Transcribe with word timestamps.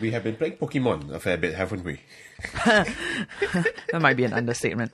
We 0.00 0.10
have 0.10 0.24
been 0.24 0.36
playing 0.36 0.56
Pokemon 0.56 1.10
a 1.12 1.20
fair 1.20 1.36
bit, 1.36 1.54
haven't 1.54 1.84
we? 1.84 2.00
that 2.64 4.00
might 4.00 4.14
be 4.14 4.24
an 4.24 4.32
understatement. 4.32 4.92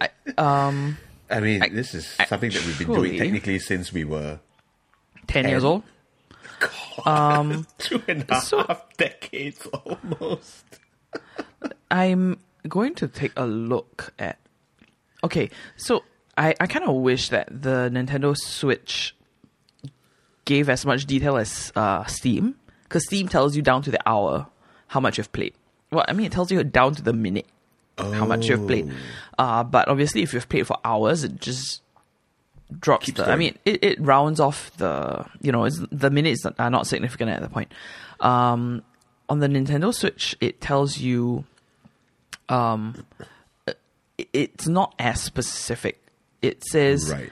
I, 0.00 0.08
um, 0.38 0.96
I 1.30 1.40
mean, 1.40 1.60
this 1.74 1.94
is 1.94 2.06
something 2.26 2.50
that 2.50 2.64
we've 2.64 2.78
been 2.78 2.88
doing 2.94 3.18
technically 3.18 3.58
since 3.58 3.92
we 3.92 4.04
were 4.04 4.40
ten 5.26 5.48
years 5.48 5.64
old. 5.64 5.82
um, 7.04 7.66
two 7.78 8.02
and 8.08 8.24
a 8.28 8.34
half 8.34 8.44
so- 8.44 8.80
decades 8.96 9.66
almost. 9.66 10.64
I'm 11.90 12.38
going 12.68 12.94
to 12.96 13.08
take 13.08 13.32
a 13.36 13.46
look 13.46 14.12
at. 14.18 14.38
Okay, 15.24 15.50
so 15.76 16.04
I, 16.36 16.54
I 16.60 16.66
kind 16.66 16.84
of 16.84 16.94
wish 16.96 17.30
that 17.30 17.48
the 17.50 17.90
Nintendo 17.92 18.36
Switch 18.36 19.14
gave 20.44 20.68
as 20.68 20.86
much 20.86 21.04
detail 21.06 21.36
as 21.36 21.72
uh, 21.76 22.04
Steam, 22.06 22.54
because 22.88 23.04
Steam 23.06 23.28
tells 23.28 23.54
you 23.56 23.62
down 23.62 23.82
to 23.82 23.90
the 23.90 24.00
hour 24.08 24.46
how 24.88 25.00
much 25.00 25.18
you've 25.18 25.32
played. 25.32 25.54
Well, 25.90 26.04
I 26.08 26.12
mean, 26.12 26.26
it 26.26 26.32
tells 26.32 26.50
you 26.50 26.62
down 26.64 26.94
to 26.96 27.02
the 27.02 27.12
minute 27.12 27.46
how 27.98 28.24
much 28.26 28.46
you've 28.46 28.66
played. 28.66 28.92
Uh, 29.38 29.64
but 29.64 29.88
obviously, 29.88 30.22
if 30.22 30.32
you've 30.32 30.48
played 30.48 30.66
for 30.66 30.76
hours, 30.84 31.24
it 31.24 31.40
just 31.40 31.82
drops 32.78 33.06
Keeps 33.06 33.18
the. 33.18 33.30
I 33.30 33.36
mean, 33.36 33.58
it, 33.64 33.82
it 33.84 34.00
rounds 34.00 34.40
off 34.40 34.70
the. 34.76 35.24
You 35.40 35.52
know, 35.52 35.64
it's, 35.64 35.80
the 35.90 36.10
minutes 36.10 36.44
are 36.58 36.70
not 36.70 36.86
significant 36.86 37.30
at 37.30 37.40
that 37.42 37.52
point. 37.52 37.72
Um, 38.20 38.82
on 39.28 39.40
the 39.40 39.46
Nintendo 39.48 39.92
Switch, 39.94 40.36
it 40.40 40.60
tells 40.60 40.98
you. 40.98 41.44
Um, 42.48 43.04
it- 43.66 43.78
it's 44.32 44.66
not 44.66 44.94
as 44.98 45.20
specific. 45.22 46.00
It 46.42 46.64
says 46.64 47.10
Right. 47.12 47.30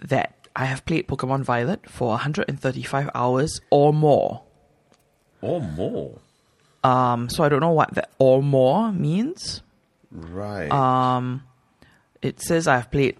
that 0.00 0.34
I 0.54 0.64
have 0.66 0.84
played 0.86 1.08
Pokemon 1.08 1.42
Violet 1.42 1.88
for 1.90 2.10
135 2.10 3.10
hours 3.14 3.60
or 3.70 3.92
more. 3.92 4.42
Or 5.42 5.60
more. 5.60 6.18
Um, 6.84 7.28
so 7.28 7.42
I 7.44 7.48
don't 7.48 7.60
know 7.60 7.72
what 7.72 7.94
that 7.94 8.10
or 8.18 8.42
more 8.42 8.92
means. 8.92 9.62
Right. 10.10 10.70
Um, 10.70 11.42
it 12.22 12.40
says 12.40 12.66
I've 12.68 12.90
played 12.90 13.16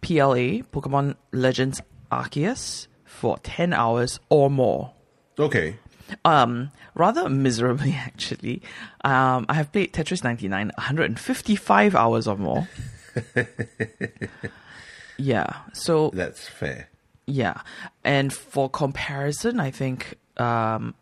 PLA, 0.00 0.62
Pokemon 0.72 1.16
Legends 1.32 1.80
Arceus, 2.10 2.86
for 3.04 3.38
10 3.38 3.72
hours 3.72 4.18
or 4.28 4.50
more. 4.50 4.92
okay. 5.38 5.76
Um, 6.24 6.70
rather 6.94 7.28
miserably, 7.28 7.92
actually. 7.96 8.62
Um, 9.04 9.44
I 9.48 9.54
have 9.54 9.72
played 9.72 9.92
Tetris 9.92 10.22
99 10.22 10.70
155 10.76 11.94
hours 11.96 12.28
or 12.28 12.36
more. 12.36 12.68
yeah, 15.18 15.46
so 15.72 16.10
That's 16.14 16.46
fair. 16.48 16.88
yeah, 17.26 17.60
and 18.04 18.32
for 18.32 18.68
comparison, 18.70 19.58
I 19.58 19.70
think 19.70 20.14
um, 20.36 20.94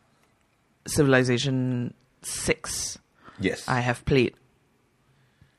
Civilization 0.86 1.94
6, 2.22 2.98
Yes. 3.40 3.66
I 3.68 3.80
have 3.80 4.04
played 4.04 4.34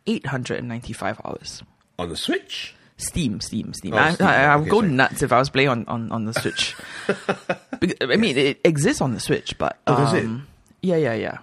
895 0.08 1.22
hours. 1.26 1.64
On 2.00 2.10
the 2.10 2.16
Switch? 2.18 2.76
Steam, 2.98 3.42
Steam, 3.42 3.74
Steam. 3.74 3.94
Oh, 3.94 3.98
I, 3.98 4.14
Steam. 4.14 4.28
I, 4.28 4.46
I 4.46 4.56
would 4.56 4.62
Okay, 4.64 4.70
go 4.72 4.80
sorry. 4.82 4.92
nuts 4.94 5.22
if 5.22 5.32
I 5.34 5.40
was 5.40 5.50
playing 5.50 5.70
on, 5.70 5.86
on, 5.88 6.12
on 6.12 6.26
the 6.26 6.34
Switch. 6.34 6.76
I 8.02 8.16
mean, 8.16 8.38
it 8.38 8.60
exists 8.64 9.02
on 9.02 9.14
the 9.14 9.20
Switch, 9.20 9.58
but 9.58 9.78
Oh, 9.88 9.98
does 9.98 10.14
it? 10.14 10.24
um, 10.26 10.48
yeah, 10.82 10.96
yeah, 10.96 11.14
yeah. 11.14 11.38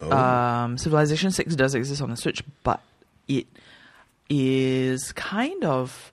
Oh. 0.00 0.10
Um, 0.16 0.78
Civilization 0.78 1.30
Six 1.30 1.54
does 1.54 1.74
exist 1.74 2.02
on 2.02 2.10
the 2.10 2.16
Switch, 2.16 2.42
but 2.64 2.80
it 3.28 3.46
is 4.28 5.12
kind 5.12 5.64
of 5.64 6.12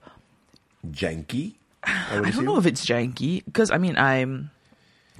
Janky? 0.88 1.54
I, 1.84 2.18
I 2.24 2.30
don't 2.30 2.44
know 2.44 2.56
if 2.58 2.66
it's 2.66 2.84
janky 2.86 3.44
because 3.44 3.70
I 3.70 3.78
mean 3.78 3.96
I'm 3.96 4.50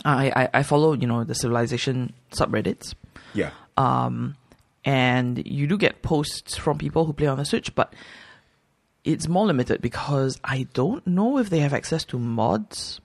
I, 0.05 0.31
I 0.45 0.49
I 0.55 0.63
follow 0.63 0.93
you 0.93 1.07
know 1.07 1.25
the 1.25 1.35
Civilization 1.35 2.13
subreddits 2.33 2.95
Yeah. 3.35 3.51
um, 3.77 4.37
and 4.85 5.45
you 5.47 5.67
do 5.67 5.77
get 5.79 6.03
posts 6.03 6.57
from 6.57 6.79
people 6.79 7.05
who 7.07 7.13
play 7.13 7.27
on 7.27 7.39
the 7.39 7.45
Switch, 7.45 7.75
but 7.75 7.93
it's 9.05 9.27
more 9.29 9.47
limited 9.47 9.81
because 9.83 10.39
I 10.45 10.67
don't 10.75 11.05
know 11.07 11.39
if 11.39 11.51
they 11.51 11.59
have 11.61 11.73
access 11.75 12.05
to 12.07 12.19
mods. 12.19 13.01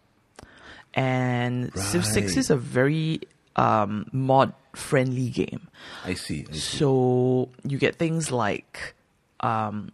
And 0.93 1.73
Civ 1.75 2.05
Six 2.05 2.35
is 2.37 2.49
a 2.49 2.57
very 2.57 3.21
um, 3.55 4.07
mod 4.11 4.53
friendly 4.73 5.29
game, 5.29 5.67
I 6.05 6.13
see. 6.15 6.45
I 6.49 6.53
see. 6.53 6.59
so 6.59 7.49
you 7.63 7.77
get 7.77 7.95
things 7.95 8.29
like, 8.31 8.93
um, 9.39 9.91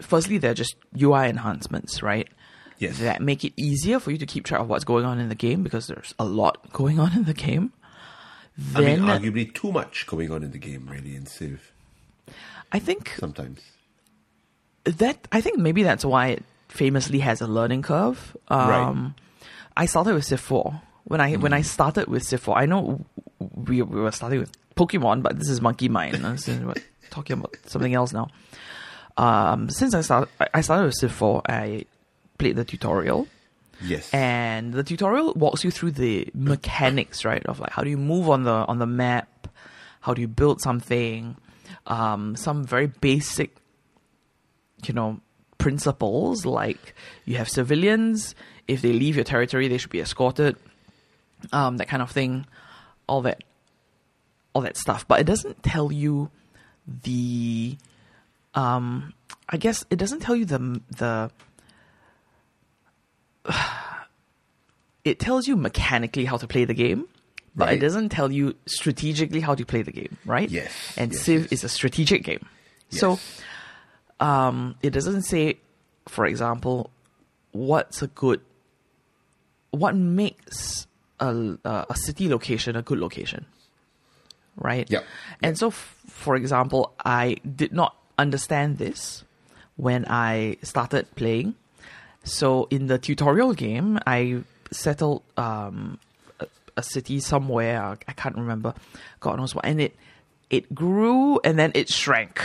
firstly, 0.00 0.38
they're 0.38 0.54
just 0.54 0.74
UI 1.00 1.28
enhancements, 1.28 2.02
right? 2.02 2.28
Yes. 2.80 2.98
That 2.98 3.20
make 3.20 3.44
it 3.44 3.52
easier 3.56 4.00
for 4.00 4.10
you 4.10 4.18
to 4.18 4.26
keep 4.26 4.44
track 4.44 4.60
of 4.60 4.68
what's 4.68 4.84
going 4.84 5.04
on 5.04 5.20
in 5.20 5.28
the 5.28 5.34
game 5.34 5.62
because 5.62 5.86
there's 5.86 6.14
a 6.18 6.24
lot 6.24 6.72
going 6.72 6.98
on 6.98 7.12
in 7.12 7.24
the 7.24 7.34
game. 7.34 7.72
I 8.74 8.80
mean, 8.80 8.98
arguably 9.00 9.54
too 9.54 9.70
much 9.70 10.06
going 10.06 10.32
on 10.32 10.42
in 10.42 10.50
the 10.50 10.58
game, 10.58 10.88
really, 10.90 11.14
in 11.14 11.26
Civ, 11.26 11.72
I 12.72 12.78
think 12.78 13.12
sometimes. 13.18 13.60
that 14.84 15.28
I 15.30 15.40
think 15.40 15.58
maybe 15.58 15.82
that's 15.82 16.04
why 16.04 16.28
it 16.28 16.44
famously 16.68 17.20
has 17.20 17.40
a 17.40 17.46
learning 17.46 17.82
curve. 17.82 18.36
Um, 18.48 18.68
Right. 18.68 19.12
I 19.76 19.86
started 19.86 20.14
with 20.14 20.24
Civ 20.24 20.40
four 20.40 20.80
when 21.04 21.20
I 21.20 21.34
when 21.36 21.52
I 21.52 21.62
started 21.62 22.08
with 22.08 22.22
Civ 22.24 22.40
four. 22.40 22.58
I 22.58 22.66
know 22.66 23.04
we 23.38 23.80
we 23.82 24.00
were 24.00 24.12
starting 24.12 24.40
with 24.40 24.52
Pokemon, 24.74 25.22
but 25.22 25.38
this 25.38 25.48
is 25.48 25.60
Monkey 25.60 25.88
Mind. 25.88 26.16
What- 26.66 26.82
talking 27.10 27.38
about 27.38 27.56
something 27.66 27.92
else 27.94 28.12
now. 28.12 28.28
Um, 29.16 29.68
since 29.70 29.94
I 29.94 30.00
started, 30.02 30.28
I 30.54 30.60
started 30.60 30.84
with 30.86 30.94
Civ 30.94 31.12
four. 31.12 31.42
I 31.48 31.84
played 32.40 32.56
the 32.56 32.64
tutorial, 32.64 33.28
Yes. 33.82 34.10
and 34.12 34.72
the 34.74 34.82
tutorial 34.82 35.32
walks 35.34 35.62
you 35.64 35.70
through 35.70 35.92
the 35.92 36.28
mechanics, 36.34 37.24
right? 37.24 37.44
Of 37.46 37.60
like 37.60 37.70
how 37.76 37.82
do 37.84 37.90
you 37.90 37.96
move 38.12 38.28
on 38.28 38.42
the 38.44 38.58
on 38.70 38.78
the 38.78 38.86
map, 38.86 39.48
how 40.00 40.12
do 40.14 40.20
you 40.20 40.28
build 40.28 40.60
something, 40.60 41.36
um, 41.86 42.34
some 42.36 42.64
very 42.64 42.88
basic, 42.88 43.50
you 44.86 44.92
know, 44.94 45.20
principles 45.58 46.44
like 46.44 46.94
you 47.24 47.36
have 47.36 47.48
civilians. 47.48 48.34
If 48.66 48.82
they 48.82 48.92
leave 48.92 49.16
your 49.16 49.24
territory, 49.24 49.68
they 49.68 49.78
should 49.78 49.90
be 49.90 50.00
escorted. 50.00 50.56
Um, 51.52 51.76
that 51.78 51.88
kind 51.88 52.02
of 52.02 52.10
thing, 52.10 52.46
all 53.08 53.22
that, 53.22 53.42
all 54.54 54.62
that 54.62 54.76
stuff. 54.76 55.08
But 55.08 55.20
it 55.20 55.24
doesn't 55.26 55.62
tell 55.62 55.90
you 55.90 56.30
the, 56.86 57.76
um, 58.54 59.14
I 59.48 59.56
guess 59.56 59.84
it 59.90 59.96
doesn't 59.96 60.20
tell 60.20 60.36
you 60.36 60.44
the 60.44 60.80
the 60.96 61.30
it 65.04 65.18
tells 65.18 65.48
you 65.48 65.56
mechanically 65.56 66.24
how 66.24 66.36
to 66.36 66.46
play 66.46 66.64
the 66.64 66.74
game, 66.74 67.06
but 67.56 67.72
it 67.72 67.78
doesn't 67.78 68.10
tell 68.10 68.30
you 68.30 68.54
strategically 68.66 69.40
how 69.40 69.54
to 69.54 69.64
play 69.64 69.82
the 69.82 69.92
game, 69.92 70.16
right? 70.24 70.48
Yes, 70.50 70.72
And 70.96 71.12
yes, 71.12 71.22
Civ 71.22 71.42
yes. 71.42 71.52
is 71.52 71.64
a 71.64 71.68
strategic 71.68 72.22
game. 72.22 72.46
So 72.90 73.18
um, 74.18 74.76
it 74.82 74.90
doesn't 74.90 75.22
say, 75.22 75.58
for 76.08 76.26
example, 76.26 76.90
what's 77.52 78.02
a 78.02 78.06
good, 78.08 78.40
what 79.70 79.94
makes 79.94 80.86
a, 81.20 81.56
a, 81.64 81.86
a 81.90 81.96
city 81.96 82.28
location 82.28 82.76
a 82.76 82.82
good 82.82 82.98
location, 82.98 83.46
right? 84.56 84.88
Yeah. 84.90 85.00
And 85.42 85.56
so, 85.58 85.68
f- 85.68 85.96
for 86.08 86.34
example, 86.36 86.92
I 87.04 87.36
did 87.56 87.72
not 87.72 87.94
understand 88.18 88.78
this 88.78 89.24
when 89.76 90.04
I 90.08 90.56
started 90.62 91.14
playing. 91.14 91.54
So 92.24 92.66
in 92.70 92.86
the 92.86 92.98
tutorial 92.98 93.54
game, 93.54 93.98
I 94.06 94.42
settled 94.70 95.22
um, 95.36 95.98
a, 96.38 96.46
a 96.76 96.82
city 96.82 97.20
somewhere. 97.20 97.82
I- 97.82 97.96
I 98.08 98.12
can't 98.12 98.36
remember. 98.36 98.74
God 99.20 99.38
knows 99.38 99.54
what. 99.54 99.64
And 99.64 99.80
it 99.80 99.96
it 100.50 100.74
grew 100.74 101.38
and 101.44 101.58
then 101.58 101.70
it 101.74 101.88
shrank 101.88 102.42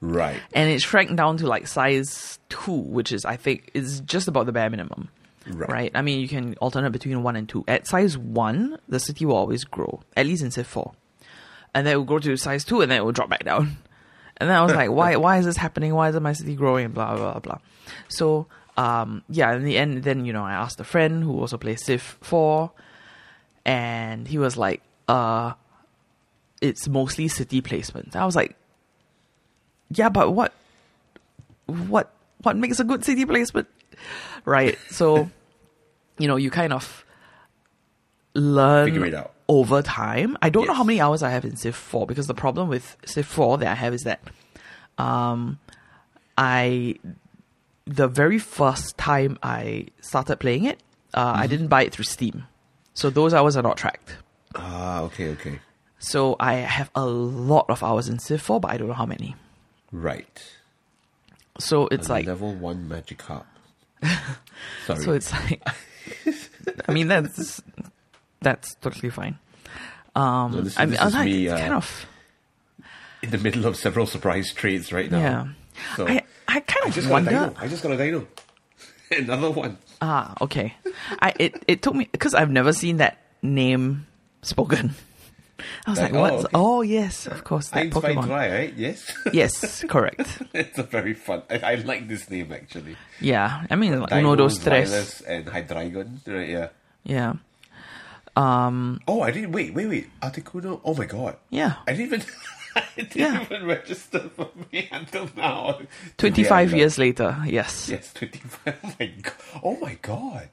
right. 0.00 0.40
and 0.52 0.70
it 0.70 0.80
shrank 0.80 1.16
down 1.16 1.36
to 1.38 1.46
like 1.46 1.66
size 1.66 2.38
two, 2.48 2.72
which 2.72 3.12
is 3.12 3.24
I 3.24 3.36
think 3.36 3.70
is 3.74 4.00
just 4.00 4.28
about 4.28 4.46
the 4.46 4.52
bare 4.52 4.70
minimum. 4.70 5.08
Right. 5.46 5.90
I 5.94 6.02
mean, 6.02 6.20
you 6.20 6.28
can 6.28 6.54
alternate 6.60 6.92
between 6.92 7.22
one 7.22 7.34
and 7.34 7.48
two. 7.48 7.64
At 7.66 7.86
size 7.86 8.16
one, 8.16 8.78
the 8.88 9.00
city 9.00 9.24
will 9.26 9.36
always 9.36 9.64
grow, 9.64 10.00
at 10.16 10.26
least 10.26 10.42
in 10.42 10.50
Civ 10.50 10.66
four, 10.66 10.92
and 11.74 11.86
then 11.86 11.94
it 11.94 11.96
will 11.96 12.04
grow 12.04 12.18
to 12.20 12.36
size 12.36 12.62
two, 12.64 12.82
and 12.82 12.90
then 12.90 12.98
it 13.00 13.04
will 13.04 13.12
drop 13.12 13.30
back 13.30 13.44
down. 13.44 13.78
And 14.40 14.48
then 14.48 14.56
I 14.56 14.62
was 14.62 14.74
like, 14.74 14.90
why? 14.98 15.16
Why 15.16 15.38
is 15.38 15.44
this 15.44 15.56
happening? 15.56 15.94
Why 15.94 16.08
isn't 16.08 16.22
my 16.22 16.32
city 16.32 16.54
growing? 16.54 16.88
Blah 16.90 17.16
blah 17.16 17.32
blah. 17.32 17.40
blah. 17.40 17.58
So, 18.08 18.46
um, 18.76 19.22
yeah. 19.28 19.52
In 19.54 19.64
the 19.64 19.76
end, 19.76 20.02
then 20.02 20.24
you 20.24 20.32
know, 20.32 20.44
I 20.44 20.52
asked 20.52 20.80
a 20.80 20.84
friend 20.84 21.22
who 21.22 21.38
also 21.38 21.58
plays 21.58 21.84
Civ 21.84 22.18
four, 22.20 22.72
and 23.64 24.26
he 24.26 24.38
was 24.38 24.56
like, 24.56 24.82
uh, 25.08 25.52
it's 26.60 26.88
mostly 26.88 27.28
city 27.28 27.60
placement. 27.60 28.16
I 28.16 28.24
was 28.24 28.36
like, 28.36 28.56
yeah, 29.90 30.08
but 30.08 30.32
what, 30.32 30.52
what, 31.66 32.12
what 32.42 32.56
makes 32.56 32.80
a 32.80 32.84
good 32.84 33.04
city 33.04 33.24
placement, 33.24 33.68
right? 34.44 34.78
So, 34.90 35.30
you 36.18 36.28
know, 36.28 36.36
you 36.36 36.50
kind 36.50 36.72
of 36.72 37.04
learn 38.34 38.86
Figure 38.86 39.06
it 39.06 39.14
out. 39.14 39.32
Over 39.50 39.82
time. 39.82 40.38
I 40.40 40.48
don't 40.48 40.66
know 40.68 40.74
how 40.74 40.84
many 40.84 41.00
hours 41.00 41.22
I 41.24 41.30
have 41.30 41.44
in 41.44 41.56
Civ 41.56 41.74
four 41.74 42.06
because 42.06 42.28
the 42.28 42.34
problem 42.34 42.68
with 42.68 42.96
Civ 43.04 43.26
four 43.26 43.58
that 43.58 43.66
I 43.68 43.74
have 43.74 43.92
is 43.92 44.02
that, 44.04 44.20
um, 44.96 45.58
I 46.38 46.94
the 47.84 48.06
very 48.06 48.38
first 48.38 48.96
time 48.96 49.36
I 49.42 49.88
started 50.00 50.36
playing 50.38 50.64
it, 50.64 50.78
uh, 51.12 51.32
Mm-hmm. 51.32 51.42
I 51.42 51.46
didn't 51.48 51.66
buy 51.68 51.82
it 51.82 51.92
through 51.92 52.04
Steam, 52.04 52.46
so 52.94 53.10
those 53.10 53.34
hours 53.34 53.56
are 53.56 53.62
not 53.62 53.76
tracked. 53.76 54.16
Ah, 54.54 55.00
okay, 55.02 55.28
okay. 55.30 55.58
So 55.98 56.36
I 56.38 56.54
have 56.54 56.88
a 56.94 57.04
lot 57.04 57.66
of 57.68 57.82
hours 57.82 58.08
in 58.08 58.18
Civ 58.20 58.40
4, 58.40 58.60
but 58.60 58.70
I 58.70 58.76
don't 58.78 58.88
know 58.88 58.94
how 58.94 59.06
many. 59.06 59.34
Right. 59.92 60.42
So 61.58 61.88
it's 61.88 62.08
A 62.08 62.12
like 62.12 62.26
level 62.26 62.54
one 62.54 62.88
Magikarp. 62.88 63.44
Sorry. 64.86 65.02
So 65.04 65.12
it's 65.12 65.32
like, 65.32 65.62
I 66.88 66.92
mean, 66.92 67.08
that's 67.08 67.60
that's 68.40 68.74
totally 68.76 69.10
fine. 69.10 69.38
Um, 70.14 70.52
No, 70.52 70.60
this- 70.62 70.78
I 70.78 70.84
mean, 70.84 70.90
this 70.92 71.00
I 71.00 71.06
is 71.06 71.14
like 71.14 71.24
me, 71.26 71.48
uh, 71.48 71.58
kind 71.58 71.74
of 71.74 72.06
in 73.22 73.30
the 73.30 73.38
middle 73.38 73.66
of 73.66 73.76
several 73.76 74.06
surprise 74.06 74.52
trades 74.52 74.92
right 74.92 75.10
now. 75.10 75.18
yeah. 75.18 75.46
So 75.96 76.06
I 76.08 76.22
I 76.48 76.60
kind 76.60 76.84
I 76.84 76.88
of 76.88 76.94
just 76.94 77.06
got 77.08 77.10
a 77.10 77.12
wonder. 77.12 77.30
Deino. 77.30 77.54
I 77.58 77.68
just 77.68 77.82
got 77.82 77.92
a 77.92 77.96
Deino. 77.96 78.26
Another 79.16 79.50
one. 79.50 79.78
Ah, 80.02 80.34
okay. 80.40 80.74
I 81.20 81.32
it 81.38 81.62
it 81.68 81.82
took 81.82 81.94
me 81.94 82.08
because 82.10 82.34
I've 82.34 82.50
never 82.50 82.72
seen 82.72 82.96
that 82.98 83.18
name 83.42 84.06
spoken. 84.42 84.94
I 85.86 85.90
was 85.90 85.98
Like, 86.00 86.12
like, 86.12 86.18
oh, 86.18 86.22
what? 86.22 86.32
okay. 86.46 86.48
Oh, 86.54 86.80
yes, 86.80 87.26
of 87.26 87.44
course, 87.44 87.68
that 87.68 87.84
Eins, 87.84 87.92
Pokemon. 87.92 88.24
drei, 88.24 88.50
right? 88.50 88.74
Yes. 88.74 89.12
Yes, 89.32 89.84
correct. 89.88 90.40
it's 90.54 90.78
a 90.78 90.82
very 90.84 91.12
fun. 91.12 91.42
I, 91.50 91.58
I 91.58 91.74
like 91.84 92.08
this 92.08 92.30
name 92.30 92.50
actually. 92.50 92.96
Yeah, 93.20 93.66
I 93.70 93.76
mean, 93.76 93.92
uno, 93.92 94.06
Dino, 94.06 94.36
dos, 94.36 94.56
tres. 94.58 95.20
And 95.28 95.44
Hydreigon. 95.46 96.24
Right, 96.26 96.48
yeah. 96.48 96.68
Yeah, 97.04 97.34
um, 98.36 99.00
Oh, 99.08 99.22
I 99.22 99.30
didn't. 99.30 99.52
Wait, 99.52 99.74
wait, 99.74 99.86
wait. 99.88 100.20
Articuno. 100.20 100.80
Oh 100.84 100.94
my 100.94 101.06
god. 101.06 101.36
yeah. 101.50 101.76
I 101.86 101.92
didn't 101.92 102.06
even. 102.06 102.22
I 102.76 102.84
didn't 102.96 103.16
Yeah. 103.16 103.42
even 103.42 103.66
register 103.66 104.20
for 104.36 104.48
me 104.72 104.88
until 104.92 105.28
now. 105.36 105.80
Twenty-five 106.16 106.72
years 106.72 106.98
later, 106.98 107.36
yes. 107.46 107.88
Yes, 107.88 108.12
twenty-five. 108.12 108.78
Oh 108.82 108.94
my 109.00 109.06
god. 109.22 109.60
Oh 109.64 109.76
my 109.80 109.94
god. 110.00 110.48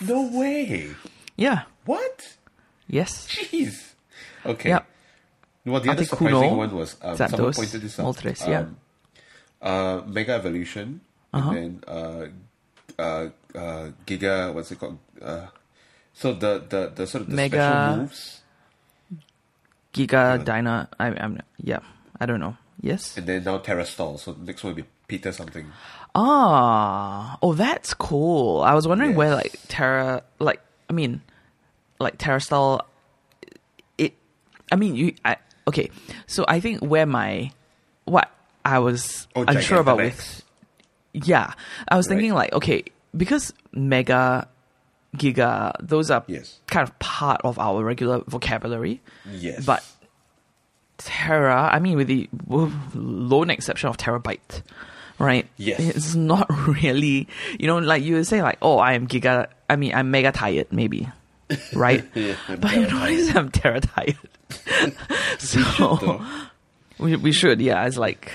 No 0.00 0.28
way. 0.38 0.90
Yeah. 1.36 1.62
What? 1.86 2.36
Yes. 2.88 3.28
Jeez. 3.28 3.94
Okay. 4.44 4.68
Yep. 4.70 4.86
Well, 5.64 5.80
the 5.80 5.90
other 5.90 6.02
Articuno, 6.04 6.08
surprising 6.08 6.56
one 6.56 6.74
was 6.76 6.96
um, 7.02 7.16
someone 7.16 7.52
pointed 7.52 7.80
this 7.80 7.98
out. 7.98 8.06
Moltres, 8.06 8.46
yeah. 8.46 8.60
Um, 8.60 8.76
uh, 9.62 10.02
Mega 10.06 10.32
Evolution, 10.34 11.00
Uh-huh. 11.32 11.50
and 11.50 11.56
then 11.56 11.84
uh, 11.88 12.26
uh, 13.02 13.28
uh, 13.58 13.90
Giga. 14.06 14.52
What's 14.54 14.70
it 14.70 14.78
called? 14.78 14.98
Uh, 16.16 16.18
so 16.18 16.32
the 16.32 16.64
the 16.68 16.92
the 16.94 17.06
sort 17.06 17.22
of 17.22 17.30
the 17.30 17.36
Mega- 17.36 17.56
special 17.56 17.96
moves, 18.02 18.40
Giga 19.92 20.44
Dyna. 20.44 20.88
I, 20.98 21.06
I'm 21.08 21.40
yeah. 21.62 21.80
I 22.20 22.26
don't 22.26 22.40
know. 22.40 22.56
Yes. 22.80 23.16
and 23.16 23.26
then 23.26 23.44
now 23.44 23.58
Terastal. 23.58 24.18
So 24.18 24.36
next 24.40 24.62
one 24.64 24.74
will 24.74 24.82
be 24.82 24.88
Peter 25.08 25.32
something. 25.32 25.66
Ah, 26.14 27.36
oh, 27.42 27.52
that's 27.54 27.92
cool. 27.94 28.62
I 28.62 28.74
was 28.74 28.86
wondering 28.88 29.14
where 29.14 29.34
like 29.34 29.58
Terra, 29.68 30.22
like 30.38 30.60
I 30.88 30.92
mean, 30.92 31.20
like 31.98 32.16
Terra 32.18 32.40
style. 32.40 32.86
It, 33.98 34.14
I 34.72 34.76
mean, 34.76 34.94
you. 34.96 35.14
I 35.24 35.36
okay. 35.68 35.90
So 36.26 36.44
I 36.48 36.60
think 36.60 36.80
where 36.80 37.06
my 37.06 37.50
what 38.04 38.30
I 38.64 38.78
was 38.78 39.26
Oh, 39.36 39.44
unsure 39.46 39.80
about 39.80 39.96
with, 39.98 40.42
yeah, 41.12 41.52
I 41.88 41.96
was 41.96 42.06
thinking 42.08 42.32
like 42.32 42.52
okay 42.54 42.84
because 43.16 43.52
Mega, 43.72 44.48
Giga, 45.18 45.72
those 45.80 46.10
are 46.10 46.22
Yes. 46.26 46.58
kind 46.66 46.86
of 46.88 46.98
part 46.98 47.40
of 47.44 47.58
our 47.58 47.82
regular 47.84 48.20
vocabulary. 48.26 49.00
Yes, 49.30 49.64
But 49.64 49.84
Terra, 50.98 51.68
I 51.72 51.78
mean, 51.78 51.96
with 51.98 52.08
the 52.08 52.28
lone 52.94 53.50
exception 53.50 53.88
of 53.90 53.96
terabyte, 53.98 54.62
right? 55.18 55.46
Yes. 55.58 55.78
It's 55.80 56.14
not 56.14 56.46
really, 56.82 57.28
you 57.58 57.66
know, 57.66 57.78
like 57.78 58.02
you 58.02 58.14
would 58.14 58.26
say, 58.26 58.40
like, 58.42 58.58
oh, 58.62 58.78
I 58.78 58.94
am 58.94 59.06
giga, 59.06 59.48
I 59.68 59.76
mean, 59.76 59.94
I'm 59.94 60.10
mega 60.10 60.32
tired, 60.32 60.68
maybe, 60.72 61.08
right? 61.74 62.04
Yeah, 62.14 62.36
but 62.58 62.72
you 62.74 62.86
notice 62.86 63.34
I'm 63.36 63.50
terra 63.50 63.80
tired. 63.80 64.16
so 65.38 66.24
we, 66.98 67.16
we 67.16 67.32
should, 67.32 67.60
yeah. 67.60 67.84
It's 67.86 67.98
like, 67.98 68.32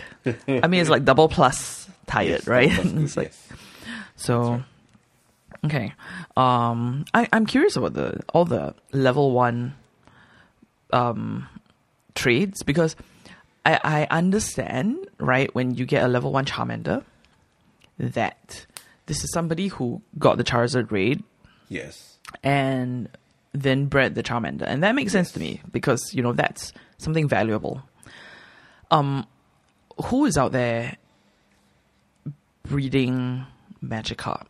I 0.48 0.68
mean, 0.68 0.81
it's 0.81 0.89
like 0.89 1.04
double 1.04 1.30
plus 1.30 1.89
tired, 2.06 2.30
Yes, 2.30 2.48
right? 2.48 2.69
good, 2.69 2.98
it's 3.00 3.18
like, 3.18 3.28
yes. 3.30 3.48
so, 4.18 4.62
okay. 5.66 5.94
Um, 6.38 7.06
I, 7.13 7.28
I'm 7.34 7.46
curious 7.46 7.75
about 7.75 7.94
the 7.94 8.22
all 8.34 8.46
the 8.46 8.75
level 8.92 9.31
one 9.31 9.75
um 10.94 11.48
trades 12.16 12.63
because 12.63 12.96
I, 13.66 14.08
I 14.12 14.18
understand, 14.18 15.08
right, 15.19 15.54
when 15.54 15.75
you 15.75 15.86
get 15.86 16.04
a 16.04 16.08
level 16.08 16.31
one 16.31 16.46
Charmander, 16.46 17.04
that 18.00 18.66
this 19.06 19.24
is 19.24 19.31
somebody 19.31 19.68
who 19.68 20.02
got 20.18 20.38
the 20.38 20.44
Charizard 20.44 20.92
raid 20.92 21.24
yes, 21.69 22.18
and 22.44 23.07
then 23.54 23.86
bred 23.86 24.16
the 24.16 24.24
Charmander. 24.24 24.64
And 24.64 24.84
that 24.84 24.96
makes 24.96 25.12
sense 25.12 25.31
to 25.34 25.40
me 25.40 25.62
because, 25.72 26.02
you 26.14 26.24
know, 26.24 26.34
that's 26.34 26.74
something 26.98 27.28
valuable. 27.28 27.84
Um 28.90 29.28
who 30.06 30.25
is 30.25 30.38
out 30.38 30.52
there 30.52 30.98
breeding 32.64 33.46
Magikarp? 33.84 34.46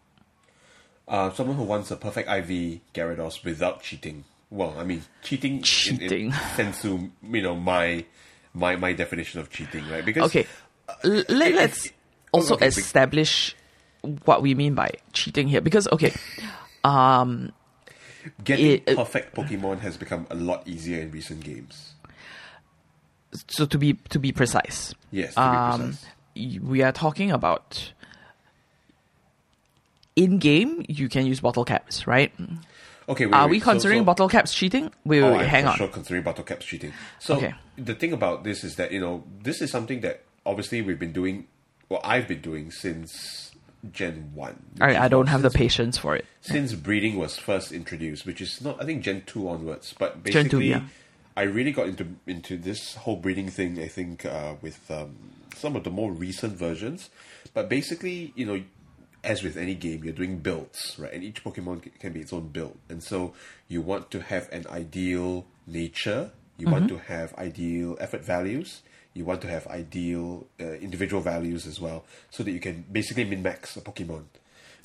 Uh, 1.11 1.29
someone 1.31 1.57
who 1.57 1.63
wants 1.63 1.91
a 1.91 1.95
perfect 1.97 2.27
IV 2.27 2.79
Gyarados 2.95 3.43
without 3.43 3.83
cheating. 3.83 4.23
Well, 4.49 4.73
I 4.79 4.83
mean, 4.83 5.03
cheating, 5.21 5.57
in- 5.57 5.63
Cheating. 5.63 6.25
in, 6.27 6.33
sensu, 6.55 7.09
you 7.21 7.41
know, 7.43 7.55
my 7.55 8.05
my 8.53 8.75
my 8.77 8.93
definition 8.93 9.39
of 9.39 9.49
cheating, 9.51 9.87
right? 9.89 10.03
Because 10.03 10.23
Okay. 10.25 10.47
L- 11.03 11.23
let, 11.29 11.53
let's 11.53 11.91
also 12.31 12.55
okay, 12.55 12.65
be- 12.65 12.79
establish 12.81 13.55
what 14.25 14.41
we 14.41 14.55
mean 14.55 14.73
by 14.73 14.89
cheating 15.13 15.47
here 15.47 15.61
because 15.61 15.87
okay 15.91 16.11
um 16.83 17.51
getting 18.43 18.65
it- 18.71 18.83
it- 18.87 18.97
perfect 18.97 19.35
Pokemon 19.35 19.79
has 19.81 19.95
become 19.95 20.25
a 20.31 20.35
lot 20.35 20.67
easier 20.67 20.99
in 21.01 21.11
recent 21.11 21.43
games. 21.43 21.93
so 23.47 23.65
to 23.65 23.77
be 23.77 23.93
to 24.09 24.19
be 24.19 24.31
precise 24.31 24.93
Yes, 25.11 25.35
to 25.35 25.39
be 25.39 25.45
um 25.45 25.81
precise. 26.35 26.61
we 26.61 26.81
are 26.81 26.91
talking 26.91 27.31
about 27.31 27.93
in 30.15 30.37
game 30.39 30.83
you 30.87 31.07
can 31.09 31.25
use 31.25 31.39
bottle 31.39 31.65
caps 31.65 32.05
right 32.07 32.31
Okay, 33.09 33.25
wait, 33.25 33.33
are 33.33 33.45
wait, 33.45 33.51
we 33.51 33.59
considering 33.59 34.01
so- 34.01 34.05
bottle 34.05 34.29
caps 34.29 34.53
cheating 34.53 34.85
wait 35.05 35.21
wait, 35.21 35.27
Oh, 35.27 35.31
wait 35.33 35.39
I'm 35.41 35.45
hang 35.47 35.65
on 35.67 35.77
Sure, 35.77 35.87
considering 35.87 36.23
bottle 36.23 36.43
caps 36.43 36.65
cheating. 36.65 36.93
So 37.19 37.35
Okay. 37.37 37.53
the 37.77 37.95
thing 37.95 38.13
about 38.13 38.43
this 38.43 38.63
is 38.63 38.75
that 38.75 38.91
you 38.91 38.99
know 38.99 39.23
this 39.41 39.61
is 39.61 39.71
something 39.71 40.01
that 40.01 40.23
obviously 40.45 40.81
we've 40.81 40.99
been 40.99 41.11
doing. 41.13 41.47
Well, 41.89 41.99
I've 42.03 42.27
been 42.27 42.41
doing 42.41 42.71
since 42.71 43.51
Gen 43.91 44.31
One. 44.33 44.63
I, 44.79 44.95
I 44.95 45.07
don't 45.09 45.27
have 45.27 45.41
the 45.41 45.49
patience 45.49 45.97
for 45.97 46.15
it 46.15 46.25
since 46.39 46.73
breeding 46.73 47.17
was 47.17 47.37
first 47.37 47.71
introduced, 47.71 48.25
which 48.25 48.39
is 48.39 48.61
not 48.61 48.81
I 48.81 48.85
think 48.85 49.03
Gen 49.03 49.23
two 49.25 49.49
onwards, 49.49 49.93
but 49.97 50.23
Gen 50.23 50.43
2, 50.45 50.57
basically 50.59 50.67
yeah. 50.69 50.83
I 51.35 51.41
really 51.43 51.71
got 51.71 51.87
into 51.87 52.07
into 52.27 52.55
this 52.57 52.95
whole 52.95 53.15
breeding 53.17 53.49
thing. 53.49 53.79
I 53.79 53.87
think 53.87 54.25
uh, 54.25 54.53
with 54.61 54.89
um, 54.91 55.15
some 55.55 55.75
of 55.75 55.83
the 55.83 55.89
more 55.89 56.11
recent 56.11 56.53
versions, 56.57 57.09
but 57.53 57.67
basically 57.67 58.31
you 58.35 58.45
know. 58.45 58.61
As 59.23 59.43
with 59.43 59.55
any 59.55 59.75
game, 59.75 60.03
you're 60.03 60.13
doing 60.13 60.39
builds, 60.39 60.95
right? 60.97 61.13
And 61.13 61.23
each 61.23 61.43
Pokemon 61.43 61.99
can 61.99 62.11
be 62.11 62.21
its 62.21 62.33
own 62.33 62.47
build. 62.47 62.77
And 62.89 63.03
so 63.03 63.33
you 63.67 63.81
want 63.81 64.09
to 64.11 64.21
have 64.21 64.49
an 64.51 64.65
ideal 64.67 65.45
nature, 65.67 66.31
you 66.57 66.67
want 66.67 66.87
Mm-hmm. 66.87 66.97
to 66.97 67.03
have 67.03 67.33
ideal 67.35 67.97
effort 67.99 68.23
values, 68.23 68.81
you 69.13 69.25
want 69.25 69.41
to 69.41 69.47
have 69.47 69.67
ideal 69.67 70.47
uh, 70.59 70.73
individual 70.73 71.21
values 71.21 71.67
as 71.67 71.79
well, 71.79 72.03
so 72.29 72.43
that 72.43 72.51
you 72.51 72.59
can 72.59 72.85
basically 72.91 73.25
min 73.25 73.43
max 73.43 73.75
a 73.77 73.81
Pokemon. 73.81 74.23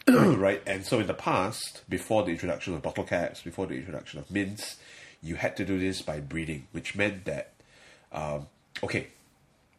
right? 0.08 0.62
And 0.66 0.84
so 0.84 1.00
in 1.00 1.06
the 1.06 1.14
past, 1.14 1.82
before 1.88 2.22
the 2.22 2.30
introduction 2.30 2.74
of 2.74 2.82
bottle 2.82 3.04
caps, 3.04 3.42
before 3.42 3.66
the 3.66 3.74
introduction 3.74 4.20
of 4.20 4.30
mints, 4.30 4.76
you 5.22 5.36
had 5.36 5.56
to 5.56 5.64
do 5.64 5.78
this 5.78 6.02
by 6.02 6.20
breeding, 6.20 6.68
which 6.72 6.94
meant 6.94 7.24
that, 7.24 7.52
um, 8.12 8.46
okay, 8.84 9.08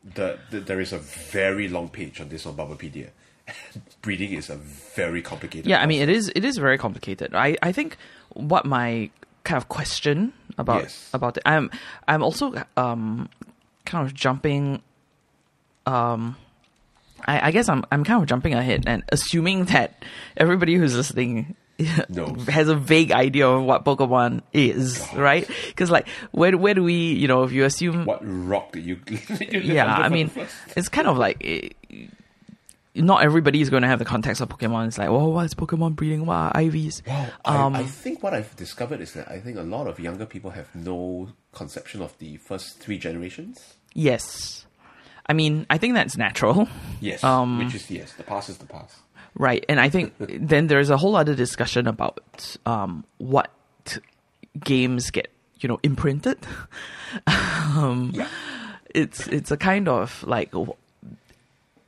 the, 0.03 0.37
the 0.51 0.59
there 0.59 0.79
is 0.79 0.91
a 0.93 0.99
very 0.99 1.67
long 1.69 1.89
page 1.89 2.19
on 2.19 2.29
this 2.29 2.45
on 2.45 2.55
Bulbapedia. 2.55 3.09
breeding 4.01 4.33
is 4.33 4.49
a 4.49 4.55
very 4.95 5.21
complicated. 5.21 5.65
yeah 5.67 5.81
i 5.81 5.85
mean 5.85 6.01
it 6.01 6.09
is 6.09 6.31
it 6.35 6.43
is 6.45 6.57
very 6.57 6.77
complicated 6.77 7.33
i 7.35 7.55
i 7.61 7.71
think 7.71 7.97
what 8.33 8.65
my 8.65 9.09
kind 9.43 9.57
of 9.57 9.69
question 9.69 10.33
about 10.57 10.81
Yes. 10.83 11.09
about 11.13 11.37
it 11.37 11.43
i'm 11.45 11.69
i'm 12.07 12.23
also 12.23 12.53
um 12.75 13.29
kind 13.85 14.05
of 14.05 14.13
jumping 14.13 14.81
um 15.85 16.35
I, 17.25 17.47
I 17.47 17.51
guess 17.51 17.67
I'm 17.67 17.83
I'm 17.91 18.03
kind 18.03 18.21
of 18.21 18.27
jumping 18.29 18.53
ahead 18.53 18.83
and 18.85 19.03
assuming 19.09 19.65
that 19.65 20.03
everybody 20.37 20.75
who's 20.75 20.95
listening 20.95 21.55
has 21.79 22.67
a 22.69 22.75
vague 22.75 23.11
idea 23.11 23.47
of 23.47 23.63
what 23.63 23.83
Pokemon 23.85 24.41
is, 24.53 24.99
God. 24.99 25.17
right? 25.17 25.49
Because 25.67 25.89
like 25.89 26.07
where 26.31 26.55
where 26.57 26.73
do 26.75 26.83
we 26.83 26.93
you 27.13 27.27
know 27.27 27.41
if 27.43 27.51
you 27.51 27.65
assume 27.65 28.05
What 28.05 28.19
rock 28.23 28.71
did 28.73 28.85
you? 28.85 28.99
you 29.49 29.59
yeah 29.61 29.87
I 29.97 30.09
mean 30.09 30.29
it's 30.75 30.89
kind 30.89 31.07
of 31.07 31.17
like 31.17 31.43
not 32.97 33.23
everybody 33.23 33.61
is 33.61 33.69
going 33.69 33.83
to 33.83 33.87
have 33.87 33.99
the 33.99 34.05
context 34.05 34.41
of 34.41 34.49
Pokemon. 34.49 34.87
It's 34.87 34.97
like 34.97 35.09
oh 35.09 35.29
what's 35.29 35.53
Pokemon 35.53 35.95
breeding? 35.95 36.25
What 36.25 36.35
are 36.35 36.53
IVs? 36.53 37.05
Wow, 37.07 37.27
Um, 37.45 37.75
I, 37.75 37.79
I 37.79 37.83
think 37.83 38.23
what 38.23 38.33
I've 38.33 38.55
discovered 38.55 39.01
is 39.01 39.13
that 39.13 39.29
I 39.29 39.39
think 39.39 39.57
a 39.57 39.61
lot 39.63 39.87
of 39.87 39.99
younger 39.99 40.25
people 40.25 40.51
have 40.51 40.73
no 40.75 41.29
conception 41.53 42.01
of 42.01 42.17
the 42.19 42.37
first 42.37 42.79
three 42.79 42.97
generations. 42.97 43.75
Yes. 43.93 44.65
I 45.29 45.33
mean, 45.33 45.65
I 45.69 45.77
think 45.77 45.93
that's 45.93 46.15
natural, 46.17 46.67
Yes, 47.01 47.23
Um, 47.23 47.59
which 47.59 47.75
is 47.75 47.89
yes, 47.91 48.13
the 48.13 48.23
past 48.23 48.49
is 48.49 48.57
the 48.57 48.65
past. 48.65 48.95
right? 49.35 49.65
And 49.67 49.79
I 49.79 49.89
think 49.89 50.13
then 50.19 50.67
there's 50.67 50.89
a 50.89 50.97
whole 50.97 51.15
other 51.15 51.35
discussion 51.35 51.87
about 51.87 52.57
um, 52.65 53.03
what 53.17 53.51
games 54.59 55.11
get 55.11 55.31
you 55.59 55.67
know, 55.67 55.79
imprinted. 55.83 56.37
um, 57.27 58.11
Yeah. 58.13 58.27
it's 58.93 59.27
it's 59.27 59.51
a 59.51 59.57
kind 59.57 59.87
of 59.87 60.23
like 60.23 60.53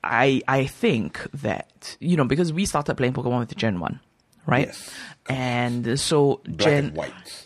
I 0.03 0.41
I 0.47 0.65
think 0.65 1.27
that 1.41 1.97
you 1.99 2.15
know 2.17 2.25
because 2.25 2.51
we 2.53 2.65
started 2.65 2.95
playing 2.95 3.13
Pokemon 3.13 3.39
with 3.39 3.55
Gen 3.55 3.79
One, 3.79 3.99
right? 4.45 4.67
Yes. 4.67 4.89
And 5.27 5.99
so 5.99 6.41
Black 6.45 6.57
Gen 6.59 6.85
and 6.85 6.95
white. 6.95 7.45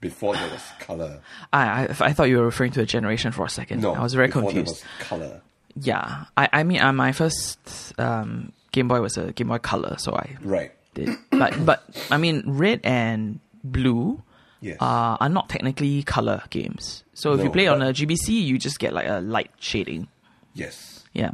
Before 0.00 0.34
there 0.34 0.50
was 0.50 0.62
color. 0.80 1.20
I, 1.52 1.84
I 1.86 1.96
I 2.00 2.12
thought 2.12 2.24
you 2.28 2.38
were 2.38 2.44
referring 2.44 2.72
to 2.72 2.80
a 2.80 2.86
generation 2.86 3.30
for 3.30 3.44
a 3.44 3.48
second. 3.48 3.82
No, 3.82 3.94
I 3.94 4.02
was 4.02 4.14
very 4.14 4.26
before 4.26 4.42
confused. 4.42 4.82
There 4.82 4.88
was 4.98 5.08
color. 5.08 5.40
Yeah, 5.76 6.24
I 6.36 6.48
I 6.52 6.62
mean 6.64 6.80
uh, 6.80 6.92
my 6.92 7.12
first 7.12 7.58
um, 8.00 8.52
Game 8.72 8.88
Boy 8.88 9.00
was 9.00 9.16
a 9.16 9.32
Game 9.32 9.46
Boy 9.48 9.58
Color, 9.58 9.96
so 9.98 10.14
I 10.16 10.36
Right. 10.42 10.72
did. 10.94 11.08
but 11.30 11.64
but 11.64 11.84
I 12.10 12.16
mean 12.16 12.42
red 12.46 12.80
and 12.82 13.38
blue 13.62 14.22
Yes. 14.60 14.78
uh, 14.80 15.16
are 15.20 15.28
not 15.28 15.48
technically 15.48 16.02
color 16.02 16.42
games. 16.50 17.04
So 17.14 17.32
if 17.34 17.42
you 17.44 17.50
play 17.50 17.66
on 17.68 17.80
a 17.82 17.92
GBC, 17.92 18.28
you 18.44 18.58
just 18.58 18.78
get 18.80 18.92
like 18.92 19.06
a 19.08 19.20
light 19.20 19.50
shading. 19.60 20.08
yes. 20.54 20.91
Yeah. 21.12 21.30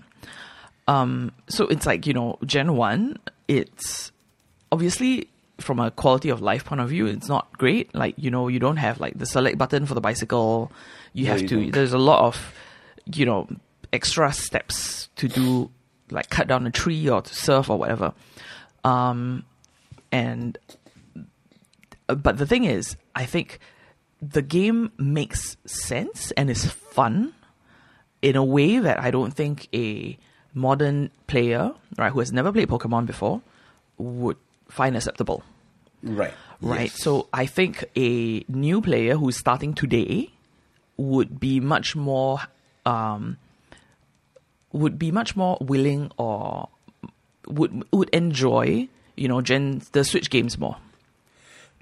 Um, 0.87 1.33
so 1.49 1.67
it's 1.67 1.87
like, 1.87 2.07
you 2.07 2.15
know, 2.15 2.39
Gen 2.47 2.75
1, 2.77 3.19
it's 3.47 4.11
obviously 4.73 5.29
from 5.59 5.81
a 5.81 5.91
quality 5.91 6.31
of 6.31 6.41
life 6.41 6.65
point 6.65 6.81
of 6.81 6.89
view, 6.89 7.07
it's 7.07 7.29
not 7.29 7.57
great. 7.59 7.95
Like, 7.95 8.15
you 8.17 8.31
know, 8.31 8.49
you 8.49 8.59
don't 8.59 8.77
have 8.77 9.01
like 9.01 9.19
the 9.19 9.27
select 9.27 9.59
button 9.59 9.87
for 9.87 9.95
the 9.95 10.01
bicycle. 10.01 10.73
You 11.13 11.27
No, 11.27 11.33
have 11.33 11.43
you 11.43 11.49
to, 11.49 11.57
don't. 11.57 11.71
there's 11.73 11.93
a 11.93 11.99
lot 11.99 12.25
of, 12.25 12.55
you 13.13 13.27
know, 13.27 13.49
extra 13.93 14.33
steps 14.33 15.09
to 15.17 15.29
do, 15.29 15.71
like 16.11 16.31
cut 16.31 16.47
down 16.49 16.67
a 16.67 16.71
tree 16.71 17.09
or 17.09 17.21
to 17.23 17.35
surf 17.35 17.69
or 17.69 17.77
whatever. 17.79 18.15
Um, 18.85 19.45
and, 20.13 20.57
but 22.07 22.39
the 22.39 22.47
thing 22.47 22.65
is, 22.65 22.97
I 23.15 23.27
think 23.27 23.59
the 24.23 24.43
game 24.43 24.93
makes 24.97 25.57
sense 25.67 26.31
and 26.33 26.49
is 26.51 26.65
fun 26.67 27.35
in 28.23 28.37
a 28.37 28.45
way 28.45 28.79
that 28.79 29.01
I 29.01 29.11
don't 29.11 29.33
think 29.33 29.69
a 29.75 30.19
modern 30.55 31.11
player, 31.27 31.73
right, 31.97 32.11
who 32.13 32.19
has 32.21 32.33
never 32.33 32.53
played 32.53 32.69
Pokemon 32.69 33.07
before, 33.07 33.41
would 33.99 34.37
find 34.69 34.97
acceptable, 34.97 35.43
Right. 36.03 36.33
right? 36.61 36.91
Yes. 36.91 37.01
So 37.03 37.29
I 37.33 37.47
think 37.47 37.85
a 37.97 38.45
new 38.49 38.81
player 38.81 39.17
who's 39.17 39.37
starting 39.39 39.75
today 39.75 40.31
would 40.97 41.39
be 41.39 41.61
much 41.61 41.95
more, 41.95 42.41
um, 42.85 43.37
would 44.73 44.99
be 44.99 45.11
much 45.11 45.37
more 45.37 45.57
willing 45.61 46.11
or 46.17 46.69
would 47.47 47.85
would 47.93 48.11
enjoy, 48.11 48.89
you 49.17 49.29
know, 49.29 49.41
Gen 49.41 49.81
the 49.93 50.05
Switch 50.05 50.29
games 50.29 50.59
more. 50.59 50.77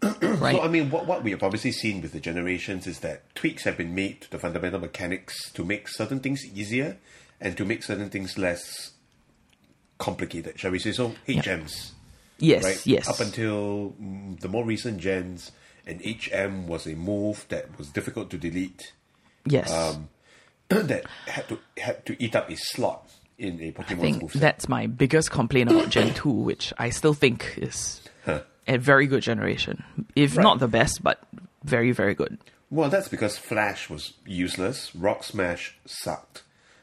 Right. 0.03 0.57
So 0.57 0.63
I 0.63 0.69
mean, 0.69 0.91
what 0.91 1.07
what 1.07 1.23
we 1.23 1.31
have 1.31 1.43
obviously 1.43 1.73
seen 1.73 2.03
with 2.03 2.13
the 2.13 2.21
generations 2.21 2.87
is 2.87 3.01
that 3.01 3.35
tweaks 3.35 3.65
have 3.65 3.77
been 3.77 3.95
made 3.95 4.23
to 4.23 4.31
the 4.31 4.39
fundamental 4.39 4.81
mechanics 4.81 5.51
to 5.53 5.65
make 5.65 5.89
certain 5.89 6.21
things 6.21 6.45
easier 6.45 6.99
and 7.41 7.57
to 7.57 7.65
make 7.65 7.83
certain 7.83 8.11
things 8.11 8.37
less 8.39 8.93
complicated, 9.99 10.59
shall 10.59 10.71
we 10.71 10.79
say? 10.79 10.93
So 10.93 11.15
HMs, 11.27 11.93
yes. 12.39 12.65
right? 12.65 12.87
Yes. 12.87 13.09
Up 13.09 13.21
until 13.21 13.95
mm, 14.01 14.39
the 14.41 14.49
more 14.49 14.65
recent 14.65 14.99
gens, 14.99 15.53
an 15.87 16.01
HM 16.05 16.67
was 16.67 16.87
a 16.87 16.95
move 16.95 17.47
that 17.49 17.77
was 17.79 17.89
difficult 17.89 18.31
to 18.31 18.39
delete, 18.39 18.93
yes. 19.47 19.73
um, 19.73 20.09
that 20.69 21.05
had 21.27 21.49
to 21.49 21.59
had 21.79 22.05
to 22.07 22.23
eat 22.23 22.37
up 22.37 22.51
a 22.51 22.57
slot 22.57 23.11
in 23.39 23.61
a 23.61 23.69
I 23.69 23.71
Pokemon 23.71 24.01
think 24.01 24.33
that's 24.33 24.69
my 24.69 24.87
biggest 24.87 25.31
complaint 25.31 25.71
about 25.71 25.91
Gen 25.91 26.15
2, 26.15 26.29
which 26.31 26.73
I 26.79 26.91
still 26.91 27.15
think 27.15 27.55
is 27.57 28.03
Huh. 28.27 28.41
A 28.69 28.77
very 28.79 29.07
good 29.07 29.23
generation. 29.23 29.85
If 30.15 30.37
Right. 30.37 30.43
not 30.43 30.59
the 30.59 30.69
best, 30.69 31.03
but 31.03 31.23
very, 31.65 31.93
very 31.93 32.15
good. 32.15 32.39
Well, 32.71 32.91
that's 32.91 33.09
because 33.09 33.39
Flash 33.39 33.89
was 33.89 34.15
useless. 34.27 34.95
Rock 34.95 35.23
Smash 35.25 35.77
sucked. 35.87 36.43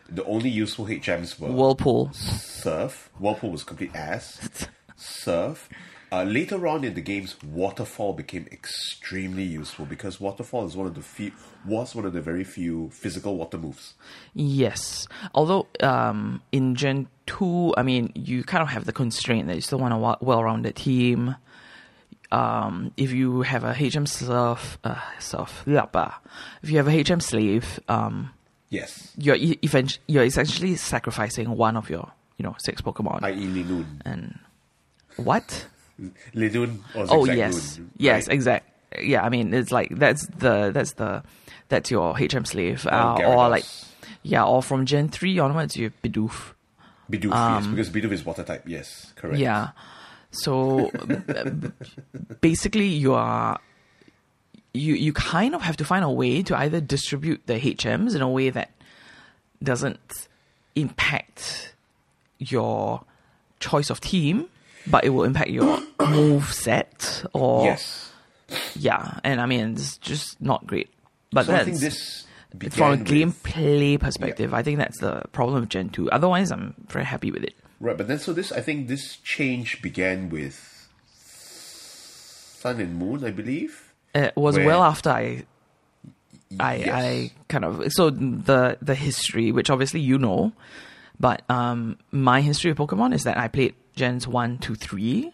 The 0.09 0.23
only 0.25 0.49
useful 0.49 0.85
HMs 0.87 1.39
were 1.39 1.49
Whirlpool. 1.51 2.11
Surf. 2.13 3.09
Whirlpool 3.19 3.51
was 3.51 3.63
complete 3.63 3.93
ass. 3.95 4.67
Surf. 4.95 5.69
Uh, 6.11 6.23
later 6.23 6.67
on 6.67 6.83
in 6.83 6.93
the 6.93 7.01
games, 7.01 7.35
Waterfall 7.43 8.13
became 8.13 8.45
extremely 8.51 9.41
useful 9.43 9.85
because 9.85 10.21
Waterfall 10.21 10.67
is 10.67 10.75
one 10.77 10.85
of 10.85 10.93
the 10.93 11.01
few 11.01 11.31
was 11.65 11.95
one 11.95 12.05
of 12.05 12.13
the 12.13 12.21
very 12.21 12.43
few 12.43 12.89
physical 12.91 13.35
water 13.35 13.57
moves. 13.57 13.95
Yes. 14.35 15.07
Although 15.33 15.65
um, 15.81 16.41
in 16.51 16.75
Gen 16.75 17.07
2, 17.25 17.73
I 17.77 17.83
mean, 17.83 18.11
you 18.13 18.43
kind 18.43 18.61
of 18.61 18.69
have 18.69 18.85
the 18.85 18.91
constraint 18.93 19.47
that 19.47 19.55
you 19.55 19.61
still 19.61 19.79
want 19.79 19.93
a 19.93 20.23
well 20.23 20.43
rounded 20.43 20.75
team. 20.75 21.35
Um, 22.33 22.91
if 22.97 23.11
you 23.11 23.43
have 23.43 23.63
a 23.63 23.73
HM 23.73 24.05
Surf, 24.07 24.77
uh, 24.83 24.95
yeah, 25.67 25.85
if 26.63 26.69
you 26.69 26.77
have 26.77 26.87
a 26.87 26.91
HM 27.03 27.19
Slave, 27.19 27.79
um, 27.87 28.31
Yes, 28.69 29.13
you're, 29.17 29.35
e- 29.35 29.59
event- 29.61 29.99
you're 30.07 30.23
essentially 30.23 30.75
sacrificing 30.75 31.55
one 31.55 31.77
of 31.77 31.91
your, 31.91 32.11
you 32.37 32.43
know, 32.43 32.55
six 32.57 32.81
Pokemon. 32.81 33.21
i.e. 33.23 33.35
Linoone. 33.35 34.01
and 34.03 34.39
what? 35.17 35.67
Linoone 36.33 36.79
or 36.95 37.05
Oh 37.09 37.25
Zigzag 37.25 37.37
yes, 37.37 37.77
Moon, 37.77 37.91
yes, 37.97 38.27
right? 38.27 38.33
exact. 38.33 38.69
Yeah, 39.01 39.23
I 39.23 39.29
mean 39.29 39.53
it's 39.53 39.71
like 39.71 39.89
that's 39.95 40.25
the 40.27 40.71
that's 40.73 40.93
the 40.93 41.23
that's 41.69 41.91
your 41.91 42.15
HM 42.17 42.45
slave, 42.45 42.85
uh, 42.87 43.13
or 43.13 43.17
Gyarados. 43.19 43.49
like 43.51 43.65
yeah, 44.23 44.43
or 44.43 44.63
from 44.63 44.85
Gen 44.87 45.09
three 45.09 45.37
onwards 45.39 45.77
you 45.77 45.85
have 45.85 46.01
Bidoof. 46.01 46.53
Bidoof, 47.11 47.31
yes, 47.31 47.67
because 47.67 47.89
Bidoof 47.91 48.11
is 48.11 48.25
water 48.25 48.43
type. 48.43 48.63
Yes, 48.67 49.13
correct. 49.15 49.35
Um, 49.35 49.41
Yeah, 49.41 49.67
so 50.33 50.89
basically 52.41 52.87
you 52.87 53.13
are 53.13 53.59
you 54.73 54.95
you 54.95 55.13
kind 55.13 55.53
of 55.55 55.61
have 55.61 55.77
to 55.77 55.85
find 55.85 56.03
a 56.03 56.09
way 56.09 56.41
to 56.43 56.57
either 56.57 56.81
distribute 56.81 57.41
the 57.45 57.53
HMs 57.59 58.15
in 58.15 58.21
a 58.21 58.29
way 58.29 58.49
that 58.49 58.71
doesn't 59.61 60.27
impact 60.75 61.73
your 62.39 63.03
choice 63.59 63.89
of 63.89 64.01
team, 64.01 64.47
but 64.87 65.05
it 65.05 65.09
will 65.09 65.23
impact 65.23 65.49
your 65.51 65.79
move 66.09 66.51
set 66.53 67.23
or 67.33 67.65
Yes. 67.65 68.11
yeah, 68.75 69.19
and 69.23 69.39
I 69.39 69.45
mean 69.45 69.73
it's 69.73 69.97
just 69.97 70.41
not 70.41 70.65
great. 70.67 70.89
But 71.31 71.45
So 71.45 71.53
I 71.53 71.63
that's 71.63 71.65
think 71.67 71.79
this 71.79 72.25
from 72.75 72.87
a 72.87 72.97
with- 72.97 73.07
gameplay 73.07 73.99
perspective. 73.99 74.53
I 74.53 74.63
think 74.63 74.79
that's 74.79 74.99
the 74.99 75.21
problem 75.31 75.61
with 75.61 75.69
Gen 75.69 75.89
two. 75.89 76.09
Otherwise, 76.11 76.51
I'm 76.51 76.73
very 76.89 77.05
happy 77.05 77.31
with 77.31 77.43
it. 77.43 77.53
Right, 77.83 77.97
but 77.97 78.07
then 78.07 78.17
so 78.17 78.31
this 78.31 78.53
I 78.53 78.61
think 78.61 78.87
this 78.87 79.17
change 79.17 79.81
began 79.81 80.29
with 80.29 80.87
Sun 81.17 82.79
and 82.79 82.95
Moon, 82.95 83.25
I 83.25 83.31
believe. 83.31 83.91
It 84.15 84.31
was 84.37 84.55
Where- 84.55 84.67
well 84.67 84.83
after 84.83 85.09
I, 85.09 85.43
I, 86.57 86.75
Yes. 86.75 86.89
I 86.89 87.31
kind 87.49 87.65
of 87.65 87.91
so 87.91 88.09
the 88.09 88.77
the 88.81 88.95
history, 88.95 89.51
which 89.51 89.69
obviously 89.69 89.99
you 89.99 90.17
know, 90.17 90.53
but 91.19 91.41
um, 91.49 91.97
my 92.09 92.39
history 92.39 92.71
of 92.71 92.77
Pokemon 92.77 93.13
is 93.13 93.23
that 93.25 93.37
I 93.37 93.49
played 93.49 93.75
Gens 93.97 94.29
one, 94.29 94.59
two, 94.59 94.75
three, 94.75 95.33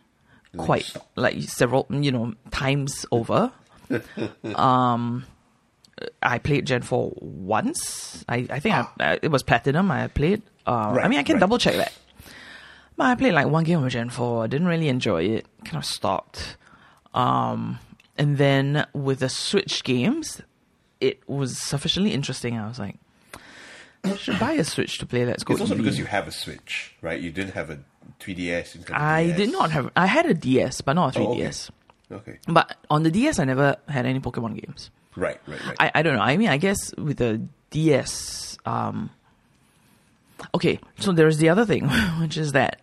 quite 0.57 0.91
like 1.15 1.43
several 1.43 1.85
you 1.91 2.11
know 2.11 2.33
times 2.49 3.05
over. 3.11 3.51
um, 4.55 5.23
I 6.23 6.39
played 6.39 6.65
Gen 6.65 6.81
four 6.81 7.13
once. 7.17 8.25
I 8.27 8.47
I 8.49 8.59
think 8.59 8.73
I, 8.73 8.87
uh, 8.99 9.17
it 9.21 9.29
was 9.29 9.43
Platinum. 9.43 9.91
I 9.91 10.07
played. 10.07 10.41
Uh, 10.65 10.97
I 10.99 11.07
mean, 11.09 11.19
I 11.19 11.23
can 11.23 11.35
right. 11.35 11.41
double 11.41 11.59
check 11.59 11.75
that. 11.75 11.93
I 13.07 13.15
played 13.15 13.33
like 13.33 13.47
one 13.47 13.63
game 13.63 13.83
of 13.83 13.91
Gen 13.91 14.09
4. 14.09 14.43
I 14.43 14.47
didn't 14.47 14.67
really 14.67 14.89
enjoy 14.89 15.23
it. 15.23 15.45
Kind 15.65 15.77
of 15.77 15.85
stopped. 15.85 16.57
Um, 17.13 17.79
and 18.17 18.37
then 18.37 18.85
with 18.93 19.19
the 19.19 19.29
Switch 19.29 19.83
games, 19.83 20.41
it 20.99 21.19
was 21.27 21.57
sufficiently 21.57 22.13
interesting. 22.13 22.57
I 22.57 22.67
was 22.67 22.79
like, 22.79 22.95
I 24.03 24.15
should 24.15 24.39
buy 24.39 24.53
a 24.53 24.63
Switch 24.63 24.97
to 24.99 25.05
play 25.05 25.25
Let's 25.25 25.43
Go 25.43 25.53
It's 25.53 25.61
also 25.61 25.75
because 25.75 25.97
you 25.97 26.05
have 26.05 26.27
a 26.27 26.31
Switch, 26.31 26.95
right? 27.01 27.19
You 27.19 27.31
didn't 27.31 27.53
have 27.53 27.69
a 27.69 27.79
3DS. 28.19 28.59
I 28.59 28.63
didn't 28.73 28.87
have 28.89 28.97
a 28.97 29.01
I 29.01 29.25
DS. 29.27 29.37
did 29.37 29.51
not 29.51 29.71
have. 29.71 29.91
I 29.95 30.05
had 30.05 30.25
a 30.25 30.33
DS, 30.33 30.81
but 30.81 30.93
not 30.93 31.15
a 31.15 31.19
3DS. 31.19 31.69
Oh, 32.11 32.15
okay. 32.15 32.31
Okay. 32.31 32.39
But 32.47 32.75
on 32.89 33.03
the 33.03 33.11
DS, 33.11 33.39
I 33.39 33.45
never 33.45 33.75
had 33.87 34.05
any 34.05 34.19
Pokemon 34.19 34.59
games. 34.65 34.89
Right, 35.15 35.39
right, 35.47 35.65
right. 35.65 35.75
I, 35.79 35.91
I 35.95 36.01
don't 36.01 36.15
know. 36.15 36.21
I 36.21 36.37
mean, 36.37 36.49
I 36.49 36.57
guess 36.57 36.93
with 36.95 37.17
the 37.17 37.41
DS, 37.71 38.57
um, 38.65 39.09
okay. 40.55 40.79
So 40.99 41.11
there's 41.11 41.37
the 41.37 41.49
other 41.49 41.65
thing, 41.65 41.87
which 42.19 42.37
is 42.37 42.53
that 42.53 42.79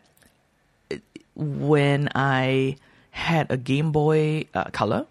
when 1.37 2.09
I 2.15 2.77
had 3.11 3.51
a 3.51 3.57
Game 3.57 3.93
Boy 3.93 4.47
uh, 4.55 4.65
Color, 4.73 5.07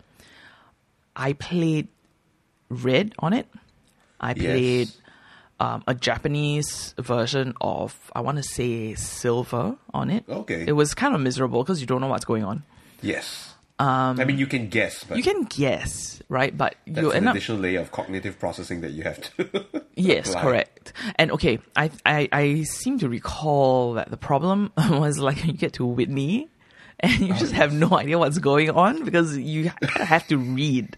I 1.15 1.33
played 1.33 1.87
Red 2.69 3.13
on 3.19 3.33
it. 3.33 3.47
I 4.19 4.33
Yes. 4.35 4.37
played 4.45 4.89
um, 5.59 5.83
a 5.87 5.93
Japanese 5.95 6.93
version 6.97 7.53
of 7.61 7.95
I 8.13 8.21
want 8.21 8.37
to 8.37 8.43
say 8.43 8.95
Silver 8.95 9.77
on 9.93 10.09
it. 10.09 10.25
Okay. 10.27 10.65
It 10.67 10.73
was 10.73 10.93
kind 10.93 11.15
of 11.15 11.21
miserable 11.21 11.63
because 11.63 11.79
you 11.79 11.87
don't 11.87 12.01
know 12.01 12.07
what's 12.07 12.25
going 12.25 12.43
on. 12.43 12.63
yes. 13.01 13.51
Um, 13.77 14.21
I 14.21 14.23
mean, 14.23 14.37
you 14.39 14.47
can 14.47 14.69
guess, 14.69 15.03
but 15.03 15.17
You 15.17 15.23
can 15.23 15.43
guess, 15.43 16.21
right? 16.29 16.55
But 16.57 16.75
that's 16.87 17.01
you 17.01 17.11
an 17.11 17.27
up 17.27 17.35
additional 17.35 17.57
layer 17.59 17.81
of 17.81 17.91
cognitive 17.91 18.39
processing 18.39 18.79
that 18.81 18.91
you 18.91 19.03
have 19.03 19.19
to. 19.35 19.65
Yes, 19.95 20.35
correct. 20.35 20.93
And 21.15 21.31
okay, 21.31 21.59
I, 21.75 21.89
I 22.05 22.29
I 22.31 22.63
seem 22.63 22.99
to 22.99 23.09
recall 23.09 23.93
that 23.93 24.09
the 24.09 24.17
problem 24.17 24.71
was 24.77 25.19
like 25.19 25.45
you 25.45 25.53
get 25.53 25.73
to 25.73 25.85
Whitney 25.85 26.49
and 26.99 27.19
you 27.19 27.33
oh, 27.33 27.37
just 27.37 27.53
have 27.53 27.73
no 27.73 27.97
idea 27.97 28.17
what's 28.17 28.39
going 28.39 28.69
on 28.69 29.03
because 29.03 29.37
you 29.37 29.69
ha- 29.69 30.03
have 30.03 30.27
to 30.27 30.37
read 30.37 30.97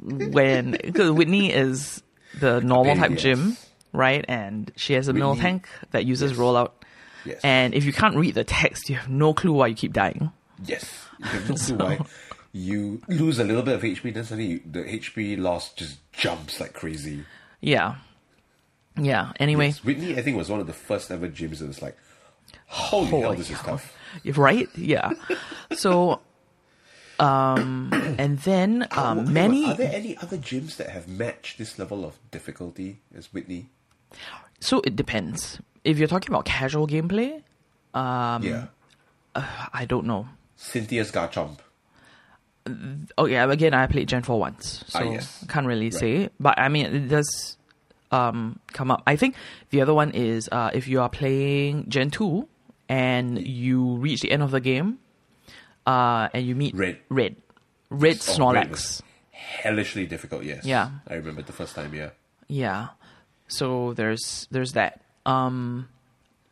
when 0.00 0.72
because 0.72 1.10
Whitney 1.12 1.52
is 1.52 2.02
the 2.40 2.60
normal 2.60 2.96
type 2.96 3.12
yes. 3.12 3.22
gym, 3.22 3.56
right? 3.92 4.24
And 4.28 4.70
she 4.76 4.94
has 4.94 5.08
a 5.08 5.12
mill 5.12 5.30
Whitney- 5.30 5.42
tank 5.42 5.68
that 5.92 6.04
uses 6.04 6.32
yes. 6.32 6.40
rollout. 6.40 6.72
Yes. 7.24 7.40
And 7.42 7.74
if 7.74 7.84
you 7.84 7.92
can't 7.92 8.16
read 8.16 8.34
the 8.34 8.44
text, 8.44 8.90
you 8.90 8.96
have 8.96 9.08
no 9.08 9.32
clue 9.32 9.52
why 9.52 9.68
you 9.68 9.74
keep 9.74 9.92
dying. 9.92 10.30
Yes, 10.62 11.08
you 11.18 11.24
have 11.26 11.48
no 11.48 11.56
clue 11.56 11.76
why. 11.76 12.00
You 12.52 13.02
lose 13.08 13.38
a 13.40 13.44
little 13.44 13.62
bit 13.62 13.74
of 13.74 13.82
HP, 13.82 14.14
then 14.14 14.24
suddenly 14.24 14.50
you, 14.52 14.60
the 14.64 14.84
HP 14.84 15.38
loss 15.38 15.72
just 15.72 15.98
jumps 16.12 16.60
like 16.60 16.72
crazy. 16.72 17.24
Yeah. 17.66 17.96
Yeah. 18.96 19.32
Anyway, 19.40 19.66
Yes, 19.66 19.84
Whitney, 19.84 20.16
I 20.16 20.22
think, 20.22 20.36
was 20.36 20.48
one 20.50 20.60
of 20.60 20.66
the 20.66 20.72
first 20.72 21.10
ever 21.10 21.28
gyms 21.28 21.58
that 21.58 21.66
was 21.66 21.82
like, 21.82 21.96
holy 22.66 23.06
hell, 23.08 23.22
Holy 23.22 23.36
this 23.38 23.50
is 23.50 23.56
hell. 23.60 23.78
tough. 23.78 24.38
right? 24.38 24.68
Yeah. 24.76 25.10
So, 25.72 26.20
um, 27.18 27.90
and 28.18 28.38
then 28.40 28.86
um, 28.96 29.32
many. 29.32 29.64
Are 29.66 29.74
there 29.74 29.92
any 29.92 30.16
other 30.18 30.36
gyms 30.36 30.76
that 30.76 30.90
have 30.90 31.08
matched 31.08 31.58
this 31.58 31.78
level 31.78 32.04
of 32.04 32.18
difficulty 32.30 33.00
as 33.16 33.32
Whitney? 33.32 33.70
So 34.60 34.80
it 34.84 34.94
depends. 34.96 35.58
If 35.84 35.98
you're 35.98 36.08
talking 36.08 36.30
about 36.30 36.44
casual 36.44 36.86
gameplay, 36.86 37.42
Um, 37.94 38.42
yeah. 38.42 38.66
I 39.34 39.84
don't 39.88 40.06
know. 40.06 40.28
Cynthia's 40.56 41.10
Garchomp. 41.10 41.58
Oh 43.18 43.26
yeah, 43.26 43.50
again 43.50 43.74
I 43.74 43.86
played 43.86 44.08
Gen 44.08 44.22
four 44.22 44.38
once, 44.40 44.84
so 44.88 44.98
Ah, 45.00 45.02
yes. 45.12 45.44
can't 45.48 45.66
really 45.66 45.90
Right. 45.90 45.94
say. 46.00 46.30
But 46.40 46.58
I 46.58 46.68
mean, 46.68 46.86
it 46.86 47.08
does 47.08 47.58
um, 48.10 48.58
come 48.72 48.90
up. 48.90 49.02
I 49.06 49.16
think 49.16 49.34
the 49.70 49.82
other 49.82 49.92
one 49.92 50.12
is 50.12 50.48
uh, 50.50 50.70
if 50.72 50.88
you 50.88 51.00
are 51.00 51.08
playing 51.10 51.86
Gen 51.88 52.10
two 52.10 52.48
and 52.88 53.44
you 53.46 53.96
reach 53.96 54.20
the 54.22 54.30
end 54.30 54.42
of 54.42 54.50
the 54.50 54.60
game, 54.60 54.98
uh, 55.86 56.28
and 56.32 56.46
you 56.46 56.54
meet 56.54 56.74
Red. 56.74 56.98
red, 57.08 57.36
red 57.90 58.16
Oh, 58.16 58.32
Snorlax. 58.32 58.54
Red 58.54 58.70
was 58.70 59.02
hellishly 59.30 60.06
difficult, 60.06 60.44
yes. 60.44 60.64
Yeah. 60.64 60.90
I 61.08 61.14
remember 61.14 61.42
the 61.42 61.52
first 61.52 61.74
time, 61.74 61.92
yeah. 61.94 62.10
Yeah. 62.48 62.88
So 63.48 63.92
there's 63.94 64.48
there's 64.50 64.72
that. 64.72 65.00
Um 65.26 65.88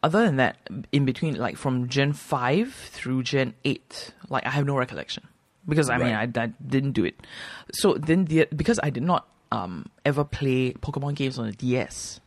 other 0.02 0.24
than 0.26 0.36
that, 0.36 0.56
in 0.90 1.04
between 1.04 1.36
like 1.36 1.56
from 1.56 1.88
Gen 1.88 2.12
five 2.12 2.74
through 2.74 3.22
Gen 3.22 3.54
eight, 3.64 4.12
like 4.28 4.44
I 4.44 4.50
have 4.50 4.66
no 4.66 4.76
recollection. 4.76 5.24
Because 5.68 5.88
I 5.90 5.98
mean 5.98 6.12
I, 6.14 6.24
Right. 6.24 6.38
I 6.38 6.46
didn't 6.66 6.92
do 6.92 7.04
it. 7.04 7.14
So 7.72 7.94
then 7.94 8.24
the 8.26 8.48
because 8.54 8.80
I 8.82 8.90
did 8.90 9.02
not 9.02 9.26
um 9.52 9.86
ever 10.04 10.24
play 10.24 10.72
Pokemon 10.72 11.14
games 11.14 11.38
on 11.38 11.46
the 11.46 11.52
DS. 11.52 12.20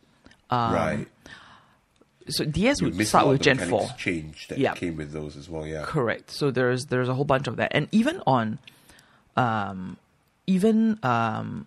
Um, 0.50 0.72
right. 0.72 1.08
So 2.28 2.44
DS 2.44 2.80
You 2.80 2.88
would 2.90 3.06
start 3.06 3.28
with 3.28 3.40
Gen 3.42 3.58
four. 3.58 3.88
change 3.98 4.48
that 4.48 4.58
Yeah. 4.58 4.74
came 4.74 4.96
with 4.96 5.12
those 5.12 5.36
as 5.36 5.48
well, 5.48 5.66
yeah. 5.66 5.82
Correct. 5.84 6.30
So 6.30 6.50
there's 6.50 6.86
there's 6.86 7.08
a 7.08 7.14
whole 7.14 7.24
bunch 7.24 7.46
of 7.46 7.56
that, 7.56 7.70
and 7.74 7.88
even 7.92 8.20
on, 8.26 8.58
um, 9.36 9.96
even 10.46 10.98
um, 11.04 11.66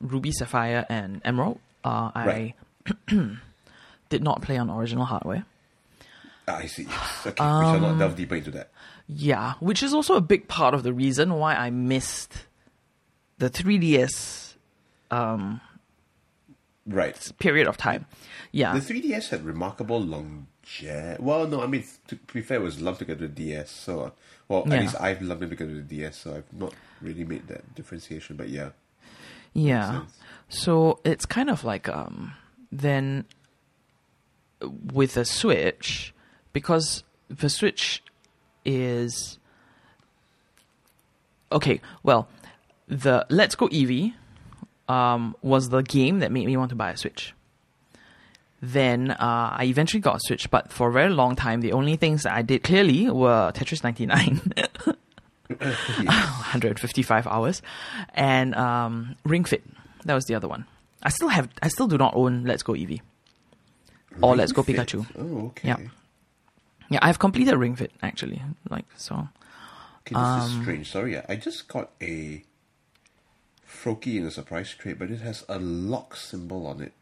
Ruby, 0.00 0.32
Sapphire, 0.32 0.84
and 0.88 1.20
Emerald, 1.24 1.60
uh, 1.84 2.10
I 2.14 2.26
Right. 2.26 2.54
did 4.08 4.22
not 4.22 4.42
play 4.42 4.56
on 4.58 4.70
original 4.70 5.04
hardware. 5.04 5.44
Ah, 6.46 6.56
I 6.58 6.66
see. 6.66 6.84
Yes. 6.84 7.26
Okay, 7.26 7.42
we 7.44 7.64
shall 7.66 7.76
Um, 7.76 7.82
not 7.82 7.98
delve 7.98 8.16
deeper 8.16 8.34
into 8.36 8.50
that. 8.52 8.70
Yeah, 9.06 9.54
which 9.60 9.82
is 9.82 9.92
also 9.92 10.14
a 10.16 10.20
big 10.20 10.48
part 10.48 10.72
of 10.74 10.82
the 10.82 10.92
reason 10.92 11.34
why 11.34 11.54
I 11.54 11.70
missed 11.70 12.46
the 13.38 13.50
3DS 13.50 14.54
um, 15.10 15.60
Right. 16.86 17.32
period 17.38 17.66
of 17.66 17.76
time. 17.76 18.06
Yeah, 18.52 18.72
The 18.78 18.80
3DS 18.80 19.28
had 19.30 19.44
remarkable 19.44 20.00
longevity. 20.00 21.22
Well, 21.22 21.46
no, 21.46 21.62
I 21.62 21.66
mean, 21.66 21.84
to, 22.08 22.16
be 22.32 22.40
fair, 22.40 22.58
it 22.58 22.62
was 22.62 22.80
lumped 22.80 23.00
together 23.00 23.22
with 23.22 23.36
the 23.36 23.42
DS. 23.52 23.70
So, 23.70 24.12
well, 24.48 24.64
Yeah. 24.66 24.74
at 24.74 24.80
least 24.80 24.96
I've 25.00 25.20
lumped 25.22 25.44
it 25.44 25.48
together 25.50 25.72
with 25.72 25.88
the 25.88 25.96
DS, 25.96 26.16
so 26.16 26.36
I've 26.36 26.58
not 26.58 26.72
really 27.02 27.24
made 27.24 27.46
that 27.48 27.74
differentiation. 27.74 28.36
But 28.36 28.48
yeah, 28.48 28.70
yeah. 29.52 30.04
So 30.48 31.00
it's 31.04 31.26
kind 31.26 31.50
of 31.50 31.64
like 31.64 31.88
um, 31.88 32.32
then 32.72 33.24
with 34.92 35.16
a 35.18 35.24
Switch, 35.24 36.14
because 36.52 37.02
the 37.28 37.48
Switch 37.50 38.02
is 38.64 39.38
okay. 41.52 41.80
Well, 42.02 42.28
the 42.88 43.26
Let's 43.30 43.54
Go 43.54 43.68
Eevee 43.68 44.14
um, 44.88 45.36
was 45.42 45.68
the 45.70 45.82
game 45.82 46.20
that 46.20 46.32
made 46.32 46.46
me 46.46 46.56
want 46.56 46.70
to 46.70 46.76
buy 46.76 46.90
a 46.90 46.96
Switch. 46.96 47.34
Then 48.60 49.10
uh, 49.10 49.50
I 49.58 49.64
eventually 49.64 50.00
got 50.00 50.16
a 50.16 50.20
Switch, 50.20 50.50
but 50.50 50.72
for 50.72 50.88
a 50.88 50.92
very 50.92 51.10
long 51.12 51.36
time, 51.36 51.60
the 51.60 51.72
only 51.72 51.96
things 51.96 52.22
that 52.22 52.32
I 52.32 52.42
did 52.42 52.62
clearly 52.62 53.10
were 53.10 53.52
Tetris 53.52 53.84
99. 53.84 54.52
155 55.48 57.26
hours, 57.26 57.60
and 58.14 58.54
um, 58.54 59.16
Ring 59.24 59.44
Fit. 59.44 59.62
That 60.06 60.14
was 60.14 60.24
the 60.24 60.34
other 60.34 60.48
one. 60.48 60.64
I 61.02 61.10
still 61.10 61.28
have. 61.28 61.48
I 61.62 61.68
still 61.68 61.86
do 61.86 61.98
not 61.98 62.14
own 62.16 62.44
Let's 62.44 62.62
Go 62.62 62.72
Eevee 62.72 63.02
or 64.22 64.30
Ring 64.30 64.38
Let's 64.38 64.52
Go 64.52 64.62
Fit. 64.62 64.76
Pikachu. 64.76 65.06
Oh, 65.18 65.46
okay. 65.48 65.68
Yeah. 65.68 65.76
Yeah, 66.94 67.00
I've 67.02 67.18
completed 67.18 67.52
a 67.54 67.58
Ring 67.58 67.74
Fit 67.76 67.90
actually. 68.02 68.40
Like 68.70 68.84
so. 68.96 69.14
Okay, 70.06 70.14
this 70.14 70.16
Um, 70.16 70.40
is 70.40 70.62
strange. 70.62 70.90
Sorry, 70.90 71.12
yeah. 71.14 71.26
I 71.28 71.34
just 71.36 71.66
got 71.66 71.90
a 72.00 72.44
Froakie 73.68 74.16
in 74.18 74.24
a 74.24 74.30
surprise 74.30 74.72
crate, 74.74 74.98
but 74.98 75.10
it 75.10 75.20
has 75.20 75.44
a 75.48 75.58
lock 75.58 76.14
symbol 76.16 76.66
on 76.66 76.80
it. 76.80 76.92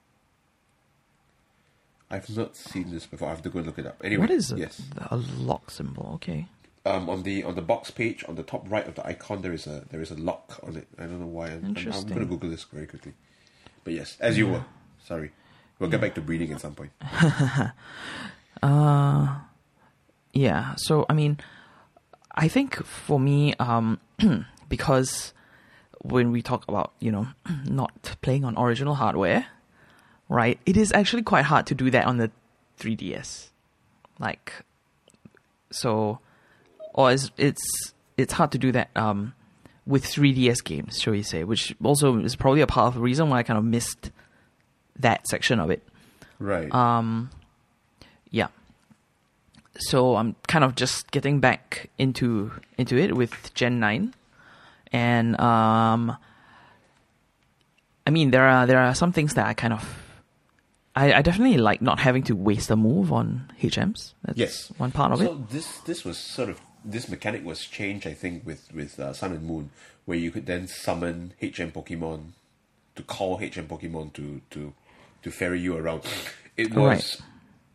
I've 2.11 2.29
not 2.37 2.57
seen 2.57 2.91
this 2.91 3.07
before. 3.07 3.29
I 3.29 3.31
have 3.33 3.43
to 3.43 3.51
go 3.51 3.59
and 3.59 3.67
look 3.67 3.79
it 3.79 3.87
up. 3.87 3.97
Anyway, 4.05 4.21
What 4.23 4.31
is? 4.31 4.53
Yes, 4.57 4.83
A 5.11 5.17
lock 5.17 5.71
symbol. 5.71 6.13
Okay. 6.15 6.47
um, 6.87 7.09
on 7.11 7.23
the 7.23 7.45
on 7.45 7.55
the 7.55 7.63
box 7.63 7.91
page 7.91 8.25
on 8.29 8.35
the 8.37 8.43
top 8.43 8.65
right 8.71 8.87
of 8.89 8.95
the 8.95 9.07
icon, 9.07 9.43
there 9.43 9.53
is 9.53 9.67
a 9.67 9.85
there 9.91 10.01
is 10.01 10.11
a 10.11 10.17
lock 10.17 10.59
on 10.63 10.77
it. 10.77 10.89
I 10.99 11.03
don't 11.03 11.21
know 11.21 11.27
why. 11.27 11.49
I'm, 11.49 11.65
I'm, 11.77 11.93
I'm 11.93 12.07
going 12.07 12.21
to 12.21 12.27
Google 12.27 12.49
this 12.51 12.65
very 12.65 12.87
quickly. 12.87 13.13
But 13.85 13.93
yes, 13.95 14.17
as 14.21 14.39
you 14.39 14.47
were. 14.49 14.65
Sorry, 15.05 15.33
we'll 15.79 15.91
get 15.91 16.01
back 16.01 16.15
to 16.15 16.21
breeding 16.23 16.53
at 16.53 16.61
some 16.61 16.75
point. 16.75 16.93
Yeah. 20.33 20.75
So 20.77 21.07
I 21.09 21.15
mean, 21.15 21.39
I 22.35 22.49
think 22.49 22.85
for 22.85 23.21
me, 23.21 23.55
um, 23.55 24.01
because 24.69 25.33
when 26.03 26.33
we 26.33 26.43
talk 26.43 26.65
about 26.69 26.93
you 27.01 27.13
know 27.13 27.29
not 27.65 28.17
playing 28.23 28.45
on 28.45 28.59
original 28.59 28.95
hardware, 28.95 29.47
right? 30.29 30.59
It 30.67 30.77
is 30.77 30.93
actually 30.93 31.23
quite 31.23 31.45
hard 31.45 31.67
to 31.67 31.75
do 31.75 31.91
that 31.91 32.07
on 32.07 32.17
the 32.17 32.31
3DS. 32.79 33.49
Like, 34.19 34.53
so, 35.71 36.19
or 36.95 37.13
it's 37.13 37.31
it's 37.37 37.93
it's 38.17 38.33
hard 38.33 38.53
to 38.53 38.59
do 38.59 38.73
that 38.73 38.91
um 38.97 39.35
with 39.87 40.05
3DS 40.05 40.65
games, 40.65 40.99
shall 41.01 41.13
we 41.13 41.23
say? 41.23 41.45
Which 41.45 41.75
also 41.83 42.19
is 42.19 42.37
probably 42.37 42.61
a 42.61 42.67
part 42.67 42.89
of 42.89 42.95
the 42.95 43.01
reason 43.01 43.29
why 43.29 43.39
I 43.39 43.43
kind 43.43 43.59
of 43.59 43.65
missed 43.65 44.11
that 44.99 45.27
section 45.27 45.59
of 45.59 45.71
it. 45.71 45.83
Right. 46.39 46.73
Um, 46.73 47.31
yeah. 48.31 48.49
So 49.79 50.17
I'm 50.17 50.37
kind 50.49 50.65
of 50.65 50.75
just 50.75 51.11
getting 51.11 51.41
back 51.41 51.91
into 51.99 52.53
into 52.79 52.97
it 52.99 53.17
with 53.17 53.53
Gen 53.55 53.81
nine, 53.81 54.15
and 54.93 55.39
um, 55.41 56.17
I 58.07 58.11
mean 58.11 58.31
there 58.31 58.47
are 58.49 58.67
there 58.67 58.79
are 58.79 58.95
some 58.95 59.13
things 59.13 59.35
that 59.35 59.47
I 59.47 59.55
kind 59.55 59.73
of. 59.73 59.99
I, 60.95 61.15
I 61.15 61.23
definitely 61.23 61.57
like 61.57 61.81
not 61.81 62.01
having 62.01 62.23
to 62.25 62.37
waste 62.37 62.71
a 62.71 62.77
move 62.77 63.15
on 63.15 63.51
HMs. 63.63 64.13
That's 64.25 64.37
Yes. 64.39 64.73
one 64.77 64.91
part 64.93 65.11
of 65.13 65.21
so 65.21 65.33
it. 65.33 65.49
this 65.49 65.79
this 65.87 66.05
was 66.05 66.19
sort 66.19 66.51
of 66.51 66.61
this 66.85 67.09
mechanic 67.09 67.43
was 67.47 67.61
changed, 67.65 68.07
I 68.07 68.13
think, 68.13 68.45
with 68.45 68.69
with 68.75 69.01
uh, 69.01 69.15
Sun 69.15 69.33
and 69.33 69.43
Moon, 69.47 69.71
where 70.05 70.19
you 70.19 70.31
could 70.31 70.45
then 70.45 70.69
summon 70.69 71.33
HM 71.41 71.71
Pokemon 71.73 72.33
to 72.97 73.03
call 73.05 73.39
HM 73.39 73.69
Pokemon 73.69 74.13
to 74.13 74.43
to 74.51 74.75
to 75.23 75.31
ferry 75.31 75.61
you 75.61 75.77
around. 75.79 76.03
It 76.59 76.75
was 76.75 77.23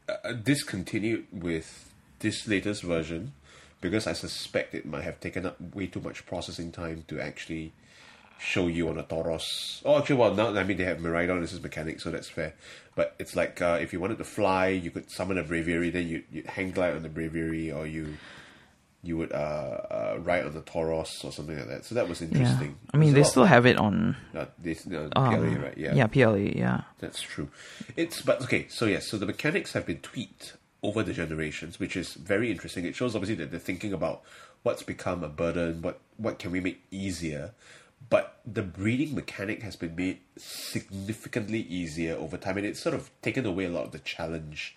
uh, 0.08 0.34
discontinued 0.34 1.26
with 1.32 1.87
this 2.20 2.48
latest 2.48 2.84
version 2.84 3.34
because 3.82 4.08
I 4.08 4.14
suspect 4.14 4.74
it 4.74 4.86
might 4.86 5.04
have 5.04 5.20
taken 5.20 5.46
up 5.46 5.58
way 5.76 5.88
too 5.88 6.00
much 6.00 6.26
processing 6.26 6.72
time 6.72 7.04
to 7.08 7.20
actually 7.20 7.74
show 8.40 8.68
you 8.68 8.90
on 8.90 8.98
a 8.98 9.04
Tauros. 9.04 9.82
Oh, 9.86 9.98
actually, 9.98 10.18
well, 10.18 10.34
now 10.34 10.56
I 10.56 10.64
mean 10.64 10.78
they 10.78 10.84
have 10.84 10.98
Miraidon 11.00 11.44
as 11.44 11.52
his 11.52 11.62
mechanic, 11.62 12.00
so 12.00 12.12
that's 12.12 12.30
fair. 12.30 12.54
But 12.96 13.16
it's 13.20 13.36
like 13.36 13.62
uh, 13.62 13.78
if 13.82 13.94
you 13.94 14.00
wanted 14.00 14.18
to 14.20 14.24
fly, 14.24 14.68
you 14.68 14.92
could 14.92 15.10
summon 15.12 15.38
a 15.38 15.44
Braviary, 15.44 15.92
then 15.92 16.08
you 16.08 16.24
you 16.32 16.44
hang 16.46 16.72
glide 16.72 16.96
on 16.96 17.04
the 17.04 17.10
Braviary, 17.10 17.76
or 17.76 17.86
you 17.86 18.18
you 19.04 19.18
would 19.18 19.32
uh, 19.32 19.36
uh, 19.36 20.18
ride 20.22 20.46
on 20.46 20.54
the 20.54 20.62
Tauros 20.62 21.24
or 21.24 21.32
something 21.32 21.58
like 21.58 21.68
that. 21.68 21.86
So 21.86 21.96
that 21.96 22.10
was 22.10 22.22
interesting. 22.22 22.70
Yeah. 22.70 22.92
I 22.94 22.98
mean, 22.98 23.14
they 23.14 23.24
still 23.24 23.44
of- 23.44 23.50
have 23.50 23.66
it 23.66 23.78
on 23.78 24.18
uh, 24.36 24.46
this, 24.58 24.86
uh, 24.88 25.10
um, 25.16 25.34
PLA, 25.34 25.62
right? 25.64 25.78
Yeah, 25.78 25.94
yeah, 25.94 26.08
PLE, 26.08 26.38
yeah. 26.38 26.82
that's 27.00 27.22
true. 27.22 27.50
It's 27.96 28.22
but 28.22 28.42
okay. 28.44 28.68
So 28.70 28.86
yes, 28.86 29.08
so 29.08 29.18
the 29.18 29.26
mechanics 29.26 29.74
have 29.74 29.86
been 29.86 30.00
tweaked 30.00 30.58
over 30.84 31.04
the 31.04 31.14
generations, 31.14 31.80
which 31.80 31.96
is 31.96 32.14
very 32.14 32.52
interesting. 32.52 32.86
It 32.86 32.96
shows 32.96 33.16
obviously 33.16 33.36
that 33.36 33.52
they're 33.52 33.60
thinking 33.60 33.94
about 33.94 34.22
what's 34.64 34.84
become 34.84 35.24
a 35.24 35.30
burden, 35.30 35.82
what 35.82 36.00
what 36.18 36.40
can 36.40 36.52
we 36.52 36.60
make 36.60 36.84
easier. 36.92 37.54
But 38.10 38.40
the 38.46 38.62
breeding 38.62 39.16
mechanic 39.16 39.64
has 39.64 39.76
been 39.76 39.96
made 39.96 40.20
significantly 40.38 41.62
easier 41.62 42.16
over 42.16 42.38
time, 42.38 42.58
and 42.58 42.66
it's 42.66 42.80
sort 42.80 42.96
of 42.96 43.10
taken 43.22 43.46
away 43.46 43.66
a 43.66 43.70
lot 43.70 43.86
of 43.86 43.92
the 43.92 44.00
challenge 44.00 44.76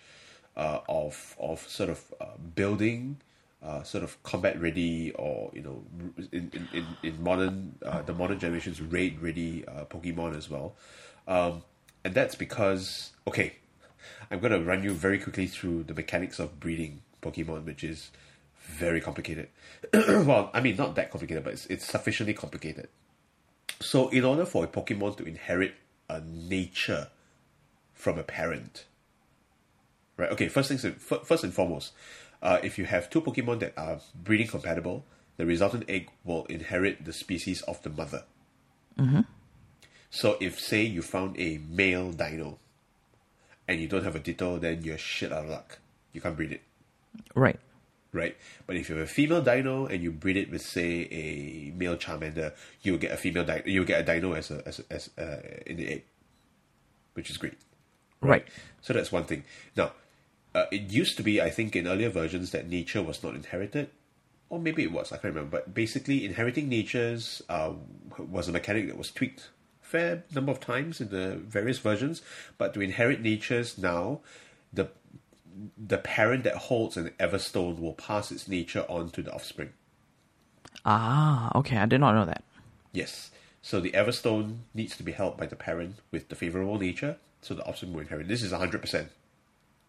uh, 0.55 0.79
of 0.89 1.35
of 1.39 1.67
sort 1.69 1.89
of 1.89 2.13
uh, 2.19 2.37
building 2.55 3.17
uh, 3.63 3.83
sort 3.83 4.03
of 4.03 4.21
combat 4.23 4.59
ready 4.59 5.11
or 5.13 5.51
you 5.53 5.61
know 5.61 5.83
in 6.31 6.51
in, 6.73 6.85
in, 7.03 7.23
modern 7.23 7.75
uh, 7.85 8.01
the 8.01 8.13
modern 8.13 8.39
generations 8.39 8.81
raid 8.81 9.19
ready 9.21 9.63
uh, 9.67 9.85
Pokemon 9.85 10.35
as 10.35 10.49
well, 10.49 10.73
um, 11.27 11.63
and 12.03 12.13
that's 12.13 12.35
because 12.35 13.11
okay, 13.27 13.53
I'm 14.31 14.39
going 14.39 14.53
to 14.53 14.63
run 14.63 14.81
you 14.81 14.93
very 14.93 15.19
quickly 15.19 15.45
through 15.45 15.83
the 15.83 15.93
mechanics 15.93 16.39
of 16.39 16.59
breeding 16.59 17.01
Pokemon, 17.21 17.65
which 17.65 17.83
is 17.83 18.11
very 18.61 19.01
complicated. 19.01 19.49
well, 19.93 20.49
I 20.53 20.61
mean 20.61 20.77
not 20.77 20.95
that 20.95 21.11
complicated, 21.11 21.43
but 21.43 21.53
it's, 21.53 21.65
it's 21.65 21.85
sufficiently 21.85 22.33
complicated. 22.33 22.87
So, 23.81 24.07
in 24.09 24.23
order 24.23 24.45
for 24.45 24.63
a 24.63 24.67
Pokemon 24.67 25.17
to 25.17 25.25
inherit 25.25 25.73
a 26.07 26.21
nature 26.21 27.09
from 27.93 28.17
a 28.17 28.23
parent, 28.23 28.85
right? 30.17 30.31
Okay, 30.31 30.47
first 30.47 30.69
things 30.69 30.85
first 31.25 31.43
and 31.43 31.53
foremost, 31.53 31.91
uh, 32.41 32.59
if 32.63 32.77
you 32.77 32.85
have 32.85 33.09
two 33.09 33.21
Pokemon 33.21 33.59
that 33.59 33.73
are 33.75 33.99
breeding 34.15 34.47
compatible, 34.47 35.05
the 35.37 35.45
resultant 35.45 35.85
egg 35.89 36.09
will 36.23 36.45
inherit 36.45 37.03
the 37.03 37.13
species 37.13 37.61
of 37.63 37.81
the 37.83 37.89
mother. 37.89 38.23
Mm-hmm. 38.97 39.21
So 40.09 40.37
if 40.39 40.59
say 40.59 40.83
you 40.83 41.01
found 41.01 41.39
a 41.39 41.59
male 41.69 42.13
Deino 42.13 42.57
and 43.67 43.79
you 43.79 43.87
don't 43.87 44.03
have 44.03 44.15
a 44.15 44.19
ditto, 44.19 44.57
then 44.57 44.83
you're 44.83 44.97
shit 44.97 45.31
out 45.31 45.45
of 45.45 45.49
luck. 45.49 45.79
You 46.13 46.21
can't 46.21 46.35
breed 46.35 46.51
it. 46.51 46.61
Right. 47.35 47.59
Right. 48.13 48.35
But 48.67 48.75
if 48.75 48.89
you 48.89 48.95
have 48.97 49.05
a 49.05 49.09
female 49.09 49.41
Deino 49.41 49.89
and 49.89 50.03
you 50.03 50.11
breed 50.11 50.35
it 50.35 50.51
with 50.51 50.61
say 50.61 51.07
a 51.11 51.71
male 51.77 51.95
Charmander, 51.95 52.53
you'll 52.81 52.97
get 52.97 53.11
a 53.11 53.17
female 53.17 53.45
Deino 53.45 53.65
you'll 53.65 53.85
get 53.85 54.01
a 54.01 54.11
Deino 54.11 54.35
as 54.35 54.51
a 54.51 54.67
as, 54.67 54.81
as 54.89 55.09
uh, 55.17 55.41
in 55.65 55.77
the 55.77 55.87
egg. 55.87 56.03
Which 57.13 57.29
is 57.29 57.37
great. 57.37 57.57
Right. 58.21 58.45
So 58.81 58.93
that's 58.93 59.11
one 59.11 59.23
thing. 59.23 59.43
Now, 59.75 59.93
uh, 60.53 60.65
it 60.71 60.91
used 60.91 61.17
to 61.17 61.23
be, 61.23 61.41
I 61.41 61.49
think, 61.49 61.75
in 61.75 61.87
earlier 61.87 62.09
versions 62.09 62.51
that 62.51 62.67
nature 62.67 63.01
was 63.01 63.23
not 63.23 63.35
inherited, 63.35 63.89
or 64.49 64.59
maybe 64.59 64.83
it 64.83 64.91
was. 64.91 65.11
I 65.11 65.15
can't 65.15 65.33
remember. 65.33 65.57
But 65.57 65.73
basically, 65.73 66.25
inheriting 66.25 66.67
natures 66.67 67.41
uh, 67.47 67.73
was 68.17 68.47
a 68.47 68.51
mechanic 68.51 68.87
that 68.87 68.97
was 68.97 69.11
tweaked 69.11 69.49
fair 69.91 70.23
number 70.33 70.51
of 70.51 70.59
times 70.59 71.01
in 71.01 71.09
the 71.09 71.35
various 71.35 71.79
versions. 71.79 72.21
But 72.57 72.73
to 72.73 72.81
inherit 72.81 73.21
natures 73.21 73.77
now, 73.77 74.21
the 74.73 74.89
the 75.77 75.97
parent 75.97 76.43
that 76.45 76.55
holds 76.55 76.97
an 76.97 77.11
Everstone 77.19 77.79
will 77.79 77.93
pass 77.93 78.31
its 78.31 78.47
nature 78.47 78.85
on 78.87 79.09
to 79.11 79.21
the 79.21 79.33
offspring. 79.33 79.73
Ah, 80.85 81.51
okay. 81.55 81.77
I 81.77 81.85
did 81.85 81.99
not 81.99 82.13
know 82.13 82.25
that. 82.25 82.43
Yes. 82.93 83.31
So 83.61 83.79
the 83.79 83.91
Everstone 83.91 84.59
needs 84.73 84.97
to 84.97 85.03
be 85.03 85.11
held 85.11 85.37
by 85.37 85.45
the 85.45 85.55
parent 85.55 85.97
with 86.09 86.29
the 86.29 86.35
favorable 86.35 86.79
nature, 86.79 87.17
so 87.41 87.53
the 87.53 87.65
offspring 87.65 87.93
will 87.93 88.01
inherit. 88.01 88.27
This 88.27 88.41
is 88.41 88.51
hundred 88.51 88.81
percent 88.81 89.09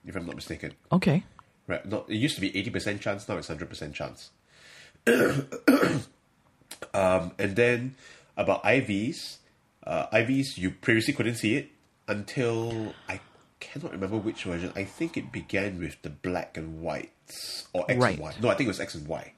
if 0.04 0.16
I'm 0.16 0.26
not 0.26 0.34
mistaken. 0.34 0.72
Okay. 0.90 1.22
Right. 1.68 1.86
Not 1.86 2.10
it 2.10 2.16
used 2.16 2.34
to 2.34 2.40
be 2.40 2.54
eighty 2.56 2.70
percent 2.70 3.00
chance. 3.00 3.28
Now 3.28 3.36
it's 3.36 3.48
hundred 3.48 3.68
percent 3.68 3.94
chance. 3.94 4.30
um, 6.94 7.32
and 7.38 7.56
then 7.56 7.94
about 8.36 8.62
IVs, 8.64 9.38
uh, 9.86 10.06
IVs 10.08 10.56
you 10.58 10.70
previously 10.70 11.14
couldn't 11.14 11.36
see 11.36 11.56
it 11.56 11.70
until 12.08 12.94
I 13.08 13.20
cannot 13.60 13.92
remember 13.92 14.16
which 14.18 14.44
version. 14.44 14.72
I 14.76 14.84
think 14.84 15.16
it 15.16 15.30
began 15.32 15.78
with 15.78 16.00
the 16.02 16.10
black 16.10 16.56
and 16.56 16.82
whites 16.82 17.68
or 17.72 17.84
X 17.88 17.98
Right. 18.00 18.14
and 18.14 18.22
Y. 18.22 18.34
No, 18.40 18.48
I 18.48 18.54
think 18.54 18.66
it 18.66 18.68
was 18.68 18.80
X 18.80 18.94
and 18.94 19.06
Y, 19.06 19.32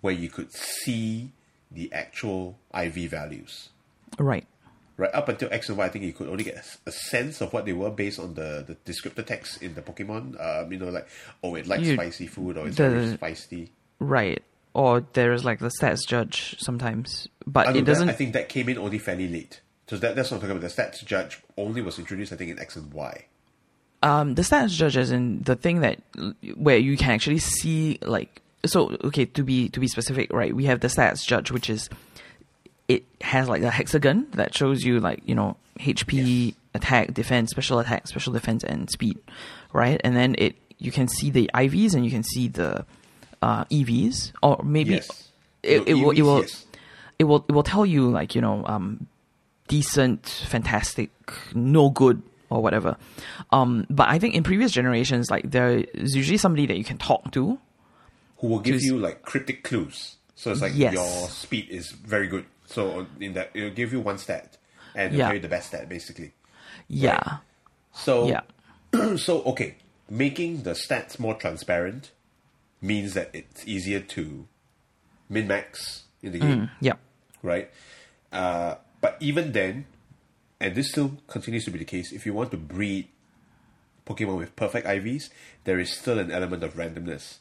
where 0.00 0.14
you 0.14 0.28
could 0.28 0.52
see 0.52 1.32
the 1.70 1.92
actual 1.92 2.58
IV 2.74 3.10
values 3.10 3.70
Right. 4.18 4.46
right 4.96 5.12
up 5.14 5.28
until 5.28 5.48
X 5.52 5.68
and 5.68 5.76
Y, 5.78 5.84
I 5.84 5.88
think 5.88 6.04
you 6.04 6.12
could 6.12 6.28
only 6.28 6.44
get 6.44 6.56
a, 6.56 6.88
a 6.88 6.92
sense 6.92 7.40
of 7.40 7.52
what 7.52 7.64
they 7.64 7.72
were 7.72 7.90
based 7.90 8.18
on 8.20 8.34
the, 8.34 8.64
the 8.66 8.76
descriptor 8.92 9.24
text 9.26 9.62
in 9.62 9.74
the 9.74 9.82
Pokemon. 9.82 10.40
Um, 10.40 10.72
you 10.72 10.78
know, 10.78 10.88
like 10.88 11.08
oh, 11.42 11.54
it 11.56 11.66
likes 11.66 11.82
You- 11.86 11.94
spicy 11.94 12.26
food 12.28 12.56
or 12.56 12.66
it's 12.68 12.76
the- 12.76 12.90
very 12.90 13.12
spicy. 13.14 13.70
Right. 13.98 14.42
Or 14.76 15.04
there's 15.14 15.42
like 15.44 15.58
the 15.60 15.70
stats 15.80 16.06
judge 16.06 16.56
sometimes, 16.58 17.28
but 17.46 17.66
I 17.68 17.72
it 17.78 17.84
doesn't. 17.86 18.10
I 18.10 18.12
think 18.12 18.34
that 18.34 18.50
came 18.50 18.68
in 18.68 18.76
only 18.76 18.98
fairly 18.98 19.26
late. 19.26 19.60
So 19.88 19.96
that, 19.96 20.14
that's 20.16 20.30
what 20.30 20.36
I'm 20.36 20.40
talking 20.42 20.56
about. 20.58 20.68
The 20.68 20.82
stats 20.82 21.02
judge 21.04 21.40
only 21.56 21.80
was 21.80 21.98
introduced, 21.98 22.32
I 22.32 22.36
think, 22.36 22.50
in 22.50 22.58
X 22.58 22.76
and 22.76 22.92
Y. 22.92 23.24
um, 24.02 24.34
the 24.34 24.42
stats 24.42 24.70
judge 24.76 24.96
is 24.98 25.10
in 25.10 25.42
the 25.42 25.56
thing 25.56 25.80
that 25.80 26.00
where 26.56 26.76
you 26.76 26.96
can 26.98 27.12
actually 27.12 27.38
see 27.38 27.98
like 28.02 28.42
so 28.66 28.96
okay 29.04 29.24
to 29.24 29.42
be 29.42 29.68
to 29.70 29.80
be 29.80 29.88
specific 29.88 30.30
right 30.32 30.54
we 30.54 30.64
have 30.66 30.80
the 30.80 30.88
stats 30.88 31.24
judge 31.26 31.50
which 31.50 31.70
is 31.70 31.88
it 32.88 33.04
has 33.20 33.48
like 33.48 33.62
a 33.62 33.70
hexagon 33.70 34.26
that 34.32 34.54
shows 34.54 34.82
you 34.84 35.00
like 35.00 35.22
you 35.24 35.34
know 35.34 35.56
hp 35.80 36.12
Yes. 36.12 36.54
attack 36.74 37.14
defense 37.14 37.50
special 37.50 37.78
attack 37.78 38.06
special 38.08 38.32
defense 38.32 38.62
and 38.64 38.90
speed 38.90 39.18
right 39.72 40.00
and 40.04 40.14
then 40.16 40.34
it 40.38 40.56
you 40.78 40.90
can 40.92 41.08
see 41.08 41.30
the 41.30 41.48
ivs 41.54 41.94
and 41.94 42.04
you 42.04 42.10
can 42.10 42.22
see 42.22 42.48
the 42.48 42.84
uh, 43.46 43.62
evs 43.70 44.32
or 44.42 44.58
maybe 44.64 44.94
Yes. 44.98 45.30
it, 45.62 45.78
No, 45.78 45.84
it 45.90 45.94
will 45.94 46.10
it 46.18 46.22
will 46.26 46.40
yes. 46.42 46.66
it 47.20 47.24
will 47.30 47.44
it 47.48 47.52
will 47.54 47.62
tell 47.72 47.86
you 47.86 48.10
like 48.10 48.34
you 48.34 48.42
know 48.42 48.64
um 48.66 49.06
decent 49.68 50.26
fantastic 50.50 51.10
no 51.54 51.90
good 51.90 52.22
or 52.50 52.62
whatever 52.62 52.96
um 53.50 53.86
but 53.90 54.06
i 54.08 54.18
think 54.18 54.34
in 54.38 54.42
previous 54.42 54.70
generations 54.70 55.30
like 55.30 55.50
there 55.50 55.82
is 55.94 56.14
usually 56.14 56.38
somebody 56.38 56.66
that 56.66 56.78
you 56.78 56.84
can 56.86 56.98
talk 56.98 57.30
to 57.32 57.58
Who 58.38 58.46
will 58.52 58.60
give 58.62 58.82
you 58.82 58.98
like 59.00 59.22
cryptic 59.22 59.64
clues. 59.64 60.16
So 60.36 60.52
it's 60.52 60.60
like 60.60 60.76
Yes. 60.76 60.92
your 60.92 61.12
speed 61.32 61.66
is 61.72 61.90
very 62.14 62.28
good. 62.28 62.44
So 62.68 63.06
in 63.18 63.32
that, 63.32 63.48
it'll 63.56 63.72
give 63.72 63.90
you 63.96 64.00
one 64.04 64.18
stat 64.20 64.58
and 64.94 65.14
it'll 65.14 65.18
Yeah. 65.18 65.26
tell 65.32 65.36
you 65.40 65.44
the 65.48 65.48
best 65.56 65.68
stat 65.72 65.88
basically. 65.88 66.30
yeah 66.88 67.40
So 68.04 68.28
yeah 68.28 68.44
so 69.16 69.40
okay, 69.56 69.70
making 70.10 70.62
the 70.68 70.74
stats 70.76 71.18
more 71.18 71.34
transparent 71.34 72.12
means 72.80 73.14
that 73.14 73.30
it's 73.32 73.66
easier 73.66 74.00
to 74.00 74.46
min 75.28 75.46
max 75.48 76.04
in 76.22 76.32
the 76.32 76.38
game, 76.38 76.70
yeah 76.80 76.94
right? 77.42 77.70
Uh, 78.32 78.76
but 79.00 79.16
even 79.20 79.52
then, 79.52 79.86
and 80.60 80.74
this 80.74 80.90
still 80.90 81.12
continues 81.26 81.64
to 81.64 81.70
be 81.70 81.78
the 81.78 81.84
case, 81.84 82.12
if 82.12 82.26
you 82.26 82.32
want 82.32 82.50
to 82.50 82.56
breed 82.56 83.08
Pokemon 84.06 84.38
with 84.38 84.56
perfect 84.56 84.86
IVs, 84.86 85.30
there 85.64 85.78
is 85.78 85.90
still 85.90 86.18
an 86.18 86.30
element 86.30 86.62
of 86.62 86.74
randomness. 86.74 87.38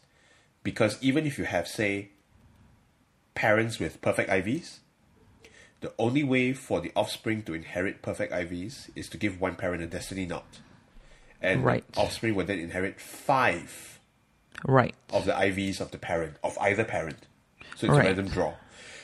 Because 0.64 0.98
even 1.02 1.26
if 1.26 1.38
you 1.38 1.46
have, 1.46 1.68
say, 1.68 2.10
parents 3.36 3.80
with 3.80 4.02
perfect 4.02 4.30
IVs, 4.30 4.80
the 5.82 5.94
only 6.00 6.24
way 6.24 6.54
for 6.54 6.82
the 6.82 6.92
offspring 6.96 7.44
to 7.44 7.54
inherit 7.54 8.02
perfect 8.02 8.34
IVs 8.34 8.90
is 8.96 9.08
to 9.10 9.18
give 9.18 9.40
one 9.40 9.56
parent 9.56 9.84
a 9.84 9.88
destiny 9.88 10.26
knot. 10.26 10.60
And 11.42 11.64
Right. 11.64 11.84
offspring 11.96 12.34
will 12.36 12.46
then 12.46 12.60
inherit 12.60 13.00
five 13.00 13.95
right 14.66 14.96
of 15.12 15.26
the 15.26 15.32
IVs 15.34 15.80
of 15.80 15.92
the 15.92 15.98
parent, 15.98 16.36
of 16.44 16.58
either 16.60 16.84
parent. 16.84 17.18
So 17.76 17.88
it's 17.88 17.96
Right. 17.96 18.06
a 18.06 18.08
random 18.10 18.28
draw. 18.28 18.54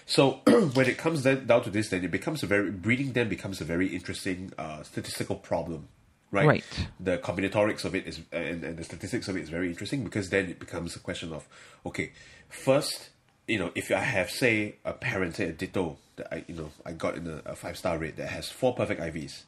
So 0.06 0.42
when 0.74 0.88
it 0.88 0.98
comes 0.98 1.24
then, 1.24 1.46
down 1.46 1.64
to 1.64 1.70
this, 1.70 1.90
then 1.90 2.04
it 2.04 2.12
becomes 2.12 2.44
a 2.44 2.48
very 2.48 2.72
breeding. 2.72 3.14
Then 3.14 3.30
becomes 3.30 3.62
a 3.62 3.66
very 3.66 3.88
interesting 3.88 4.52
uh, 4.58 4.84
statistical 4.84 5.36
problem, 5.36 5.88
right? 6.32 6.48
Right. 6.48 6.64
The 7.00 7.18
combinatorics 7.18 7.86
of 7.86 7.96
it 7.96 8.08
is 8.08 8.20
and, 8.32 8.64
and 8.64 8.78
the 8.78 8.84
statistics 8.84 9.28
of 9.28 9.38
it 9.38 9.42
is 9.42 9.50
very 9.50 9.70
interesting 9.70 10.04
because 10.04 10.30
then 10.30 10.50
it 10.50 10.60
becomes 10.60 10.96
a 10.96 11.00
question 11.00 11.32
of 11.34 11.48
okay, 11.86 12.12
first, 12.50 13.10
you 13.48 13.60
know, 13.60 13.72
if 13.76 13.92
I 13.92 14.00
have 14.00 14.30
say 14.30 14.76
a 14.86 14.94
parent, 14.94 15.36
say 15.36 15.46
a 15.46 15.54
Ditto 15.54 15.98
that 16.18 16.34
I 16.34 16.44
you 16.48 16.56
know 16.56 16.72
I 16.86 16.94
got 16.94 17.16
in 17.16 17.28
a, 17.28 17.42
a 17.46 17.56
five 17.56 17.78
star 17.78 17.98
rate 17.98 18.18
that 18.18 18.30
has 18.30 18.50
four 18.50 18.74
perfect 18.74 19.00
IVs, 19.02 19.44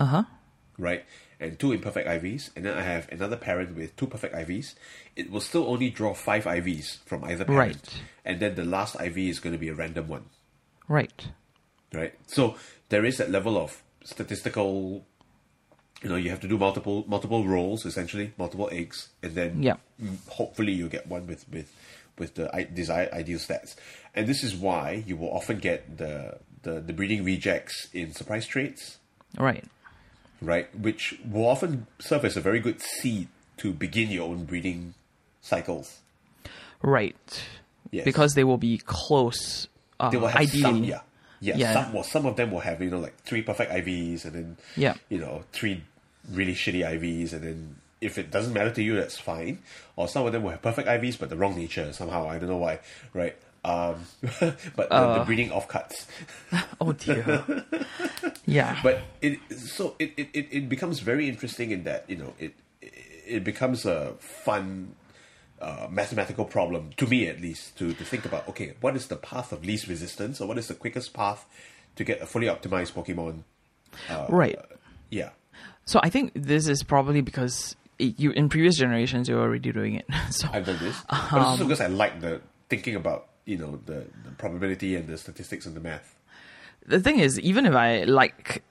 uh-huh 0.00 0.24
right? 0.78 1.04
And 1.38 1.58
two 1.58 1.72
imperfect 1.72 2.08
IVs, 2.08 2.50
and 2.56 2.64
then 2.64 2.78
I 2.78 2.82
have 2.82 3.12
another 3.12 3.36
parent 3.36 3.76
with 3.76 3.94
two 3.96 4.06
perfect 4.06 4.34
IVs, 4.34 4.74
it 5.16 5.30
will 5.30 5.40
still 5.42 5.66
only 5.68 5.90
draw 5.90 6.14
five 6.14 6.44
IVs 6.44 6.98
from 7.04 7.24
either 7.24 7.44
parent. 7.44 7.76
Right. 7.76 8.02
And 8.24 8.40
then 8.40 8.54
the 8.54 8.64
last 8.64 8.96
IV 8.98 9.18
is 9.18 9.38
going 9.38 9.52
to 9.52 9.58
be 9.58 9.68
a 9.68 9.74
random 9.74 10.08
one, 10.08 10.24
right 10.88 11.28
right? 11.92 12.14
So 12.26 12.56
there 12.88 13.04
is 13.04 13.18
that 13.18 13.30
level 13.30 13.56
of 13.56 13.82
statistical 14.04 15.04
you 16.02 16.10
know, 16.10 16.16
you 16.16 16.28
have 16.28 16.40
to 16.40 16.48
do 16.48 16.58
multiple 16.58 17.04
multiple 17.08 17.46
rolls, 17.46 17.86
essentially, 17.86 18.32
multiple 18.36 18.68
eggs, 18.70 19.08
and 19.22 19.34
then 19.34 19.62
Yeah. 19.62 19.76
hopefully 20.28 20.72
you 20.72 20.88
get 20.88 21.06
one 21.06 21.26
with 21.26 21.48
with 21.50 21.72
with 22.18 22.34
the 22.34 22.68
desired 22.72 23.12
ideal 23.12 23.38
stats. 23.38 23.76
And 24.14 24.26
this 24.26 24.44
is 24.44 24.54
why 24.54 25.04
you 25.06 25.16
will 25.16 25.30
often 25.30 25.58
get 25.58 25.96
the 25.96 26.38
the, 26.62 26.80
the 26.80 26.92
breeding 26.92 27.24
rejects 27.24 27.88
in 27.92 28.12
surprise 28.12 28.46
traits, 28.46 28.98
right 29.38 29.64
right? 30.42 30.68
Which 30.78 31.18
will 31.30 31.46
often 31.46 31.86
serve 31.98 32.24
as 32.24 32.36
a 32.36 32.40
very 32.40 32.60
good 32.60 32.80
seed 32.80 33.28
to 33.58 33.72
begin 33.72 34.10
your 34.10 34.28
own 34.28 34.44
breeding 34.44 34.94
cycles. 35.40 36.00
right 36.82 37.44
Yes. 37.92 38.04
because 38.04 38.34
they 38.34 38.44
will 38.44 38.58
be 38.58 38.78
close 38.78 39.68
uh, 40.00 40.10
They 40.10 40.18
will 40.18 40.26
have 40.28 40.40
ideally 40.42 40.60
some, 40.62 40.84
yeah. 40.84 41.00
Yeah, 41.40 41.56
Yeah. 41.56 41.72
Some, 41.72 41.92
well, 41.92 42.02
some 42.02 42.26
of 42.26 42.36
them 42.36 42.50
will 42.50 42.60
have, 42.60 42.82
you 42.82 42.90
know, 42.90 42.98
like 42.98 43.16
three 43.22 43.42
perfect 43.42 43.70
IVs 43.70 44.24
and 44.24 44.32
then, 44.34 44.56
Yeah. 44.76 44.94
you 45.08 45.18
know, 45.18 45.44
three 45.52 45.84
really 46.30 46.54
shitty 46.54 46.82
IVs. 46.84 47.32
And 47.32 47.42
then 47.42 47.76
if 48.00 48.18
it 48.18 48.30
doesn't 48.30 48.52
matter 48.52 48.70
to 48.72 48.82
you, 48.82 48.96
that's 48.96 49.18
fine. 49.18 49.60
Or 49.94 50.08
some 50.08 50.26
of 50.26 50.32
them 50.32 50.42
will 50.42 50.50
have 50.50 50.62
perfect 50.62 50.88
IVs, 50.88 51.18
but 51.18 51.28
the 51.30 51.36
wrong 51.36 51.56
nature 51.56 51.92
somehow. 51.92 52.28
I 52.28 52.38
don't 52.38 52.48
know 52.48 52.56
why, 52.58 52.80
right? 53.14 53.36
Um, 53.64 54.06
but 54.40 54.88
the, 54.90 54.92
Uh. 54.94 55.18
the 55.20 55.24
breeding 55.24 55.50
offcuts. 55.50 56.06
oh 56.80 56.92
dear 56.92 57.24
yeah 58.46 58.78
But 58.82 59.00
it 59.20 59.38
so 59.56 59.94
it, 59.98 60.12
it, 60.16 60.28
it, 60.32 60.68
becomes 60.68 61.00
very 61.00 61.28
interesting 61.28 61.70
in 61.70 61.84
that 61.84 62.04
you 62.08 62.16
know 62.16 62.34
it 62.38 62.54
it 62.80 63.44
becomes 63.44 63.84
a 63.84 64.14
fun 64.20 64.94
uh, 65.60 65.88
mathematical 65.90 66.44
problem 66.44 66.90
to 66.96 67.06
me 67.06 67.26
at 67.28 67.40
least 67.40 67.76
to 67.78 67.92
to 67.92 68.04
think 68.04 68.24
about. 68.24 68.48
Okay, 68.48 68.74
what 68.80 68.96
is 68.96 69.08
the 69.08 69.16
path 69.16 69.52
of 69.52 69.64
least 69.64 69.88
resistance, 69.88 70.40
or 70.40 70.46
what 70.48 70.58
is 70.58 70.68
the 70.68 70.74
quickest 70.74 71.12
path 71.12 71.46
to 71.96 72.04
get 72.04 72.20
a 72.20 72.26
fully 72.26 72.46
optimized 72.46 72.92
Pokemon? 72.92 73.42
right. 74.28 74.58
Yeah, 75.10 75.30
So 75.86 76.00
I 76.02 76.10
think 76.10 76.32
this 76.34 76.66
is 76.68 76.82
probably 76.82 77.20
because 77.20 77.76
it, 77.98 78.18
you 78.18 78.32
in 78.32 78.48
previous 78.48 78.76
generations 78.76 79.28
you 79.28 79.36
were 79.36 79.42
already 79.42 79.72
doing 79.72 79.94
it. 79.94 80.06
So 80.30 80.48
I've 80.52 80.66
done 80.66 80.78
this, 80.78 81.00
but 81.08 81.16
Um, 81.32 81.38
it's 81.38 81.46
also 81.46 81.64
because 81.64 81.80
I 81.80 81.86
like 81.86 82.20
the 82.20 82.40
thinking 82.68 82.96
about 82.96 83.28
you 83.44 83.56
know 83.56 83.80
the, 83.86 84.04
the 84.24 84.32
probability 84.36 84.96
and 84.96 85.06
the 85.08 85.16
statistics 85.16 85.66
and 85.66 85.74
the 85.74 85.80
math. 85.80 86.15
The 86.86 87.00
thing 87.00 87.18
is, 87.20 87.38
even 87.40 87.66
if 87.66 87.74
I 87.74 88.04
like 88.04 88.62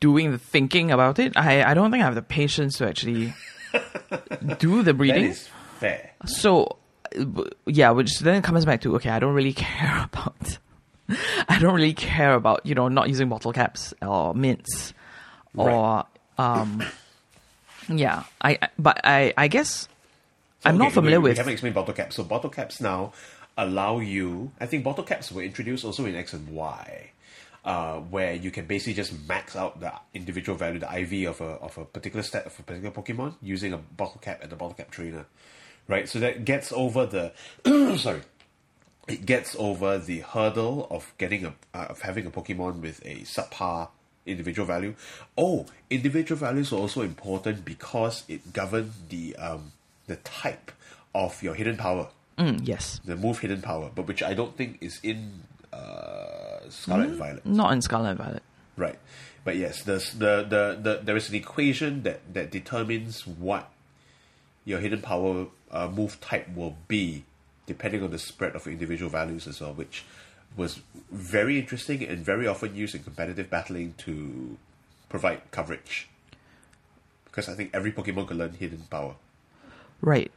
doing 0.00 0.30
the 0.32 0.38
thinking 0.38 0.90
about 0.90 1.18
it, 1.18 1.36
I, 1.36 1.62
I 1.62 1.74
don't 1.74 1.90
think 1.90 2.02
I 2.02 2.06
have 2.06 2.14
the 2.14 2.22
patience 2.22 2.78
to 2.78 2.88
actually 2.88 3.32
do 4.58 4.82
the 4.82 4.92
That 4.92 4.94
breeding. 4.94 5.24
is 5.26 5.48
fair. 5.78 6.12
So, 6.26 6.76
uh, 7.18 7.24
yeah, 7.66 7.90
which 7.90 8.18
then 8.20 8.42
comes 8.42 8.64
back 8.64 8.80
to 8.82 8.94
okay, 8.96 9.10
I 9.10 9.18
don't 9.18 9.34
really 9.34 9.52
care 9.66 10.04
about. 10.12 10.58
I 11.48 11.58
don't 11.58 11.74
really 11.74 11.92
care 11.94 12.34
about 12.34 12.64
you 12.64 12.74
know 12.74 12.88
not 12.88 13.08
using 13.08 13.28
bottle 13.28 13.52
caps 13.52 13.92
or 14.00 14.34
mints, 14.34 14.94
or 15.56 16.04
um, 16.38 16.82
yeah. 17.88 18.24
I 18.40 18.58
I- 18.62 18.68
but 18.78 19.00
I 19.04 19.34
I 19.36 19.48
guess 19.48 19.86
I'm 20.64 20.76
Okay, 20.76 20.84
not 20.84 20.92
familiar 20.92 21.20
we, 21.20 21.24
We 21.24 21.28
with 21.30 21.36
haven't 21.38 21.52
explained 21.52 21.74
bottle 21.74 21.92
caps. 21.94 22.16
So 22.16 22.24
bottle 22.24 22.48
caps 22.48 22.80
now 22.80 23.12
allow 23.56 23.98
you. 23.98 24.52
I 24.60 24.66
think 24.66 24.84
bottle 24.84 25.04
caps 25.04 25.30
were 25.32 25.42
introduced 25.42 25.84
also 25.84 26.04
in 26.06 26.14
X 26.14 26.32
and 26.32 26.48
Y, 26.48 27.10
uh, 27.64 27.98
where 27.98 28.34
you 28.34 28.50
can 28.50 28.66
basically 28.66 28.94
just 28.94 29.28
max 29.28 29.56
out 29.56 29.80
the 29.80 29.92
individual 30.12 30.56
value, 30.56 30.78
the 30.78 30.98
IV 30.98 31.28
of 31.28 31.40
a 31.40 31.50
of 31.54 31.78
a 31.78 31.84
particular 31.84 32.22
stat 32.22 32.46
of 32.46 32.58
a 32.58 32.62
particular 32.62 32.94
Pokemon 32.94 33.34
using 33.42 33.72
a 33.72 33.78
bottle 33.78 34.20
cap 34.20 34.40
and 34.42 34.52
a 34.52 34.56
bottle 34.56 34.74
cap 34.74 34.90
trainer, 34.90 35.26
right? 35.88 36.08
So 36.08 36.18
that 36.20 36.44
gets 36.44 36.72
over 36.72 37.06
the 37.06 37.32
sorry. 37.98 38.22
It 39.06 39.26
gets 39.26 39.54
over 39.58 39.98
the 39.98 40.20
hurdle 40.20 40.86
of 40.90 41.12
getting 41.18 41.44
a 41.44 41.54
uh, 41.74 41.88
of 41.90 42.02
having 42.02 42.26
a 42.26 42.30
Pokemon 42.30 42.80
with 42.80 43.04
a 43.04 43.20
subpar 43.20 43.88
individual 44.26 44.66
value. 44.66 44.94
Oh, 45.36 45.66
individual 45.90 46.38
values 46.38 46.72
are 46.72 46.76
also 46.76 47.02
important 47.02 47.64
because 47.64 48.24
it 48.28 48.52
governs 48.52 48.94
the 49.08 49.36
um 49.36 49.72
the 50.06 50.16
type 50.16 50.72
of 51.14 51.42
your 51.42 51.54
hidden 51.54 51.76
power, 51.76 52.08
Mm, 52.38 52.66
yes, 52.66 53.00
the 53.04 53.16
move 53.16 53.38
hidden 53.38 53.62
power, 53.62 53.90
but 53.94 54.06
which 54.06 54.22
I 54.22 54.34
don't 54.34 54.56
think 54.56 54.78
is 54.80 54.98
in 55.02 55.42
uh, 55.72 56.68
Scarlet 56.68 57.10
and 57.10 57.16
Violet. 57.18 57.46
not 57.46 57.72
in 57.72 57.80
Scarlet 57.82 58.10
and 58.10 58.18
Violet. 58.18 58.42
Right. 58.76 58.98
But 59.44 59.56
yes, 59.56 59.82
there's 59.82 60.12
the, 60.14 60.42
the, 60.48 60.78
the 60.80 61.00
there 61.02 61.16
is 61.16 61.28
an 61.28 61.34
equation 61.34 62.02
that, 62.02 62.20
that 62.32 62.50
determines 62.50 63.26
what 63.26 63.70
your 64.64 64.80
hidden 64.80 65.02
power 65.02 65.46
uh, 65.70 65.88
move 65.88 66.20
type 66.20 66.48
will 66.56 66.76
be, 66.88 67.24
depending 67.66 68.02
on 68.02 68.10
the 68.10 68.18
spread 68.18 68.56
of 68.56 68.66
individual 68.66 69.10
values 69.10 69.46
as 69.46 69.60
well, 69.60 69.74
which 69.74 70.04
was 70.56 70.80
very 71.12 71.58
interesting 71.58 72.02
and 72.02 72.18
very 72.24 72.46
often 72.46 72.74
used 72.74 72.94
in 72.94 73.02
competitive 73.02 73.50
battling 73.50 73.94
to 73.98 74.56
provide 75.08 75.42
coverage. 75.50 76.08
Because 77.26 77.48
I 77.48 77.54
think 77.54 77.70
every 77.74 77.92
Pokemon 77.92 78.28
can 78.28 78.38
learn 78.38 78.54
hidden 78.54 78.84
power. 78.88 79.16
Right. 80.00 80.30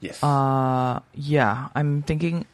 Yes. 0.00 0.22
Uh, 0.22 1.00
yeah. 1.14 1.68
I'm 1.74 2.02
thinking 2.02 2.46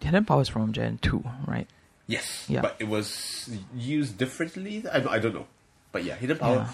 Hidden 0.00 0.24
Power 0.24 0.42
is 0.42 0.48
from 0.48 0.72
Gen 0.72 0.98
two, 1.02 1.22
right? 1.46 1.66
yes. 2.06 2.46
yeah. 2.48 2.60
But 2.60 2.76
it 2.78 2.88
was 2.88 3.50
used 3.74 4.18
differently. 4.18 4.84
I, 4.90 5.16
I 5.16 5.18
don't 5.18 5.34
know. 5.34 5.46
But 5.92 6.04
yeah, 6.04 6.14
hidden 6.14 6.38
power. 6.38 6.68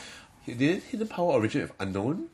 Yeah. 0.47 0.55
Did 0.55 0.83
hidden 0.85 1.09
power 1.09 1.39
originate 1.39 1.69
with 1.69 1.79
Unown? 1.79 2.27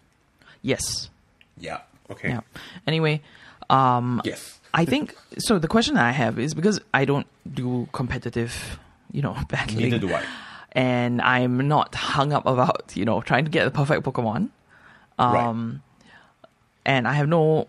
Yes. 0.62 1.10
Yeah. 1.58 1.80
Okay. 2.10 2.28
Yeah. 2.28 2.40
Anyway, 2.86 3.22
um, 3.70 4.20
Yes. 4.24 4.60
I 4.72 4.84
think 4.84 5.16
so. 5.38 5.58
The 5.58 5.68
question 5.68 5.94
that 5.94 6.04
I 6.04 6.10
have 6.10 6.38
is 6.38 6.52
because 6.52 6.80
I 6.92 7.04
don't 7.04 7.26
do 7.52 7.88
competitive, 7.92 8.78
you 9.12 9.22
know, 9.22 9.36
battling. 9.48 9.90
Neither 9.90 9.98
do 9.98 10.12
I. 10.12 10.24
And 10.72 11.22
I'm 11.22 11.68
not 11.68 11.94
hung 11.94 12.32
up 12.32 12.46
about 12.46 12.92
you 12.96 13.04
know 13.04 13.20
trying 13.20 13.44
to 13.44 13.50
get 13.50 13.64
the 13.64 13.70
perfect 13.70 14.02
Pokemon. 14.02 14.50
Um, 15.18 15.82
and 16.84 17.06
I 17.08 17.12
have 17.14 17.28
no, 17.28 17.68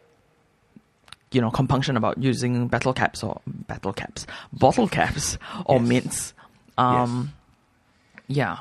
you 1.32 1.42
know, 1.42 1.52
compunction 1.52 1.98
about 1.98 2.18
using 2.22 2.68
battle 2.68 2.94
caps 2.94 3.24
or 3.24 3.42
battle 3.46 3.94
caps, 3.94 4.26
bottle 4.54 4.88
caps 4.88 5.38
or 5.66 5.80
Yes. 5.80 5.88
mints. 5.88 6.34
Um, 6.78 7.34
yeah. 8.28 8.60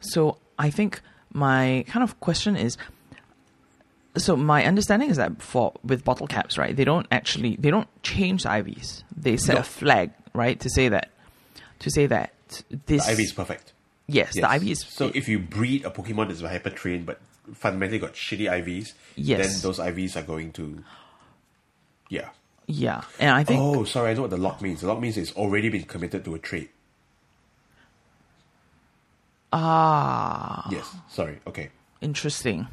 So 0.00 0.38
I 0.58 0.70
think 0.70 1.00
my 1.32 1.84
kind 1.88 2.02
of 2.02 2.18
question 2.20 2.56
is 2.56 2.76
so 4.16 4.34
my 4.36 4.64
understanding 4.64 5.08
is 5.08 5.16
that 5.18 5.40
for 5.40 5.72
with 5.84 6.04
bottle 6.04 6.26
caps, 6.26 6.58
right, 6.58 6.74
they 6.74 6.84
don't 6.84 7.06
actually 7.12 7.56
they 7.56 7.70
don't 7.70 7.88
change 8.02 8.42
the 8.42 8.48
IVs. 8.48 9.04
They 9.16 9.36
set 9.36 9.54
No. 9.54 9.60
a 9.60 9.64
flag, 9.64 10.10
right, 10.34 10.58
to 10.60 10.68
say 10.70 10.88
that 10.88 11.10
to 11.80 11.90
say 11.90 12.06
that 12.06 12.32
this 12.86 13.06
The 13.06 13.12
IV 13.12 13.20
is 13.20 13.32
perfect. 13.32 13.72
yes, 14.08 14.32
Yes. 14.34 14.44
the 14.44 14.54
IV 14.56 14.68
is 14.72 14.80
so 14.80 15.12
if 15.14 15.28
you 15.28 15.38
breed 15.38 15.84
a 15.84 15.90
Pokemon 15.90 16.28
that's 16.28 16.42
a 16.42 16.48
hyper 16.48 16.70
trained 16.70 17.06
but 17.06 17.20
fundamentally 17.54 17.98
got 17.98 18.14
shitty 18.14 18.48
IVs, 18.50 18.92
Yes. 19.16 19.38
then 19.40 19.62
those 19.62 19.78
IVs 19.78 20.16
are 20.16 20.22
going 20.22 20.52
to 20.52 20.82
Yeah. 22.08 22.30
yeah, 22.66 23.02
and 23.18 23.30
I 23.34 23.44
think 23.44 23.60
Oh, 23.60 23.84
sorry, 23.84 24.10
I 24.10 24.14
know 24.14 24.22
what 24.22 24.30
the 24.30 24.36
lock 24.36 24.60
means. 24.62 24.80
The 24.80 24.86
lock 24.88 25.00
means 25.00 25.16
it's 25.16 25.32
already 25.36 25.68
been 25.68 25.84
committed 25.84 26.24
to 26.24 26.34
a 26.34 26.38
trade. 26.38 26.68
ah 29.52 30.68
Yes. 30.70 30.94
Sorry. 31.08 31.40
Okay. 31.46 31.70
interesting. 32.00 32.66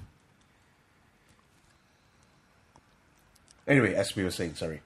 Anyway, 3.68 3.94
as 3.96 4.16
we 4.16 4.24
were 4.24 4.32
saying, 4.32 4.56
sorry. 4.56 4.82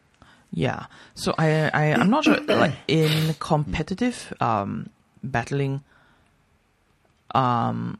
Yeah. 0.51 0.85
So 1.15 1.33
I 1.37 1.69
I 1.73 1.83
I'm 1.93 2.09
not 2.09 2.23
sure 2.25 2.39
like 2.47 2.73
in 2.87 3.35
competitive 3.39 4.33
um 4.41 4.89
battling 5.23 5.83
um 7.35 7.99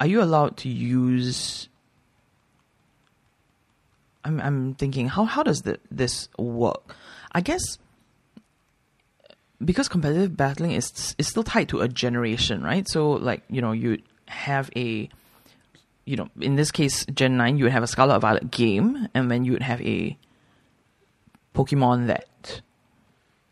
are 0.00 0.06
you 0.06 0.22
allowed 0.22 0.56
to 0.58 0.68
use 0.68 1.68
I'm 4.24 4.40
I'm 4.40 4.74
thinking 4.74 5.08
how 5.08 5.24
how 5.24 5.42
does 5.42 5.62
the, 5.62 5.78
this 5.90 6.28
work? 6.38 6.94
I 7.32 7.40
guess 7.40 7.60
because 9.64 9.88
competitive 9.88 10.36
battling 10.36 10.72
is 10.72 11.14
is 11.18 11.28
still 11.28 11.44
tied 11.44 11.68
to 11.70 11.80
a 11.80 11.88
generation, 11.88 12.62
right? 12.62 12.88
So 12.88 13.10
like, 13.12 13.42
you 13.48 13.60
know, 13.60 13.72
you 13.72 13.98
have 14.26 14.70
a 14.76 15.08
you 16.06 16.16
know, 16.16 16.28
in 16.40 16.56
this 16.56 16.72
case, 16.72 17.06
Gen 17.14 17.36
9, 17.36 17.56
you 17.56 17.64
would 17.64 17.72
have 17.72 17.84
a 17.84 17.86
Scarlet 17.86 18.18
Violet 18.20 18.50
game, 18.50 19.06
and 19.14 19.30
then 19.30 19.44
you 19.44 19.52
would 19.52 19.62
have 19.62 19.80
a 19.82 20.16
Pokemon 21.54 22.08
that 22.08 22.62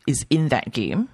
is 0.07 0.25
in 0.29 0.49
that 0.49 0.73
game, 0.73 1.07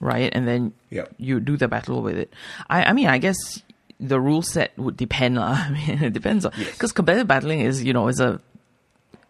right? 0.00 0.30
And 0.34 0.46
then 0.46 0.74
Yep. 0.90 1.14
you 1.16 1.40
do 1.40 1.56
the 1.56 1.68
battle 1.68 2.02
with 2.02 2.18
it. 2.18 2.34
I, 2.68 2.84
I 2.84 2.92
mean, 2.92 3.06
I 3.06 3.16
guess 3.18 3.62
the 4.00 4.20
rule 4.20 4.42
set 4.42 4.76
would 4.78 4.96
depend. 4.96 5.36
lah. 5.36 5.54
I 5.66 5.70
mean, 5.70 6.02
it 6.04 6.12
depends 6.12 6.44
on 6.44 6.52
Yes. 6.58 6.72
because 6.72 6.92
competitive 6.92 7.26
battling 7.26 7.60
is 7.60 7.82
you 7.84 7.92
know 7.92 8.08
is 8.08 8.20
a 8.20 8.40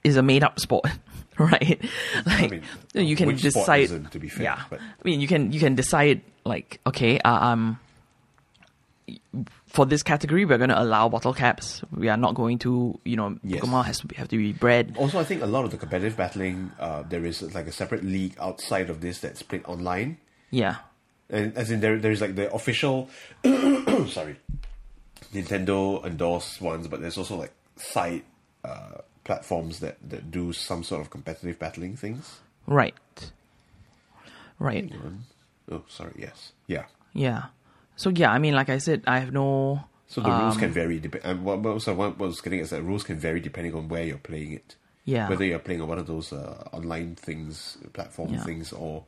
is 0.03 0.17
a 0.17 0.23
made 0.23 0.43
up 0.45 0.59
sport, 0.61 0.85
right? 1.39 1.81
Like 2.27 2.51
mean, 2.51 2.63
you 2.95 3.17
can 3.17 3.35
decide. 3.37 3.89
to 4.13 4.19
be 4.19 4.29
fair, 4.29 4.45
yeah, 4.45 4.63
but- 4.71 4.81
I 4.81 5.03
mean 5.05 5.21
you 5.21 5.29
can 5.29 5.53
you 5.53 5.61
can 5.61 5.75
decide 5.75 6.21
like 6.45 6.81
okay, 6.87 7.19
uh, 7.21 7.47
um, 7.53 7.79
for 9.67 9.85
this 9.85 10.03
category 10.03 10.45
we're 10.45 10.57
going 10.59 10.71
to 10.71 10.81
allow 10.81 11.09
bottle 11.09 11.35
caps. 11.35 11.83
We 11.93 12.09
are 12.09 12.17
not 12.17 12.35
going 12.35 12.59
to 12.61 12.99
you 13.05 13.17
know 13.17 13.37
Yes. 13.43 13.61
Pokemon 13.61 13.85
has 13.85 13.99
to 14.01 14.07
be, 14.07 14.17
have 14.17 14.29
to 14.29 14.37
be 14.37 14.53
bred. 14.53 14.97
Also, 14.99 15.19
I 15.19 15.25
think 15.25 15.43
a 15.43 15.47
lot 15.47 15.65
of 15.65 15.71
the 15.71 15.77
competitive 15.77 16.17
battling, 16.17 16.73
uh, 16.81 17.03
there 17.09 17.25
is 17.25 17.43
like 17.55 17.67
a 17.67 17.73
separate 17.73 18.05
league 18.05 18.35
outside 18.41 18.89
of 18.91 19.01
this 19.01 19.21
that's 19.21 19.43
played 19.43 19.65
online. 19.67 20.19
Yeah, 20.51 20.77
as 21.31 21.71
in 21.71 21.81
there, 21.81 21.99
there's 21.99 22.21
like 22.21 22.35
the 22.35 22.53
official, 22.53 23.09
sorry, 23.45 24.37
Nintendo 25.33 26.05
endorsed 26.05 26.61
ones, 26.61 26.87
but 26.89 27.01
there's 27.01 27.19
also 27.19 27.37
like 27.37 27.53
side 27.77 28.23
uh, 28.65 28.99
platforms 29.25 29.81
that, 29.81 29.97
that 30.09 30.31
do 30.31 30.53
some 30.53 30.83
sort 30.85 31.01
of 31.01 31.11
competitive 31.11 31.59
battling 31.59 31.97
things. 31.97 32.41
right, 32.67 32.95
right. 34.59 34.91
Oh, 35.71 35.83
sorry, 35.89 36.13
yes, 36.19 36.53
yeah. 36.67 36.85
Yeah. 37.15 37.45
So 37.97 38.11
yeah, 38.11 38.31
I 38.33 38.39
mean, 38.39 38.55
like 38.55 38.69
I 38.69 38.79
said, 38.79 39.03
I 39.07 39.19
have 39.21 39.33
no. 39.33 39.85
So 40.09 40.21
the 40.21 40.31
rules 40.31 40.55
Um, 40.55 40.61
can 40.61 40.73
vary. 40.73 40.99
Dep- 41.01 41.25
and 41.25 41.45
what, 41.45 41.61
what, 41.61 41.81
so 41.81 41.95
what 41.95 42.15
I 42.19 42.23
was 42.23 42.41
getting 42.41 42.61
is 42.61 42.71
that 42.71 42.83
rules 42.83 43.05
can 43.05 43.19
vary 43.19 43.41
depending 43.41 43.75
on 43.75 43.89
where 43.89 44.05
you're 44.05 44.19
playing 44.19 44.53
it. 44.53 44.77
Yeah. 45.05 45.29
Whether 45.29 45.45
you're 45.45 45.59
playing 45.59 45.81
on 45.81 45.89
one 45.89 45.99
of 45.99 46.07
those 46.07 46.33
uh, 46.33 46.69
online 46.73 47.15
things, 47.15 47.79
platform 47.93 48.35
Yeah. 48.35 48.43
things, 48.45 48.73
or 48.73 49.05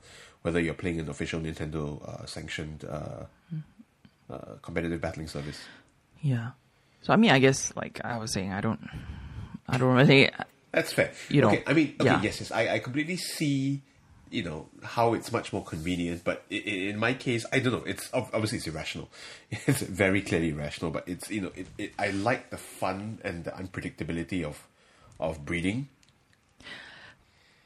whether 0.46 0.60
you're 0.60 0.74
playing 0.74 1.00
an 1.00 1.08
official 1.10 1.40
Nintendo 1.40 2.00
uh, 2.08 2.24
sanctioned 2.24 2.84
uh, 2.88 3.24
uh, 4.30 4.36
competitive 4.62 5.00
battling 5.00 5.26
service. 5.28 5.58
Yeah. 6.22 6.52
So 7.02 7.12
I 7.12 7.16
mean, 7.16 7.30
I 7.32 7.38
guess 7.40 7.74
like 7.76 8.00
I 8.04 8.16
was 8.18 8.32
saying, 8.32 8.52
I 8.52 8.60
don't, 8.60 8.80
I 9.68 9.76
don't 9.76 9.94
really. 9.94 10.30
That's 10.72 10.92
fair. 10.92 11.12
You 11.28 11.40
know, 11.42 11.48
okay, 11.48 11.62
I 11.66 11.72
mean, 11.72 11.94
okay, 12.00 12.04
yeah. 12.10 12.22
yes, 12.22 12.40
yes, 12.40 12.50
I, 12.52 12.68
I 12.74 12.78
completely 12.78 13.16
see, 13.16 13.82
you 14.30 14.42
know, 14.42 14.68
how 14.82 15.14
it's 15.14 15.32
much 15.32 15.52
more 15.52 15.64
convenient. 15.64 16.22
But 16.22 16.44
i- 16.50 16.54
i- 16.66 16.80
in 16.90 16.98
my 16.98 17.14
case, 17.14 17.44
I 17.52 17.58
don't 17.60 17.72
know. 17.72 17.84
It's 17.86 18.08
obviously 18.12 18.58
it's 18.58 18.66
irrational. 18.68 19.08
It's 19.66 19.82
very 19.82 20.22
clearly 20.22 20.50
irrational. 20.50 20.90
But 20.92 21.08
it's 21.08 21.30
you 21.30 21.40
know, 21.42 21.52
it, 21.56 21.66
it, 21.78 21.92
I 21.98 22.10
like 22.10 22.50
the 22.50 22.58
fun 22.58 23.18
and 23.24 23.44
the 23.44 23.50
unpredictability 23.52 24.44
of 24.44 24.66
of 25.18 25.44
breeding. 25.44 25.88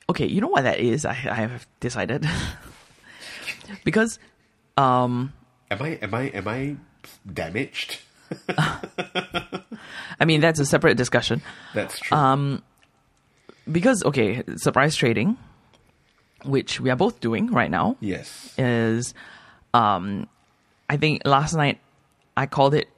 Okay, 0.09 0.27
you 0.27 0.41
know 0.41 0.49
what 0.49 0.65
that 0.65 0.81
is? 0.81 1.05
I, 1.05 1.13
I 1.31 1.47
have 1.47 1.67
decided. 1.81 2.27
because, 3.85 4.19
um, 4.77 5.33
Am 5.71 5.83
I 5.83 5.89
am 6.03 6.15
I 6.15 6.23
am 6.29 6.49
I 6.49 6.77
damaged? 7.33 7.99
I 10.21 10.25
mean, 10.25 10.41
that's 10.41 10.61
a 10.61 10.67
separate 10.67 10.97
discussion. 10.97 11.43
That's 11.75 11.99
true. 11.99 12.17
Um, 12.17 12.63
because, 13.71 14.03
okay, 14.05 14.43
surprise 14.57 14.97
trading, 14.97 15.37
which 16.45 16.81
we 16.81 16.91
are 16.91 16.97
both 16.97 17.21
doing 17.21 17.53
right 17.53 17.71
now, 17.71 17.97
yes. 18.01 18.55
is, 18.59 19.15
um, 19.75 20.29
I 20.89 20.97
think 20.97 21.23
last 21.25 21.55
night 21.55 21.81
I 22.37 22.47
called 22.47 22.75
it 22.75 22.89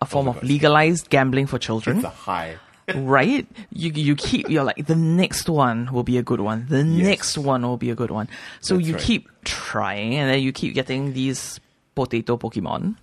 a 0.00 0.06
form 0.06 0.26
my 0.26 0.32
of 0.32 0.42
legalized 0.42 1.10
gambling 1.10 1.46
for 1.46 1.58
children. 1.58 1.98
It's 1.98 2.06
a 2.06 2.10
high 2.10 2.56
right? 2.94 3.46
You 3.70 3.90
you 3.92 4.16
keep 4.16 4.48
you're 4.48 4.64
like 4.64 4.86
the 4.86 4.96
next 4.96 5.48
one 5.48 5.92
will 5.92 6.02
be 6.02 6.18
a 6.18 6.22
good 6.22 6.40
one. 6.40 6.66
The 6.68 6.84
yes. 6.84 7.06
next 7.06 7.38
one 7.38 7.62
will 7.62 7.76
be 7.76 7.90
a 7.90 7.94
good 7.94 8.10
one. 8.10 8.28
So 8.60 8.76
That's 8.76 8.88
you 8.88 8.94
right. 8.94 9.02
keep 9.02 9.28
trying, 9.44 10.14
and 10.16 10.30
then 10.30 10.40
you 10.40 10.52
keep 10.52 10.74
getting 10.74 11.12
these 11.12 11.60
potato 11.94 12.36
Pokemon. 12.36 12.96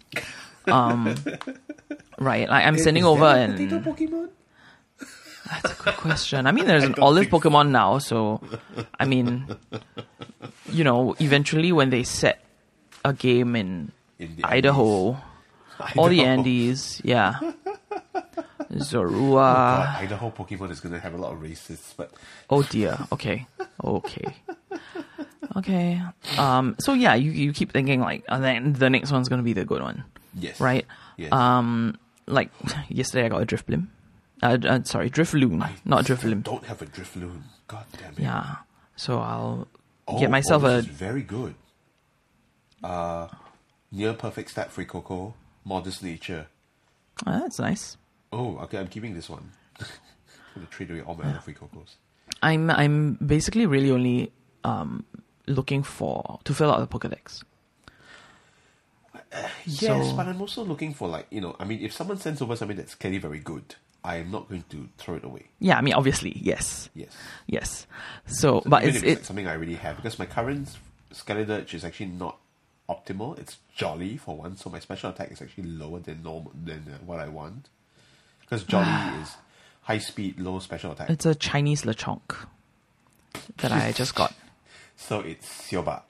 Um, 0.68 1.16
right? 2.20 2.48
Like 2.48 2.66
I'm 2.66 2.76
is, 2.76 2.84
sending 2.84 3.04
over 3.04 3.26
and 3.26 3.54
potato 3.54 3.80
Pokemon. 3.80 4.30
That's 5.50 5.80
a 5.80 5.84
good 5.84 5.98
question. 5.98 6.48
I 6.48 6.52
mean, 6.52 6.66
there's 6.66 6.84
an 6.92 6.96
olive 7.00 7.28
Pokemon 7.28 7.66
so. 7.66 7.70
now, 7.70 7.98
so 8.00 8.42
I 9.00 9.06
mean, 9.06 9.46
you 10.72 10.84
know, 10.84 11.16
eventually 11.20 11.72
when 11.72 11.90
they 11.90 12.04
set 12.04 12.44
a 13.04 13.14
game 13.14 13.56
in, 13.56 13.92
in 14.20 14.40
Idaho, 14.44 15.18
all 15.98 16.10
the 16.10 16.22
Andes. 16.22 17.02
Yeah. 17.04 17.40
Zorua. 18.72 19.98
Oh 19.98 20.04
Idaho 20.04 20.32
Pokemon 20.32 20.72
is 20.72 20.80
going 20.80 20.94
to 20.94 21.00
have 21.00 21.14
a 21.14 21.18
lot 21.18 21.34
of 21.34 21.40
racists, 21.40 21.94
but. 21.96 22.12
Oh 22.50 22.64
dear. 22.64 22.98
Okay. 23.12 23.46
Okay. 23.84 24.36
okay. 25.56 26.02
Um. 26.38 26.76
So 26.80 26.94
yeah, 26.94 27.16
you 27.16 27.32
you 27.32 27.54
keep 27.54 27.72
thinking 27.72 28.00
like, 28.00 28.24
and 28.28 28.44
then 28.44 28.74
the 28.74 28.90
next 28.90 29.12
one's 29.12 29.30
going 29.30 29.40
to 29.40 29.44
be 29.44 29.54
the 29.54 29.66
good 29.66 29.82
one. 29.82 30.04
Yes. 30.34 30.60
Right. 30.60 30.86
Yes. 31.18 31.32
Um. 31.32 31.98
Like 32.26 32.50
yesterday, 32.90 33.26
I 33.26 33.30
got 33.30 33.42
a 33.42 33.46
Drifblim. 33.46 33.88
Uh, 34.42 34.58
uh, 34.68 34.84
sorry, 34.84 35.10
Drifloon, 35.10 35.62
I 35.62 35.74
not 35.86 36.06
Drifloon. 36.06 36.44
Don't 36.44 36.66
have 36.66 36.82
a 36.82 36.86
Drifloon. 36.86 37.44
God 37.68 37.86
damn 37.98 38.12
it. 38.12 38.20
Yeah. 38.20 38.56
So 38.98 39.20
I'll 39.20 39.68
oh, 40.08 40.20
get 40.20 40.28
oh, 40.28 40.32
myself 40.32 40.64
oh, 40.64 40.80
a 40.80 40.82
very 40.82 41.22
good. 41.22 41.56
Uh, 42.84 43.30
near 43.92 44.14
perfect 44.14 44.50
stat 44.50 44.74
Fuecoco 44.74 45.34
modest 45.66 46.04
nature. 46.04 46.48
Oh, 47.26 47.40
that's 47.40 47.60
nice. 47.60 47.98
Oh, 48.32 48.58
okay, 48.60 48.78
I'm 48.80 48.88
keeping 48.88 49.14
this 49.14 49.30
one. 49.30 49.52
I'm 49.80 49.86
gonna 50.56 50.68
trade 50.68 50.92
away 50.92 51.02
all 51.02 51.16
my 51.16 51.26
other 51.30 51.40
Fuecocos. 51.46 51.96
I'm 52.42 52.70
I'm 52.70 53.14
basically 53.16 53.66
really 53.66 53.92
only 53.92 54.32
um 54.64 55.06
looking 55.48 55.84
for 55.84 56.40
to 56.44 56.54
fill 56.54 56.72
out 56.72 56.80
the 56.80 56.88
Pokedex. 57.00 57.44
Yes, 59.66 59.80
So- 60.10 60.16
but 60.16 60.28
I'm 60.28 60.42
also 60.42 60.64
looking 60.64 60.94
for 60.94 61.08
like 61.08 61.28
you 61.32 61.42
know, 61.42 61.56
I 61.60 61.66
mean, 61.66 61.80
if 61.82 61.94
someone 61.94 62.18
sends 62.18 62.42
over 62.42 62.56
something 62.56 62.78
that's 62.78 62.96
clearly 62.96 63.18
very 63.20 63.40
good, 63.40 63.76
I 64.04 64.18
am 64.18 64.32
not 64.32 64.50
going 64.50 64.64
to 64.70 64.90
throw 64.98 65.16
it 65.16 65.24
away. 65.24 65.46
Yeah. 65.60 65.78
I 65.78 65.82
mean, 65.82 65.94
obviously, 65.94 66.34
yes, 66.40 66.90
Yes, 66.94 67.16
yes. 67.48 67.88
So, 68.26 68.62
but 68.66 68.84
even 68.84 68.96
it's 68.96 69.04
it's 69.04 69.20
like 69.22 69.26
something 69.26 69.48
I 69.48 69.56
already 69.56 69.76
have 69.76 69.96
because 69.96 70.20
my 70.20 70.26
current 70.26 70.70
Skeledirge 71.14 71.74
is 71.74 71.84
actually 71.86 72.08
not 72.08 72.38
optimal. 72.94 73.38
It's 73.40 73.58
jolly 73.76 74.18
for 74.18 74.36
one, 74.38 74.58
so 74.58 74.70
my 74.70 74.80
special 74.80 75.10
attack 75.10 75.32
is 75.32 75.42
actually 75.42 75.66
lower 75.66 76.00
than 76.00 76.24
normal 76.24 76.52
than 76.64 76.86
uh, 76.94 76.98
what 77.06 77.20
I 77.20 77.28
want. 77.28 77.70
Because 78.42 78.64
jolly 78.64 78.88
is 79.22 79.36
high 79.84 79.98
speed, 80.00 80.40
low 80.40 80.60
special 80.60 80.92
attack. 80.92 81.10
It's 81.10 81.26
a 81.26 81.36
Chinese 81.36 81.84
Lechonk 81.84 82.36
that 83.58 83.72
I 83.72 83.92
just 83.92 84.16
got. 84.16 84.34
So 84.96 85.20
it's 85.22 85.48
Sioba. 85.48 86.04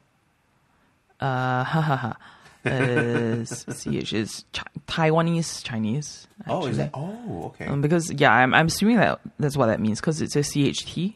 Uh, 1.20 1.64
ha 1.64 1.82
ha 1.82 1.96
ha. 1.96 2.18
Uh, 2.66 2.70
is 2.70 3.66
Chi- 3.66 4.64
Taiwanese 4.88 5.64
Chinese. 5.64 6.28
Oh, 6.48 6.66
is 6.68 6.78
actually. 6.80 6.84
that? 6.84 6.92
Oh, 6.94 7.44
okay. 7.48 7.66
Um, 7.66 7.82
because 7.82 8.12
yeah, 8.12 8.32
I'm 8.34 8.54
I'm 8.54 8.68
assuming 8.68 8.98
that 8.98 9.20
that's 9.40 9.56
what 9.58 9.68
that 9.68 9.80
means 9.80 10.00
because 10.02 10.22
it's 10.22 10.36
a 10.36 10.40
CHT. 10.40 11.14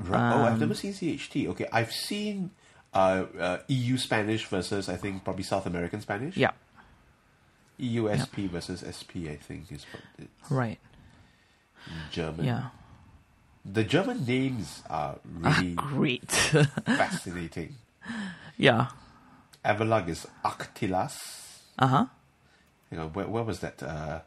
Right. 0.00 0.34
oh, 0.34 0.42
I've 0.44 0.54
Um, 0.54 0.60
never 0.60 0.74
seen 0.74 0.92
CHT. 0.92 1.48
Okay, 1.50 1.66
I've 1.72 1.92
seen 1.92 2.50
uh, 2.96 3.26
uh, 3.38 3.58
EU 3.68 3.96
Spanish 3.98 4.46
versus 4.46 4.88
I 4.88 4.96
think 4.96 5.24
probably 5.24 5.44
South 5.44 5.66
American 5.66 6.00
Spanish. 6.00 6.36
Yeah, 6.36 6.52
EU 7.78 8.08
SP 8.08 8.48
versus 8.48 8.80
SP. 8.82 9.28
I 9.28 9.36
think 9.36 9.70
is 9.70 9.84
what 9.92 10.02
it's 10.18 10.50
right. 10.50 10.78
German. 12.10 12.46
Yeah, 12.46 12.70
The 13.64 13.84
German 13.84 14.24
names 14.26 14.82
are 14.90 15.18
really 15.28 15.74
great. 15.74 16.30
fascinating. 16.86 17.76
yeah. 18.56 18.88
Everlug 19.64 20.08
is 20.08 20.26
Actilas. 20.44 21.14
Uh 21.78 21.86
huh. 21.86 22.06
Hang 22.90 23.00
on, 23.00 23.12
where, 23.12 23.26
where 23.26 23.42
was 23.42 23.60
that? 23.60 23.82
Uh, 23.82 24.20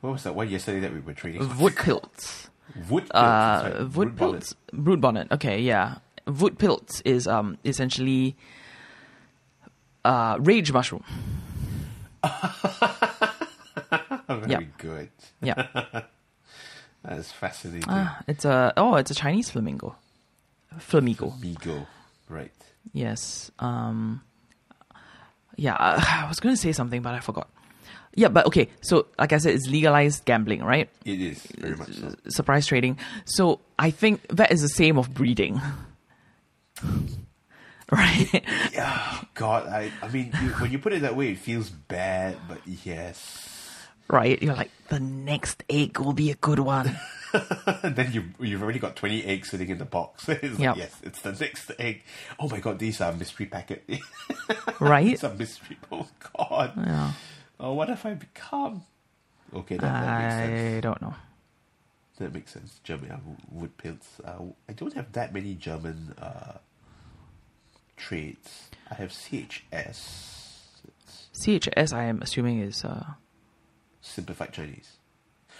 where 0.00 0.12
was 0.12 0.22
that 0.24 0.34
one 0.34 0.48
yesterday 0.48 0.80
that 0.80 0.92
we 0.92 1.00
were 1.00 1.12
trading? 1.14 1.42
Wutpilz. 1.42 2.48
Wood. 2.88 3.06
Uh, 3.12 3.84
Wutpilz. 3.90 4.54
Brute 4.72 5.00
Bonnet. 5.00 5.30
Okay, 5.32 5.60
yeah. 5.60 5.96
Wutpilz 6.26 7.02
is 7.04 7.26
um 7.26 7.58
essentially 7.64 8.36
uh 10.04 10.36
rage 10.40 10.72
mushroom. 10.72 11.04
Very 14.28 14.50
yeah. 14.50 14.60
good. 14.78 15.10
Yeah. 15.40 15.66
That's 17.04 17.30
fascinating. 17.30 17.88
Ah, 17.88 18.20
it's 18.26 18.44
a 18.44 18.72
oh, 18.76 18.96
it's 18.96 19.10
a 19.10 19.14
Chinese 19.14 19.50
flamingo. 19.50 19.94
Flamingo. 20.78 21.32
Migo. 21.40 21.86
Right. 22.28 22.52
Yes. 22.92 23.50
Um. 23.58 24.22
Yeah, 25.56 25.74
uh, 25.74 26.00
I 26.24 26.28
was 26.28 26.40
going 26.40 26.54
to 26.54 26.60
say 26.60 26.72
something, 26.72 27.02
but 27.02 27.14
I 27.14 27.20
forgot. 27.20 27.48
Yeah, 28.14 28.28
but 28.28 28.46
okay. 28.46 28.68
So, 28.80 29.06
like 29.18 29.32
I 29.32 29.38
said, 29.38 29.54
it's 29.54 29.68
legalized 29.68 30.24
gambling, 30.24 30.64
right? 30.64 30.88
It 31.04 31.20
is 31.20 31.46
very 31.58 31.76
much 31.76 31.92
so. 31.94 32.14
Surprise 32.28 32.66
trading. 32.66 32.98
So, 33.26 33.60
I 33.78 33.90
think 33.90 34.26
that 34.28 34.52
is 34.52 34.62
the 34.62 34.70
same 34.70 34.96
of 34.98 35.12
breeding, 35.12 35.60
right? 37.92 38.44
Yeah, 38.72 39.22
God, 39.34 39.68
I, 39.68 39.92
I 40.02 40.08
mean, 40.08 40.32
you, 40.42 40.48
when 40.50 40.72
you 40.72 40.78
put 40.78 40.92
it 40.92 41.02
that 41.02 41.14
way, 41.14 41.30
it 41.30 41.38
feels 41.38 41.70
bad, 41.70 42.36
but 42.48 42.58
yes. 42.66 43.86
right. 44.08 44.42
You're 44.42 44.56
like 44.56 44.72
the 44.88 44.98
next 44.98 45.62
egg 45.70 45.98
will 45.98 46.12
be 46.12 46.32
a 46.32 46.34
good 46.34 46.58
one. 46.58 46.98
And 47.82 47.94
then 47.96 48.12
you 48.12 48.24
you've 48.40 48.62
already 48.62 48.78
got 48.80 48.96
twenty 48.96 49.24
eggs 49.24 49.50
sitting 49.50 49.68
in 49.68 49.78
the 49.78 49.84
box. 49.84 50.28
it's 50.28 50.58
like, 50.58 50.76
yes, 50.76 50.96
it's 51.02 51.20
the 51.22 51.32
next 51.32 51.70
egg. 51.78 52.02
Oh 52.40 52.48
my 52.48 52.58
God, 52.58 52.78
these 52.78 53.00
are 53.00 53.12
mystery 53.12 53.46
packet. 53.46 53.88
right? 54.80 55.06
these 55.06 55.24
are 55.24 55.34
mystery. 55.34 55.78
Oh 55.92 56.08
God. 56.36 56.72
Yeah. 56.76 57.12
Oh, 57.60 57.72
what 57.72 57.88
have 57.88 58.04
I 58.04 58.14
become? 58.14 58.82
Okay, 59.54 59.76
that, 59.76 59.82
that 59.82 60.22
makes 60.22 60.34
sense. 60.34 60.76
I 60.76 60.80
don't 60.80 61.02
know. 61.02 61.14
That 62.18 62.34
makes 62.34 62.52
sense. 62.52 62.80
German 62.82 63.10
uh, 63.12 63.18
Wutpilz. 63.54 64.04
Uh, 64.24 64.52
I 64.68 64.72
don't 64.72 64.94
have 64.94 65.12
that 65.12 65.32
many 65.32 65.54
German 65.54 66.14
uh, 66.20 66.58
traits. 67.96 68.70
I 68.90 68.94
have 68.94 69.10
CHS. 69.10 69.60
It's 69.72 71.28
CHS, 71.34 71.92
I 71.92 72.04
am 72.04 72.22
assuming 72.22 72.60
is 72.60 72.84
uh 72.84 73.04
simplified 74.00 74.52
Chinese. 74.52 74.90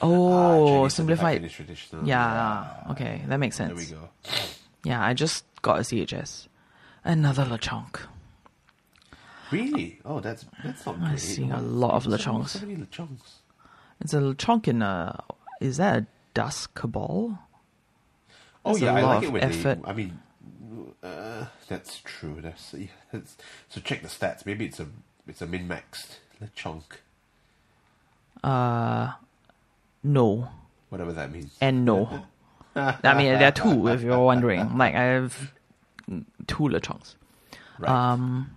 oh 0.03 0.33
Ah, 0.33 0.67
Chinese 0.79 0.95
simplified. 0.95 1.37
Chinese 1.39 1.53
traditional. 1.53 2.07
Yeah. 2.07 2.85
Okay, 2.91 3.23
that 3.29 3.39
makes 3.39 3.57
sense. 3.57 3.69
There 3.89 3.99
we 3.99 4.03
go. 4.03 4.09
Yeah, 4.85 5.05
I 5.05 5.15
just 5.15 5.45
got 5.63 5.79
a 5.79 5.83
CHS. 5.83 6.49
Another 7.05 7.45
Lechonk. 7.45 8.01
Really? 9.53 10.01
Oh, 10.05 10.21
that's 10.21 10.45
that's 10.65 10.85
not 10.87 10.97
I'm 10.97 11.09
great. 11.11 11.21
seeing 11.21 11.53
a 11.53 11.61
lot 11.63 11.95
of 11.95 12.05
Lechonks. 12.05 12.49
So 12.49 12.61
many 12.67 12.77
Lechonks. 12.77 13.41
It's 14.01 14.13
a 14.13 14.19
Lechonk 14.21 14.69
in 14.69 14.83
a. 14.83 15.23
Is 15.61 15.77
that 15.79 15.97
a 16.03 16.07
Dusk 16.35 16.75
Cabal? 16.75 17.39
Oh 18.65 18.71
There's 18.73 18.83
a 18.83 18.85
yeah, 18.87 18.95
I 18.95 19.03
like 19.03 19.23
it 19.23 19.33
when 19.33 19.43
effort. 19.43 19.83
they. 19.83 19.89
I 19.89 19.93
mean, 19.95 20.21
uh, 21.07 21.47
that's 21.69 22.01
true. 22.05 22.39
That's, 22.41 22.75
yeah, 22.75 22.87
that's 23.13 23.37
so. 23.69 23.81
Check 23.81 24.03
the 24.03 24.09
stats. 24.09 24.45
Maybe 24.47 24.65
it's 24.65 24.81
a 24.81 24.87
it's 25.29 25.43
a 25.43 25.47
min 25.47 25.69
maxed 25.69 26.17
Lechonk, 26.43 26.83
Uh, 28.45 29.13
no. 30.03 30.49
whatever 30.91 31.13
that 31.13 31.31
means. 31.33 31.57
And 31.61 31.85
no. 31.85 32.25
I 32.75 33.15
mean, 33.15 33.39
there 33.39 33.49
are 33.49 33.53
two, 33.53 33.89
if 33.89 34.03
you're 34.03 34.19
wondering. 34.19 34.61
Like, 34.79 34.95
I 34.95 35.03
have 35.05 35.53
two 36.47 36.65
Lechonks. 36.65 37.15
Right. 37.79 37.91
Um, 37.91 38.51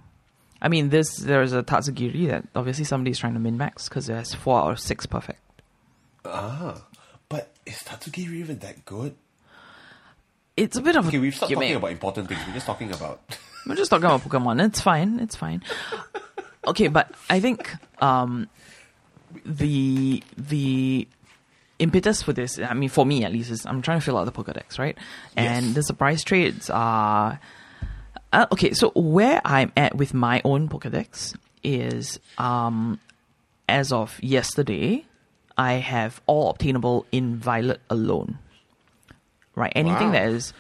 I 0.62 0.68
mean, 0.68 0.90
this 0.90 1.16
there's 1.18 1.54
a 1.54 1.64
Tatsugiri 1.64 2.28
that 2.28 2.46
obviously 2.56 2.84
somebody's 2.86 3.18
trying 3.20 3.34
to 3.34 3.40
min 3.40 3.58
max 3.58 3.88
because 3.90 4.08
there's 4.08 4.34
four 4.34 4.62
or 4.62 4.76
six 4.76 5.06
perfect. 5.06 5.40
ah, 6.26 6.82
but 7.30 7.52
is 7.66 7.78
Tatsugiri 7.78 8.34
even 8.36 8.60
that 8.60 8.84
good? 8.86 9.16
It's 10.64 10.78
a 10.78 10.82
bit 10.82 10.96
of 10.96 11.08
Okay, 11.08 11.18
a 11.18 11.22
we've 11.22 11.36
stopped 11.36 11.50
gimmick. 11.50 11.68
talking 11.68 11.76
about 11.78 11.92
important 11.92 12.28
things. 12.30 12.42
We're 12.48 12.54
just 12.54 12.66
talking 12.66 12.92
about. 12.92 13.22
We're 13.68 13.76
just 13.76 13.90
talking 13.90 14.06
about 14.06 14.22
Pokemon. 14.22 14.66
It's 14.66 14.82
fine. 14.82 15.20
It's 15.20 15.36
fine. 15.36 15.64
Okay, 16.68 16.88
but 16.88 17.12
I 17.30 17.40
think 17.40 17.72
um, 18.02 18.48
the 19.46 20.24
the 20.38 21.08
impetus 21.80 22.22
for 22.22 22.34
this, 22.34 22.60
I 22.60 22.74
mean, 22.74 22.90
for 22.90 23.06
me 23.06 23.24
at 23.24 23.32
least, 23.32 23.52
is 23.52 23.66
I'm 23.66 23.82
trying 23.82 24.00
to 24.00 24.06
fill 24.06 24.18
out 24.18 24.26
the 24.26 24.32
Pokedex, 24.32 24.78
right? 24.80 24.98
And 25.36 25.66
Yes. 25.68 25.76
the 25.76 25.84
surprise 25.84 26.24
trades 26.24 26.70
are. 26.70 27.40
Uh, 28.32 28.46
okay, 28.52 28.74
so 28.74 28.92
where 28.96 29.42
I'm 29.46 29.72
at 29.76 29.96
with 29.96 30.14
my 30.14 30.42
own 30.46 30.70
Pokedex 30.70 31.36
is 31.64 32.20
um, 32.38 33.00
as 33.68 33.92
of 33.92 34.22
yesterday, 34.22 35.04
I 35.58 35.74
have 35.74 36.22
all 36.28 36.50
obtainable 36.52 37.06
in 37.12 37.38
Violet 37.38 37.82
alone. 37.90 38.38
Right? 39.60 39.74
Anything 39.76 40.08
Wow. 40.08 40.14
that 40.14 40.30
is. 40.30 40.54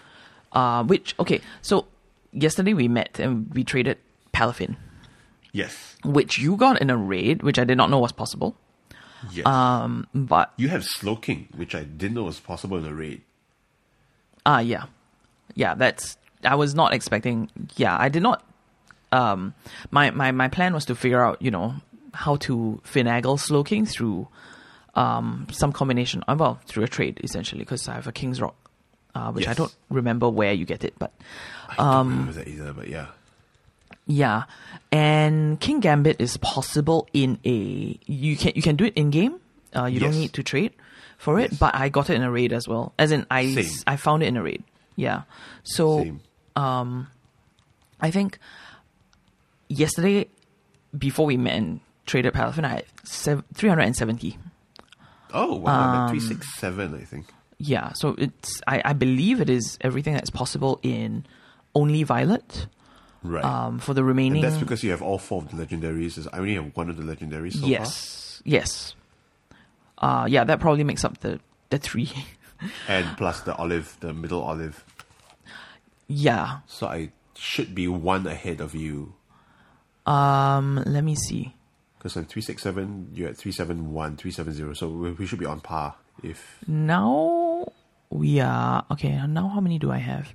Uh, 0.51 0.83
which, 0.83 1.15
okay, 1.19 1.41
so 1.61 1.85
yesterday 2.33 2.73
we 2.73 2.87
met 2.87 3.19
and 3.19 3.53
we 3.53 3.63
traded 3.63 3.97
Palafin, 4.33 4.75
Yes. 5.53 5.95
which 6.03 6.37
you 6.39 6.55
got 6.57 6.81
in 6.81 6.89
a 6.89 6.97
raid, 6.97 7.43
which 7.43 7.57
I 7.59 7.63
did 7.63 7.77
not 7.77 7.89
know 7.89 7.99
was 7.99 8.11
possible. 8.11 8.55
Yes. 9.31 9.45
Um, 9.45 10.07
but 10.13 10.51
you 10.57 10.69
have 10.69 10.83
Slowking, 10.83 11.53
which 11.55 11.75
I 11.75 11.83
didn't 11.83 12.15
know 12.15 12.23
was 12.23 12.39
possible 12.39 12.77
in 12.77 12.85
a 12.85 12.93
raid. 12.93 13.21
Ah, 14.45 14.59
yeah, 14.59 14.85
yeah. 15.55 15.75
That's 15.75 16.17
I 16.43 16.55
was 16.55 16.73
not 16.73 16.93
expecting. 16.93 17.49
Yeah, 17.75 17.95
I 17.99 18.09
did 18.09 18.23
not. 18.23 18.43
Um, 19.11 19.53
my 19.91 20.09
my 20.11 20.31
my 20.31 20.47
plan 20.47 20.73
was 20.73 20.85
to 20.85 20.95
figure 20.95 21.21
out, 21.23 21.41
you 21.41 21.51
know, 21.51 21.75
how 22.13 22.37
to 22.37 22.81
finagle 22.85 23.37
Slowking 23.37 23.85
through 23.87 24.27
um 24.95 25.47
some 25.51 25.71
combination. 25.73 26.23
Uh, 26.27 26.35
well, 26.39 26.59
through 26.65 26.83
a 26.85 26.87
trade 26.87 27.19
essentially, 27.23 27.59
because 27.61 27.87
I 27.89 27.95
have 27.95 28.07
a 28.07 28.11
King's 28.13 28.39
Rock, 28.41 28.55
uh, 29.15 29.31
which 29.31 29.47
I 29.47 29.53
don't 29.53 29.73
remember 29.89 30.29
where 30.29 30.53
you 30.53 30.65
get 30.65 30.83
it, 30.83 30.93
but 30.99 31.11
I 31.69 31.75
don't 31.75 32.07
remember 32.09 32.31
that 32.33 32.47
either, 32.47 32.73
but 32.73 32.87
yeah. 32.87 33.07
yeah. 34.07 34.43
And 34.91 35.59
Kingambit 35.59 36.15
is 36.19 36.37
possible 36.37 37.07
in 37.13 37.39
a 37.45 37.99
you 38.05 38.35
can 38.37 38.53
you 38.55 38.61
can 38.61 38.75
do 38.75 38.85
it 38.85 38.93
in 38.95 39.09
game. 39.11 39.39
Uh, 39.75 39.85
you 39.85 39.99
don't 39.99 40.11
need 40.15 40.33
to 40.33 40.41
trade 40.43 40.73
for 41.17 41.39
it, 41.39 41.51
Yes. 41.51 41.59
but 41.59 41.75
I 41.75 41.89
got 41.89 42.09
it 42.09 42.15
in 42.15 42.23
a 42.23 42.31
raid 42.31 42.53
as 42.53 42.67
well. 42.67 42.93
As 42.97 43.11
in, 43.11 43.25
I 43.29 43.53
Same. 43.53 43.83
I 43.85 43.95
found 43.97 44.23
it 44.23 44.27
in 44.27 44.37
a 44.37 44.41
raid. 44.43 44.63
Yeah. 44.95 45.23
So 45.63 46.03
Same. 46.03 46.21
I 48.01 48.11
think 48.11 48.39
yesterday, 49.67 50.27
before 50.97 51.25
we 51.25 51.37
met 51.37 51.55
and 51.55 51.79
traded 52.05 52.33
Palafin, 52.33 52.63
I 52.65 52.69
had 52.69 52.85
sev- 53.03 53.43
370. 53.53 54.37
Oh, 55.33 55.55
wow. 55.57 56.05
Um, 56.05 56.09
367, 56.09 56.95
I 56.95 57.03
think. 57.05 57.27
Yeah, 57.59 57.91
so 57.93 58.15
it's 58.17 58.61
I, 58.67 58.81
I 58.85 58.93
believe 58.93 59.41
it 59.41 59.49
is 59.49 59.77
everything 59.81 60.13
that's 60.13 60.29
possible 60.29 60.79
in 60.81 61.25
only 61.75 62.03
Violet. 62.03 62.67
Right. 63.21 63.43
Um, 63.43 63.79
for 63.79 63.93
the 63.93 63.99
and 63.99 64.07
remaining, 64.07 64.41
that's 64.41 64.57
because 64.57 64.81
you 64.81 64.91
have 64.91 65.01
all 65.01 65.17
four 65.17 65.41
of 65.41 65.51
the 65.51 65.65
legendaries. 65.65 66.25
I 66.31 66.37
only 66.37 66.53
have 66.55 66.73
one 66.75 66.89
of 66.89 66.95
the 66.95 67.03
legendaries 67.03 67.53
so 67.53 67.61
far. 67.61 67.69
yes, 67.69 68.41
yes, 68.45 68.95
uh, 69.97 70.25
yeah, 70.29 70.45
that 70.45 70.61
probably 70.61 70.85
makes 70.85 71.03
up 71.03 71.19
the 71.19 71.39
the 71.69 71.77
three. 71.77 72.11
And 72.89 73.15
plus 73.15 73.39
the 73.41 73.55
olive, 73.55 73.95
the 74.01 74.13
middle 74.13 74.41
olive. 74.41 74.83
yeah. 76.07 76.59
So 76.67 76.87
I 76.87 77.11
should 77.35 77.73
be 77.73 77.87
one 77.87 78.27
ahead 78.27 78.59
of 78.59 78.75
you. 78.75 79.13
Um, 80.05 80.83
let 80.85 81.05
me 81.05 81.15
see. 81.15 81.55
Because 81.97 82.17
I'm 82.17 82.25
367, 82.25 83.11
you're 83.13 83.29
at 83.29 83.37
371, 83.37 84.17
370. 84.17 84.75
So 84.75 84.89
we, 84.89 85.11
we 85.11 85.25
should 85.25 85.39
be 85.39 85.45
on 85.45 85.61
par. 85.61 85.95
If 86.21 86.59
Now 86.67 87.48
we 88.09 88.39
are 88.39 88.85
okay. 88.91 89.25
Now 89.27 89.47
how 89.49 89.59
many 89.59 89.79
do 89.79 89.91
I 89.91 89.97
have? 89.97 90.33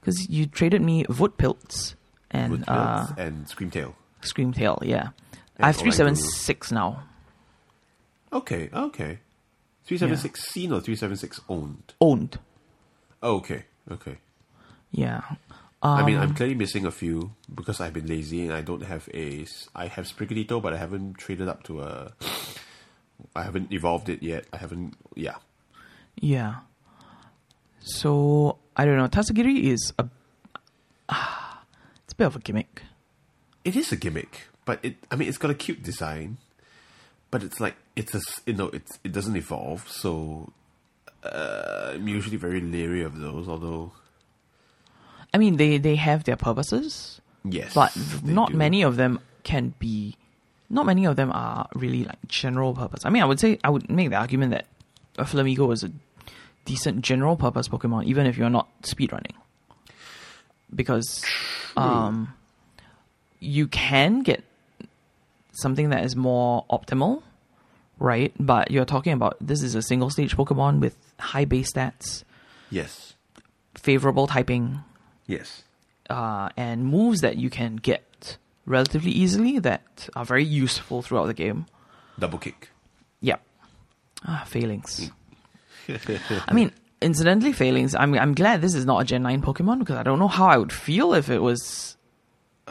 Because 0.00 0.28
you 0.28 0.46
traded 0.46 0.82
me 0.82 1.04
Wutpilz 1.04 1.94
and 2.30 2.52
with 2.52 2.68
uh, 2.68 3.06
and 3.16 3.46
Screamtail. 3.46 3.94
Screamtail. 4.22 4.78
Yeah, 4.82 5.10
And 5.56 5.64
I 5.64 5.66
have 5.68 5.76
three 5.76 5.92
seven 5.92 6.16
six 6.16 6.72
now. 6.72 7.04
Okay, 8.32 8.70
okay. 8.72 9.18
376 9.84 10.40
seen 10.48 10.72
or 10.72 10.80
376 10.80 11.40
owned? 11.48 11.92
Owned. 12.00 12.38
Oh, 13.22 13.36
okay, 13.36 13.64
okay. 13.90 14.18
Yeah. 14.90 15.20
I 15.82 16.06
mean, 16.06 16.16
Um, 16.16 16.22
I'm 16.22 16.34
clearly 16.34 16.54
missing 16.54 16.86
a 16.86 16.90
few 16.92 17.32
because 17.52 17.80
I've 17.80 17.92
been 17.92 18.06
lazy 18.06 18.44
and 18.44 18.52
I 18.52 18.62
don't 18.62 18.84
have 18.84 19.08
a. 19.12 19.44
I 19.74 19.88
have 19.88 20.06
Sprigatito, 20.06 20.62
but 20.62 20.72
I 20.72 20.76
haven't 20.78 21.18
traded 21.18 21.48
up 21.48 21.62
to 21.64 21.82
a. 21.82 22.12
I 23.34 23.42
haven't 23.42 23.72
evolved 23.72 24.08
it 24.08 24.22
yet. 24.22 24.46
I 24.52 24.58
haven't. 24.58 24.94
Yeah. 25.14 25.36
Yeah. 26.16 26.60
So 27.82 28.58
I 28.76 28.84
don't 28.84 28.96
know. 28.96 29.08
Tatsugiri 29.08 29.64
is 29.64 29.92
a. 29.98 30.06
it's 32.04 32.12
a 32.12 32.16
bit 32.16 32.26
of 32.26 32.36
a 32.36 32.38
gimmick. 32.38 32.82
It 33.64 33.76
is 33.76 33.92
a 33.92 33.96
gimmick, 33.96 34.48
but 34.64 34.80
it. 34.82 34.96
I 35.10 35.16
mean, 35.16 35.28
it's 35.28 35.38
got 35.38 35.50
a 35.50 35.54
cute 35.54 35.82
design, 35.82 36.38
but 37.30 37.42
it's 37.42 37.60
like 37.60 37.76
it's 37.96 38.14
a. 38.14 38.20
You 38.46 38.54
know, 38.54 38.68
it's 38.68 38.98
it 39.04 39.12
doesn't 39.12 39.36
evolve, 39.36 39.88
so. 39.88 40.52
Uh, 41.24 41.92
I'm 41.94 42.08
usually 42.08 42.36
very 42.36 42.60
leery 42.60 43.04
of 43.04 43.18
those. 43.18 43.48
Although, 43.48 43.92
I 45.32 45.38
mean, 45.38 45.56
they 45.56 45.78
they 45.78 45.94
have 45.94 46.24
their 46.24 46.36
purposes, 46.36 47.20
yes, 47.44 47.74
but 47.74 47.96
not 48.24 48.50
do. 48.50 48.56
many 48.56 48.82
of 48.82 48.96
them 48.96 49.20
can 49.44 49.74
be. 49.78 50.16
Not 50.68 50.86
many 50.86 51.04
of 51.04 51.16
them 51.16 51.30
are 51.30 51.68
really 51.74 52.04
like 52.04 52.18
general 52.26 52.74
purpose. 52.74 53.04
I 53.04 53.10
mean, 53.10 53.22
I 53.22 53.26
would 53.26 53.38
say 53.38 53.58
I 53.62 53.70
would 53.70 53.88
make 53.90 54.10
the 54.10 54.16
argument 54.16 54.52
that 54.52 54.66
a 55.16 55.24
Flamigo 55.24 55.72
is 55.72 55.84
a 55.84 55.92
decent 56.64 57.02
general 57.02 57.36
purpose 57.36 57.68
Pokemon, 57.68 58.04
even 58.04 58.26
if 58.26 58.36
you're 58.36 58.50
not 58.50 58.68
speedrunning, 58.82 59.34
because 60.74 61.24
um, 61.76 62.34
you 63.40 63.66
can 63.66 64.22
get 64.22 64.44
something 65.52 65.90
that 65.90 66.04
is 66.04 66.16
more 66.16 66.64
optimal, 66.70 67.22
right? 67.98 68.32
But 68.38 68.70
you're 68.70 68.84
talking 68.84 69.12
about 69.12 69.36
this 69.40 69.62
is 69.62 69.74
a 69.74 69.82
single 69.82 70.10
stage 70.10 70.36
Pokemon 70.36 70.80
with 70.80 70.96
high 71.18 71.44
base 71.44 71.72
stats, 71.72 72.24
Yes, 72.70 73.14
favorable 73.74 74.26
typing, 74.26 74.80
yes. 75.26 75.62
uh, 76.08 76.48
and 76.56 76.86
moves 76.86 77.20
that 77.20 77.36
you 77.36 77.50
can 77.50 77.76
get 77.76 78.36
relatively 78.64 79.10
easily 79.10 79.58
that 79.58 80.08
are 80.16 80.24
very 80.24 80.44
useful 80.44 81.02
throughout 81.02 81.26
the 81.26 81.34
game. 81.34 81.66
Double 82.18 82.38
kick. 82.38 82.70
Yep. 83.20 83.42
Ah, 84.24 84.44
failings. 84.46 85.10
I 86.48 86.52
mean, 86.52 86.72
incidentally, 87.00 87.52
failings. 87.52 87.94
I'm 87.94 88.14
I'm 88.14 88.34
glad 88.34 88.60
this 88.60 88.74
is 88.74 88.86
not 88.86 89.02
a 89.02 89.04
Gen 89.04 89.22
Nine 89.22 89.42
Pokemon 89.42 89.80
because 89.80 89.96
I 89.96 90.02
don't 90.02 90.18
know 90.18 90.28
how 90.28 90.46
I 90.46 90.56
would 90.56 90.72
feel 90.72 91.14
if 91.14 91.28
it 91.30 91.40
was 91.40 91.96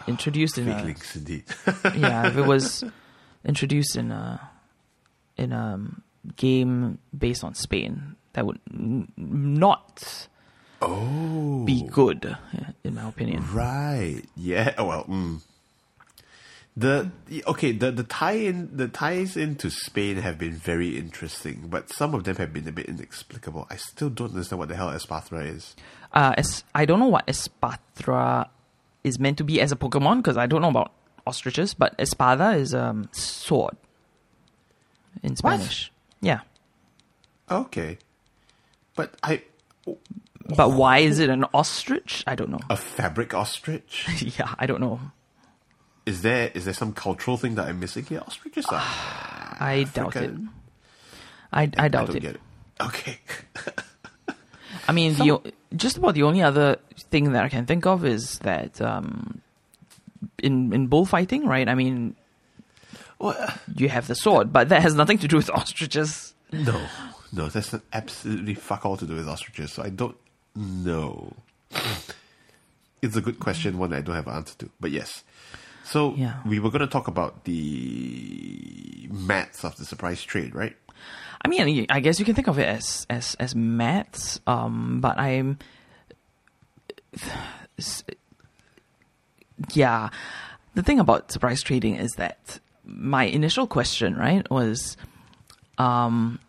introduced 0.07 0.57
in 0.57 0.69
a 0.69 0.79
Feelings 0.79 1.15
indeed. 1.15 1.43
yeah 1.97 2.27
if 2.27 2.37
it 2.37 2.45
was 2.45 2.83
introduced 3.45 3.95
in 3.95 4.11
a 4.11 4.49
in 5.37 5.51
a 5.51 5.79
game 6.35 6.99
based 7.17 7.43
on 7.43 7.55
Spain. 7.55 8.15
That 8.33 8.45
would 8.45 8.59
n- 8.71 9.11
not 9.17 10.27
oh, 10.81 11.63
be 11.65 11.83
good, 11.83 12.37
in 12.83 12.95
my 12.95 13.09
opinion. 13.09 13.45
Right. 13.51 14.21
Yeah. 14.37 14.73
oh, 14.77 14.85
Well. 14.85 15.03
Mm. 15.05 15.41
The 16.77 17.11
okay 17.47 17.73
the 17.73 17.91
the 17.91 18.03
tie 18.03 18.31
in 18.47 18.69
the 18.77 18.87
ties 18.87 19.35
into 19.35 19.69
Spain 19.69 20.15
have 20.17 20.37
been 20.37 20.53
very 20.53 20.97
interesting, 20.97 21.67
but 21.69 21.91
some 21.91 22.13
of 22.15 22.23
them 22.23 22.37
have 22.37 22.53
been 22.53 22.65
a 22.67 22.71
bit 22.71 22.85
inexplicable. 22.85 23.67
I 23.69 23.75
still 23.75 24.09
don't 24.09 24.29
understand 24.29 24.59
what 24.59 24.69
the 24.69 24.75
hell 24.77 24.87
Espathra 24.87 25.45
is. 25.45 25.75
Uh, 26.13 26.33
es- 26.37 26.63
I 26.73 26.85
don't 26.85 26.99
know 26.99 27.07
what 27.07 27.27
Espatra 27.27 28.47
is 29.03 29.19
meant 29.19 29.37
to 29.39 29.43
be 29.43 29.59
as 29.59 29.73
a 29.73 29.75
Pokemon 29.75 30.17
because 30.17 30.37
I 30.37 30.45
don't 30.47 30.61
know 30.61 30.69
about 30.69 30.93
ostriches, 31.27 31.73
but 31.73 31.93
Espada 31.99 32.51
is 32.51 32.73
um 32.73 33.09
sword 33.11 33.75
in 35.23 35.35
Spanish. 35.35 35.91
Yeah, 36.21 36.39
Okay, 37.49 37.97
but 38.95 39.15
I 39.23 39.41
but 40.55 40.71
why 40.71 40.99
is 40.99 41.19
it 41.19 41.29
an 41.29 41.43
ostrich? 41.53 42.23
I 42.25 42.35
don't 42.35 42.49
know. 42.49 42.59
a 42.69 42.77
fabric 42.77 43.33
ostrich. 43.33 44.05
yeah, 44.39 44.55
I 44.57 44.65
don't 44.65 44.79
know. 44.79 45.01
Is 46.05 46.21
there 46.21 46.51
is 46.53 46.65
there 46.65 46.73
some 46.73 46.93
cultural 46.93 47.37
thing 47.37 47.55
that 47.55 47.67
I'm 47.67 47.79
missing 47.79 48.05
here? 48.05 48.21
Ostriches 48.25 48.65
are. 48.67 48.81
I 48.81 49.85
doubt 49.93 50.15
it. 50.15 50.31
I, 51.53 51.63
I 51.63 51.71
I 51.77 51.87
doubt 51.87 52.07
don't 52.07 52.15
it. 52.15 52.21
get 52.21 52.35
it. 52.35 52.41
Okay. 52.79 53.19
I 54.87 54.91
mean, 54.93 55.13
the 55.13 55.53
just 55.75 55.97
about 55.97 56.15
the 56.15 56.23
only 56.23 56.41
other 56.41 56.77
thing 57.11 57.33
that 57.33 57.43
I 57.43 57.49
can 57.49 57.65
think 57.65 57.85
of 57.85 58.03
is 58.03 58.39
that 58.39 58.81
um, 58.81 59.41
in 60.41 60.73
in 60.73 60.87
bullfighting, 60.87 61.45
right? 61.45 61.69
I 61.69 61.75
mean, 61.75 62.15
well, 63.19 63.35
uh, 63.37 63.53
you 63.75 63.87
have 63.89 64.07
the 64.07 64.15
sword, 64.15 64.51
but 64.51 64.69
that 64.69 64.81
has 64.81 64.95
nothing 64.95 65.19
to 65.19 65.27
do 65.27 65.37
with 65.37 65.49
ostriches. 65.53 66.33
no, 66.51 66.81
no, 67.31 67.47
that's 67.47 67.73
not 67.73 67.83
absolutely 67.93 68.55
fuck 68.55 68.85
all 68.85 68.97
to 68.97 69.05
do 69.05 69.15
with 69.15 69.27
ostriches. 69.27 69.73
So 69.73 69.83
I 69.83 69.89
don't 69.89 70.17
know. 70.55 71.33
It's 73.03 73.15
a 73.15 73.21
good 73.21 73.39
question, 73.39 73.77
one 73.77 73.91
that 73.91 73.97
I 73.97 74.01
don't 74.01 74.15
have 74.15 74.27
an 74.27 74.35
answer 74.35 74.55
to. 74.59 74.69
But 74.79 74.91
yes. 74.91 75.23
So 75.91 76.15
Yeah. 76.15 76.39
we 76.45 76.59
were 76.59 76.69
going 76.69 76.79
to 76.81 76.87
talk 76.87 77.07
about 77.09 77.43
the 77.43 79.09
maths 79.11 79.65
of 79.65 79.75
the 79.75 79.83
surprise 79.85 80.23
trade, 80.23 80.55
right? 80.55 80.75
I 81.43 81.47
mean, 81.49 81.85
I 81.89 81.99
guess 81.99 82.17
you 82.19 82.23
can 82.25 82.35
think 82.35 82.47
of 82.47 82.59
it 82.59 82.67
as 82.67 83.05
as 83.09 83.35
as 83.39 83.55
maths, 83.55 84.39
um, 84.47 85.01
but 85.01 85.17
I'm, 85.19 85.57
yeah. 89.73 90.09
The 90.75 90.83
thing 90.83 90.99
about 90.99 91.31
surprise 91.31 91.61
trading 91.61 91.95
is 91.95 92.11
that 92.17 92.59
my 92.85 93.25
initial 93.25 93.67
question, 93.67 94.15
right, 94.15 94.49
was, 94.49 94.95
um, 95.77 96.39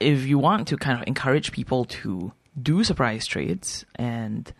if 0.00 0.24
you 0.24 0.38
want 0.38 0.68
to 0.68 0.76
kind 0.78 0.98
of 0.98 1.06
encourage 1.06 1.52
people 1.52 1.84
to 2.00 2.32
do 2.60 2.84
surprise 2.84 3.26
trades 3.26 3.84
and 3.96 4.52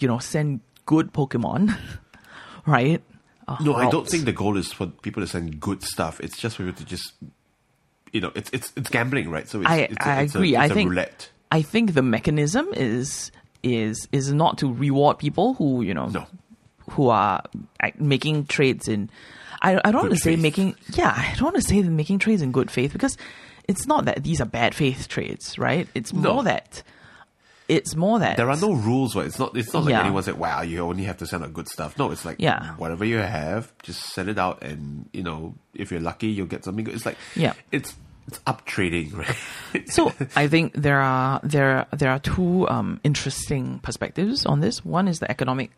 you 0.00 0.08
know 0.08 0.18
send 0.18 0.60
good 0.86 1.12
Pokemon, 1.12 1.76
right? 2.66 3.02
Uh, 3.46 3.56
No, 3.60 3.74
I 3.74 3.90
don't 3.90 4.08
think 4.08 4.24
the 4.24 4.32
goal 4.32 4.56
is 4.56 4.72
for 4.72 4.86
people 4.86 5.22
to 5.22 5.26
send 5.26 5.60
good 5.60 5.82
stuff. 5.82 6.20
It's 6.20 6.38
just 6.38 6.56
for 6.56 6.62
you 6.64 6.72
to 6.72 6.84
just, 6.84 7.12
you 8.12 8.20
know, 8.20 8.32
it's 8.34 8.50
it's 8.52 8.72
it's 8.76 8.88
gambling, 8.88 9.30
right? 9.30 9.48
So 9.48 9.60
it's, 9.60 9.68
I- 9.70 9.76
it's, 9.80 9.96
a- 10.06 10.08
I 10.08 10.20
it's 10.22 10.34
agree. 10.34 10.54
A, 10.54 10.58
I 10.60 10.64
it's 10.64 10.72
a 10.72 10.74
think- 10.74 10.90
roulette. 10.90 11.30
I 11.52 11.62
think 11.62 11.94
the 11.94 12.02
mechanism 12.02 12.68
is 12.74 13.30
is 13.62 14.08
is 14.12 14.32
not 14.32 14.58
to 14.58 14.72
reward 14.72 15.18
people 15.18 15.54
who 15.54 15.82
you 15.82 15.94
know 15.94 16.06
No, 16.08 16.26
who 16.90 17.08
are 17.10 17.42
making 17.98 18.46
trades 18.46 18.88
in. 18.88 19.08
I 19.62 19.80
I 19.84 19.92
don't 19.92 20.02
want 20.02 20.14
to 20.14 20.18
say 20.18 20.32
faith. 20.34 20.42
making. 20.42 20.74
Yeah, 20.94 21.12
I 21.16 21.32
don't 21.34 21.44
want 21.52 21.56
to 21.56 21.62
say 21.62 21.80
they're 21.80 21.90
making 21.90 22.18
trades 22.18 22.42
in 22.42 22.50
good 22.50 22.70
faith 22.70 22.92
because 22.92 23.16
it's 23.68 23.86
not 23.86 24.04
that 24.06 24.24
these 24.24 24.40
are 24.40 24.46
bad 24.46 24.74
faith 24.74 25.06
trades, 25.08 25.58
right? 25.58 25.86
It's 25.94 26.12
No. 26.12 26.34
more 26.34 26.42
that 26.44 26.82
it's 27.68 27.94
more 27.96 28.18
that 28.18 28.36
there 28.36 28.50
are 28.50 28.56
no 28.56 28.72
rules. 28.72 29.14
Right? 29.16 29.26
It's 29.26 29.38
not. 29.38 29.56
It's 29.56 29.72
not 29.72 29.84
like 29.84 29.92
Yeah. 29.92 30.02
anyone 30.02 30.22
said, 30.22 30.38
"Wow, 30.38 30.62
you 30.62 30.80
only 30.80 31.04
have 31.04 31.18
to 31.18 31.26
send 31.26 31.44
out 31.44 31.52
good 31.54 31.68
stuff." 31.68 31.98
No, 31.98 32.10
it's 32.10 32.24
like, 32.24 32.36
Yeah. 32.38 32.74
whatever 32.76 33.04
you 33.04 33.18
have, 33.18 33.72
just 33.82 34.00
send 34.12 34.28
it 34.28 34.38
out, 34.38 34.62
and 34.62 35.08
you 35.12 35.22
know, 35.22 35.54
if 35.74 35.90
you're 35.90 36.00
lucky, 36.00 36.28
you'll 36.28 36.46
get 36.46 36.64
something 36.64 36.84
good. 36.84 36.94
It's 36.94 37.06
like, 37.06 37.16
Yeah. 37.36 37.54
it's 37.72 37.94
it's 38.26 38.40
up 38.46 38.64
trading, 38.64 39.12
right? 39.74 39.90
So 39.90 40.12
I 40.34 40.48
think 40.48 40.72
there 40.74 41.00
are 41.00 41.40
there 41.42 41.86
there 41.92 42.10
are 42.10 42.18
two 42.18 42.66
um, 42.68 43.00
interesting 43.04 43.80
perspectives 43.80 44.46
on 44.46 44.60
this. 44.60 44.84
One 44.84 45.08
is 45.08 45.18
the 45.20 45.30
economic 45.30 45.70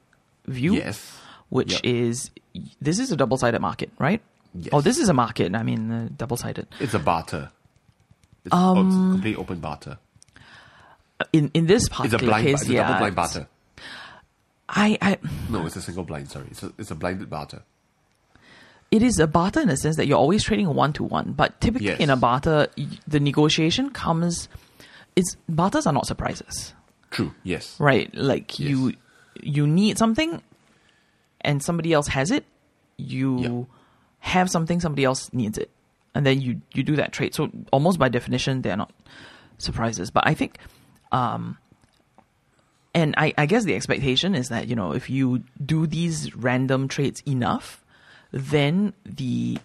view, 0.47 0.75
yes, 0.75 1.19
which 1.49 1.73
Yep. 1.73 1.81
is 1.85 2.31
this 2.81 2.99
is 3.01 3.11
a 3.13 3.17
double 3.17 3.37
sided 3.37 3.61
market, 3.61 3.91
right? 3.99 4.21
Yes. 4.55 4.71
Oh, 4.73 4.81
this 4.81 4.99
is 4.99 5.09
a 5.09 5.13
market. 5.15 5.55
I 5.55 5.63
mean, 5.63 5.91
uh, 5.91 6.09
double 6.17 6.37
sided. 6.37 6.67
it's 6.81 6.95
a 6.95 6.99
barter. 6.99 7.51
It's, 8.45 8.55
oh, 8.55 8.77
Um, 8.77 8.87
it's 8.87 8.97
complete 8.97 9.37
open 9.39 9.59
barter. 9.59 9.99
In 11.33 11.51
in 11.55 11.67
this 11.67 11.89
particular 11.89 12.19
blind, 12.19 12.47
case, 12.47 12.61
it's 12.63 12.71
a 12.71 12.73
yeah, 12.75 12.83
double 12.87 12.99
blind 12.99 13.17
barter. 13.17 13.49
I, 14.69 14.99
I 15.01 15.19
No, 15.49 15.65
it's 15.65 15.77
a 15.77 15.83
single 15.83 16.05
blind. 16.05 16.29
Sorry, 16.29 16.47
it's 16.51 16.63
a, 16.63 16.73
it's 16.77 16.91
a 16.91 16.95
blinded 16.95 17.31
barter. 17.31 17.63
it 18.91 19.03
is 19.03 19.19
a 19.19 19.27
barter 19.27 19.61
in 19.61 19.69
the 19.69 19.77
sense 19.77 19.97
that 19.97 20.07
you're 20.07 20.19
always 20.19 20.43
trading 20.45 20.73
one 20.75 20.93
to 20.95 21.05
one. 21.05 21.33
But 21.33 21.61
typically 21.61 21.89
Yes. 21.89 22.01
in 22.01 22.11
a 22.11 22.17
barter, 22.17 22.67
the 23.07 23.21
negotiation 23.21 23.91
comes. 23.91 24.49
It's 25.15 25.37
barters 25.49 25.87
are 25.87 25.93
not 25.93 26.07
surprises, 26.07 26.75
True. 27.11 27.33
Yes. 27.45 27.79
right? 27.81 28.13
Like 28.15 28.59
you, 28.59 28.89
Yes. 28.89 28.97
you 29.43 29.67
need 29.67 29.97
something, 29.99 30.43
and 31.41 31.63
somebody 31.63 31.93
else 31.93 32.09
has 32.09 32.31
it. 32.31 32.45
You 32.99 33.39
Yep. 33.41 33.65
have 34.21 34.51
something, 34.51 34.81
somebody 34.81 35.05
else 35.05 35.33
needs 35.33 35.57
it, 35.59 35.71
and 36.15 36.27
then 36.27 36.41
you 36.43 36.61
you 36.75 36.83
do 36.83 36.97
that 36.97 37.13
trade. 37.13 37.35
So 37.35 37.51
almost 37.73 37.99
by 37.99 38.09
definition, 38.11 38.61
they're 38.63 38.77
not 38.77 38.93
surprises. 39.59 40.11
But 40.11 40.27
I 40.27 40.35
think, 40.35 40.59
um, 41.13 41.59
and 42.95 43.15
I, 43.19 43.35
I 43.37 43.47
guess 43.47 43.65
the 43.65 43.75
expectation 43.75 44.35
is 44.35 44.49
that 44.49 44.69
you 44.69 44.77
know 44.77 44.93
if 44.93 45.11
you 45.11 45.43
do 45.65 45.87
these 45.87 46.35
random 46.35 46.89
trades 46.89 47.23
enough, 47.27 47.85
then 48.33 48.95
the 49.05 49.59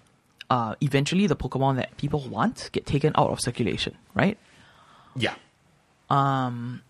uh, 0.49 0.75
eventually 0.81 1.27
the 1.27 1.35
Pokemon 1.35 1.77
that 1.77 1.95
people 1.97 2.19
want 2.19 2.69
get 2.73 2.85
taken 2.85 3.13
out 3.15 3.29
of 3.29 3.39
circulation, 3.39 3.95
right? 4.13 4.37
Yeah. 5.15 5.35
Um. 6.09 6.81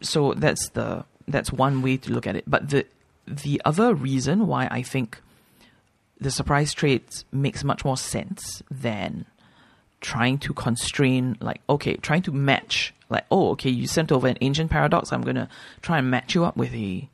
so 0.00 0.32
that's 0.34 0.70
the 0.70 1.04
that's 1.26 1.52
one 1.52 1.82
way 1.82 1.98
to 1.98 2.12
look 2.12 2.26
at 2.26 2.36
it. 2.36 2.44
But 2.46 2.70
the 2.70 2.86
the 3.26 3.60
other 3.64 3.94
reason 3.94 4.46
why 4.46 4.66
I 4.70 4.82
think 4.82 5.20
the 6.18 6.30
surprise 6.30 6.72
trades 6.72 7.26
makes 7.30 7.62
much 7.62 7.84
more 7.84 7.98
sense 7.98 8.62
than 8.70 9.26
trying 10.00 10.38
to 10.38 10.54
constrain 10.54 11.36
like 11.40 11.60
okay, 11.68 11.96
trying 11.96 12.22
to 12.22 12.32
match 12.32 12.94
like 13.08 13.24
oh 13.30 13.50
okay, 13.50 13.70
you 13.70 13.86
sent 13.86 14.12
over 14.12 14.26
an 14.26 14.38
ancient 14.40 14.70
paradox, 14.70 15.12
I'm 15.12 15.22
gonna 15.22 15.48
try 15.82 15.98
and 15.98 16.10
match 16.10 16.34
you 16.34 16.44
up 16.44 16.56
with 16.56 16.74
a 16.74 17.08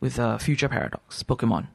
with 0.00 0.18
a 0.18 0.38
future 0.38 0.68
paradox 0.68 1.22
Pokemon. 1.22 1.68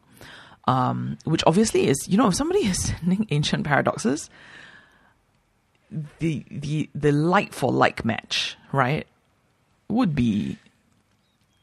Um, 0.68 1.18
which 1.24 1.43
obviously 1.47 1.88
is 1.88 1.97
you 2.07 2.18
know 2.18 2.28
if 2.28 2.36
somebody 2.36 2.59
is 2.68 2.84
sending 2.84 3.28
ancient 3.32 3.66
paradoxes, 3.66 4.30
the 6.20 6.45
the 6.49 6.89
the 6.93 7.12
like 7.12 7.53
for 7.53 7.72
like 7.72 8.05
match, 8.05 8.57
right? 8.72 9.07
Would 9.89 10.16
be 10.16 10.57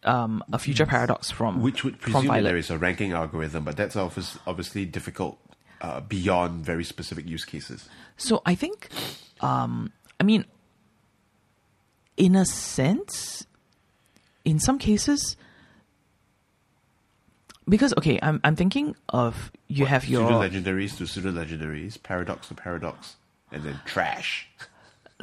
um, 0.05 0.45
a 0.53 0.59
future 0.59 0.87
paradox 0.87 1.31
from 1.31 1.63
Which 1.63 1.85
would 1.85 2.01
presume 2.01 2.27
there 2.43 2.57
is 2.57 2.71
a 2.71 2.79
ranking 2.79 3.13
algorithm, 3.13 3.65
but 3.65 3.77
that's 3.77 3.97
obvious, 3.97 4.39
obviously 4.47 4.85
difficult 4.85 5.39
uh, 5.81 6.01
beyond 6.01 6.65
very 6.65 6.85
specific 6.85 7.27
use 7.27 7.45
cases. 7.45 7.89
So 8.17 8.43
I 8.47 8.55
think, 8.55 8.89
um, 9.41 9.93
I 10.21 10.25
mean, 10.25 10.45
in 12.19 12.35
a 12.37 12.45
sense, 12.45 13.47
in 14.45 14.59
some 14.59 14.79
cases, 14.79 15.37
because 17.69 17.95
okay, 17.99 18.19
I'm 18.23 18.41
I'm 18.45 18.57
thinking 18.57 18.95
of 19.09 19.51
you 19.69 19.87
have 19.87 20.07
your 20.07 20.27
Pseudo 20.29 20.41
legendaries 20.43 20.97
to 20.99 21.07
pseudo 21.07 21.31
legendaries, 21.33 22.03
paradox 22.03 22.49
to 22.49 22.55
paradox, 22.55 23.17
and 23.53 23.63
then 23.63 23.81
trash. 23.87 24.49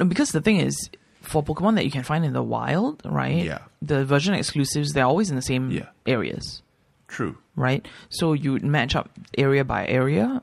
because 0.08 0.30
the 0.32 0.40
thing 0.40 0.58
is 0.58 0.90
for 1.22 1.42
Pokemon 1.42 1.74
that 1.74 1.84
you 1.84 1.90
can 1.90 2.02
find 2.04 2.24
in 2.24 2.32
the 2.32 2.42
wild, 2.42 3.02
right? 3.04 3.44
Yeah. 3.44 3.58
The 3.82 4.04
version 4.04 4.34
exclusives 4.34 4.92
they're 4.92 5.04
always 5.04 5.28
in 5.30 5.36
the 5.36 5.42
same 5.42 5.70
Yeah. 5.70 5.88
areas. 6.06 6.62
True. 7.08 7.38
right? 7.54 7.86
So 8.10 8.32
you 8.34 8.52
would 8.52 8.64
match 8.64 8.94
up 8.94 9.08
area 9.38 9.64
by 9.64 9.86
area, 9.86 10.42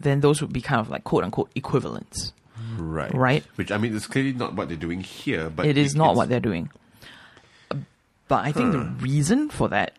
then 0.00 0.20
those 0.20 0.40
would 0.42 0.52
be 0.52 0.60
kind 0.60 0.80
of 0.80 0.88
like 0.90 1.04
quote 1.04 1.22
unquote 1.24 1.50
equivalents. 1.54 2.32
Right. 2.78 3.12
Right. 3.14 3.44
Which 3.56 3.70
I 3.70 3.78
mean, 3.78 3.94
it's 3.94 4.06
clearly 4.06 4.32
not 4.32 4.54
what 4.54 4.68
they're 4.68 4.76
doing 4.76 5.00
here, 5.00 5.50
but 5.50 5.66
it 5.66 5.76
is 5.76 5.94
not 5.94 6.14
what 6.14 6.28
they're 6.28 6.40
doing. 6.40 6.70
But 8.28 8.44
I 8.44 8.52
think 8.52 8.72
the 8.72 8.80
reason 9.00 9.48
for 9.48 9.68
that 9.68 9.94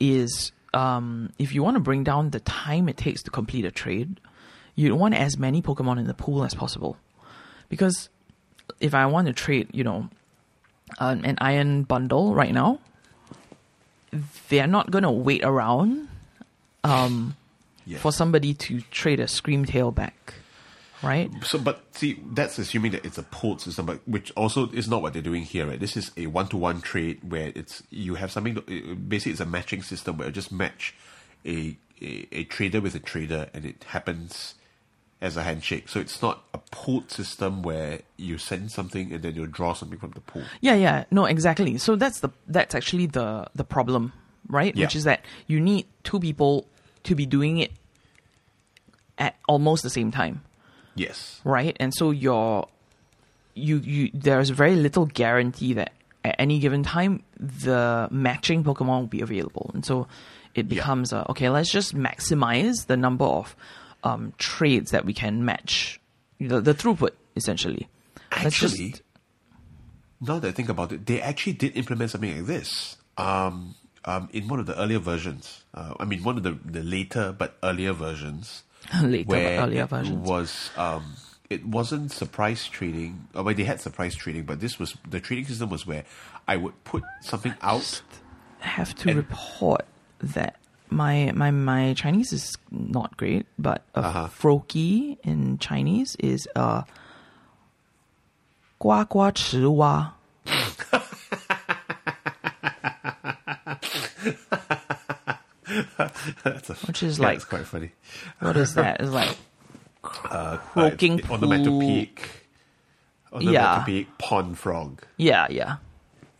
is 0.00 0.50
um, 0.74 1.32
if 1.38 1.54
you 1.54 1.62
want 1.62 1.76
to 1.76 1.80
bring 1.80 2.02
down 2.04 2.30
the 2.30 2.40
time 2.40 2.88
it 2.88 2.96
takes 2.96 3.22
to 3.24 3.30
complete 3.30 3.64
a 3.64 3.70
trade, 3.70 4.20
you 4.74 4.94
want 4.96 5.14
as 5.14 5.38
many 5.38 5.62
Pokemon 5.62 5.98
in 5.98 6.06
the 6.06 6.14
pool 6.14 6.44
as 6.44 6.54
possible. 6.54 6.96
Because 7.68 8.08
if 8.80 8.94
I 8.94 9.06
want 9.06 9.28
to 9.28 9.32
trade, 9.32 9.68
you 9.72 9.84
know, 9.84 10.08
an, 10.98 11.24
an 11.24 11.38
iron 11.40 11.84
bundle 11.84 12.34
right 12.34 12.52
now, 12.52 12.80
they're 14.48 14.66
not 14.66 14.90
going 14.90 15.04
to 15.04 15.10
wait 15.10 15.44
around 15.44 16.08
um, 16.84 17.36
Yes. 17.86 18.00
for 18.02 18.12
somebody 18.12 18.52
to 18.54 18.80
trade 18.90 19.20
a 19.20 19.24
Screamtail 19.24 19.94
back, 19.94 20.34
right? 21.02 21.30
So, 21.44 21.58
but 21.58 21.84
see, 21.92 22.22
that's 22.32 22.58
assuming 22.58 22.92
that 22.92 23.04
it's 23.04 23.18
a 23.18 23.22
pulled 23.22 23.60
system, 23.60 23.86
but 23.86 24.00
which 24.06 24.30
also 24.32 24.70
is 24.70 24.88
not 24.88 25.02
what 25.02 25.12
they're 25.12 25.22
doing 25.22 25.42
here, 25.42 25.66
right? 25.66 25.80
This 25.80 25.96
is 25.96 26.10
a 26.16 26.26
one-to-one 26.26 26.80
trade 26.80 27.20
where 27.28 27.52
it's 27.54 27.82
you 27.90 28.16
have 28.16 28.30
something. 28.30 28.54
Basically, 29.08 29.32
it's 29.32 29.40
a 29.40 29.46
matching 29.46 29.82
system 29.82 30.16
where 30.16 30.28
you 30.28 30.32
just 30.32 30.52
match 30.52 30.94
a, 31.44 31.76
a 32.00 32.28
a 32.32 32.44
trader 32.44 32.80
with 32.80 32.94
a 32.94 33.00
trader, 33.00 33.48
and 33.54 33.64
it 33.64 33.84
happens 33.84 34.54
as 35.20 35.36
a 35.36 35.42
handshake. 35.42 35.88
So 35.88 36.00
it's 36.00 36.22
not 36.22 36.44
a 36.54 36.58
pulled 36.70 37.10
system 37.10 37.62
where 37.62 38.00
you 38.16 38.38
send 38.38 38.70
something 38.70 39.12
and 39.12 39.22
then 39.22 39.34
you 39.34 39.46
draw 39.46 39.72
something 39.72 39.98
from 39.98 40.12
the 40.12 40.20
pool. 40.20 40.42
Yeah, 40.60 40.74
yeah, 40.74 41.04
no, 41.10 41.24
exactly. 41.24 41.78
So 41.78 41.96
that's 41.96 42.20
the 42.20 42.30
that's 42.46 42.74
actually 42.74 43.06
the 43.06 43.48
the 43.54 43.64
problem, 43.64 44.12
right? 44.48 44.74
Yeah. 44.76 44.86
Which 44.86 44.96
is 44.96 45.04
that 45.04 45.24
you 45.46 45.60
need 45.60 45.86
two 46.04 46.20
people 46.20 46.66
to 47.04 47.14
be 47.14 47.26
doing 47.26 47.58
it 47.58 47.72
at 49.18 49.36
almost 49.48 49.82
the 49.82 49.90
same 49.90 50.10
time, 50.12 50.42
Yes. 50.98 51.40
right? 51.44 51.76
And 51.80 51.94
so 51.94 52.10
you're 52.10 52.66
you 53.54 53.78
you 53.78 54.10
there's 54.14 54.50
very 54.50 54.76
little 54.76 55.06
guarantee 55.06 55.72
that 55.74 55.92
at 56.24 56.36
any 56.38 56.58
given 56.58 56.82
time 56.82 57.22
the 57.38 58.08
matching 58.10 58.62
Pokemon 58.64 59.00
will 59.00 59.06
be 59.06 59.20
available, 59.20 59.70
and 59.74 59.84
so 59.84 60.06
it 60.54 60.66
Yeah. 60.66 60.74
becomes 60.80 61.12
a, 61.12 61.28
okay. 61.30 61.48
Let's 61.48 61.70
just 61.70 61.94
maximize 61.94 62.86
the 62.86 62.96
number 62.96 63.24
of 63.24 63.54
um, 64.04 64.32
trades 64.38 64.90
that 64.92 65.04
we 65.04 65.12
can 65.12 65.44
match, 65.44 66.00
the, 66.40 66.60
the 66.60 66.74
throughput 66.74 67.10
essentially. 67.36 67.88
Let's 68.42 68.58
just- 68.58 68.74
Actually, 68.74 68.94
now 70.20 70.38
that 70.40 70.48
I 70.48 70.52
think 70.52 70.68
about 70.68 70.92
it, 70.92 71.06
they 71.06 71.20
actually 71.20 71.52
did 71.54 71.76
implement 71.76 72.10
something 72.10 72.34
like 72.36 72.46
this. 72.46 72.96
Um, 73.16 73.74
um, 74.04 74.28
in 74.32 74.48
one 74.48 74.58
of 74.60 74.66
the 74.66 74.78
earlier 74.80 74.98
versions, 74.98 75.64
uh, 75.74 75.94
I 76.00 76.04
mean, 76.04 76.22
one 76.24 76.36
of 76.36 76.42
the, 76.42 76.58
the 76.64 76.82
later 76.82 77.34
but 77.36 77.56
earlier 77.62 77.92
versions, 77.92 78.62
Later, 79.02 79.36
earlier 79.36 79.86
versions. 79.86 80.26
was 80.26 80.70
um, 80.76 81.14
it 81.50 81.64
wasn't 81.66 82.12
surprise 82.12 82.66
trading. 82.66 83.28
I 83.34 83.38
oh, 83.38 83.42
mean, 83.42 83.56
they 83.56 83.64
had 83.64 83.80
surprise 83.80 84.14
trading, 84.14 84.44
but 84.44 84.60
this 84.60 84.78
was 84.78 84.96
the 85.08 85.20
trading 85.20 85.46
system 85.46 85.70
was 85.70 85.86
where 85.86 86.04
I 86.46 86.56
would 86.56 86.82
put 86.84 87.02
something 87.20 87.54
out. 87.62 88.02
Have 88.60 88.94
to 88.96 89.14
report 89.14 89.84
that 90.20 90.56
my 90.90 91.32
my 91.34 91.50
my 91.50 91.94
Chinese 91.94 92.32
is 92.32 92.56
not 92.70 93.16
great, 93.16 93.46
but 93.58 93.82
a 93.94 94.00
uh-huh. 94.00 94.28
Froakie 94.28 95.18
in 95.22 95.58
Chinese 95.58 96.16
is 96.18 96.48
a 96.56 96.84
gua 98.78 99.06
gua 99.08 99.32
chi 99.32 99.64
wa. 99.66 100.10
That's 106.44 106.70
a, 106.70 106.74
Which 106.86 107.02
is 107.02 107.18
yeah, 107.18 107.26
like- 107.26 107.48
quite 107.48 107.66
funny. 107.66 107.92
What 108.40 108.56
is 108.56 108.74
that? 108.74 109.00
It's 109.00 109.10
like 109.10 109.36
Uh, 110.30 110.56
Croaking 110.72 111.20
uh, 111.24 111.36
the 111.36 111.64
pool. 111.64 111.80
peak. 111.80 112.22
Ornamental 113.32 113.52
Yeah. 113.52 113.82
peak, 113.84 114.08
pond 114.18 114.58
frog. 114.58 115.02
Yeah, 115.16 115.46
yeah. 115.50 115.76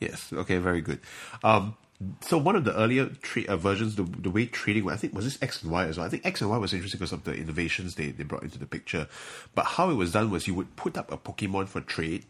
Yes. 0.00 0.32
Okay. 0.32 0.58
Very 0.58 0.80
good. 0.80 1.00
Um, 1.44 1.76
so 2.20 2.38
one 2.38 2.54
of 2.54 2.64
the 2.64 2.74
earlier 2.78 3.06
tra- 3.20 3.44
uh, 3.48 3.56
versions, 3.56 3.96
the, 3.96 4.04
the 4.04 4.30
way 4.30 4.46
trading, 4.46 4.84
was- 4.84 4.94
I 4.94 4.96
think 4.96 5.12
was 5.14 5.24
this 5.24 5.38
X 5.42 5.62
and 5.62 5.72
Y 5.72 5.84
as 5.86 5.98
well. 5.98 6.06
I 6.06 6.08
think 6.08 6.24
X 6.24 6.40
and 6.40 6.48
Y 6.50 6.56
was 6.56 6.72
interesting 6.72 6.98
because 6.98 7.12
of 7.12 7.24
the 7.24 7.34
innovations 7.34 7.96
they, 7.96 8.12
they 8.12 8.22
brought 8.22 8.44
into 8.44 8.58
the 8.58 8.66
picture. 8.66 9.08
But 9.56 9.66
how 9.66 9.90
it 9.90 9.94
was 9.94 10.12
done 10.12 10.30
was 10.30 10.46
you 10.46 10.54
would 10.54 10.76
put 10.76 10.96
up 10.96 11.10
a 11.12 11.18
Pokemon 11.18 11.68
for 11.68 11.80
trade, 11.80 12.24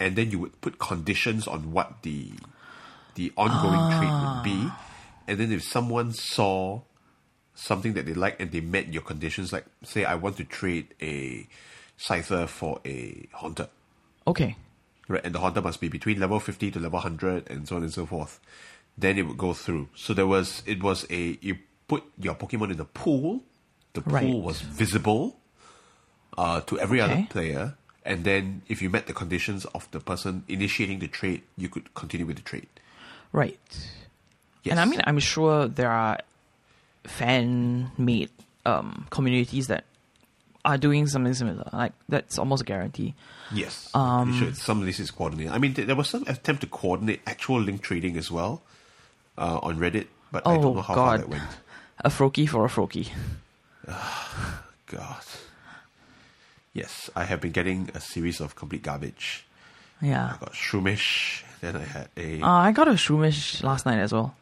and 0.00 0.16
then 0.16 0.30
you 0.32 0.40
would 0.40 0.60
put 0.60 0.78
conditions 0.80 1.46
on 1.46 1.70
what 1.72 2.02
the 2.02 2.32
the 3.14 3.32
ongoing 3.36 3.98
trade 3.98 4.12
would 4.12 4.42
be, 4.44 4.70
and 5.28 5.38
then 5.38 5.52
if 5.52 5.62
someone 5.62 6.12
saw 6.12 6.80
something 7.54 7.92
that 7.94 8.06
they 8.06 8.14
liked 8.14 8.40
and 8.40 8.50
they 8.50 8.60
met 8.60 8.92
your 8.92 9.02
conditions, 9.02 9.52
like 9.52 9.66
say 9.84 10.04
I 10.04 10.14
want 10.14 10.36
to 10.38 10.44
trade 10.44 10.94
a 11.00 11.46
Scyther 11.98 12.48
for 12.48 12.80
a 12.84 13.28
Haunter. 13.32 13.68
Okay. 14.26 14.56
Right, 15.08 15.24
and 15.24 15.34
the 15.34 15.38
Haunter 15.38 15.62
must 15.62 15.80
be 15.80 15.88
between 15.88 16.20
level 16.20 16.38
50 16.38 16.70
to 16.72 16.78
level 16.78 16.98
100 16.98 17.50
and 17.50 17.66
so 17.66 17.76
on 17.76 17.82
and 17.82 17.92
so 17.92 18.06
forth. 18.06 18.40
Then 18.96 19.16
it 19.18 19.22
would 19.22 19.38
go 19.38 19.52
through. 19.54 19.88
So 19.94 20.12
there 20.14 20.26
was, 20.26 20.62
it 20.66 20.82
was 20.82 21.06
a, 21.10 21.38
you 21.40 21.58
put 21.88 22.04
your 22.18 22.34
Pokemon 22.34 22.70
in 22.72 22.76
the 22.76 22.84
pool, 22.84 23.42
the 23.94 24.02
pool 24.02 24.12
Right. 24.12 24.44
was 24.44 24.60
visible 24.60 25.38
uh, 26.36 26.60
to 26.62 26.78
every 26.78 27.00
other 27.00 27.26
player, 27.30 27.74
and 28.04 28.24
then 28.24 28.62
if 28.68 28.82
you 28.82 28.90
met 28.90 29.06
the 29.06 29.14
conditions 29.14 29.64
of 29.66 29.90
the 29.90 30.00
person 30.00 30.44
initiating 30.48 30.98
the 30.98 31.08
trade, 31.08 31.42
you 31.56 31.68
could 31.68 31.94
continue 31.94 32.26
with 32.26 32.36
the 32.36 32.42
trade. 32.42 32.68
Right. 33.32 33.90
Yes. 34.64 34.72
And 34.72 34.80
I 34.80 34.84
mean, 34.84 35.00
I'm 35.04 35.18
sure 35.18 35.68
there 35.68 35.90
are 35.90 36.18
fan 37.04 37.90
made 37.96 38.30
um, 38.66 39.06
communities 39.10 39.68
that 39.68 39.84
are 40.64 40.76
doing 40.76 41.06
something 41.06 41.32
similar. 41.34 41.68
Like, 41.72 41.92
that's 42.08 42.38
almost 42.38 42.62
a 42.62 42.64
guarantee. 42.64 43.14
Yes, 43.52 43.88
I'm 43.94 44.28
Um, 44.30 44.34
sure 44.38 44.52
some 44.52 44.80
of 44.80 44.86
this 44.86 45.00
is 45.00 45.10
coordinated. 45.10 45.52
I 45.52 45.58
mean, 45.58 45.72
th- 45.74 45.86
there 45.86 45.96
was 45.96 46.08
some 46.10 46.24
attempt 46.26 46.60
to 46.62 46.66
coordinate 46.66 47.20
actual 47.26 47.60
link 47.60 47.80
trading 47.82 48.16
as 48.18 48.30
well 48.30 48.60
uh, 49.38 49.58
on 49.62 49.78
Reddit, 49.78 50.08
but 50.30 50.46
I 50.46 50.56
Oh, 50.56 50.60
don't 50.62 50.74
know 50.76 50.82
how 50.82 50.94
far 50.94 51.16
God. 51.16 51.20
that 51.20 51.28
went. 51.30 51.44
A 52.04 52.10
Froakie 52.10 52.48
for 52.48 52.64
a 52.64 52.68
Froakie. 52.68 53.08
God. 54.86 55.22
Yes, 56.74 57.10
I 57.16 57.24
have 57.24 57.40
been 57.40 57.52
getting 57.52 57.90
a 57.94 58.00
series 58.00 58.40
of 58.40 58.54
complete 58.54 58.82
garbage. 58.82 59.44
Yeah. 60.00 60.34
I 60.34 60.38
got 60.38 60.52
Shroomish, 60.52 61.42
then 61.60 61.74
I 61.76 61.82
had 61.84 62.08
a. 62.16 62.40
Uh, 62.42 62.48
I 62.48 62.72
got 62.72 62.86
a 62.88 62.92
Shroomish 62.92 63.62
last 63.64 63.84
night 63.86 63.98
as 63.98 64.12
well. 64.12 64.34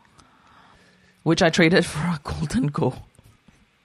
Which 1.27 1.43
I 1.43 1.51
traded 1.51 1.85
for 1.85 1.99
a 2.07 2.21
Gholdengo. 2.23 2.95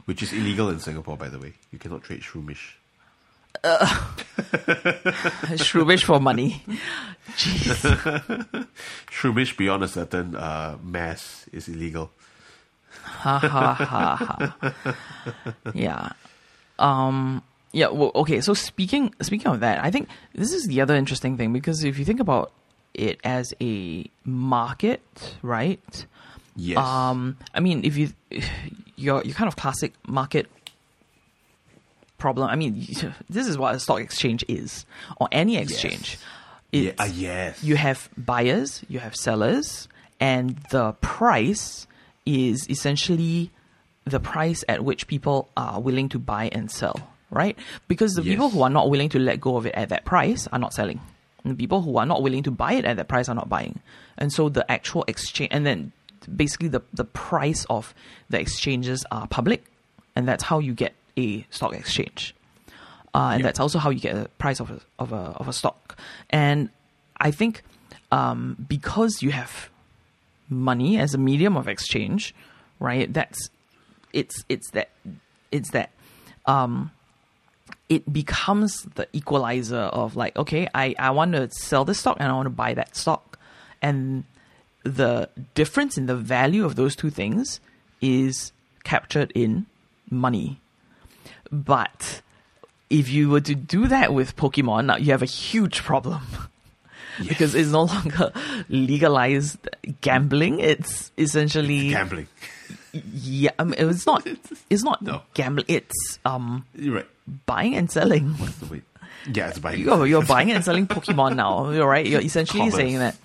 which 0.05 0.21
is 0.21 0.31
illegal 0.31 0.69
in 0.69 0.79
Singapore, 0.79 1.17
by 1.17 1.27
the 1.29 1.39
way. 1.39 1.53
You 1.71 1.79
cannot 1.79 2.03
trade 2.03 2.21
Shroomish. 2.21 2.73
Shroomish 5.57 6.03
for 6.03 6.19
money. 6.19 6.63
Jeez. 7.37 8.67
Shroomish 9.11 9.57
beyond 9.57 9.83
a 9.83 9.87
certain 9.87 10.35
uh, 10.35 10.77
mass 10.83 11.47
is 11.51 11.67
illegal. 11.67 12.11
ha 13.03 13.39
ha 13.39 13.73
ha 13.73 14.15
ha. 14.15 14.73
Yeah. 15.73 16.11
Um 16.79 17.41
yeah, 17.73 17.87
well, 17.87 18.11
okay, 18.15 18.41
so 18.41 18.53
speaking 18.53 19.13
speaking 19.21 19.47
of 19.51 19.61
that, 19.61 19.83
I 19.83 19.89
think 19.91 20.09
this 20.35 20.51
is 20.53 20.67
the 20.67 20.81
other 20.81 20.95
interesting 20.95 21.37
thing 21.37 21.53
because 21.53 21.83
if 21.83 21.97
you 21.97 22.05
think 22.05 22.19
about 22.19 22.51
it 22.93 23.19
as 23.23 23.53
a 23.61 24.05
market, 24.25 25.01
right? 25.41 26.05
Yes. 26.55 26.77
Um, 26.77 27.37
I 27.53 27.59
mean, 27.59 27.83
if 27.83 27.97
you 27.97 28.09
your 28.95 29.23
your 29.23 29.33
kind 29.35 29.47
of 29.47 29.55
classic 29.55 29.93
market 30.07 30.47
problem. 32.21 32.47
I 32.47 32.55
mean, 32.55 32.87
this 33.29 33.47
is 33.47 33.57
what 33.57 33.75
a 33.75 33.79
stock 33.79 33.99
exchange 33.99 34.45
is, 34.47 34.85
or 35.17 35.27
any 35.33 35.57
exchange. 35.57 36.17
yeah, 36.71 36.91
It's, 36.91 37.01
uh, 37.01 37.09
yes. 37.13 37.61
You 37.61 37.75
have 37.75 38.09
buyers, 38.15 38.85
you 38.87 38.99
have 38.99 39.15
sellers, 39.15 39.89
and 40.21 40.55
the 40.69 40.93
price 41.01 41.87
is 42.25 42.69
essentially 42.69 43.51
the 44.05 44.19
price 44.19 44.63
at 44.69 44.85
which 44.85 45.07
people 45.07 45.49
are 45.57 45.81
willing 45.81 46.07
to 46.09 46.19
buy 46.19 46.49
and 46.53 46.71
sell, 46.71 47.09
right? 47.29 47.57
Because 47.87 48.13
the 48.13 48.21
people 48.21 48.49
who 48.49 48.61
are 48.61 48.69
not 48.69 48.89
willing 48.89 49.09
to 49.09 49.19
let 49.19 49.41
go 49.41 49.57
of 49.57 49.65
it 49.65 49.73
at 49.75 49.89
that 49.89 50.05
price 50.05 50.47
are 50.53 50.59
not 50.59 50.73
selling. 50.73 51.01
And 51.43 51.53
the 51.53 51.57
people 51.57 51.81
who 51.81 51.97
are 51.97 52.05
not 52.05 52.21
willing 52.21 52.43
to 52.43 52.51
buy 52.51 52.73
it 52.73 52.85
at 52.85 52.97
that 52.97 53.07
price 53.07 53.27
are 53.27 53.35
not 53.35 53.49
buying. 53.49 53.79
And 54.17 54.31
so 54.31 54.49
the 54.49 54.69
actual 54.71 55.03
exchange, 55.07 55.49
and 55.51 55.65
then 55.65 55.91
basically 56.35 56.67
the, 56.69 56.81
the 56.93 57.03
price 57.05 57.65
of 57.69 57.93
the 58.29 58.39
exchanges 58.39 59.05
are 59.11 59.27
public, 59.27 59.63
and 60.15 60.27
that's 60.27 60.43
how 60.43 60.59
you 60.59 60.73
get 60.73 60.93
a 61.17 61.45
stock 61.49 61.73
exchange. 61.73 62.35
Uh, 63.13 63.31
and 63.33 63.41
Yeah. 63.41 63.47
that's 63.47 63.59
also 63.59 63.79
how 63.79 63.89
you 63.89 63.99
get 63.99 64.15
a 64.15 64.29
price 64.37 64.59
of 64.59 64.71
a, 64.71 64.79
of 64.99 65.11
a, 65.11 65.33
of 65.37 65.47
a 65.47 65.53
stock. 65.53 65.97
And 66.29 66.69
I 67.17 67.31
think 67.31 67.63
um, 68.11 68.55
because 68.67 69.21
you 69.21 69.31
have 69.31 69.69
money 70.49 70.97
as 70.99 71.13
a 71.13 71.17
medium 71.17 71.55
of 71.57 71.67
exchange, 71.67 72.33
right? 72.79 73.11
That's 73.13 73.49
it's 74.13 74.43
it's 74.49 74.71
that 74.71 74.89
it's 75.51 75.71
that 75.71 75.91
um 76.45 76.91
it 77.87 78.11
becomes 78.11 78.83
the 78.95 79.07
equalizer 79.13 79.77
of 79.77 80.15
like, 80.15 80.35
okay, 80.37 80.67
I, 80.73 80.95
I 80.97 81.11
want 81.11 81.33
to 81.33 81.49
sell 81.51 81.83
this 81.85 81.99
stock 81.99 82.17
and 82.19 82.29
I 82.31 82.33
want 82.33 82.45
to 82.45 82.49
buy 82.49 82.73
that 82.73 82.95
stock. 82.95 83.37
And 83.81 84.23
the 84.83 85.29
difference 85.53 85.97
in 85.97 86.05
the 86.07 86.15
value 86.15 86.65
of 86.65 86.75
those 86.75 86.95
two 86.95 87.09
things 87.09 87.59
is 88.01 88.51
captured 88.83 89.31
in 89.35 89.65
money. 90.09 90.59
But 91.51 92.21
if 92.89 93.09
you 93.09 93.29
were 93.29 93.41
to 93.41 93.55
do 93.55 93.87
that 93.87 94.13
with 94.13 94.35
Pokemon, 94.35 94.85
now 94.85 94.97
you 94.97 95.11
have 95.11 95.21
a 95.21 95.25
huge 95.27 95.83
problem. 95.83 96.21
because 97.27 97.53
it's 97.55 97.69
no 97.69 97.83
longer 97.83 98.31
legalized 98.69 99.69
gambling. 100.01 100.59
It's 100.59 101.11
essentially 101.17 101.89
Gambling. 101.89 102.27
yeah. 102.93 103.51
I 103.59 103.63
mean, 103.65 103.75
it's 103.77 104.05
not. 104.05 104.25
It's 104.69 104.83
not 104.83 105.01
No. 105.01 105.21
gambling. 105.33 105.65
It's 105.67 106.19
um 106.25 106.65
You're 106.73 106.95
right. 106.95 107.07
buying 107.45 107.75
and 107.75 107.91
selling. 107.91 108.29
What's 108.39 108.55
the 108.57 108.65
way- 108.67 108.81
Yeah, 109.31 109.49
it's 109.49 109.59
buying. 109.59 109.79
You're, 109.83 110.07
you're 110.07 110.23
buying 110.25 110.51
and 110.51 110.63
selling 110.63 110.87
Pokemon 110.87 111.35
now. 111.35 111.69
You're 111.71 111.87
right. 111.87 112.05
You're 112.07 112.21
essentially 112.21 112.59
Commerce. 112.61 112.75
saying 112.75 112.99
that. 112.99 113.15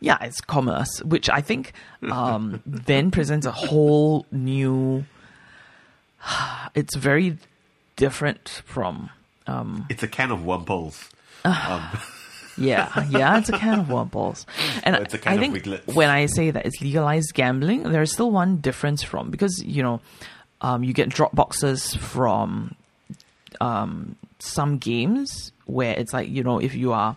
Yeah, 0.00 0.18
it's 0.20 0.40
commerce, 0.40 1.02
which 1.04 1.28
I 1.28 1.40
think 1.40 1.72
um, 2.10 2.62
then 2.66 3.10
presents 3.10 3.46
a 3.46 3.52
whole 3.52 4.26
new. 4.30 5.04
It's 6.74 6.94
very 6.94 7.38
different 7.96 8.62
from 8.66 9.10
um, 9.46 9.86
It's 9.88 10.02
a 10.02 10.08
can 10.08 10.30
of 10.30 10.40
Wurmples. 10.40 11.08
Yeah, 12.60 13.04
yeah, 13.08 13.38
it's 13.38 13.48
a 13.48 13.56
can 13.56 13.78
of 13.78 13.86
wormballs. 13.86 14.44
And 14.82 14.96
It's 14.96 15.14
a 15.14 15.18
can 15.18 15.30
I 15.32 15.34
of 15.36 15.40
think 15.40 15.54
Wigletts. 15.54 15.94
when 15.94 16.10
I 16.10 16.26
say 16.26 16.50
that 16.50 16.66
it's 16.66 16.80
legalized 16.80 17.32
gambling, 17.34 17.84
there's 17.84 18.12
still 18.12 18.32
one 18.32 18.56
difference 18.56 19.00
from 19.04 19.30
because 19.30 19.62
you 19.64 19.80
know, 19.80 20.00
um, 20.60 20.82
you 20.82 20.92
get 20.92 21.08
drop 21.08 21.32
boxes 21.36 21.94
from 21.94 22.74
um, 23.60 24.16
some 24.40 24.78
games 24.78 25.52
where 25.66 25.94
it's 25.94 26.12
like 26.12 26.28
you 26.28 26.42
know 26.42 26.58
if 26.58 26.74
you 26.74 26.92
are 26.92 27.16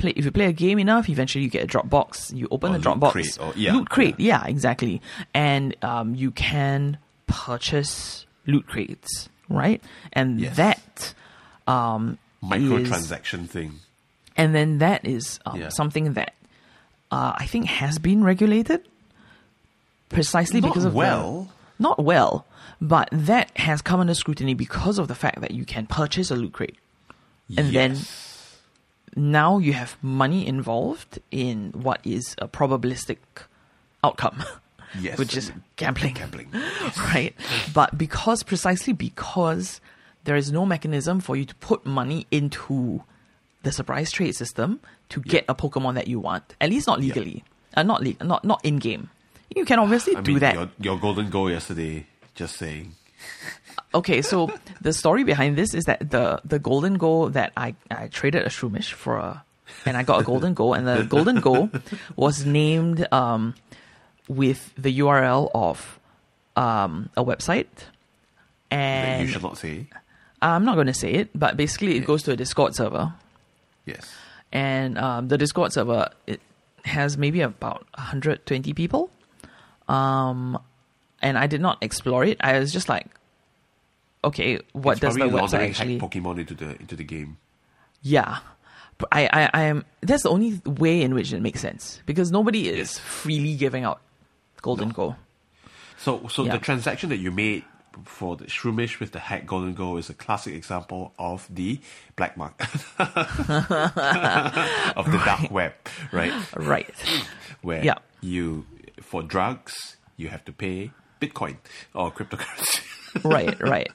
play 0.00 0.12
if 0.16 0.24
you 0.24 0.30
play 0.32 0.46
a 0.46 0.52
game 0.52 0.78
enough, 0.78 1.08
eventually 1.08 1.44
you 1.44 1.50
get 1.50 1.62
a 1.62 1.66
drop 1.66 1.88
box. 1.88 2.32
You 2.32 2.48
open 2.50 2.70
Or 2.70 2.78
the 2.78 2.82
drop 2.82 2.96
loot 2.96 3.00
box, 3.00 3.12
crate, 3.12 3.38
or- 3.40 3.52
yeah, 3.56 3.72
loot 3.74 3.88
crate, 3.90 4.18
yeah. 4.18 4.44
exactly, 4.46 5.00
and 5.34 5.76
um, 5.84 6.14
you 6.14 6.30
can 6.32 6.98
purchase 7.26 8.26
loot 8.46 8.66
crates, 8.66 9.28
right? 9.48 9.80
And 10.12 10.40
Yes. 10.40 10.56
that 10.56 11.14
um, 11.68 12.18
is- 12.42 12.48
Microtransaction 12.50 13.48
thing. 13.48 13.80
and 14.36 14.54
then 14.54 14.78
that 14.78 15.04
is 15.06 15.38
um, 15.46 15.60
Yeah. 15.60 15.68
something 15.70 16.14
that 16.14 16.34
uh, 17.12 17.32
I 17.36 17.46
think 17.46 17.66
has 17.66 17.98
been 17.98 18.22
regulated 18.24 18.80
precisely 20.08 20.60
Not 20.60 20.68
because 20.70 20.84
of 20.84 20.92
the- 20.92 20.98
well. 20.98 21.48
not 21.78 22.02
well, 22.02 22.46
but 22.80 23.08
that 23.12 23.50
has 23.56 23.82
come 23.82 24.00
under 24.00 24.14
scrutiny 24.14 24.54
because 24.54 24.98
of 24.98 25.08
the 25.08 25.14
fact 25.14 25.40
that 25.40 25.52
you 25.52 25.64
can 25.64 25.86
purchase 25.86 26.30
a 26.30 26.36
loot 26.36 26.52
crate. 26.52 26.76
And 27.56 27.74
then- 27.74 27.92
Yes. 27.94 28.29
Now 29.16 29.58
you 29.58 29.72
have 29.72 29.96
money 30.02 30.46
involved 30.46 31.18
in 31.30 31.72
what 31.72 32.00
is 32.04 32.34
a 32.38 32.46
probabilistic 32.48 33.18
outcome, 34.04 34.44
Yes. 35.00 35.18
which 35.18 35.36
is 35.36 35.52
gambling 35.76 36.14
gambling. 36.14 36.48
right? 36.98 37.34
But 37.74 37.96
because 37.98 38.42
precisely 38.42 38.92
because 38.92 39.80
there 40.24 40.36
is 40.36 40.52
no 40.52 40.64
mechanism 40.66 41.20
for 41.20 41.36
you 41.36 41.44
to 41.44 41.54
put 41.56 41.84
money 41.86 42.26
into 42.30 43.02
the 43.62 43.72
surprise 43.72 44.10
trade 44.10 44.34
system 44.34 44.80
to 45.10 45.20
get 45.20 45.44
a 45.48 45.54
Pokemon 45.54 45.94
that 45.94 46.08
you 46.08 46.18
want, 46.20 46.54
at 46.60 46.70
least 46.70 46.86
not 46.86 47.00
legally, 47.00 47.44
uh, 47.74 47.82
not 47.82 48.02
le- 48.02 48.24
not 48.24 48.44
not 48.44 48.64
in 48.64 48.78
game. 48.78 49.10
You 49.54 49.64
can 49.64 49.78
obviously 49.78 50.14
I 50.16 50.20
do 50.20 50.32
mean, 50.32 50.40
that. 50.40 50.54
Your, 50.54 50.70
your 50.78 50.98
Gholdengo 50.98 51.50
yesterday. 51.50 52.06
Just 52.34 52.56
saying. 52.56 52.94
Okay, 53.92 54.22
so 54.22 54.50
the 54.80 54.92
story 54.92 55.24
behind 55.24 55.56
this 55.56 55.74
is 55.74 55.84
that 55.84 56.10
the 56.10 56.40
the 56.44 56.60
Gholdengo 56.60 57.32
that 57.32 57.52
I, 57.56 57.74
I 57.90 58.06
traded 58.06 58.42
a 58.44 58.48
Shroomish 58.48 58.92
for 58.92 59.16
a, 59.16 59.42
and 59.84 59.96
I 59.96 60.04
got 60.04 60.20
a 60.22 60.24
Gholdengo, 60.24 60.76
and 60.76 60.86
the 60.86 61.02
Gholdengo 61.02 61.70
was 62.16 62.46
named 62.46 63.06
um, 63.12 63.54
with 64.28 64.72
the 64.78 64.96
URL 65.00 65.50
of 65.54 65.98
um, 66.56 67.10
a 67.16 67.24
website, 67.24 67.66
and 68.70 69.26
you 69.26 69.32
should 69.32 69.42
not 69.42 69.58
say. 69.58 69.86
I'm 70.40 70.64
not 70.64 70.74
going 70.76 70.86
to 70.86 70.94
say 70.94 71.12
it, 71.12 71.28
but 71.34 71.56
basically 71.56 71.96
it 71.96 72.06
goes 72.06 72.22
to 72.22 72.32
a 72.32 72.36
Discord 72.36 72.74
server, 72.76 73.12
Yes. 73.86 74.08
and 74.52 74.96
um, 74.98 75.28
the 75.28 75.36
Discord 75.36 75.72
server 75.72 76.08
it 76.26 76.40
has 76.84 77.18
maybe 77.18 77.40
about 77.42 77.86
120 77.98 78.72
people. 78.72 79.10
Um, 79.88 80.58
and 81.20 81.36
I 81.36 81.46
did 81.48 81.60
not 81.60 81.76
explore 81.82 82.24
it. 82.24 82.38
I 82.40 82.58
was 82.58 82.72
just 82.72 82.88
like, 82.88 83.06
okay, 84.24 84.60
what 84.72 84.92
It's 84.92 85.00
does 85.00 85.14
the 85.14 85.20
website 85.22 85.70
actually? 85.70 85.98
hack 85.98 86.10
Pokemon 86.10 86.40
into 86.40 86.54
the 86.54 86.70
into 86.80 86.96
the 86.96 87.04
game. 87.04 87.38
Yeah. 88.02 88.38
But 88.98 89.08
I, 89.12 89.28
I, 89.32 89.50
I 89.54 89.62
am. 89.64 89.84
That's 90.02 90.24
the 90.24 90.28
only 90.30 90.60
way 90.66 91.00
in 91.02 91.14
which 91.14 91.32
it 91.32 91.40
makes 91.40 91.60
sense 91.60 92.02
because 92.04 92.30
nobody 92.30 92.68
is 92.68 92.98
freely 92.98 93.54
giving 93.56 93.84
out 93.84 94.00
golden 94.60 94.88
No. 94.88 94.94
go. 94.94 95.16
So, 95.98 96.26
so 96.28 96.44
Yeah. 96.44 96.52
the 96.52 96.58
transaction 96.58 97.08
that 97.10 97.18
you 97.18 97.30
made 97.30 97.64
for 98.04 98.36
the 98.36 98.44
Shroomish 98.44 99.00
with 99.00 99.12
the 99.12 99.18
hack 99.18 99.46
Gholdengo 99.46 99.98
is 99.98 100.10
a 100.10 100.14
classic 100.14 100.54
example 100.54 101.12
of 101.18 101.46
the 101.50 101.80
black 102.16 102.36
market 102.36 102.68
of 102.98 103.14
the 105.10 105.22
dark 105.24 105.50
web, 105.50 105.72
right? 106.12 106.32
Right. 106.56 106.88
Where 107.62 107.82
Yeah. 107.84 107.96
you 108.20 108.66
for 109.00 109.22
drugs 109.22 109.96
you 110.16 110.28
have 110.28 110.44
to 110.44 110.52
pay 110.52 110.92
Bitcoin 111.20 111.56
or 111.94 112.10
cryptocurrency. 112.12 112.80
Right. 113.24 113.60
Right. 113.60 113.90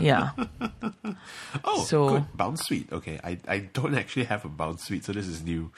Yeah. 0.00 0.30
oh, 1.64 1.84
So- 1.84 2.08
good. 2.08 2.24
Bounsweet. 2.36 2.92
Okay, 2.92 3.20
I, 3.22 3.38
I 3.46 3.58
don't 3.58 3.94
actually 3.94 4.24
have 4.24 4.44
a 4.44 4.48
Bounsweet, 4.48 5.04
so 5.04 5.12
this 5.12 5.26
is 5.26 5.42
new. 5.42 5.70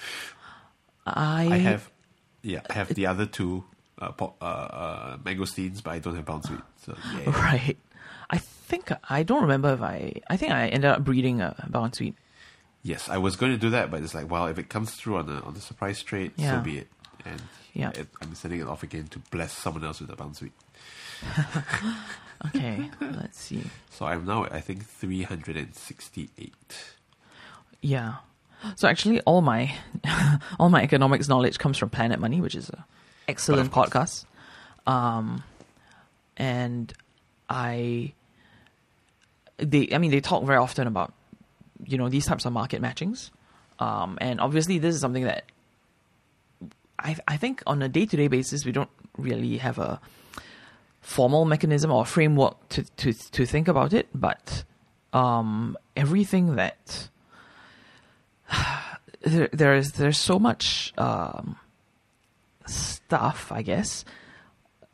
I, 1.06 1.48
I 1.50 1.56
have, 1.58 1.90
yeah, 2.42 2.60
I 2.70 2.72
have 2.74 2.88
the 2.94 3.06
other 3.06 3.26
two 3.26 3.64
uh, 3.98 4.12
pop, 4.12 4.36
uh, 4.40 4.44
uh, 4.44 5.16
mangosteens, 5.18 5.82
but 5.82 5.90
I 5.92 5.98
don't 5.98 6.16
have 6.16 6.24
Bounce 6.24 6.46
Suite. 6.48 6.60
So 6.84 6.96
yeah. 7.18 7.30
Right. 7.38 7.76
I 8.30 8.38
think 8.38 8.90
I 9.10 9.22
don't 9.22 9.42
remember 9.42 9.72
if 9.74 9.82
I. 9.82 10.14
I 10.30 10.36
think 10.38 10.52
I 10.52 10.68
ended 10.68 10.90
up 10.90 11.04
breeding 11.04 11.40
a 11.42 11.54
Bounsweet. 11.70 12.14
Yes, 12.82 13.08
I 13.08 13.18
was 13.18 13.36
going 13.36 13.52
to 13.52 13.58
do 13.58 13.70
that, 13.70 13.90
but 13.90 14.02
it's 14.02 14.14
like, 14.14 14.30
well, 14.30 14.46
if 14.46 14.58
it 14.58 14.68
comes 14.68 14.94
through 14.94 15.16
on 15.16 15.28
a 15.28 15.40
on 15.42 15.54
the 15.54 15.60
surprise 15.60 16.02
trade, 16.02 16.32
Yeah. 16.36 16.58
so 16.58 16.64
be 16.64 16.78
it. 16.78 16.88
And 17.26 17.42
Yeah. 17.74 17.90
it, 17.94 18.08
I'm 18.22 18.34
sending 18.34 18.60
it 18.60 18.66
off 18.66 18.82
again 18.82 19.06
to 19.08 19.18
bless 19.30 19.52
someone 19.52 19.84
else 19.84 20.00
with 20.00 20.10
a 20.10 20.16
Bounsweet. 20.16 20.52
Okay. 22.46 22.90
let's 23.00 23.40
see. 23.40 23.62
So 23.90 24.04
I'm 24.04 24.26
now 24.26 24.44
at 24.44 24.52
I 24.52 24.60
think 24.60 24.84
368. 24.84 26.52
Yeah. 27.80 28.16
So 28.76 28.86
actually, 28.88 29.20
all 29.22 29.40
my 29.40 29.74
all 30.58 30.68
my 30.68 30.82
economics 30.82 31.28
knowledge 31.28 31.58
comes 31.58 31.78
from 31.78 31.88
Planet 31.90 32.20
Money, 32.20 32.40
which 32.42 32.54
is 32.54 32.68
a 32.68 32.84
excellent 33.28 33.72
podcast. 33.72 34.26
Um, 34.86 35.42
and 36.36 36.92
I, 37.48 38.12
they, 39.58 39.88
I 39.92 39.98
mean, 39.98 40.10
they 40.10 40.20
talk 40.20 40.44
very 40.44 40.58
often 40.58 40.86
about, 40.86 41.12
you 41.86 41.96
know, 41.98 42.08
these 42.08 42.26
types 42.26 42.44
of 42.44 42.52
market 42.52 42.82
matchings. 42.82 43.30
Um, 43.78 44.18
and 44.20 44.40
obviously, 44.40 44.78
this 44.78 44.94
is 44.94 45.00
something 45.00 45.24
that 45.24 45.44
I, 46.98 47.16
I 47.26 47.36
think 47.36 47.62
on 47.66 47.82
a 47.82 47.88
day 47.88 48.06
to 48.06 48.16
day 48.16 48.28
basis, 48.28 48.64
we 48.64 48.72
don't 48.72 48.90
really 49.16 49.58
have 49.58 49.78
a 49.78 50.00
formal 51.04 51.44
mechanism 51.44 51.92
or 51.92 52.04
framework 52.06 52.68
to, 52.70 52.82
to, 52.96 53.12
to 53.12 53.44
think 53.46 53.68
about 53.68 53.92
it. 53.92 54.08
But 54.14 54.64
um, 55.12 55.76
everything 55.94 56.56
that 56.56 57.08
there, 59.22 59.48
there 59.52 59.74
is 59.74 59.92
there's 59.92 60.18
so 60.18 60.38
much 60.38 60.92
um, 60.98 61.56
stuff, 62.66 63.52
I 63.52 63.62
guess, 63.62 64.04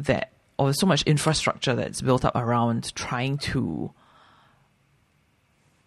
that 0.00 0.32
or 0.58 0.66
there's 0.66 0.80
so 0.80 0.86
much 0.86 1.02
infrastructure 1.04 1.74
that's 1.74 2.02
built 2.02 2.24
up 2.24 2.34
around 2.36 2.94
trying 2.94 3.38
to 3.38 3.92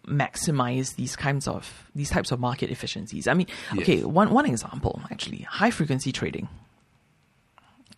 maximize 0.06 0.96
these 0.96 1.16
kinds 1.16 1.46
of 1.48 1.90
these 1.94 2.10
types 2.10 2.30
of 2.32 2.40
market 2.40 2.70
efficiencies. 2.70 3.28
I 3.28 3.34
mean, 3.34 3.46
okay, 3.78 4.02
one 4.04 4.30
one 4.30 4.46
example 4.46 5.00
actually, 5.10 5.42
high 5.42 5.70
frequency 5.70 6.12
trading. 6.12 6.48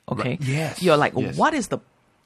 Okay, 0.09 0.31
Right. 0.31 0.41
Yes. 0.43 0.83
you're 0.83 0.97
like, 0.97 1.15
Yes. 1.17 1.37
what 1.37 1.53
is 1.53 1.67
the 1.69 1.79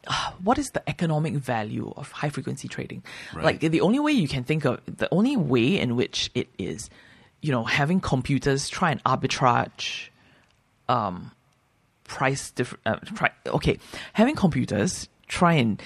what 0.42 0.58
is 0.58 0.70
the 0.70 0.88
economic 0.88 1.34
value 1.34 1.92
of 1.96 2.10
high 2.12 2.30
frequency 2.30 2.68
trading? 2.68 3.02
Right. 3.34 3.44
Like 3.44 3.60
the 3.60 3.80
only 3.80 4.00
way 4.00 4.12
you 4.12 4.28
can 4.28 4.44
think 4.44 4.64
of 4.64 4.80
the 4.86 5.08
only 5.12 5.36
way 5.36 5.78
in 5.78 5.96
which 5.96 6.30
it 6.34 6.48
is, 6.58 6.90
you 7.40 7.52
know, 7.52 7.64
having 7.64 8.00
computers 8.00 8.68
try 8.68 8.90
and 8.90 9.02
arbitrage 9.04 10.08
um, 10.88 11.32
price 12.04 12.50
different. 12.50 12.86
Uh, 12.86 12.96
try, 13.14 13.30
okay, 13.46 13.78
having 14.12 14.34
computers 14.34 15.08
try 15.28 15.54
and 15.54 15.80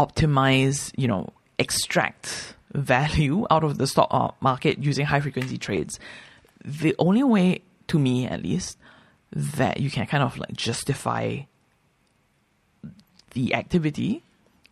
optimize, 0.00 0.92
you 0.96 1.06
know, 1.06 1.28
extract 1.58 2.54
value 2.72 3.46
out 3.50 3.62
of 3.62 3.78
the 3.78 3.86
stock 3.86 4.08
uh, 4.10 4.30
market 4.40 4.78
using 4.78 5.06
high 5.06 5.20
frequency 5.20 5.58
trades. 5.58 6.00
The 6.64 6.94
only 6.98 7.22
way, 7.22 7.60
to 7.88 7.98
me 7.98 8.26
at 8.26 8.42
least, 8.42 8.78
that 9.32 9.80
you 9.80 9.90
can 9.90 10.06
kind 10.06 10.22
of 10.22 10.38
like 10.38 10.52
justify 10.56 11.40
the 13.34 13.54
activity 13.54 14.22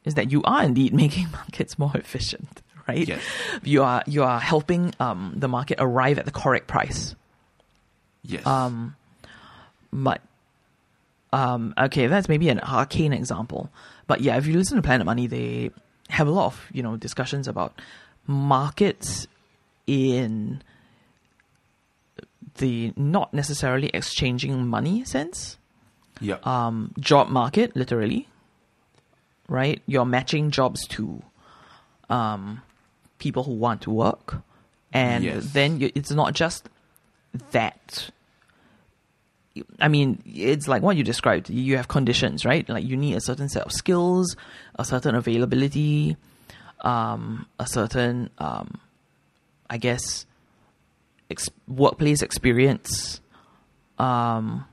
is 0.04 0.14
that 0.14 0.32
you 0.32 0.42
are 0.44 0.64
indeed 0.64 0.92
making 1.04 1.30
markets 1.30 1.78
more 1.78 1.92
efficient, 1.94 2.62
right? 2.88 3.06
Yes. 3.06 3.22
You 3.62 3.82
are 3.82 4.02
you 4.06 4.22
are 4.24 4.40
helping 4.40 4.94
um, 4.98 5.34
the 5.36 5.48
market 5.48 5.76
arrive 5.80 6.18
at 6.18 6.24
the 6.24 6.30
correct 6.32 6.66
price. 6.66 7.14
Yes. 8.24 8.46
Um, 8.46 8.96
but 9.92 10.20
um, 11.32 11.74
okay, 11.78 12.06
that's 12.06 12.28
maybe 12.28 12.48
an 12.48 12.60
arcane 12.60 13.12
example. 13.12 13.70
But 14.06 14.20
yeah, 14.20 14.36
if 14.36 14.46
you 14.46 14.54
listen 14.54 14.76
to 14.76 14.82
Planet 14.82 15.06
Money, 15.06 15.26
they 15.26 15.70
have 16.08 16.26
a 16.28 16.30
lot 16.30 16.46
of 16.46 16.66
you 16.72 16.82
know 16.82 16.96
discussions 16.96 17.48
about 17.48 17.80
markets 18.26 19.26
in 19.86 20.62
the 22.58 22.92
not 22.96 23.32
necessarily 23.32 23.88
exchanging 23.94 24.66
money 24.66 25.04
sense. 25.04 25.56
yeah. 26.20 26.36
Um, 26.44 26.92
job 27.00 27.28
market, 27.28 27.74
literally, 27.74 28.28
right? 29.52 29.80
You're 29.86 30.04
matching 30.06 30.50
jobs 30.50 30.86
to 30.88 31.22
um, 32.10 32.62
people 33.18 33.44
who 33.44 33.52
want 33.52 33.82
to 33.82 33.90
work, 33.90 34.42
and 34.92 35.22
Yes. 35.24 35.52
then 35.52 35.78
you, 35.80 35.90
it's 35.94 36.10
not 36.10 36.32
just 36.34 36.68
that. 37.52 38.10
I 39.78 39.88
mean, 39.88 40.22
it's 40.26 40.66
like 40.66 40.82
what 40.82 40.96
you 40.96 41.04
described. 41.04 41.50
You 41.50 41.76
have 41.76 41.86
conditions, 41.88 42.44
right? 42.46 42.66
Like 42.68 42.84
you 42.84 42.96
need 42.96 43.14
a 43.16 43.20
certain 43.20 43.48
set 43.50 43.64
of 43.64 43.72
skills, 43.72 44.34
a 44.76 44.84
certain 44.84 45.14
availability, 45.14 46.16
um, 46.80 47.46
a 47.58 47.66
certain, 47.66 48.30
um, 48.38 48.80
I 49.68 49.76
guess, 49.76 50.24
ex- 51.30 51.50
workplace 51.68 52.22
experience, 52.22 53.20
um, 53.98 54.64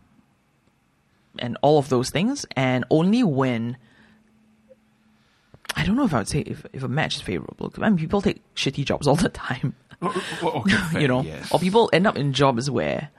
and 1.40 1.58
all 1.62 1.78
of 1.78 1.90
those 1.90 2.10
things. 2.10 2.46
And 2.56 2.86
only 2.90 3.22
when 3.24 3.76
I 5.76 5.86
don't 5.86 5.96
know 5.96 6.06
if 6.06 6.14
I 6.14 6.20
would 6.20 6.28
say 6.28 6.40
if, 6.40 6.66
if 6.74 6.84
a 6.84 6.88
match 6.88 7.16
is 7.16 7.22
favorable. 7.22 7.72
I 7.82 7.90
mean, 7.90 7.98
people 7.98 8.22
take 8.22 8.42
shitty 8.56 8.86
jobs 8.86 9.08
all 9.08 9.16
the 9.16 9.30
time 9.30 9.76
Oh, 10.02 10.40
oh, 10.44 10.48
okay, 10.62 10.76
fair, 10.92 11.02
you 11.02 11.08
know, 11.08 11.22
yes. 11.22 11.52
or 11.52 11.60
people 11.60 11.90
end 11.92 12.08
up 12.08 12.18
in 12.18 12.34
jobs 12.34 12.72
where, 12.72 13.10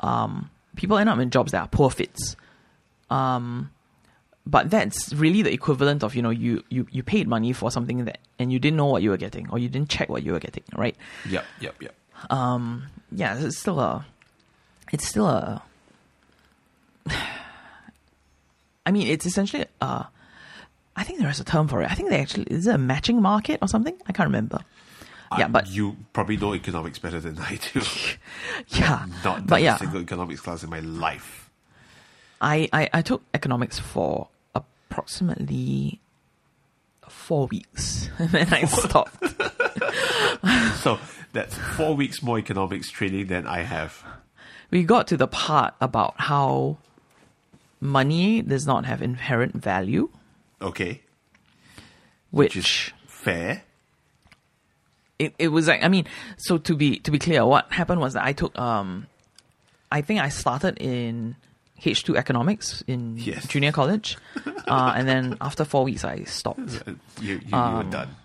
um, 0.00 0.50
people 0.76 0.98
end 0.98 1.08
up 1.08 1.18
in 1.18 1.30
jobs 1.30 1.52
that 1.52 1.62
are 1.62 1.68
poor 1.68 1.90
fits. 1.90 2.36
Um, 3.08 3.70
but 4.46 4.70
that's 4.70 5.12
really 5.14 5.42
the 5.42 5.52
equivalent 5.52 6.02
of 6.02 6.14
you 6.14 6.22
know 6.22 6.30
you, 6.30 6.64
you 6.70 6.86
you 6.90 7.02
paid 7.02 7.28
money 7.28 7.52
for 7.52 7.70
something 7.70 8.04
that 8.06 8.18
and 8.38 8.52
you 8.52 8.58
didn't 8.58 8.76
know 8.76 8.86
what 8.86 9.02
you 9.02 9.10
were 9.10 9.16
getting 9.16 9.48
or 9.50 9.58
you 9.58 9.68
didn't 9.68 9.88
check 9.88 10.08
what 10.08 10.22
you 10.22 10.32
were 10.32 10.40
getting, 10.40 10.62
right? 10.74 10.96
Yep, 11.28 11.44
yep, 11.60 11.82
yep. 11.82 11.94
Um, 12.30 12.86
yeah, 13.12 13.38
it's 13.38 13.58
still 13.58 13.80
a, 13.80 14.04
it's 14.92 15.06
still 15.06 15.26
a. 15.26 15.62
I 18.86 18.92
mean, 18.92 19.06
it's 19.08 19.26
essentially 19.26 19.66
uh, 19.80 20.04
I 21.00 21.04
think 21.04 21.18
there 21.18 21.30
is 21.30 21.40
a 21.40 21.44
term 21.44 21.66
for 21.66 21.80
it. 21.82 21.90
I 21.90 21.94
think 21.94 22.10
they 22.10 22.20
actually 22.20 22.44
is 22.50 22.66
it 22.66 22.74
a 22.74 22.78
matching 22.78 23.22
market 23.22 23.58
or 23.62 23.68
something? 23.68 23.96
I 24.06 24.12
can't 24.12 24.26
remember. 24.28 24.60
Yeah, 25.38 25.48
but 25.48 25.68
you 25.68 25.96
probably 26.12 26.36
know 26.36 26.54
economics 26.54 26.98
better 26.98 27.20
than 27.20 27.38
I 27.38 27.58
do. 27.72 27.80
yeah, 28.68 29.06
Not 29.24 29.38
done 29.38 29.46
but 29.46 29.60
a 29.60 29.62
yeah, 29.64 29.76
single 29.76 30.00
economics 30.02 30.40
class 30.40 30.62
in 30.64 30.70
my 30.70 30.80
life. 30.80 31.50
I, 32.40 32.68
I, 32.72 32.88
I 32.92 33.02
took 33.02 33.22
economics 33.32 33.78
for 33.78 34.28
approximately 34.54 36.00
four 37.08 37.46
weeks 37.46 38.08
and 38.18 38.30
then 38.30 38.52
I 38.52 38.64
stopped. 38.64 39.14
So 40.82 40.98
that's 41.32 41.56
four 41.76 41.94
weeks 41.94 42.22
more 42.22 42.38
economics 42.38 42.90
training 42.90 43.28
than 43.28 43.46
I 43.46 43.60
have. 43.62 44.02
we 44.70 44.82
got 44.84 45.06
to 45.08 45.16
the 45.16 45.28
part 45.28 45.74
about 45.80 46.14
how 46.18 46.78
money 47.80 48.42
does 48.42 48.66
not 48.66 48.84
have 48.84 49.00
inherent 49.00 49.54
value, 49.54 50.10
Okay, 50.62 51.00
which, 52.30 52.54
which 52.54 52.56
is 52.56 52.90
fair. 53.06 53.62
it, 55.18 55.34
it 55.38 55.48
was 55.48 55.68
like 55.68 55.82
I 55.82 55.88
mean, 55.88 56.06
so 56.36 56.58
to 56.58 56.74
be 56.76 56.98
to 57.00 57.10
be 57.10 57.18
clear, 57.18 57.44
what 57.46 57.70
happened 57.72 58.00
was 58.00 58.14
that 58.14 58.24
I 58.24 58.32
took 58.32 58.58
um 58.58 59.06
I 59.90 60.02
think 60.02 60.20
I 60.20 60.28
started 60.28 60.78
in 60.78 61.36
H 61.84 62.04
two 62.04 62.16
economics 62.16 62.82
in 62.86 63.16
Yes. 63.16 63.46
junior 63.48 63.72
college. 63.72 64.16
uh, 64.68 64.92
and 64.96 65.08
then 65.08 65.36
after 65.40 65.64
four 65.64 65.84
weeks 65.84 66.04
I 66.04 66.24
stopped. 66.24 66.82
Uh, 66.86 66.92
You, 67.20 67.34
you, 67.34 67.40
you 67.48 67.56
Um, 67.56 67.76
were 67.86 67.90
done. 67.90 68.16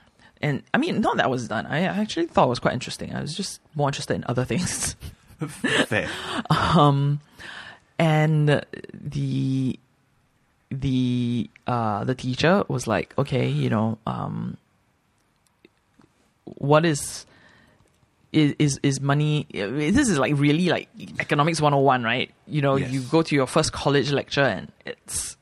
And 0.41 0.61
I 0.73 0.77
mean, 0.77 0.99
not 1.01 1.17
that 1.17 1.29
was 1.29 1.47
done. 1.47 1.65
I 1.65 1.83
actually 1.83 2.27
thought 2.27 2.45
it 2.47 2.49
was 2.49 2.59
quite 2.59 2.73
interesting. 2.73 3.15
I 3.15 3.21
was 3.21 3.33
just 3.35 3.61
more 3.73 3.87
interested 3.89 4.13
in 4.15 4.25
other 4.27 4.43
things. 4.45 4.95
Fair. 5.47 6.09
Um, 6.49 7.19
and 7.97 8.61
the 8.93 9.79
the 10.71 11.49
uh 11.67 12.03
the 12.03 12.15
teacher 12.15 12.63
was 12.67 12.87
like 12.87 13.13
okay 13.17 13.47
you 13.47 13.69
know 13.69 13.97
um 14.07 14.57
what 16.45 16.85
is 16.85 17.25
is 18.31 18.55
is, 18.59 18.79
is 18.83 18.99
money 19.01 19.47
this 19.51 20.09
is 20.09 20.17
like 20.19 20.33
really 20.37 20.67
like 20.69 20.89
economics 21.19 21.61
101 21.61 22.03
right 22.03 22.31
you 22.47 22.61
know 22.61 22.75
Yes. 22.75 22.91
you 22.91 23.01
go 23.01 23.21
to 23.21 23.35
your 23.35 23.47
first 23.47 23.71
college 23.73 24.11
lecture 24.11 24.41
and 24.43 24.71
it's 24.85 25.37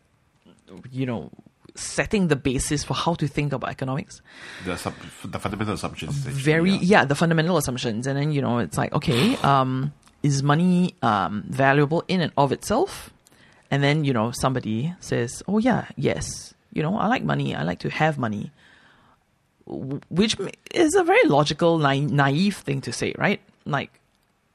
you 0.92 1.06
know 1.06 1.30
setting 1.76 2.28
the 2.28 2.36
basis 2.36 2.84
for 2.84 2.94
how 2.94 3.16
to 3.16 3.28
think 3.28 3.52
about 3.52 3.70
economics 3.72 4.22
The, 4.66 4.78
sub, 4.78 4.94
the 5.26 5.40
fundamental 5.40 5.74
assumptions. 5.74 6.16
very 6.16 6.72
yeah. 6.74 6.80
yeah 6.82 7.06
the 7.06 7.16
fundamental 7.16 7.58
assumptions 7.58 8.06
and 8.06 8.18
then 8.18 8.32
you 8.32 8.42
know 8.42 8.60
it's 8.60 8.78
like 8.78 8.94
okay 8.94 9.36
um 9.38 9.92
is 10.22 10.44
money 10.44 10.94
um 11.02 11.44
valuable 11.48 12.04
in 12.08 12.22
and 12.22 12.32
of 12.38 12.52
itself 12.52 13.10
and 13.74 13.82
then 13.84 14.04
you 14.04 14.14
know 14.14 14.30
somebody 14.30 14.94
says 15.00 15.42
oh 15.48 15.58
yeah 15.58 15.88
yes. 15.96 16.54
You 16.74 16.84
know 16.84 16.96
i 16.98 17.08
like 17.08 17.24
money. 17.24 17.56
I 17.56 17.64
like 17.64 17.80
to 17.80 17.90
have 17.90 18.20
money. 18.20 18.52
Which 19.66 20.38
is 20.74 20.94
a 20.94 21.04
very 21.04 21.24
logical 21.28 21.80
na- 21.80 22.08
naive 22.24 22.58
thing 22.58 22.82
to 22.82 22.94
say 22.94 23.16
right? 23.18 23.42
Like 23.66 24.00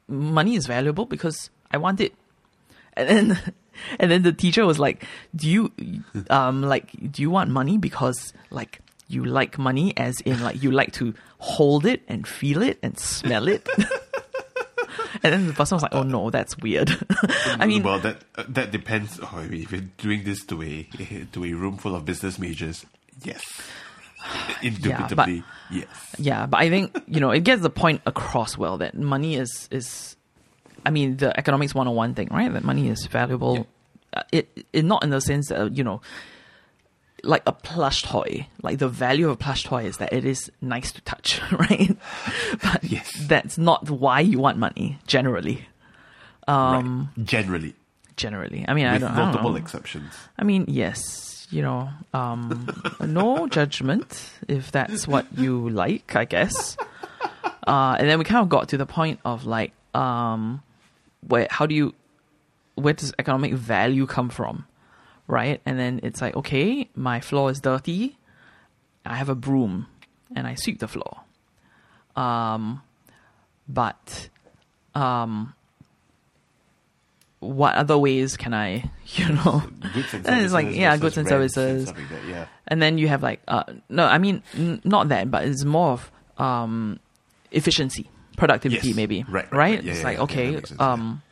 money 0.07 0.55
is 0.55 0.67
valuable 0.67 1.05
because 1.05 1.51
i 1.73 1.77
want 1.79 2.01
it. 2.01 2.15
And 2.95 3.09
then 3.09 3.55
and 3.99 4.11
then 4.11 4.23
the 4.23 4.33
teacher 4.33 4.65
was 4.65 4.79
like 4.79 5.05
do 5.35 5.51
you 5.51 5.73
um 6.31 6.63
like 6.63 6.93
do 7.11 7.21
you 7.23 7.31
want 7.31 7.51
money 7.51 7.77
because 7.77 8.33
like 8.51 8.79
you 9.09 9.25
like 9.25 9.59
money 9.59 9.97
as 9.97 10.21
in 10.21 10.41
like 10.43 10.63
you 10.63 10.71
like 10.71 10.93
to 10.93 11.15
hold 11.39 11.87
it 11.87 12.03
and 12.07 12.27
feel 12.27 12.63
it 12.63 12.79
and 12.83 12.99
smell 12.99 13.49
it 13.49 13.67
and 15.23 15.33
then 15.33 15.47
the 15.47 15.53
person 15.53 15.77
was 15.77 15.83
like 15.83 15.95
oh 15.95 16.03
no 16.03 16.31
that's 16.31 16.57
weird 16.59 16.91
i 17.59 17.67
mean 17.67 17.83
well, 17.83 17.99
that 18.01 18.23
uh, 18.37 18.45
that 18.49 18.71
depends. 18.71 19.19
Oh, 19.23 19.47
if 19.51 19.73
you're 19.73 19.81
doing 19.99 20.25
this 20.25 20.45
to 20.47 20.63
a 20.63 20.83
to 21.33 21.45
a 21.45 21.53
room 21.53 21.77
full 21.77 21.95
of 21.95 22.05
business 22.05 22.39
majors, 22.39 22.85
yes, 23.23 23.43
indubitably, 24.63 25.43
yes. 25.71 25.89
Yeah, 26.19 26.47
but 26.47 26.59
I 26.59 26.69
think 26.69 27.03
you 27.07 27.21
know 27.21 27.31
it 27.31 27.45
gets 27.45 27.63
the 27.63 27.71
point 27.71 28.03
across 28.07 28.59
well 28.59 28.79
that 28.79 28.95
money 28.95 29.37
is 29.37 29.69
is, 29.71 30.17
I 30.85 30.91
mean 30.91 31.17
the 31.17 31.37
economics 31.39 31.75
one 31.75 31.87
hundred 31.87 31.93
and 31.93 31.97
one 31.97 32.15
thing, 32.15 32.29
right? 32.31 32.53
That 32.53 32.65
money 32.65 32.89
is 32.89 33.07
valuable. 33.07 33.67
Uh, 34.13 34.23
it, 34.33 34.49
it 34.73 34.85
not 34.85 35.05
in 35.05 35.11
the 35.11 35.21
sense 35.21 35.49
that 35.49 35.77
you 35.77 35.85
know, 35.85 36.01
like 37.25 37.43
a 37.47 37.53
plush 37.53 38.03
toy. 38.03 38.47
Like 38.63 38.79
the 38.79 38.89
value 38.89 39.27
of 39.27 39.33
a 39.33 39.37
plush 39.37 39.65
toy 39.65 39.85
is 39.85 39.97
that 39.99 40.13
it 40.13 40.25
is 40.25 40.51
nice 40.61 40.93
to 40.93 41.01
touch, 41.03 41.41
right? 41.53 41.97
but 42.63 42.85
Yes. 42.85 43.13
that's 43.29 43.59
not 43.59 43.91
why 43.91 44.21
you 44.21 44.39
want 44.39 44.59
money 44.59 44.99
generally. 45.07 45.67
Um, 46.47 47.11
right. 47.17 47.27
Generally, 47.27 47.75
Generally, 48.17 48.65
I 48.67 48.75
mean, 48.75 48.87
I 48.87 48.99
don't, 48.99 49.13
I 49.13 49.17
don't 49.17 49.25
multiple 49.27 49.51
know. 49.51 49.57
exceptions. 49.57 50.13
I 50.39 50.43
mean, 50.45 50.65
yes, 50.67 51.47
you 51.51 51.63
know, 51.63 51.89
um, 52.13 52.69
no 53.01 53.47
judgment 53.47 54.31
if 54.49 54.73
that's 54.73 55.07
what 55.07 55.27
you 55.37 55.69
like, 55.71 56.17
I 56.17 56.25
guess. 56.25 56.77
Uh, 57.67 57.97
and 57.99 58.09
then 58.09 58.19
we 58.19 58.25
kind 58.25 58.41
of 58.43 58.49
got 58.49 58.71
to 58.71 58.77
the 58.77 58.87
point 58.87 59.21
of 59.25 59.45
like, 59.47 59.73
um, 59.95 60.63
where 61.29 61.47
how 61.51 61.67
do 61.67 61.75
you, 61.77 61.95
where 62.75 62.95
does 62.95 63.13
economic 63.19 63.53
value 63.55 64.07
come 64.07 64.31
from, 64.31 64.67
right? 65.29 65.61
And 65.65 65.79
then 65.79 66.01
it's 66.03 66.21
like, 66.21 66.35
okay, 66.37 66.89
my 66.97 67.21
floor 67.21 67.51
is 67.53 67.61
dirty, 67.61 68.17
I 69.07 69.15
have 69.15 69.29
a 69.29 69.35
broom, 69.37 69.87
and 70.35 70.47
I 70.47 70.57
sweep 70.57 70.81
the 70.81 70.89
floor. 70.89 71.21
Um, 72.17 72.83
but, 73.69 74.29
um, 74.95 75.55
what 77.41 77.77
other 77.77 77.97
ways 77.97 78.37
can 78.37 78.53
I, 78.53 78.91
you 79.15 79.29
know? 79.29 79.63
Goods 79.95 80.13
and 80.15 80.27
And 80.27 80.41
it's 80.45 80.53
like, 80.53 80.75
yeah, 80.75 80.97
goods 80.97 81.17
and 81.17 81.29
services. 81.29 81.87
like 81.87 81.97
that, 82.09 82.25
yeah. 82.29 82.47
And 82.67 82.83
then 82.83 82.99
you 82.99 83.07
have 83.09 83.23
like, 83.23 83.41
uh, 83.47 83.63
no, 83.89 84.05
I 84.07 84.19
mean, 84.19 84.43
n- 84.57 84.81
not 84.85 85.09
that, 85.11 85.31
but 85.31 85.45
it's 85.47 85.65
more 85.65 85.93
of 85.93 86.11
um, 86.43 86.99
efficiency, 87.53 88.11
productivity, 88.37 88.89
Yes. 88.89 88.97
maybe. 88.97 89.25
Right, 89.29 89.45
right, 89.45 89.53
Right? 89.53 89.75
right. 89.77 89.85
Yeah, 89.85 89.91
it's 89.93 90.01
yeah, 90.01 90.05
like, 90.07 90.19
okay, 90.19 90.47
that 90.47 90.53
makes 90.57 90.69
sense, 90.71 90.81
um, 90.81 91.23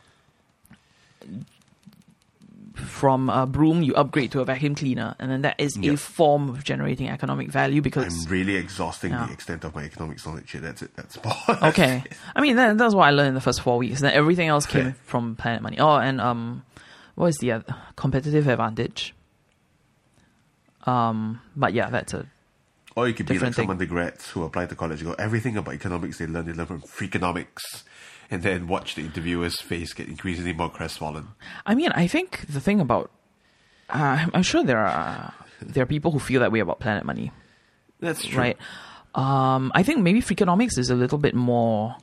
from 2.77 3.29
a 3.29 3.45
broom, 3.45 3.81
you 3.83 3.93
upgrade 3.95 4.31
to 4.31 4.41
a 4.41 4.45
vacuum 4.45 4.75
cleaner, 4.75 5.15
and 5.19 5.29
then 5.31 5.41
that 5.41 5.59
is 5.59 5.77
a 5.81 5.95
form 5.95 6.49
of 6.49 6.63
generating 6.63 7.09
economic 7.09 7.49
value 7.49 7.81
because. 7.81 8.25
I'm 8.25 8.31
really 8.31 8.55
exhausting 8.55 9.11
Yeah. 9.11 9.25
the 9.27 9.33
extent 9.33 9.63
of 9.63 9.75
my 9.75 9.83
economics 9.83 10.25
knowledge 10.25 10.51
here. 10.51 10.61
That's 10.61 10.81
it. 10.81 10.91
That's 10.95 11.17
okay. 11.63 12.03
I 12.35 12.41
mean, 12.41 12.55
that, 12.55 12.77
that's 12.77 12.93
what 12.95 13.03
I 13.07 13.11
learned 13.11 13.29
in 13.29 13.33
the 13.33 13.41
first 13.41 13.61
four 13.61 13.77
weeks. 13.77 14.01
Then 14.01 14.13
everything 14.13 14.47
else 14.47 14.65
came 14.65 14.93
from 15.03 15.35
Planet 15.35 15.61
Money. 15.61 15.79
Oh, 15.79 15.95
and 15.97 16.21
um, 16.21 16.63
what 17.15 17.27
is 17.27 17.37
the 17.37 17.51
other? 17.53 17.75
competitive 17.95 18.47
advantage? 18.47 19.13
Um, 20.85 21.41
but 21.55 21.73
yeah, 21.73 21.89
that's 21.89 22.13
a 22.13 22.25
Or 22.95 23.07
you 23.07 23.13
could 23.13 23.25
be 23.25 23.33
like 23.33 23.35
Different 23.39 23.55
some 23.55 23.63
thing. 23.65 23.71
undergrads 23.71 24.29
who 24.29 24.43
apply 24.43 24.67
to 24.67 24.75
college 24.75 25.01
and 25.01 25.09
go, 25.09 25.15
everything 25.19 25.57
about 25.57 25.73
economics 25.73 26.17
they 26.19 26.27
learn, 26.27 26.45
they 26.45 26.53
learn 26.53 26.65
from 26.67 26.81
Freakonomics. 26.81 27.83
And 28.29 28.43
then 28.43 28.67
watch 28.67 28.95
the 28.95 29.03
interviewer's 29.03 29.61
face 29.61 29.93
get 29.93 30.07
increasingly 30.09 30.51
more 30.53 30.69
crestfallen. 30.69 31.29
I 31.65 31.75
mean, 31.75 31.91
I 31.93 32.07
think 32.07 32.45
the 32.47 32.59
thing 32.59 32.81
about 32.81 33.09
uh, 33.89 34.25
I'm 34.33 34.43
sure 34.43 34.63
there 34.63 34.79
are 34.79 35.33
there 35.61 35.83
are 35.83 35.87
people 35.87 36.11
who 36.11 36.19
feel 36.19 36.41
that 36.41 36.51
way 36.51 36.59
about 36.59 36.79
Planet 36.79 37.05
Money, 37.05 37.31
That's 37.99 38.25
true. 38.25 38.37
right? 38.37 38.57
Um, 39.15 39.71
I 39.73 39.81
think 39.83 40.01
maybe 40.01 40.21
Freakonomics 40.21 40.77
is 40.77 40.89
a 40.89 40.95
little 40.95 41.17
bit 41.17 41.33
more, 41.33 41.95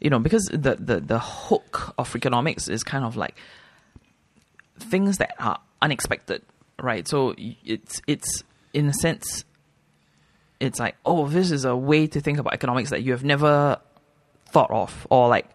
you 0.00 0.10
know, 0.10 0.20
because 0.20 0.44
the 0.44 0.76
the 0.76 1.00
the 1.00 1.18
hook 1.18 1.92
of 1.98 2.10
Freakonomics 2.12 2.70
is 2.70 2.84
kind 2.84 3.04
of 3.04 3.16
like 3.16 3.36
things 4.78 5.18
that 5.18 5.34
are 5.40 5.58
unexpected, 5.82 6.42
right? 6.80 7.06
So 7.06 7.34
it's 7.36 8.00
it's 8.06 8.44
in 8.72 8.86
a 8.86 8.92
sense, 8.94 9.44
it's 10.60 10.78
like 10.78 10.94
oh, 11.04 11.26
this 11.26 11.50
is 11.50 11.64
a 11.64 11.76
way 11.76 12.06
to 12.06 12.20
think 12.20 12.38
about 12.38 12.54
economics 12.54 12.90
that 12.90 13.02
you 13.02 13.10
have 13.12 13.24
never 13.24 13.80
thought 14.54 14.70
of, 14.70 15.06
or 15.10 15.28
like 15.28 15.46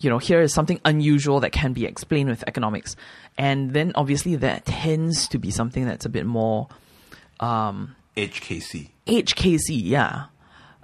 you 0.00 0.10
know, 0.10 0.18
here 0.18 0.40
is 0.40 0.52
something 0.52 0.80
unusual 0.84 1.40
that 1.40 1.50
can 1.52 1.72
be 1.72 1.86
explained 1.86 2.28
with 2.28 2.44
economics. 2.46 2.94
And 3.38 3.72
then 3.72 3.92
obviously 3.94 4.36
that 4.36 4.66
tends 4.66 5.28
to 5.28 5.38
be 5.38 5.50
something 5.50 5.86
that's 5.86 6.04
a 6.04 6.08
bit 6.08 6.26
more 6.26 6.68
um, 7.40 7.94
HKC. 8.16 8.90
HKC, 9.06 9.80
yeah. 9.82 10.26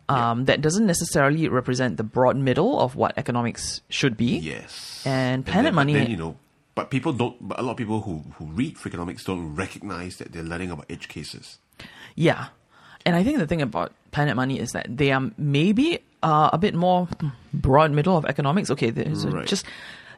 Um, 0.08 0.46
That 0.46 0.60
doesn't 0.60 0.86
necessarily 0.86 1.48
represent 1.48 1.96
the 1.96 2.02
broad 2.04 2.36
middle 2.36 2.80
of 2.80 2.96
what 2.96 3.12
economics 3.16 3.82
should 3.88 4.16
be. 4.16 4.38
Yes. 4.38 5.02
And 5.04 5.44
then- 5.44 5.52
Planet 5.52 5.72
but 5.72 5.74
Money- 5.76 5.94
Then, 5.94 6.10
you 6.10 6.16
know, 6.16 6.36
but 6.74 6.90
people 6.90 7.12
don't, 7.12 7.36
but 7.46 7.58
a 7.58 7.62
lot 7.62 7.72
of 7.72 7.76
people 7.76 8.00
who, 8.02 8.24
who 8.38 8.46
read 8.46 8.76
Freakonomics 8.76 9.24
don't 9.24 9.54
recognize 9.54 10.16
that 10.16 10.32
they're 10.32 10.42
learning 10.42 10.70
about 10.70 10.86
edge 10.88 11.08
cases. 11.08 11.58
Yeah. 12.14 12.48
And 13.04 13.16
I 13.16 13.22
think 13.22 13.38
the 13.38 13.46
thing 13.46 13.60
about 13.62 13.92
Planet 14.12 14.36
Money 14.36 14.58
is 14.58 14.72
that 14.72 14.86
they 14.96 15.12
are 15.12 15.30
maybe 15.38 16.00
uh, 16.22 16.50
a 16.52 16.58
bit 16.58 16.74
more 16.74 17.08
broad 17.52 17.90
middle 17.92 18.16
of 18.16 18.24
economics. 18.26 18.70
Okay, 18.70 18.90
there's 18.90 19.26
Right. 19.26 19.46
just 19.46 19.64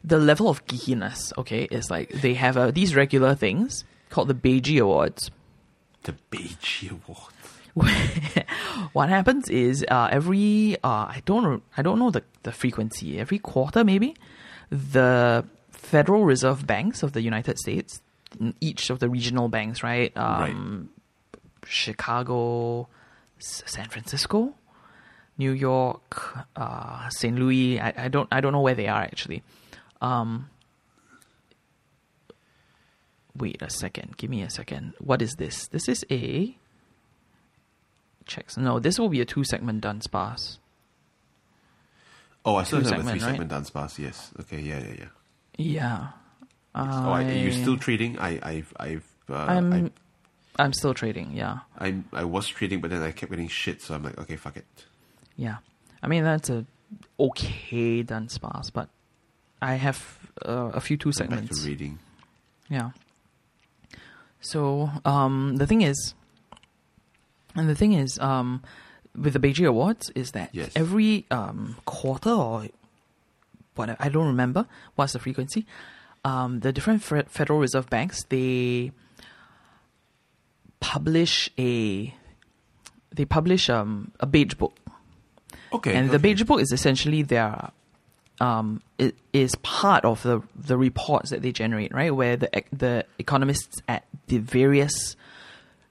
the 0.05 0.19
level 0.19 0.49
of 0.49 0.65
geekiness, 0.67 1.33
okay, 1.39 1.65
is 1.71 1.91
like 1.91 2.09
they 2.11 2.35
have 2.35 2.57
uh, 2.57 2.71
these 2.71 2.95
regular 2.97 3.35
things 3.35 3.85
called 4.11 4.29
the 4.29 4.35
Beigie 4.35 4.81
Awards. 4.83 5.31
The 6.05 6.15
Beige 6.31 6.91
Award. 6.91 7.33
what 8.93 9.09
happens 9.09 9.49
is 9.49 9.85
uh, 9.89 10.09
every 10.11 10.77
uh, 10.85 10.89
I 11.09 11.23
don't 11.25 11.43
know, 11.43 11.63
I 11.77 11.83
don't 11.83 11.99
know 11.99 12.11
the, 12.11 12.23
the 12.43 12.53
frequency 12.53 13.19
every 13.19 13.39
quarter 13.39 13.83
maybe 13.85 14.15
the 14.71 15.45
Federal 15.71 16.25
Reserve 16.25 16.67
banks 16.67 17.03
of 17.03 17.13
the 17.13 17.23
United 17.23 17.59
States 17.59 18.03
each 18.61 18.91
of 18.91 18.99
the 18.99 19.09
regional 19.09 19.49
banks 19.49 19.83
right 19.83 20.15
um, 20.19 20.91
Chicago 21.65 22.83
S- 22.83 22.87
San 23.43 23.89
Francisco 23.89 24.55
New 25.39 25.53
York 25.53 26.47
uh, 26.57 27.09
St 27.09 27.39
Louis 27.39 27.81
I, 27.81 27.93
I 27.97 28.09
don't 28.09 28.29
I 28.31 28.41
don't 28.41 28.53
know 28.53 28.61
where 28.61 28.75
they 28.75 28.89
are 28.89 29.03
actually 29.03 29.43
um, 30.01 30.49
wait 33.37 33.61
a 33.63 33.71
second 33.71 34.17
give 34.17 34.31
me 34.31 34.43
a 34.43 34.51
second 34.51 34.95
what 34.99 35.23
is 35.23 35.35
this 35.39 35.69
this 35.69 35.89
is 35.89 36.05
a 36.11 36.57
checks. 38.27 38.57
No, 38.57 38.79
this 38.79 38.99
will 38.99 39.09
be 39.09 39.21
a 39.21 39.25
two 39.25 39.45
segment 39.45 39.81
dance 39.81 40.07
pass. 40.07 40.59
Oh, 42.45 42.57
I 42.57 42.65
still 42.65 42.79
have 42.79 42.87
a 42.87 42.89
segment, 42.89 43.09
three 43.11 43.21
right? 43.21 43.31
segment 43.31 43.51
dance 43.51 43.71
pass. 43.71 43.99
Yes. 43.99 44.33
Okay. 44.41 44.61
Yeah. 44.61 44.81
Yeah. 44.81 44.95
Yeah. 44.95 45.07
Yeah. 45.59 46.09
oh, 46.75 47.11
are 47.11 47.23
you 47.23 47.53
still 47.53 47.77
trading? 47.77 48.19
I, 48.19 48.41
I've, 48.43 48.73
I've, 48.81 49.07
uh, 49.29 49.35
I'm 49.35 49.93
I'm 50.59 50.73
still 50.73 50.93
trading, 50.95 51.33
yeah. 51.33 51.61
I, 51.79 51.97
I, 52.13 52.25
was 52.25 52.47
trading, 52.47 52.81
but 52.81 52.91
then 52.91 53.03
I 53.03 53.11
kept 53.13 53.31
getting 53.31 53.49
shit. 53.49 53.81
So 53.81 53.95
I'm 53.95 54.03
like, 54.03 54.19
okay, 54.19 54.37
fuck 54.37 54.57
it. 54.57 54.67
Yeah. 55.37 55.57
I 56.03 56.09
mean 56.09 56.25
that's 56.25 56.51
a 56.51 56.67
okay 57.19 58.03
done 58.03 58.29
pass, 58.41 58.71
but 58.71 58.89
I 59.63 59.75
have 59.75 60.19
uh, 60.45 60.71
a 60.75 60.81
few 60.81 60.97
two 60.97 61.09
I'm 61.11 61.27
back 61.27 61.39
segments. 61.39 61.63
to 61.63 61.69
reading. 61.69 61.99
Yeah. 62.69 62.91
So 64.41 64.91
um, 65.05 65.57
the 65.57 65.67
thing 65.67 65.83
is, 65.83 66.15
and 67.55 67.69
the 67.69 67.75
thing 67.75 67.93
is, 67.93 68.19
um, 68.19 68.63
with 69.17 69.35
the 69.35 69.39
Beigie 69.39 69.67
Awards 69.69 70.11
is 70.15 70.33
that 70.33 70.51
Yes. 70.53 70.73
every 70.75 71.27
um, 71.31 71.77
quarter 71.85 72.31
or 72.31 72.67
what 73.75 73.97
I 74.01 74.09
don't 74.09 74.27
remember 74.27 74.67
what's 74.97 75.13
the 75.13 75.19
frequency. 75.19 75.67
Um, 76.25 76.61
the 76.61 76.73
different 76.73 77.03
fe- 77.03 77.25
Federal 77.29 77.59
Reserve 77.59 77.89
banks 77.91 78.25
they 78.29 78.93
publish 80.83 81.49
a 81.59 82.13
they 83.15 83.25
publish 83.25 83.71
um, 83.71 84.11
a 84.21 84.27
beige 84.27 84.55
book, 84.55 84.75
Okay. 85.73 85.95
and 85.95 86.11
the 86.11 86.17
okay. 86.17 86.23
beige 86.23 86.43
book 86.43 86.61
is 86.61 86.73
essentially 86.73 87.23
their 87.23 87.71
um, 88.41 88.83
it 88.99 89.15
is 89.33 89.55
part 89.63 90.05
of 90.05 90.23
the 90.23 90.43
the 90.57 90.77
reports 90.77 91.31
that 91.31 91.41
they 91.43 91.53
generate, 91.53 91.95
right? 91.95 92.15
Where 92.15 92.37
the 92.37 92.51
the 92.73 93.07
economists 93.19 93.81
at 93.89 94.05
the 94.27 94.39
various 94.39 95.17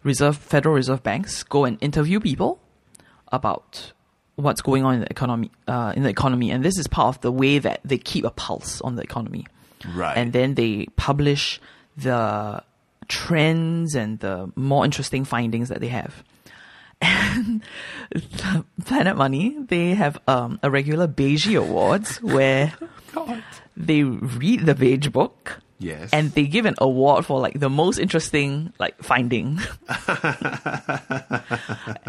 reserve 0.04 0.38
Federal 0.38 0.76
Reserve 0.76 1.02
banks 1.02 1.44
go 1.44 1.64
and 1.66 1.78
interview 1.82 2.20
people 2.20 2.60
about 3.32 3.94
what's 4.36 4.62
going 4.62 4.84
on 4.84 4.96
in 4.96 5.00
the 5.02 5.10
economy 5.10 5.52
uh, 5.68 5.94
in 5.96 6.04
the 6.04 6.10
economy, 6.10 6.52
and 6.52 6.66
this 6.66 6.78
is 6.78 6.88
part 6.88 7.16
of 7.16 7.22
the 7.22 7.32
way 7.32 7.60
that 7.60 7.80
they 7.86 7.98
keep 7.98 8.26
a 8.26 8.32
pulse 8.32 8.82
on 8.82 8.96
the 8.96 9.04
economy. 9.04 9.46
Right. 9.96 10.18
And 10.18 10.34
then 10.34 10.56
they 10.56 10.88
publish 10.96 11.62
the 11.98 12.62
trends 13.12 13.94
and 13.94 14.20
the 14.20 14.50
more 14.56 14.86
interesting 14.86 15.26
findings 15.26 15.68
that 15.70 15.82
they 15.84 15.90
have. 15.92 16.24
And 17.04 17.64
Planet 18.86 19.18
Money, 19.18 19.58
they 19.68 19.96
have 19.96 20.20
um, 20.28 20.60
a 20.62 20.70
regular 20.70 21.08
Beige 21.08 21.50
Awards 21.56 22.18
where 22.22 22.74
God. 23.14 23.44
they 23.76 24.04
read 24.04 24.66
the 24.68 24.76
Beige 24.76 25.10
book 25.10 25.60
Yes. 25.82 26.12
and 26.14 26.30
they 26.38 26.46
give 26.46 26.68
an 26.70 26.76
award 26.78 27.26
for 27.26 27.40
like 27.42 27.58
the 27.60 27.72
most 27.74 27.98
interesting 27.98 28.72
like 28.78 29.02
finding 29.02 29.58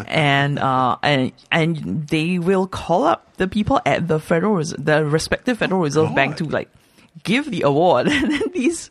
and 0.05 0.59
uh 0.59 0.95
and 1.01 1.31
and 1.51 2.07
they 2.07 2.37
will 2.37 2.67
call 2.67 3.03
up 3.03 3.33
the 3.37 3.47
people 3.47 3.81
at 3.83 4.07
the 4.07 4.19
federal 4.19 4.53
Res- 4.61 4.75
the 4.77 5.03
respective 5.03 5.57
federal 5.57 5.81
reserve 5.81 6.13
bank 6.13 6.37
to 6.37 6.45
like 6.45 6.69
give 7.21 7.51
the 7.51 7.61
award 7.61 8.07
and 8.11 8.31
then 8.31 8.51
these 8.53 8.89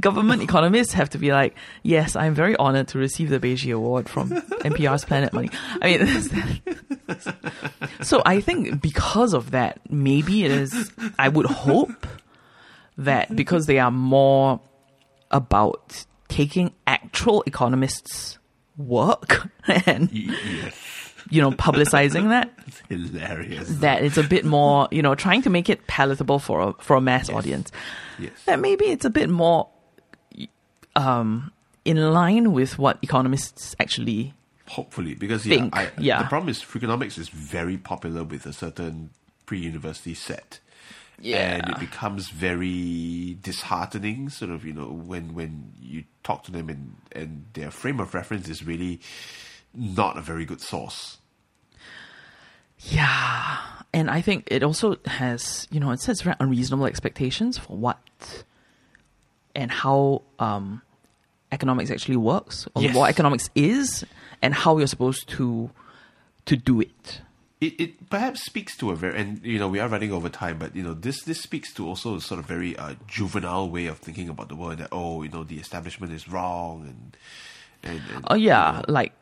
government 0.00 0.42
economists 0.42 0.92
have 0.92 1.08
to 1.08 1.18
be 1.18 1.30
like 1.32 1.54
yes 1.82 2.16
i'm 2.16 2.34
very 2.34 2.56
honored 2.56 2.88
to 2.88 2.98
receive 2.98 3.30
the 3.30 3.38
beige 3.38 3.66
award 3.68 4.08
from 4.08 4.30
npr's 4.30 5.04
planet 5.04 5.32
money 5.32 5.48
i 5.80 5.96
mean 5.96 7.18
so 8.02 8.22
i 8.26 8.40
think 8.40 8.82
because 8.82 9.32
of 9.32 9.52
that 9.52 9.78
maybe 9.88 10.44
it 10.44 10.50
is 10.50 10.90
i 11.18 11.28
would 11.28 11.46
hope 11.46 12.06
that 12.98 13.34
because 13.34 13.66
they 13.66 13.78
are 13.78 13.90
more 13.90 14.60
about 15.30 16.04
taking 16.28 16.72
actual 16.86 17.42
economists' 17.46 18.38
work 18.76 19.48
and 19.86 20.10
yes. 20.12 20.89
You 21.30 21.40
know 21.40 21.50
publicizing 21.52 22.28
that 22.28 22.50
It's 22.66 22.82
hilarious. 22.88 23.68
that 23.78 24.02
it's 24.02 24.18
a 24.18 24.22
bit 24.22 24.44
more 24.44 24.88
you 24.90 25.00
know 25.02 25.14
trying 25.14 25.42
to 25.42 25.50
make 25.50 25.68
it 25.70 25.86
palatable 25.86 26.38
for 26.38 26.60
a 26.60 26.72
for 26.82 26.96
a 26.96 27.00
mass 27.00 27.30
audience 27.30 27.70
yes. 28.18 28.32
that 28.46 28.60
maybe 28.60 28.84
it's 28.86 29.04
a 29.04 29.10
bit 29.10 29.30
more 29.30 29.68
um 30.96 31.52
in 31.84 31.96
line 32.12 32.52
with 32.52 32.78
what 32.78 32.98
economists 33.02 33.74
actually 33.80 34.34
Hopefully, 34.68 35.14
because 35.16 35.44
yeah, 35.44 35.68
I, 35.72 35.90
yeah. 35.98 36.22
the 36.22 36.28
problem 36.28 36.48
is 36.48 36.60
Freakonomics 36.62 37.18
is 37.18 37.28
very 37.28 37.76
popular 37.76 38.22
with 38.22 38.46
a 38.46 38.52
certain 38.52 39.10
pre-university 39.44 40.14
set. 40.14 40.60
Yeah. 41.18 41.56
and 41.56 41.68
it 41.70 41.80
becomes 41.80 42.28
very 42.28 43.36
disheartening. 43.42 44.28
Sort 44.28 44.52
of, 44.52 44.64
you 44.64 44.72
know, 44.72 44.86
when 44.86 45.34
when 45.34 45.72
you 45.82 46.04
talk 46.22 46.44
to 46.44 46.52
them 46.52 46.68
and 46.68 46.94
and 47.10 47.46
their 47.54 47.72
frame 47.72 47.98
of 47.98 48.14
reference 48.14 48.48
is 48.48 48.64
really 48.64 49.00
not 49.74 50.16
a 50.16 50.20
very 50.20 50.44
good 50.44 50.60
source. 50.60 51.18
Yeah, 52.82 53.58
and 53.92 54.10
I 54.10 54.20
think 54.20 54.44
it 54.50 54.62
also 54.62 54.96
has, 55.06 55.68
you 55.70 55.80
know, 55.80 55.90
it 55.90 56.00
sets 56.00 56.22
very 56.22 56.36
unreasonable 56.40 56.86
expectations 56.86 57.58
for 57.58 57.76
what 57.76 58.44
and 59.54 59.70
how 59.70 60.22
um, 60.38 60.80
economics 61.52 61.90
actually 61.90 62.16
works, 62.16 62.66
or 62.74 62.82
Yes. 62.82 62.94
what 62.94 63.10
economics 63.10 63.50
is, 63.54 64.04
and 64.40 64.54
how 64.54 64.78
you're 64.78 64.86
supposed 64.86 65.28
to 65.30 65.70
to 66.46 66.56
do 66.56 66.80
it. 66.80 67.20
It, 67.60 67.78
it 67.78 68.08
perhaps 68.08 68.42
speaks 68.46 68.74
to 68.78 68.90
a 68.90 68.96
very 68.96 69.18
and 69.20 69.44
you 69.44 69.58
know 69.58 69.68
we 69.68 69.78
are 69.80 69.88
running 69.88 70.12
over 70.12 70.30
time, 70.30 70.56
but 70.58 70.74
you 70.74 70.82
know 70.82 70.94
this 70.94 71.22
this 71.24 71.40
speaks 71.42 71.74
to 71.74 71.86
also 71.86 72.16
a 72.16 72.20
sort 72.20 72.40
of 72.40 72.46
very 72.46 72.74
uh, 72.76 72.94
juvenile 73.06 73.68
way 73.68 73.86
of 73.86 73.98
thinking 73.98 74.30
about 74.30 74.48
the 74.48 74.56
world. 74.56 74.78
That 74.78 74.88
oh, 74.92 75.22
you 75.22 75.28
know, 75.28 75.44
the 75.44 75.58
establishment 75.58 76.12
is 76.14 76.26
wrong, 76.28 76.82
and 76.86 77.16
and, 77.82 78.02
and 78.14 78.24
Oh 78.28 78.34
yeah, 78.36 78.80
like 78.88 79.12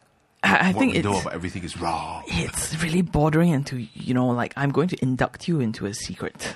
I, 0.43 0.69
I 0.69 0.73
think 0.73 0.93
we 0.93 0.99
it's 0.99 1.05
know 1.05 1.19
about 1.21 1.33
everything 1.35 1.65
is 1.65 1.81
wrong. 1.81 2.23
it's 2.27 2.81
really 2.83 3.03
bordering 3.03 3.51
into 3.51 3.87
you 3.95 4.15
know 4.15 4.29
like 4.29 4.53
I'm 4.57 4.71
going 4.71 4.89
to 4.89 4.97
induct 5.03 5.49
you 5.49 5.61
into 5.61 5.87
a 5.87 5.95
secret, 5.95 6.55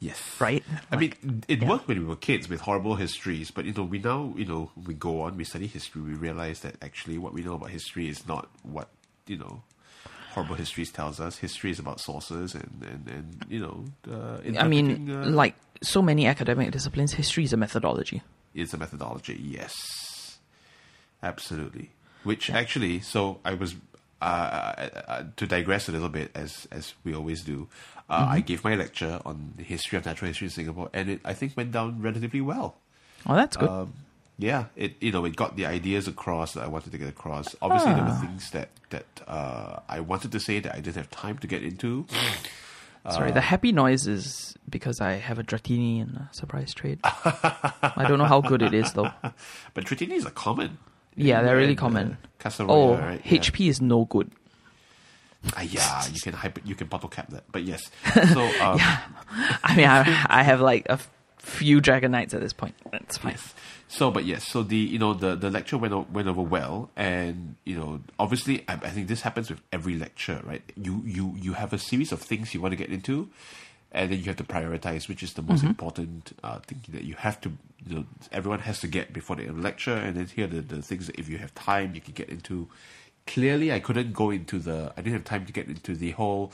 Yes, 0.00 0.20
right? 0.40 0.64
I 0.90 0.96
mean, 0.96 1.44
it 1.46 1.62
yeah. 1.62 1.68
worked 1.68 1.86
when 1.86 1.98
we 2.00 2.04
were 2.04 2.16
kids 2.16 2.48
with 2.48 2.60
horrible 2.62 2.96
histories, 2.96 3.52
but 3.52 3.64
you 3.64 3.72
know, 3.72 3.84
we 3.84 4.00
now, 4.00 4.34
you 4.36 4.44
know, 4.44 4.70
we 4.86 4.94
go 4.94 5.20
on, 5.22 5.36
we 5.36 5.44
study 5.44 5.68
history, 5.68 6.02
we 6.02 6.14
realize 6.14 6.60
that 6.60 6.74
actually 6.82 7.18
what 7.18 7.32
we 7.32 7.42
know 7.42 7.54
about 7.54 7.70
history 7.70 8.08
is 8.08 8.26
not 8.26 8.48
what, 8.64 8.88
you 9.28 9.38
know, 9.38 9.62
horrible 10.34 10.56
histories 10.56 10.90
tells 10.90 11.20
us. 11.20 11.38
History 11.38 11.70
is 11.70 11.78
about 11.78 12.00
sources 12.00 12.54
and, 12.54 12.82
and, 12.82 13.08
and 13.08 13.46
you 13.48 13.60
know, 13.60 13.84
uh, 14.12 14.38
I 14.58 14.66
mean, 14.66 15.08
uh, 15.08 15.26
like 15.26 15.54
so 15.82 16.02
many 16.02 16.26
academic 16.26 16.72
disciplines, 16.72 17.12
history 17.12 17.44
is 17.44 17.52
a 17.52 17.56
methodology. 17.56 18.22
it's 18.54 18.74
a 18.74 18.78
methodology, 18.78 19.40
yes. 19.40 19.72
Absolutely. 21.22 21.90
Which 22.24 22.50
actually, 22.50 23.00
so 23.00 23.40
I 23.44 23.54
was, 23.54 23.74
uh, 24.20 24.24
uh, 24.24 25.00
uh, 25.08 25.22
to 25.36 25.46
digress 25.46 25.88
a 25.88 25.92
little 25.92 26.08
bit, 26.08 26.30
as 26.34 26.68
as 26.70 26.94
we 27.04 27.14
always 27.14 27.42
do, 27.42 27.68
uh, 28.08 28.26
I 28.30 28.40
gave 28.40 28.62
my 28.64 28.74
lecture 28.76 29.20
on 29.24 29.54
the 29.56 29.64
history 29.64 29.98
of 29.98 30.06
natural 30.06 30.28
history 30.28 30.46
in 30.46 30.50
Singapore, 30.52 30.90
and 30.92 31.10
it, 31.10 31.20
I 31.24 31.34
think, 31.34 31.56
went 31.56 31.72
down 31.72 32.00
relatively 32.02 32.40
well. 32.40 32.76
Oh, 33.26 33.34
that's 33.34 33.56
good. 33.56 33.68
Um, 33.68 33.92
yeah, 34.38 34.66
it 34.76 34.94
you 35.00 35.10
know 35.12 35.24
it 35.24 35.36
got 35.36 35.56
the 35.56 35.66
ideas 35.66 36.06
across 36.08 36.54
that 36.54 36.62
I 36.64 36.68
wanted 36.68 36.92
to 36.92 36.98
get 36.98 37.08
across. 37.08 37.54
Obviously, 37.60 37.92
there 37.94 38.04
were 38.04 38.10
Ah. 38.10 38.20
things 38.20 38.50
that 38.52 38.68
that 38.90 39.06
uh, 39.26 39.80
I 39.88 40.00
wanted 40.00 40.30
to 40.32 40.40
say 40.40 40.60
that 40.60 40.72
I 40.74 40.80
didn't 40.80 40.96
have 40.96 41.10
time 41.10 41.38
to 41.38 41.46
get 41.46 41.62
into. 41.62 42.06
Sorry, 43.10 43.32
the 43.32 43.40
happy 43.40 43.72
noise 43.72 44.06
is 44.06 44.54
because 44.70 45.00
I 45.00 45.14
have 45.14 45.40
a 45.40 45.42
Dratini 45.42 46.00
in 46.00 46.14
a 46.16 46.28
surprise 46.32 46.72
trade. 46.72 47.00
I 47.04 48.04
don't 48.06 48.18
know 48.18 48.26
how 48.30 48.40
good 48.40 48.62
it 48.62 48.72
is 48.74 48.92
though. 48.92 49.10
But 49.74 49.84
Dratini 49.86 50.12
is 50.12 50.24
a 50.24 50.30
common. 50.30 50.78
Yeah, 51.16 51.42
they're 51.42 51.56
really 51.56 51.76
uh, 51.76 51.80
common. 51.80 52.16
Oh, 52.60 52.96
right? 52.96 53.20
Yeah. 53.24 53.38
HP 53.40 53.68
is 53.68 53.80
no 53.80 54.04
good. 54.06 54.30
Ah, 55.56 55.60
yeah, 55.62 56.06
you 56.06 56.20
can 56.20 56.34
hyper, 56.34 56.60
you 56.64 56.74
can 56.76 56.86
bottle 56.86 57.08
cap 57.08 57.28
that. 57.30 57.44
But 57.50 57.64
yes, 57.64 57.90
so 58.32 58.42
um, 58.62 58.78
I 59.64 59.74
mean, 59.76 59.86
I, 59.88 60.24
I 60.28 60.42
have 60.44 60.60
like 60.60 60.86
a 60.88 60.98
few 61.38 61.80
Dragonites 61.80 62.32
at 62.32 62.40
this 62.40 62.52
point. 62.52 62.74
That's 62.92 63.18
fine. 63.18 63.32
Yes. 63.32 63.54
So, 63.88 64.10
but 64.10 64.24
yes, 64.24 64.46
so 64.48 64.62
the 64.62 64.76
you 64.76 64.98
know 64.98 65.14
the 65.14 65.34
the 65.34 65.50
lecture 65.50 65.76
went 65.76 65.92
o- 65.92 66.06
went 66.12 66.28
over 66.28 66.40
well, 66.42 66.90
and 66.96 67.56
you 67.64 67.76
know 67.76 68.00
obviously 68.18 68.64
I, 68.68 68.74
I 68.74 68.90
think 68.90 69.08
this 69.08 69.22
happens 69.22 69.50
with 69.50 69.60
every 69.72 69.94
lecture, 69.96 70.40
right? 70.44 70.62
You 70.76 71.02
you 71.04 71.34
you 71.36 71.52
have 71.54 71.72
a 71.72 71.78
series 71.78 72.12
of 72.12 72.22
things 72.22 72.54
you 72.54 72.60
want 72.60 72.72
to 72.72 72.76
get 72.76 72.90
into, 72.90 73.28
and 73.92 74.10
then 74.10 74.18
you 74.18 74.24
have 74.24 74.36
to 74.36 74.44
prioritize 74.44 75.06
which 75.08 75.22
is 75.22 75.34
the 75.34 75.42
most 75.42 75.62
important 75.62 76.36
uh, 76.42 76.58
thing 76.60 76.80
that 76.88 77.04
you 77.04 77.14
have 77.14 77.40
to 77.40 77.52
you 77.86 77.96
know 77.96 78.04
everyone 78.30 78.60
has 78.60 78.80
to 78.80 78.86
get 78.86 79.12
before 79.12 79.36
the 79.36 79.50
lecture, 79.52 79.94
and 79.94 80.16
then 80.16 80.26
here 80.26 80.44
are 80.44 80.48
the 80.48 80.60
the 80.60 80.82
things 80.82 81.06
that 81.06 81.18
if 81.18 81.28
you 81.28 81.38
have 81.38 81.54
time 81.54 81.94
you 81.94 82.00
can 82.00 82.14
get 82.14 82.28
into. 82.28 82.68
Clearly, 83.24 83.72
I 83.72 83.78
couldn't 83.78 84.12
go 84.12 84.30
into 84.30 84.58
the. 84.58 84.92
I 84.96 85.00
didn't 85.00 85.12
have 85.12 85.24
time 85.24 85.46
to 85.46 85.52
get 85.52 85.68
into 85.68 85.94
the 85.94 86.10
whole 86.10 86.52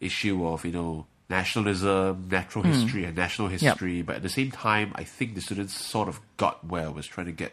issue 0.00 0.44
of 0.46 0.64
you 0.64 0.72
know 0.72 1.06
nationalism, 1.30 2.26
natural 2.28 2.64
history, 2.64 3.04
and 3.04 3.16
national 3.16 3.48
history. 3.48 4.02
But 4.02 4.16
at 4.16 4.22
the 4.22 4.28
same 4.28 4.50
time, 4.50 4.92
I 4.96 5.04
think 5.04 5.34
the 5.34 5.40
students 5.40 5.74
sort 5.74 6.08
of 6.08 6.20
got 6.36 6.66
where 6.66 6.86
I 6.86 6.88
was 6.88 7.06
trying 7.06 7.26
to 7.26 7.32
get 7.32 7.52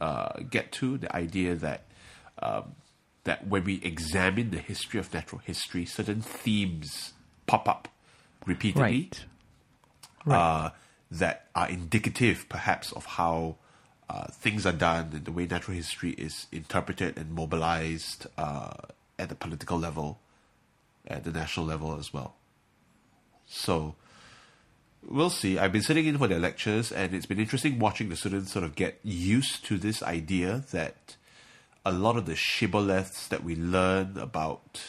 uh, 0.00 0.40
get 0.50 0.72
to 0.72 0.98
the 0.98 1.14
idea 1.14 1.54
that 1.54 1.84
um, 2.40 2.74
that 3.24 3.46
when 3.46 3.64
we 3.64 3.80
examine 3.82 4.50
the 4.50 4.58
history 4.58 4.98
of 4.98 5.12
natural 5.14 5.40
history, 5.44 5.84
certain 5.84 6.22
themes 6.22 7.12
pop 7.46 7.68
up 7.68 7.88
repeatedly 8.46 9.10
Right. 10.24 10.36
uh, 10.38 10.70
that 11.10 11.46
are 11.54 11.68
indicative, 11.68 12.46
perhaps, 12.48 12.92
of 12.92 13.04
how 13.04 13.56
uh, 14.08 14.26
things 14.28 14.66
are 14.66 14.72
done 14.72 15.10
and 15.12 15.24
the 15.24 15.32
way 15.32 15.46
natural 15.46 15.76
history 15.76 16.10
is 16.12 16.46
interpreted 16.50 17.16
and 17.18 17.32
mobilized 17.32 18.26
uh, 18.38 18.72
at 19.18 19.28
the 19.28 19.34
political 19.34 19.78
level, 19.78 20.18
at 21.06 21.24
the 21.24 21.30
national 21.30 21.66
level 21.66 21.96
as 21.98 22.12
well. 22.12 22.34
So 23.46 23.94
we'll 25.08 25.30
see. 25.30 25.58
I've 25.58 25.72
been 25.72 25.82
sitting 25.82 26.06
in 26.06 26.18
for 26.18 26.26
their 26.26 26.38
lectures, 26.40 26.90
and 26.90 27.14
it's 27.14 27.26
been 27.26 27.38
interesting 27.38 27.78
watching 27.78 28.08
the 28.08 28.16
students 28.16 28.52
sort 28.52 28.64
of 28.64 28.74
get 28.74 28.98
used 29.04 29.64
to 29.66 29.78
this 29.78 30.02
idea 30.02 30.64
that 30.72 31.16
a 31.84 31.92
lot 31.92 32.16
of 32.16 32.26
the 32.26 32.34
shibboleths 32.34 33.28
that 33.28 33.44
we 33.44 33.54
learn 33.54 34.18
about 34.18 34.82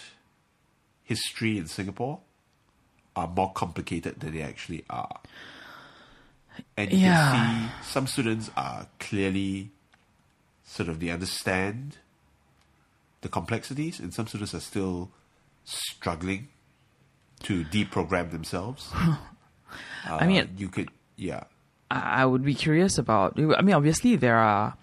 history 1.03 1.58
in 1.58 1.68
Singapore 1.68 2.22
are 3.18 3.28
more 3.28 3.51
complicated 3.51 4.20
than 4.22 4.32
they 4.34 4.41
actually 4.41 4.86
are. 4.89 5.20
And 6.78 6.91
you 6.93 6.99
Yeah. 6.99 7.32
can 7.32 7.70
see 7.70 7.91
some 7.91 8.05
students 8.07 8.49
are 8.55 8.88
clearly 8.99 9.72
sort 10.63 10.88
of 10.89 10.99
they 10.99 11.09
understand 11.09 11.97
the 13.22 13.30
complexities, 13.30 13.99
and 13.99 14.13
some 14.13 14.28
students 14.28 14.53
are 14.53 14.59
still 14.61 15.09
struggling 15.65 16.47
to 17.43 17.65
deprogram 17.65 18.30
themselves. 18.32 18.89
I 20.05 20.26
mean, 20.28 20.43
Uh, 20.43 20.47
you 20.57 20.70
could, 20.70 20.89
yeah, 21.15 21.43
I 21.89 22.26
would 22.26 22.43
be 22.43 22.53
curious 22.55 22.97
about. 22.97 23.38
I 23.39 23.61
mean, 23.61 23.76
obviously 23.76 24.15
there 24.15 24.38
are. 24.38 24.76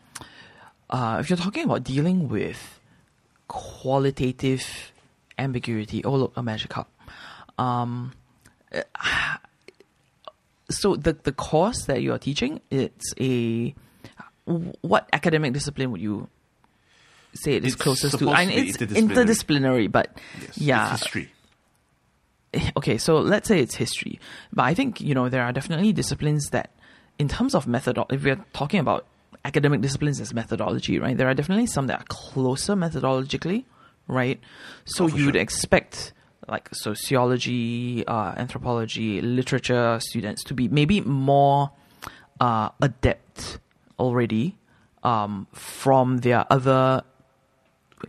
Uh, 0.91 1.19
if 1.21 1.29
you're 1.31 1.37
talking 1.39 1.65
about 1.65 1.83
dealing 1.85 2.29
with 2.29 2.81
qualitative 3.49 4.93
ambiguity, 5.39 6.05
oh 6.05 6.15
look, 6.17 6.33
a 6.37 6.43
magic 6.43 6.71
cup. 6.71 6.89
Um, 7.59 8.13
uh, 8.13 8.24
so 10.71 10.97
the 10.97 11.13
the 11.23 11.33
course 11.33 11.85
that 11.87 12.03
you 12.03 12.13
are 12.13 12.19
teaching, 12.19 12.61
it's 12.71 13.15
a 13.21 13.75
what 14.81 15.09
academic 15.13 15.53
discipline 15.53 15.91
would 15.91 16.01
you 16.01 16.29
say 17.35 17.55
it 17.55 17.65
is 17.65 17.75
It's 17.75 17.83
closest 17.83 18.19
to? 18.19 18.31
I 18.31 18.47
mean, 18.47 18.59
it's 18.69 18.77
interdisciplinary. 18.77 19.09
interdisciplinary, 19.09 19.93
but 19.93 20.19
yes, 20.41 20.59
yeah, 20.59 20.93
it's 20.93 21.03
history. 21.03 21.33
Eh, 22.55 22.71
okay, 22.77 22.99
so 22.99 23.19
let's 23.19 23.49
say 23.49 23.61
it's 23.61 23.75
history, 23.75 24.19
but 24.53 24.63
I 24.65 24.75
think 24.75 25.01
you 25.01 25.15
know 25.15 25.29
there 25.29 25.43
are 25.43 25.53
definitely 25.53 25.93
disciplines 25.93 26.51
that, 26.51 26.71
in 27.19 27.29
terms 27.29 27.55
of 27.55 27.67
method, 27.67 27.99
if 28.11 28.25
we're 28.25 28.43
talking 28.53 28.81
about 28.81 29.07
academic 29.45 29.81
disciplines 29.83 30.21
as 30.21 30.33
methodology, 30.33 30.99
right? 30.99 31.17
There 31.17 31.29
are 31.29 31.35
definitely 31.35 31.67
some 31.67 31.87
that 31.89 32.01
are 32.01 32.05
closer 32.09 32.75
methodologically, 32.75 33.65
right? 34.09 34.41
So 34.87 35.05
Oh, 35.05 35.09
you'd 35.09 35.35
sure. 35.35 35.41
expect 35.43 36.13
like 36.49 36.69
sociology, 36.73 38.07
uh, 38.07 38.35
anthropology, 38.37 39.21
literature 39.21 39.99
students 40.01 40.45
to 40.45 40.55
be 40.55 40.69
maybe 40.69 41.01
more 41.01 41.71
uh, 42.41 42.69
adept 42.81 43.59
already 43.99 44.57
um, 45.03 45.47
from 45.53 46.19
their 46.19 46.45
other 46.51 47.03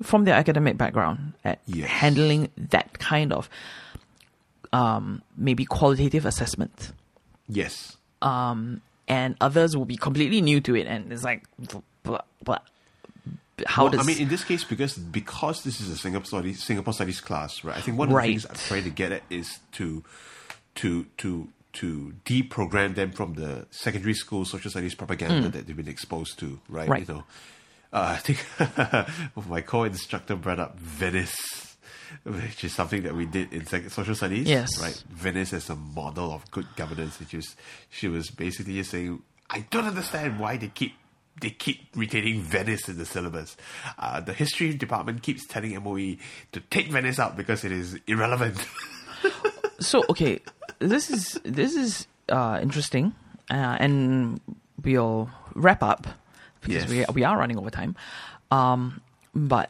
from 0.04 0.26
their 0.26 0.36
academic 0.36 0.78
background 0.78 1.34
at 1.46 1.60
Yes. 1.66 1.88
handling 1.90 2.50
that 2.58 3.00
kind 3.00 3.32
of 3.32 3.50
um, 4.74 5.22
maybe 5.38 5.64
qualitative 5.64 6.26
assessment. 6.26 6.92
Yes, 7.48 7.96
Um, 8.22 8.82
and 9.08 9.38
others 9.40 9.78
will 9.78 9.86
be 9.86 9.96
completely 9.96 10.42
new 10.42 10.60
to 10.62 10.76
it, 10.76 10.88
and 10.88 11.14
it's 11.14 11.24
like, 11.24 11.44
but, 12.04 12.26
but 12.44 12.64
how 13.66 13.84
well, 13.84 13.92
does 13.92 14.02
I 14.02 14.04
mean, 14.04 14.20
in 14.22 14.28
this 14.28 14.44
case, 14.44 14.64
because 14.64 14.96
because 14.96 15.64
this 15.64 15.80
is 15.80 15.90
a 15.90 15.98
Singapore 15.98 16.26
studies 16.26 16.64
Singapore 16.64 16.94
studies 16.94 17.22
class, 17.22 17.64
right? 17.64 17.78
I 17.78 17.82
think 17.82 17.98
one 17.98 18.10
of 18.10 18.14
Right. 18.16 18.28
the 18.28 18.34
things 18.34 18.46
I'm 18.50 18.56
trying 18.68 18.84
to 18.84 18.90
get 18.90 19.12
at 19.12 19.24
is 19.30 19.60
to 19.74 20.04
to 20.76 21.06
to 21.18 21.50
to 21.74 22.14
deprogram 22.26 22.96
them 22.96 23.12
from 23.12 23.34
the 23.34 23.66
secondary 23.72 24.14
school 24.14 24.46
social 24.46 24.72
studies 24.72 24.96
propaganda 24.96 25.50
that 25.50 25.68
they've 25.68 25.76
been 25.76 25.88
exposed 25.88 26.40
to, 26.40 26.60
right? 26.70 26.88
Right. 26.88 27.08
You 27.08 27.14
know, 27.16 27.24
uh, 27.94 28.16
I 28.16 28.18
think 28.18 28.46
my 29.50 29.62
co-instructor 29.62 30.36
brought 30.38 30.60
up 30.60 30.80
Venice, 30.80 31.76
which 32.24 32.64
is 32.64 32.74
something 32.74 33.04
that 33.04 33.14
we 33.16 33.26
did 33.26 33.52
in 33.54 33.66
social 33.90 34.16
studies. 34.16 34.48
Yes. 34.48 34.82
right. 34.82 35.02
Venice 35.10 35.54
as 35.54 35.70
a 35.70 35.76
model 35.76 36.32
of 36.34 36.50
good 36.52 36.68
governance. 36.76 37.20
Which 37.20 37.34
is, 37.34 37.56
she 37.90 38.08
was 38.08 38.30
basically 38.30 38.76
just 38.76 38.92
saying, 38.92 39.22
I 39.50 39.66
don't 39.70 39.86
understand 39.86 40.40
why 40.40 40.58
they 40.58 40.68
keep 40.70 40.94
they 41.42 41.50
keep 41.50 41.88
retaining 41.96 42.42
Venice 42.42 42.88
in 42.88 42.98
the 42.98 43.06
syllabus. 43.06 43.58
Uh, 44.00 44.22
the 44.22 44.34
history 44.34 44.74
department 44.74 45.22
keeps 45.22 45.46
telling 45.46 45.74
MOE 45.84 46.16
to 46.54 46.60
take 46.70 46.88
Venice 46.88 47.20
out 47.20 47.36
because 47.36 47.64
it 47.66 47.72
is 47.72 48.00
irrelevant. 48.08 48.58
so 49.80 50.04
okay 50.10 50.40
this 50.80 51.10
is 51.10 51.38
this 51.44 51.76
is 51.76 52.08
uh 52.30 52.58
interesting 52.62 53.14
uh, 53.52 53.76
and 53.80 54.40
we'll 54.84 55.30
wrap 55.54 55.84
up 55.84 56.08
because 56.62 56.90
Yes. 56.90 57.08
we, 57.10 57.16
we 57.16 57.24
are 57.26 57.38
running 57.38 57.58
over 57.58 57.70
time 57.70 57.96
um 58.52 59.02
but 59.34 59.70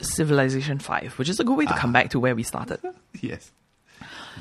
civilization 0.00 0.78
5 0.78 1.18
which 1.18 1.28
is 1.28 1.38
a 1.40 1.44
good 1.44 1.56
way 1.56 1.66
to 1.66 1.74
come 1.74 1.92
back 1.92 2.10
to 2.10 2.20
where 2.20 2.34
we 2.34 2.42
started 2.42 2.80
yes. 3.20 3.52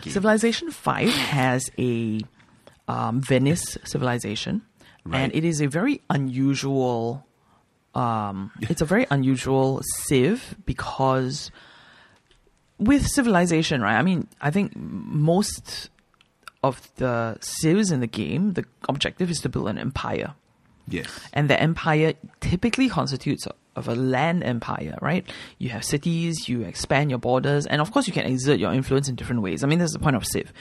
civilization 0.01 0.71
5 0.71 1.09
has 1.09 1.69
a 1.77 2.21
um, 2.87 3.21
venice 3.21 3.77
civilization 3.85 4.61
and 5.11 5.35
it 5.35 5.43
is 5.43 5.61
a 5.61 5.67
very 5.67 6.01
unusual 6.09 7.25
um, 7.95 8.51
it's 8.61 8.81
a 8.81 8.85
very 8.85 9.05
unusual 9.11 9.81
civ 9.83 10.55
because 10.65 11.51
with 12.79 13.05
civilization, 13.07 13.81
right? 13.81 13.97
I 13.97 14.01
mean, 14.01 14.27
I 14.41 14.51
think 14.51 14.75
most 14.75 15.89
of 16.63 16.89
the 16.95 17.37
civs 17.39 17.91
in 17.91 17.99
the 17.99 18.07
game, 18.07 18.53
the 18.53 18.65
objective 18.89 19.29
is 19.29 19.39
to 19.41 19.49
build 19.49 19.67
an 19.69 19.77
empire. 19.77 20.33
Yes. 20.87 21.07
And 21.33 21.49
the 21.49 21.59
empire 21.59 22.13
typically 22.41 22.89
constitutes 22.89 23.47
of 23.75 23.87
a 23.87 23.95
land 23.95 24.43
empire, 24.43 24.97
right? 25.01 25.25
You 25.57 25.69
have 25.69 25.83
cities, 25.83 26.47
you 26.49 26.61
expand 26.61 27.09
your 27.09 27.19
borders, 27.19 27.65
and 27.65 27.81
of 27.81 27.91
course, 27.91 28.07
you 28.07 28.13
can 28.13 28.25
exert 28.25 28.59
your 28.59 28.73
influence 28.73 29.07
in 29.07 29.15
different 29.15 29.41
ways. 29.41 29.63
I 29.63 29.67
mean, 29.67 29.79
that's 29.79 29.93
the 29.93 29.99
point 29.99 30.15
of 30.15 30.25
Civ. 30.25 30.51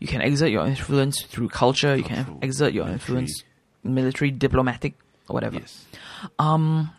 You 0.00 0.06
can 0.06 0.20
exert 0.20 0.50
your 0.50 0.66
influence 0.66 1.22
through 1.22 1.48
culture, 1.48 1.96
you 1.96 2.02
can 2.04 2.38
exert 2.42 2.72
your 2.72 2.88
influence 2.88 3.42
military, 3.88 4.30
diplomatic, 4.30 4.94
or 5.28 5.34
whatever. 5.34 5.56
Yes. 5.58 5.84
Um, 6.38 6.90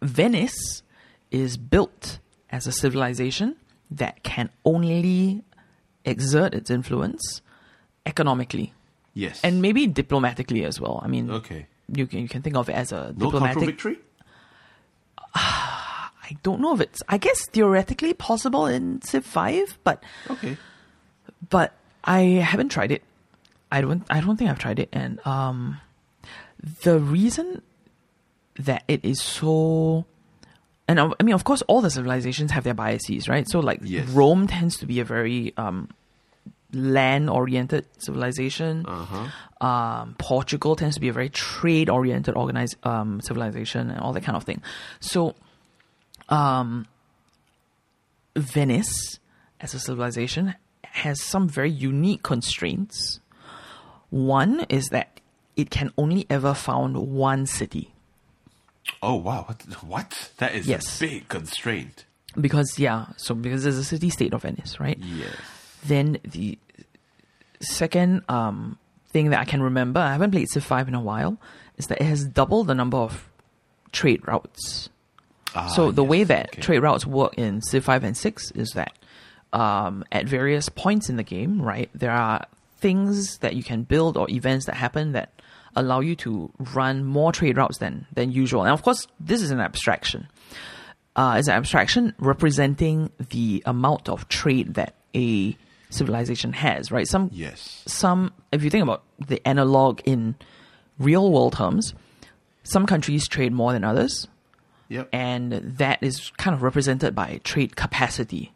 Venice 0.00 0.82
is 1.30 1.56
built 1.56 2.18
as 2.50 2.66
a 2.66 2.72
civilization 2.72 3.56
that 3.90 4.22
can 4.22 4.50
only 4.64 5.42
exert 6.04 6.54
its 6.54 6.70
influence 6.70 7.40
economically 8.06 8.72
Yes. 9.14 9.40
and 9.44 9.62
maybe 9.62 9.86
diplomatically 9.86 10.64
as 10.64 10.80
well. 10.80 11.00
I 11.04 11.08
mean, 11.08 11.30
okay. 11.30 11.66
you 11.94 12.06
can 12.06 12.20
you 12.20 12.28
can 12.28 12.42
think 12.42 12.56
of 12.56 12.68
it 12.68 12.72
as 12.74 12.90
a 12.92 13.14
No 13.16 13.26
diplomatic. 13.26 13.64
victory. 13.66 13.98
I 15.34 16.36
don't 16.42 16.60
know 16.60 16.74
if 16.74 16.80
it's. 16.80 17.02
I 17.08 17.18
guess 17.18 17.46
theoretically 17.46 18.14
possible 18.14 18.66
in 18.66 19.02
Civ 19.02 19.24
Five, 19.24 19.78
but 19.84 20.02
Okay. 20.30 20.56
but 21.50 21.72
I 22.04 22.20
haven't 22.42 22.70
tried 22.70 22.90
it. 22.92 23.02
I 23.72 23.80
don't. 23.80 24.04
I 24.10 24.20
don't 24.20 24.36
think 24.36 24.50
I've 24.50 24.58
tried 24.58 24.78
it, 24.78 24.90
and 24.92 25.18
um, 25.26 25.80
the 26.82 26.98
reason 27.00 27.62
that 28.60 28.84
it 28.86 29.04
is 29.04 29.20
so. 29.20 30.04
And 30.86 31.00
uh, 31.00 31.14
I 31.18 31.22
mean, 31.22 31.34
of 31.34 31.44
course, 31.44 31.62
all 31.62 31.80
the 31.80 31.90
civilizations 31.90 32.50
have 32.50 32.64
their 32.64 32.74
biases, 32.74 33.28
right? 33.28 33.48
So, 33.48 33.60
like 33.60 33.80
Yes. 33.82 34.08
Rome 34.10 34.46
tends 34.46 34.76
to 34.78 34.86
be 34.86 35.00
a 35.00 35.04
very 35.04 35.54
um, 35.56 35.88
land-oriented 36.72 37.86
civilization. 37.98 38.84
Uh 38.86 39.04
huh. 39.04 39.66
um, 39.66 40.14
Portugal 40.18 40.76
tends 40.76 40.96
to 40.96 41.00
be 41.00 41.08
a 41.08 41.12
very 41.12 41.28
trade 41.30 41.88
oriented 41.88 42.34
organized 42.36 42.76
um, 42.84 43.20
civilization 43.22 43.90
and 43.90 44.00
all 44.00 44.12
that 44.12 44.22
kind 44.24 44.36
of 44.36 44.44
thing. 44.44 44.60
So, 45.00 45.34
um, 46.28 46.86
Venice 48.36 49.18
as 49.60 49.74
a 49.74 49.78
civilization 49.78 50.54
has 50.84 51.22
some 51.22 51.48
very 51.48 51.70
unique 51.70 52.22
constraints. 52.22 53.20
One 54.12 54.66
is 54.68 54.88
that 54.90 55.20
it 55.56 55.70
can 55.70 55.90
only 55.98 56.26
ever 56.30 56.54
found 56.54 56.96
one 56.96 57.46
city 57.46 57.88
Oh 59.02 59.14
wow! 59.14 59.44
What? 59.46 59.62
What? 59.84 60.30
That 60.38 60.54
is 60.54 60.66
Yes. 60.68 60.96
a 61.00 61.06
big 61.06 61.28
constraint. 61.28 62.04
because 62.40 62.78
yeah, 62.78 63.06
so 63.16 63.34
because 63.34 63.62
there's 63.64 63.78
a 63.78 63.84
city 63.84 64.10
state 64.10 64.32
of 64.34 64.42
Venice, 64.42 64.78
right? 64.80 64.98
Yes. 64.98 65.34
Then 65.84 66.18
the 66.24 66.58
second 67.60 68.22
um, 68.28 68.78
thing 69.12 69.30
that 69.30 69.40
I 69.40 69.44
can 69.44 69.62
remember, 69.62 70.00
I 70.00 70.12
haven't 70.12 70.30
played 70.32 70.48
Civ 70.48 70.64
5 70.64 70.88
in 70.88 70.94
a 70.94 71.00
while, 71.00 71.38
is 71.76 71.86
that 71.88 72.00
it 72.00 72.04
has 72.04 72.24
double 72.24 72.64
the 72.64 72.74
number 72.74 72.96
of 72.98 73.28
trade 73.92 74.26
routes. 74.26 74.88
Ah, 75.54 75.66
so 75.68 75.90
the 75.90 76.02
yes, 76.02 76.10
way 76.10 76.24
that 76.24 76.46
okay. 76.54 76.60
trade 76.62 76.78
routes 76.80 77.06
work 77.06 77.34
in 77.36 77.60
Civ 77.62 77.84
5 77.84 78.04
and 78.04 78.16
6 78.16 78.50
is 78.52 78.70
that 78.70 78.92
um, 79.52 80.04
at 80.10 80.26
various 80.26 80.68
points 80.68 81.08
in 81.08 81.16
the 81.16 81.22
game, 81.22 81.60
right, 81.62 81.90
there 81.94 82.10
are 82.12 82.46
things 82.82 83.38
that 83.38 83.54
you 83.56 83.62
can 83.62 83.84
build 83.84 84.16
or 84.16 84.28
events 84.30 84.66
that 84.66 84.74
happen 84.76 85.12
that 85.12 85.40
allow 85.74 86.00
you 86.00 86.14
to 86.16 86.50
run 86.74 87.02
more 87.04 87.32
trade 87.32 87.56
routes 87.56 87.78
than, 87.78 88.06
than 88.12 88.30
usual. 88.30 88.62
And 88.62 88.72
of 88.72 88.82
course, 88.82 89.06
this 89.18 89.40
is 89.40 89.50
an 89.50 89.60
abstraction. 89.60 90.28
Uh, 91.16 91.36
it's 91.38 91.48
an 91.48 91.54
abstraction 91.54 92.14
representing 92.18 93.10
the 93.30 93.62
amount 93.66 94.08
of 94.08 94.28
trade 94.28 94.74
that 94.74 94.94
a 95.14 95.56
civilization 95.90 96.52
has, 96.54 96.90
right? 96.90 97.06
Some 97.06 97.30
Yes. 97.32 97.82
some 97.86 98.32
if 98.50 98.62
you 98.64 98.70
think 98.70 98.82
about 98.82 99.02
the 99.28 99.46
analog 99.46 100.00
in 100.04 100.34
real 100.98 101.30
world 101.30 101.52
terms, 101.54 101.94
some 102.64 102.86
countries 102.86 103.28
trade 103.28 103.52
more 103.52 103.72
than 103.72 103.84
others, 103.84 104.26
Yep. 104.88 105.08
and 105.12 105.52
that 105.78 106.02
is 106.02 106.30
kind 106.38 106.54
of 106.54 106.62
represented 106.62 107.14
by 107.14 107.40
trade 107.44 107.76
capacity. 107.76 108.51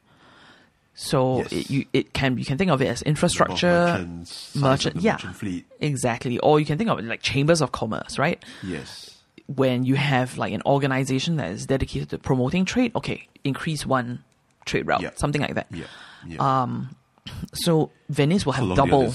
So 0.99 1.39
Yes. 1.39 1.53
it, 1.53 1.71
you 1.71 1.85
it 1.93 2.13
can 2.15 2.39
you 2.39 2.45
can 2.47 2.57
think 2.59 2.71
of 2.71 2.81
it 2.81 2.87
as 2.87 3.03
infrastructure, 3.03 3.69
merchants, 3.69 4.57
merchant, 4.57 4.97
yeah, 4.97 5.13
merchant 5.13 5.37
fleet. 5.37 5.67
exactly. 5.79 6.39
Or 6.39 6.59
you 6.59 6.65
can 6.65 6.79
think 6.79 6.89
of 6.89 6.99
it 6.99 7.05
like 7.05 7.21
chambers 7.23 7.61
of 7.61 7.71
commerce, 7.73 8.19
right? 8.19 8.43
Yes. 8.63 9.13
When 9.47 9.85
you 9.85 9.95
have 9.95 10.39
like 10.39 10.53
an 10.55 10.63
organization 10.65 11.37
that 11.37 11.51
is 11.51 11.67
dedicated 11.67 12.09
to 12.11 12.19
promoting 12.19 12.65
trade, 12.65 12.93
okay, 12.97 13.29
increase 13.45 13.85
one 13.87 14.25
trade 14.65 14.87
route, 14.87 15.19
something 15.19 15.43
like 15.43 15.55
that. 15.55 15.67
Yeah. 15.71 15.85
Yeah. 16.27 16.63
Um, 16.63 16.97
So 17.55 17.91
Venice 18.09 18.47
will 18.47 18.53
have 18.55 18.75
double. 18.75 19.13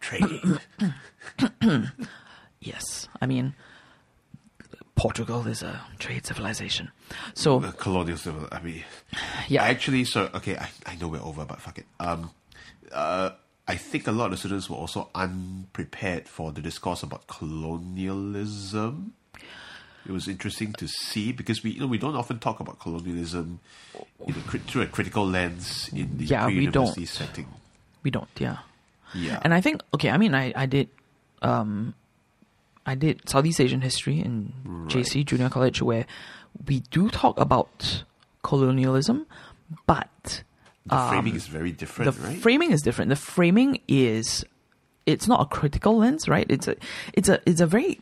Trade. 0.00 0.24
Yes, 2.62 3.08
I 3.22 3.26
mean, 3.26 3.54
Portugal 5.00 5.46
is 5.46 5.62
a 5.62 5.80
trade 5.98 6.26
civilization. 6.26 6.90
So 7.34 7.62
Uh, 7.64 7.72
colonial 7.72 8.16
civil. 8.18 8.46
I 8.52 8.60
mean, 8.60 8.84
yeah, 9.48 9.64
actually, 9.64 10.04
so 10.04 10.28
okay, 10.34 10.56
I, 10.56 10.68
I 10.86 10.96
know 10.96 11.08
we're 11.08 11.22
over, 11.22 11.44
but 11.44 11.60
fuck 11.60 11.78
it. 11.78 11.86
Um, 11.98 12.30
uh, 12.92 13.30
I 13.66 13.76
think 13.76 14.06
a 14.06 14.12
lot 14.12 14.26
of 14.26 14.30
the 14.32 14.36
students 14.36 14.68
were 14.68 14.76
also 14.76 15.08
unprepared 15.14 16.28
for 16.28 16.52
the 16.52 16.60
discourse 16.60 17.02
about 17.02 17.26
colonialism. 17.28 19.14
It 20.06 20.12
was 20.12 20.28
interesting 20.28 20.72
to 20.74 20.88
see 20.88 21.30
because 21.32 21.62
we, 21.62 21.70
you 21.72 21.80
know, 21.80 21.86
we 21.86 21.98
don't 21.98 22.16
often 22.16 22.38
talk 22.38 22.58
about 22.60 22.78
colonialism 22.80 23.60
in 24.26 24.34
a, 24.34 24.40
through 24.40 24.82
a 24.82 24.86
critical 24.86 25.26
lens 25.26 25.88
in 25.92 26.16
the 26.18 26.24
Yeah, 26.24 26.46
we 26.46 26.66
don't. 26.66 26.94
setting. 27.06 27.46
we 28.02 28.10
don't. 28.10 28.28
Yeah. 28.38 28.58
Yeah, 29.12 29.40
And 29.42 29.52
I 29.52 29.60
think 29.60 29.82
okay, 29.94 30.08
I 30.10 30.16
mean 30.18 30.34
I, 30.34 30.52
I 30.54 30.66
did 30.66 30.88
um 31.42 31.94
I 32.86 32.94
did 32.94 33.28
Southeast 33.28 33.60
Asian 33.60 33.80
history 33.80 34.20
in 34.20 34.52
JC 34.88 35.24
Junior 35.24 35.48
College 35.48 35.82
where 35.82 36.06
we 36.66 36.80
do 36.90 37.08
talk 37.10 37.38
about 37.38 38.04
colonialism, 38.42 39.26
but 39.86 40.42
the 40.86 40.96
um, 40.96 41.08
framing 41.08 41.34
is 41.36 41.46
very 41.46 41.72
different, 41.72 42.14
the 42.16 42.22
right? 42.22 42.38
framing 42.38 42.72
is 42.72 42.82
different. 42.82 43.10
The 43.10 43.16
framing 43.16 43.80
is 43.86 44.44
it's 45.06 45.28
not 45.28 45.40
a 45.42 45.46
critical 45.46 45.98
lens, 45.98 46.28
right? 46.28 46.46
It's 46.48 46.68
a 46.68 46.76
it's 47.12 47.28
a 47.28 47.40
it's 47.46 47.60
a 47.60 47.66
very 47.66 48.00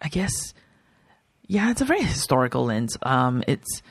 I 0.00 0.08
guess 0.08 0.54
yeah, 1.46 1.70
it's 1.70 1.80
a 1.80 1.84
very 1.84 2.02
historical 2.02 2.64
lens. 2.64 2.96
Um 3.02 3.42
it's 3.46 3.82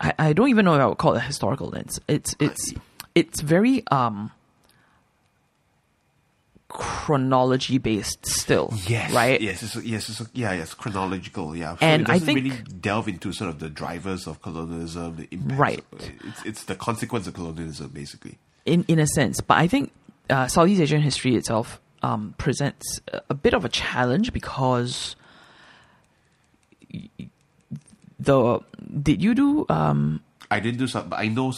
I, 0.00 0.14
I 0.18 0.32
don't 0.32 0.48
even 0.48 0.64
know 0.64 0.74
if 0.74 0.80
I 0.80 0.86
would 0.86 0.98
call 0.98 1.14
it 1.14 1.18
a 1.18 1.20
historical 1.20 1.68
lens. 1.68 2.00
It's 2.08 2.34
it's 2.38 2.72
it's 3.14 3.40
very 3.40 3.84
um 3.88 4.30
chronology 6.72 7.76
based 7.78 8.24
still. 8.24 8.72
Yes, 8.86 9.12
Right? 9.12 9.40
Yes, 9.40 9.62
it's, 9.62 9.76
yes, 9.84 10.08
it's, 10.08 10.22
yeah, 10.32 10.52
yes, 10.54 10.72
chronological. 10.74 11.54
Yeah, 11.54 11.72
so 11.76 11.84
And 11.84 12.02
it 12.02 12.08
I 12.08 12.12
doesn't 12.18 12.26
think- 12.34 12.44
really 12.44 12.62
delve 12.80 13.08
into 13.08 13.32
sort 13.32 13.50
of 13.50 13.58
the 13.58 13.68
drivers 13.68 14.26
of 14.26 14.40
colonialism, 14.40 15.16
the 15.16 15.28
impact. 15.30 15.60
Right. 15.60 15.84
It's 16.24 16.42
it's 16.44 16.64
the 16.64 16.74
consequence 16.74 17.26
of 17.26 17.34
colonialism, 17.34 17.88
basically. 17.88 18.38
in 18.64 18.84
in 18.88 18.98
a 18.98 19.06
sense. 19.06 19.40
But 19.40 19.58
I 19.58 19.68
think 19.68 19.92
uh, 20.30 20.46
Southeast 20.48 20.80
Asian 20.80 21.02
history 21.02 21.36
itself 21.36 21.78
um, 22.02 22.34
presents 22.38 23.00
a, 23.28 23.34
bit 23.34 23.52
of 23.54 23.64
a 23.64 23.68
challenge 23.68 24.32
because 24.32 25.14
the 28.18 28.60
did 29.02 29.22
you 29.22 29.34
do 29.34 29.66
um, 29.68 30.20
I 30.50 30.60
didn't 30.60 30.78
do 30.78 30.86
some, 30.86 31.08
but 31.08 31.18
I 31.18 31.28
know 31.28 31.52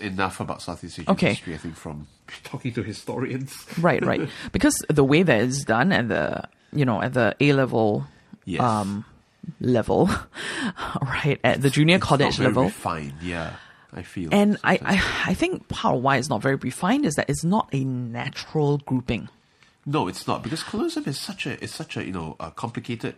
enough 0.00 0.40
about 0.40 0.62
Southeast 0.62 0.98
Asian 1.00 1.12
Okay. 1.12 1.30
history. 1.30 1.54
I 1.54 1.58
think 1.58 1.76
from 1.76 2.06
talking 2.44 2.72
to 2.74 2.82
historians. 2.82 3.54
right 3.78 4.04
right 4.04 4.28
because 4.52 4.76
the 4.88 5.04
way 5.04 5.22
that 5.22 5.40
it's 5.40 5.64
done 5.64 5.92
at 5.92 6.08
the 6.08 6.42
you 6.72 6.84
know 6.84 7.02
at 7.02 7.14
the 7.14 7.34
A 7.40 7.52
level 7.52 8.06
Yes. 8.44 8.62
um, 8.62 9.04
level 9.60 10.08
right 11.02 11.38
at 11.44 11.60
the 11.62 11.70
junior 11.70 11.96
It's 11.96 12.04
college 12.04 12.26
not 12.26 12.36
very 12.36 12.48
level 12.48 12.64
refined. 12.64 13.14
Yeah, 13.22 13.54
I 13.92 14.02
feel. 14.02 14.28
and 14.32 14.56
I. 14.64 14.78
I 14.82 15.30
I 15.30 15.34
think 15.34 15.68
part 15.68 15.96
of 15.96 16.02
why 16.02 16.16
it's 16.16 16.28
not 16.28 16.42
very 16.42 16.56
refined 16.56 17.04
is 17.06 17.14
that 17.14 17.28
it's 17.30 17.44
not 17.44 17.68
a 17.72 17.84
natural 17.84 18.78
grouping 18.78 19.28
no, 19.86 20.08
it's 20.08 20.26
not 20.26 20.42
because 20.42 20.62
colonialism 20.62 21.04
is 21.06 21.18
such 21.18 21.46
a 21.46 21.62
it's 21.64 21.74
such 21.74 21.96
a 21.96 22.04
you 22.04 22.12
know 22.12 22.36
a 22.38 22.50
complicated. 22.50 23.16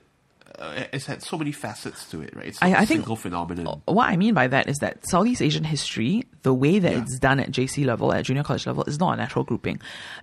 Uh, 0.58 0.84
it's 0.92 1.06
had 1.06 1.22
so 1.22 1.38
many 1.38 1.52
facets 1.52 2.08
to 2.10 2.20
it, 2.20 2.34
right? 2.36 2.46
It's 2.46 2.58
I- 2.62 2.68
I 2.72 2.84
think- 2.84 3.00
single 3.00 3.16
phenomenon. 3.16 3.82
what 3.86 4.08
I 4.08 4.16
mean 4.16 4.34
by 4.34 4.46
that 4.48 4.68
is 4.68 4.76
that 4.78 5.06
Southeast 5.08 5.40
Asian 5.42 5.64
history, 5.64 6.24
the 6.42 6.52
way 6.54 6.78
that 6.78 6.92
Yeah. 6.92 7.02
it's 7.02 7.18
done 7.18 7.40
at 7.40 7.50
JC 7.50 7.84
level, 7.84 8.12
at 8.12 8.24
junior 8.24 8.42
college 8.42 8.66
level, 8.66 8.84
is 8.84 8.98
not 9.00 9.12
a 9.14 9.16
natural 9.16 9.44
grouping. 9.44 9.80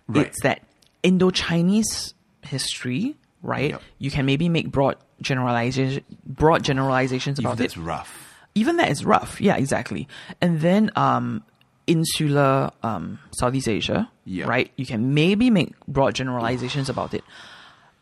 Right. 0.08 0.28
It's 0.28 0.42
that 0.44 0.62
Indo 1.04 1.32
Chinese 1.32 2.14
history, 2.44 3.16
right? 3.42 3.72
Yep. 3.72 3.82
You 3.98 4.12
can 4.12 4.26
maybe 4.26 4.50
make 4.50 4.72
broad 4.72 4.98
generalization, 5.22 6.04
broad 6.26 6.64
generalizations 6.64 7.40
about 7.40 7.52
it. 7.52 7.54
Even 7.54 7.64
that's 7.66 7.78
it. 7.78 7.82
rough. 7.82 8.36
Even 8.56 8.78
that 8.78 8.90
is 8.90 9.06
rough, 9.06 9.40
yeah, 9.42 9.56
exactly. 9.56 10.08
And 10.42 10.60
then 10.62 10.92
um, 10.96 11.44
insular 11.88 12.72
um, 12.84 13.20
Southeast 13.32 13.68
Asia, 13.68 14.10
Yeah. 14.26 14.46
right? 14.46 14.72
You 14.76 14.86
can 14.86 15.14
maybe 15.14 15.50
make 15.50 15.74
broad 15.88 16.14
generalizations 16.16 16.90
about 16.90 17.14
it. 17.14 17.24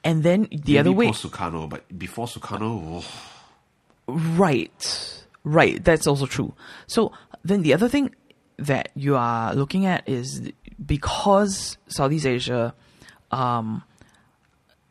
And 0.07 0.23
then 0.23 0.47
the 0.51 0.79
other 0.79 0.91
way, 0.91 1.07
Sukarno, 1.09 1.67
but 1.67 1.84
before 1.99 2.27
Sukarno, 2.27 3.03
oh, 3.03 3.05
Right. 4.07 5.23
Right. 5.43 5.84
That's 5.84 6.07
also 6.07 6.25
true. 6.25 6.53
So 6.88 7.11
then 7.43 7.61
the 7.61 7.73
other 7.73 7.89
thing 7.89 8.15
that 8.57 8.89
you 8.95 9.15
are 9.17 9.53
looking 9.53 9.85
at 9.85 10.07
is 10.07 10.49
because 10.84 11.77
Southeast 11.88 12.25
Asia 12.25 12.73
um, 13.31 13.84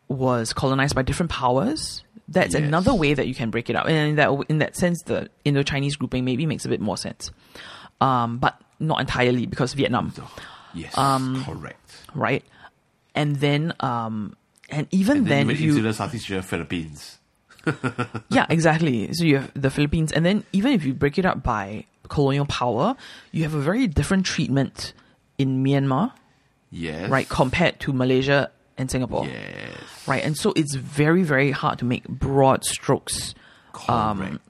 was 0.09 0.53
colonized 0.53 0.95
by 0.95 1.03
different 1.03 1.31
powers. 1.33 2.03
That's 2.29 2.55
Yes. 2.55 2.63
another 2.63 2.95
way 2.95 3.15
that 3.15 3.27
you 3.27 3.35
can 3.35 3.51
break 3.51 3.71
it 3.71 3.77
up, 3.77 3.87
and 3.87 4.11
in 4.11 4.17
that 4.17 4.31
in 4.49 4.59
that 4.59 4.77
sense, 4.77 5.01
the 5.07 5.31
Indo-Chinese 5.45 5.95
grouping 5.97 6.25
maybe 6.25 6.45
makes 6.45 6.65
a 6.65 6.69
bit 6.69 6.81
more 6.81 6.97
sense, 6.97 7.31
um, 8.01 8.39
but 8.39 8.61
not 8.81 9.01
entirely 9.01 9.47
because 9.47 9.75
Vietnam, 9.75 10.13
yes, 10.75 10.97
Um, 10.99 11.45
correct. 11.45 11.89
right? 12.15 12.43
And 13.15 13.37
then, 13.37 13.73
um, 13.81 14.35
and 14.71 14.87
even 14.91 15.19
And 15.19 15.27
then, 15.27 15.47
then 15.47 15.57
you 15.57 15.73
insular 15.73 15.93
Southeast 15.93 16.31
Asia, 16.31 16.43
Philippines. 16.43 17.19
yeah, 18.29 18.47
exactly. 18.49 19.13
So 19.13 19.25
you 19.25 19.39
have 19.39 19.51
the 19.55 19.71
Philippines, 19.71 20.13
and 20.13 20.25
then 20.25 20.45
even 20.53 20.73
if 20.73 20.85
you 20.85 20.95
break 20.95 21.19
it 21.19 21.25
up 21.27 21.43
by 21.43 21.85
colonial 22.09 22.47
power, 22.47 22.97
you 23.33 23.43
have 23.43 23.55
a 23.55 23.61
very 23.61 23.87
different 23.87 24.25
treatment 24.27 24.93
in 25.39 25.65
Myanmar, 25.65 26.13
Yes. 26.71 27.11
right, 27.11 27.29
compared 27.29 27.81
to 27.81 27.93
Malaysia 27.93 28.51
and 28.79 28.91
Singapore, 28.91 29.27
Yes. 29.27 29.73
right? 30.07 30.23
And 30.25 30.37
so 30.37 30.53
it's 30.55 30.75
very, 30.75 31.23
very 31.23 31.51
hard 31.51 31.79
to 31.81 31.85
make 31.85 32.07
broad 32.09 32.65
strokes 32.65 33.35
um, 33.89 34.41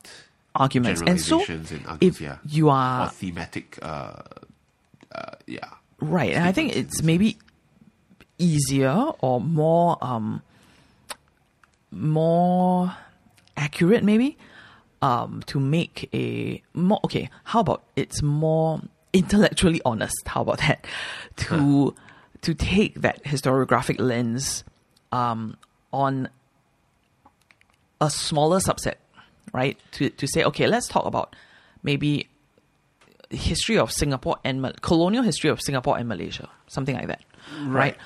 arguments. 0.54 1.02
And 1.06 1.20
so 1.20 1.40
arguments, 1.40 1.72
if 2.00 2.20
yeah. 2.20 2.38
you 2.46 2.68
or 2.68 2.72
are 2.74 3.08
thematic, 3.10 3.78
uh, 3.82 4.12
uh, 5.14 5.30
yeah. 5.46 5.68
right, 6.00 6.32
and 6.32 6.44
I 6.44 6.52
think 6.52 6.76
it's 6.76 7.02
maybe 7.02 7.38
easier 8.38 8.92
or 9.20 9.40
more 9.40 9.96
um 10.02 10.42
more 11.90 12.94
accurate 13.56 14.04
maybe 14.04 14.36
um 15.02 15.42
to 15.46 15.58
make 15.58 16.08
a 16.12 16.62
more 16.74 17.00
okay 17.04 17.30
how 17.44 17.60
about 17.60 17.82
it's 17.96 18.22
more 18.22 18.80
intellectually 19.12 19.80
honest? 19.84 20.26
How 20.26 20.42
about 20.42 20.58
that? 20.58 20.86
To 21.36 21.94
to 22.42 22.54
take 22.54 23.00
that 23.00 23.24
historiographic 23.24 23.98
lens 23.98 24.64
um 25.12 25.56
on 25.92 26.28
a 28.00 28.10
smaller 28.10 28.58
subset 28.58 28.94
right? 29.52 29.78
To 29.92 30.10
to 30.10 30.26
say 30.26 30.44
okay 30.44 30.66
let's 30.66 30.88
talk 30.88 31.06
about 31.06 31.34
maybe 31.82 32.28
history 33.30 33.78
of 33.78 33.90
Singapore 33.92 34.36
and 34.44 34.80
colonial 34.82 35.22
history 35.22 35.50
of 35.50 35.60
Singapore 35.60 35.98
and 35.98 36.08
Malaysia, 36.08 36.48
something 36.68 36.94
like 36.94 37.08
that, 37.08 37.22
right? 37.66 37.96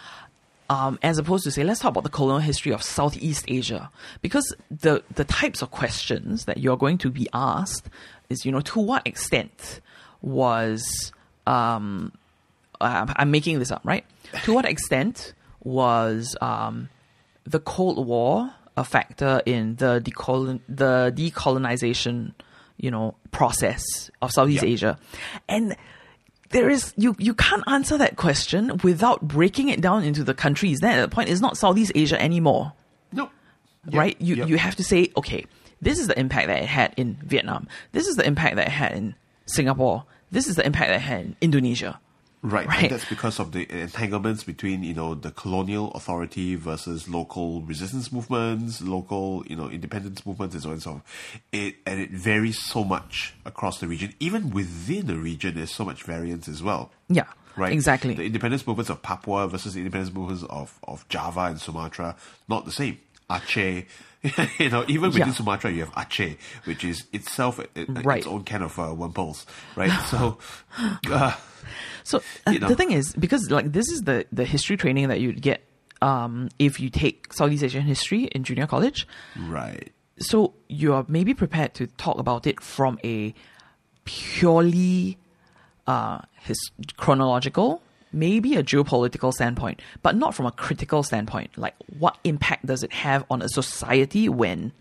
Um, 0.70 0.98
as 1.02 1.18
opposed 1.18 1.42
to 1.44 1.50
say, 1.50 1.64
let's 1.64 1.80
talk 1.80 1.90
about 1.90 2.04
the 2.04 2.10
colonial 2.10 2.38
history 2.38 2.72
of 2.72 2.80
Southeast 2.80 3.44
Asia, 3.48 3.90
because 4.22 4.54
the 4.70 5.02
the 5.14 5.24
types 5.24 5.62
of 5.62 5.70
questions 5.72 6.44
that 6.44 6.58
you're 6.58 6.76
going 6.76 6.96
to 6.98 7.10
be 7.10 7.26
asked 7.34 7.88
is, 8.28 8.44
you 8.46 8.52
know, 8.52 8.60
to 8.60 8.78
what 8.78 9.04
extent 9.04 9.80
was 10.22 11.10
um, 11.46 12.12
I'm 12.80 13.12
I'm 13.16 13.30
making 13.32 13.58
this 13.58 13.72
up, 13.72 13.82
right? 13.84 14.04
To 14.44 14.54
what 14.54 14.64
extent 14.64 15.34
was 15.64 16.36
um, 16.40 16.88
the 17.44 17.58
Cold 17.58 18.06
War 18.06 18.52
a 18.76 18.84
factor 18.84 19.42
in 19.44 19.74
the 19.76 20.00
decolon- 20.00 20.60
the 20.68 21.12
decolonization, 21.16 22.32
you 22.76 22.90
know, 22.92 23.16
process 23.32 23.82
of 24.22 24.30
Southeast 24.30 24.62
Yeah. 24.62 24.70
Asia? 24.70 24.98
And 25.48 25.74
there 26.50 26.68
is 26.70 26.92
you 26.96 27.14
you 27.18 27.34
can't 27.34 27.62
answer 27.66 27.96
that 27.98 28.16
question 28.16 28.78
without 28.82 29.22
breaking 29.26 29.68
it 29.68 29.80
down 29.80 30.04
into 30.04 30.22
the 30.24 30.34
countries. 30.34 30.80
Then 30.80 30.98
at 30.98 31.00
that 31.02 31.10
point, 31.10 31.28
it's 31.28 31.40
not 31.40 31.56
Southeast 31.56 31.92
Asia 31.94 32.20
anymore 32.20 32.72
No. 33.12 33.30
right? 33.92 34.16
You 34.20 34.36
Yep. 34.36 34.48
you 34.48 34.58
have 34.58 34.76
to 34.76 34.84
say, 34.84 35.10
okay, 35.16 35.46
this 35.80 35.98
is 35.98 36.06
the 36.08 36.18
impact 36.18 36.48
that 36.48 36.62
it 36.62 36.66
had 36.68 36.92
in 36.96 37.16
Vietnam. 37.24 37.66
This 37.92 38.06
is 38.06 38.16
the 38.16 38.26
impact 38.26 38.56
that 38.56 38.66
it 38.68 38.72
had 38.72 38.92
in 38.92 39.14
Singapore. 39.46 40.04
This 40.30 40.46
is 40.46 40.56
the 40.56 40.64
impact 40.66 40.88
that 40.90 40.96
it 40.96 41.00
had 41.02 41.20
in 41.20 41.36
Indonesia. 41.40 41.98
Right, 42.42 42.66
Right. 42.66 42.84
and 42.84 42.92
that's 42.92 43.04
because 43.04 43.38
of 43.38 43.52
the 43.52 43.70
entanglements 43.70 44.44
between 44.44 44.82
you 44.82 44.94
know 44.94 45.14
the 45.14 45.30
colonial 45.30 45.90
authority 45.92 46.54
versus 46.54 47.06
local 47.06 47.60
resistance 47.62 48.10
movements, 48.10 48.80
local 48.80 49.44
you 49.46 49.56
know 49.56 49.68
independence 49.68 50.24
movements, 50.24 50.54
and 50.54 50.62
so 50.62 50.68
on 50.70 50.72
and 50.74 50.82
so 50.82 50.90
on. 50.92 51.02
It 51.52 51.76
and 51.84 52.00
it 52.00 52.10
varies 52.10 52.58
so 52.58 52.82
much 52.82 53.34
across 53.44 53.78
the 53.80 53.86
region. 53.88 54.14
Even 54.20 54.48
within 54.50 55.06
the 55.06 55.16
region, 55.16 55.54
there's 55.56 55.74
so 55.74 55.84
much 55.84 56.02
variance 56.04 56.48
as 56.48 56.62
well. 56.62 56.90
Yeah, 57.10 57.24
Right, 57.56 57.72
exactly. 57.74 58.14
The 58.14 58.24
independence 58.24 58.66
movements 58.66 58.88
of 58.88 59.02
Papua 59.02 59.46
versus 59.46 59.74
the 59.74 59.80
independence 59.80 60.14
movements 60.14 60.42
of, 60.48 60.78
of 60.84 61.06
Java 61.10 61.40
and 61.40 61.60
Sumatra, 61.60 62.16
not 62.48 62.64
the 62.64 62.72
same. 62.72 62.98
Aceh, 63.28 63.84
you 64.58 64.70
know, 64.70 64.84
even 64.88 65.10
within 65.10 65.28
Yeah. 65.28 65.32
Sumatra, 65.34 65.70
you 65.70 65.80
have 65.84 65.92
Aceh, 65.92 66.36
which 66.64 66.84
is 66.84 67.04
itself 67.12 67.60
Right. 67.88 68.18
its 68.18 68.26
own 68.26 68.42
kind 68.44 68.64
of 68.64 68.76
uh, 68.78 68.92
wimples, 68.94 69.46
right? 69.76 69.92
So, 70.08 70.38
uh, 71.10 71.36
So 72.04 72.22
uh, 72.46 72.50
You 72.50 72.58
know. 72.60 72.68
the 72.68 72.76
thing 72.76 72.92
is, 72.92 73.14
because 73.14 73.50
like 73.50 73.72
this 73.72 73.88
is 73.88 74.02
the 74.02 74.26
the 74.32 74.44
history 74.44 74.76
training 74.76 75.08
that 75.08 75.20
you'd 75.20 75.42
get 75.42 75.64
um, 76.02 76.48
if 76.58 76.80
you 76.80 76.90
take 76.90 77.32
Southeast 77.32 77.62
Asian 77.62 77.82
history 77.82 78.24
in 78.24 78.44
junior 78.44 78.66
college. 78.66 79.06
Right. 79.48 79.92
So 80.18 80.54
you 80.68 80.94
are 80.94 81.04
maybe 81.08 81.34
prepared 81.34 81.74
to 81.74 81.86
talk 81.86 82.18
about 82.18 82.46
it 82.46 82.60
from 82.60 82.98
a 83.04 83.34
purely 84.04 85.18
uh, 85.86 86.20
his 86.40 86.58
chronological, 86.96 87.82
maybe 88.12 88.56
a 88.56 88.62
geopolitical 88.62 89.32
standpoint, 89.32 89.80
but 90.02 90.16
not 90.16 90.34
from 90.34 90.46
a 90.46 90.52
critical 90.52 91.02
standpoint. 91.02 91.56
Like, 91.56 91.74
what 91.98 92.18
impact 92.24 92.66
does 92.66 92.82
it 92.82 92.92
have 92.92 93.24
on 93.30 93.42
a 93.42 93.48
society 93.48 94.28
when 94.28 94.72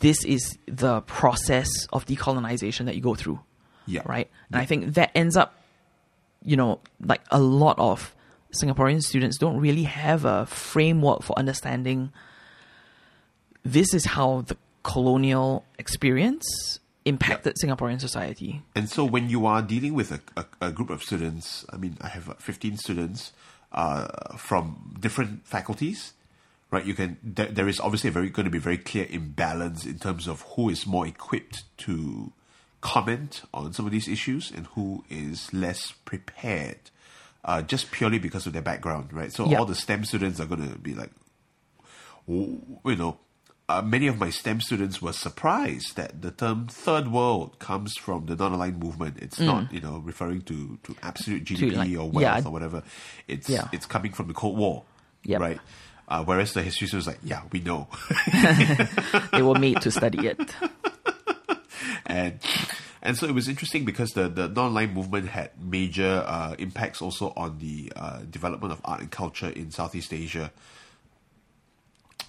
this 0.00 0.24
is 0.24 0.58
the 0.66 1.00
process 1.02 1.68
of 1.92 2.06
decolonization 2.06 2.86
that 2.86 2.94
you 2.94 3.00
go 3.00 3.14
through? 3.14 3.40
Yeah. 3.86 4.02
Right. 4.04 4.30
And 4.50 4.60
I 4.60 4.64
think 4.64 4.94
that 4.94 5.10
ends 5.14 5.36
up, 5.36 5.54
you 6.44 6.56
know, 6.56 6.80
like 7.00 7.22
a 7.30 7.40
lot 7.40 7.78
of 7.78 8.14
Singaporean 8.60 9.00
students 9.00 9.38
don't 9.38 9.58
really 9.58 9.84
have 9.84 10.24
a 10.24 10.46
framework 10.46 11.22
for 11.22 11.38
understanding 11.38 12.12
this 13.64 13.94
is 13.94 14.04
how 14.04 14.42
the 14.42 14.56
colonial 14.82 15.64
experience 15.78 16.44
impacted 17.04 17.56
Singaporean 17.62 18.00
society. 18.00 18.62
And 18.74 18.88
so 18.88 19.04
when 19.04 19.28
you 19.28 19.46
are 19.46 19.62
dealing 19.62 19.94
with 19.94 20.12
a, 20.12 20.20
a, 20.36 20.68
a 20.68 20.72
group 20.72 20.90
of 20.90 21.02
students, 21.02 21.64
I 21.72 21.76
mean, 21.76 21.96
I 22.00 22.08
have 22.08 22.28
uh, 22.28 22.34
15 22.34 22.76
students 22.76 23.32
uh, 23.72 24.36
from 24.36 24.96
different 25.00 25.46
faculties, 25.46 26.12
right? 26.70 26.84
You 26.84 26.94
can, 26.94 27.18
there, 27.22 27.46
there 27.46 27.68
is 27.68 27.80
obviously 27.80 28.08
a 28.08 28.12
very, 28.12 28.30
going 28.30 28.44
to 28.44 28.50
be 28.50 28.58
very 28.58 28.78
clear 28.78 29.06
imbalance 29.08 29.86
in 29.86 29.98
terms 29.98 30.28
of 30.28 30.42
who 30.54 30.68
is 30.68 30.86
more 30.86 31.06
equipped 31.06 31.64
to 31.78 32.32
comment 32.82 33.42
on 33.54 33.72
some 33.72 33.86
of 33.86 33.92
these 33.92 34.06
issues 34.08 34.50
and 34.54 34.66
who 34.74 35.02
is 35.08 35.52
less 35.54 35.92
prepared, 36.04 36.78
uh, 37.44 37.62
just 37.62 37.90
purely 37.90 38.18
because 38.18 38.46
of 38.46 38.52
their 38.52 38.60
background, 38.62 39.12
right? 39.12 39.32
So 39.32 39.46
Yeah. 39.48 39.58
all 39.60 39.64
the 39.64 39.74
STEM 39.74 40.04
students 40.04 40.38
are 40.40 40.46
going 40.46 40.68
to 40.70 40.78
be 40.78 40.94
like, 40.94 41.10
you 42.28 42.60
know, 42.84 43.18
uh, 43.68 43.80
many 43.80 44.06
of 44.06 44.18
my 44.18 44.28
STEM 44.30 44.60
students 44.60 45.00
were 45.00 45.12
surprised 45.12 45.96
that 45.96 46.20
the 46.20 46.30
term 46.30 46.66
third 46.68 47.08
world 47.08 47.58
comes 47.58 47.96
from 47.96 48.26
the 48.26 48.36
non-aligned 48.36 48.78
movement. 48.78 49.16
It's 49.20 49.40
not, 49.40 49.72
you 49.72 49.80
know, 49.80 49.98
referring 49.98 50.42
to, 50.42 50.78
to 50.82 50.96
absolute 51.02 51.44
GDP 51.44 51.70
Mm. 51.72 51.76
like- 51.76 51.90
or 51.98 52.10
wealth 52.10 52.42
yeah. 52.42 52.48
or 52.48 52.50
whatever. 52.52 52.82
It's 53.28 53.48
Yeah. 53.48 53.68
it's 53.72 53.86
coming 53.86 54.12
from 54.12 54.28
the 54.28 54.34
Cold 54.34 54.58
War, 54.58 54.84
Yep. 55.24 55.40
right? 55.40 55.60
Uh, 56.08 56.22
whereas 56.24 56.52
the 56.52 56.62
history 56.62 56.86
students 56.88 57.06
like, 57.06 57.20
yeah, 57.22 57.42
we 57.52 57.60
know, 57.60 57.88
They 59.32 59.40
were 59.42 59.58
made 59.58 59.80
to 59.82 59.90
study 59.90 60.26
it. 60.26 60.40
and 62.12 62.38
and 63.02 63.16
so 63.16 63.26
it 63.26 63.34
was 63.34 63.48
interesting 63.48 63.84
because 63.84 64.10
the 64.10 64.28
the 64.28 64.48
non-aligned 64.48 64.94
movement 64.94 65.28
had 65.28 65.50
major 65.60 66.22
uh, 66.26 66.54
impacts 66.58 67.00
also 67.02 67.32
on 67.36 67.58
the 67.58 67.92
uh, 67.96 68.20
development 68.30 68.72
of 68.72 68.80
art 68.84 69.00
and 69.00 69.10
culture 69.10 69.48
in 69.48 69.70
Southeast 69.70 70.12
Asia. 70.12 70.52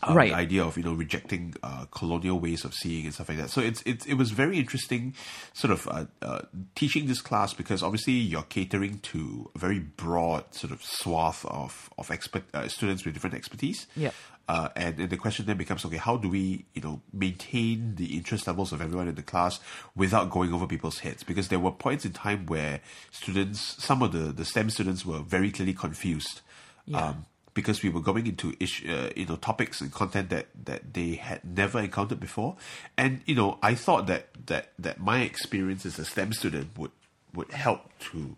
uh, 0.02 0.14
Right. 0.14 0.32
The 0.32 0.36
idea 0.38 0.64
of 0.64 0.78
you 0.78 0.84
know 0.84 0.94
rejecting 0.94 1.56
uh, 1.62 1.86
colonial 1.92 2.40
ways 2.40 2.66
of 2.66 2.74
seeing 2.74 3.06
and 3.06 3.14
stuff 3.14 3.30
like 3.30 3.38
that. 3.40 3.50
So 3.50 3.62
it's 3.62 3.84
it's 3.86 4.06
it 4.06 4.16
was 4.16 4.32
very 4.32 4.58
interesting, 4.58 5.14
sort 5.54 5.72
of 5.74 5.88
uh, 5.88 6.06
uh, 6.22 6.42
teaching 6.76 7.08
this 7.08 7.22
class 7.22 7.54
because 7.54 7.84
obviously 7.84 8.14
you're 8.14 8.44
catering 8.44 9.00
to 9.12 9.52
a 9.56 9.60
very 9.60 9.80
broad 9.80 10.54
sort 10.56 10.72
of 10.72 10.82
swath 10.84 11.46
of 11.46 11.90
of 11.98 12.10
expert 12.10 12.44
uh, 12.54 12.68
students 12.68 13.06
with 13.06 13.14
different 13.14 13.36
expertise. 13.36 13.86
Yeah. 13.96 14.12
Uh, 14.48 14.70
and, 14.76 15.00
and 15.00 15.10
the 15.10 15.18
question 15.18 15.46
then 15.46 15.58
becomes, 15.58 15.86
okay, 15.86 15.98
how 15.98 16.18
do 16.18 16.28
we, 16.28 16.66
you 16.74 16.82
know, 16.82 17.02
maintain 17.14 17.96
the 17.96 18.18
interest 18.18 18.46
levels 18.46 18.74
of 18.74 18.82
everyone 18.82 19.08
in 19.08 19.16
the 19.16 19.24
class 19.24 19.60
without 19.96 20.30
going 20.30 20.54
over 20.54 20.68
people's 20.68 21.00
heads? 21.00 21.24
Because 21.24 21.48
there 21.48 21.60
were 21.60 21.72
points 21.72 22.04
in 22.04 22.12
time 22.12 22.46
where 22.48 22.82
students, 23.12 23.82
some 23.82 24.02
of 24.02 24.12
the, 24.12 24.34
the 24.34 24.44
STEM 24.44 24.70
students 24.70 25.06
were 25.06 25.20
very 25.20 25.50
clearly 25.50 25.74
confused. 25.74 26.42
Yeah. 26.86 27.08
Um, 27.08 27.26
because 27.54 27.84
we 27.84 27.90
were 27.90 28.02
going 28.02 28.26
into 28.28 28.56
ish, 28.60 28.84
uh, 28.90 29.10
you 29.16 29.28
know 29.28 29.36
topics 29.36 29.80
and 29.80 29.92
content 29.92 30.32
that, 30.32 30.48
that 30.66 30.94
they 30.96 31.14
had 31.14 31.40
never 31.46 31.80
encountered 31.80 32.20
before, 32.20 32.56
and 32.98 33.22
you 33.28 33.36
know 33.36 33.60
I 33.62 33.76
thought 33.76 34.08
that 34.08 34.30
that, 34.48 34.72
that 34.80 35.00
my 35.00 35.22
experience 35.22 35.86
as 35.86 36.00
a 36.00 36.04
STEM 36.06 36.34
student 36.34 36.76
would 36.80 36.90
would 37.32 37.52
help 37.52 37.92
to 38.12 38.36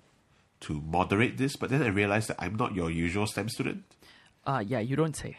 to 0.61 0.82
moderate 0.82 1.38
this, 1.38 1.56
but 1.56 1.69
then 1.69 1.82
I 1.82 1.88
realized 1.88 2.27
that 2.27 2.38
I'm 2.40 2.56
not 2.56 2.76
your 2.76 2.90
usual 2.90 3.26
STEM 3.26 3.49
student. 3.49 3.84
Uh, 4.45 4.64
yeah, 4.65 4.80
you 4.80 4.95
don't 4.95 5.15
say. 5.15 5.38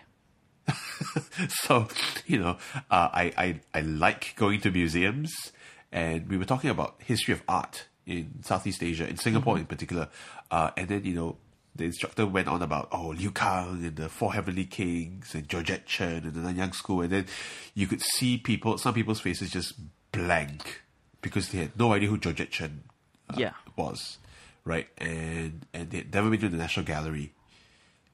so 1.48 1.88
you 2.26 2.38
know 2.38 2.56
uh, 2.90 3.08
I, 3.12 3.32
I 3.36 3.60
I 3.74 3.80
like 3.82 4.34
going 4.36 4.60
to 4.62 4.70
museums 4.70 5.52
and 5.92 6.28
we 6.28 6.36
were 6.36 6.44
talking 6.44 6.70
about 6.70 6.96
history 6.98 7.32
of 7.32 7.42
art 7.48 7.86
in 8.06 8.42
Southeast 8.42 8.82
Asia 8.82 9.08
in 9.08 9.16
Singapore 9.16 9.58
in 9.58 9.66
particular 9.66 10.08
uh, 10.50 10.70
and 10.76 10.88
then 10.88 11.04
you 11.04 11.14
know 11.14 11.36
the 11.74 11.84
instructor 11.84 12.26
went 12.26 12.48
on 12.48 12.62
about 12.62 12.88
oh 12.92 13.08
Liu 13.08 13.30
Kang 13.30 13.84
and 13.84 13.96
the 13.96 14.08
Four 14.08 14.32
Heavenly 14.34 14.64
Kings 14.64 15.34
and 15.34 15.48
Georgette 15.48 15.86
Chen 15.86 16.24
and 16.24 16.32
the 16.34 16.40
Nanyang 16.40 16.74
School 16.74 17.02
and 17.02 17.10
then 17.10 17.26
you 17.74 17.86
could 17.86 18.00
see 18.02 18.38
people 18.38 18.78
some 18.78 18.94
people's 18.94 19.20
faces 19.20 19.50
just 19.50 19.74
blank 20.12 20.82
because 21.20 21.50
they 21.50 21.58
had 21.58 21.78
no 21.78 21.92
idea 21.92 22.08
who 22.08 22.18
Georgette 22.18 22.50
Chen 22.50 22.84
uh, 23.30 23.34
Yeah. 23.36 23.52
was 23.76 24.18
right? 24.64 24.88
And 24.98 25.66
and 25.72 25.90
they 25.90 25.98
had 25.98 26.12
never 26.14 26.30
been 26.30 26.40
to 26.40 26.48
the 26.48 26.56
National 26.56 26.84
Gallery 26.86 27.32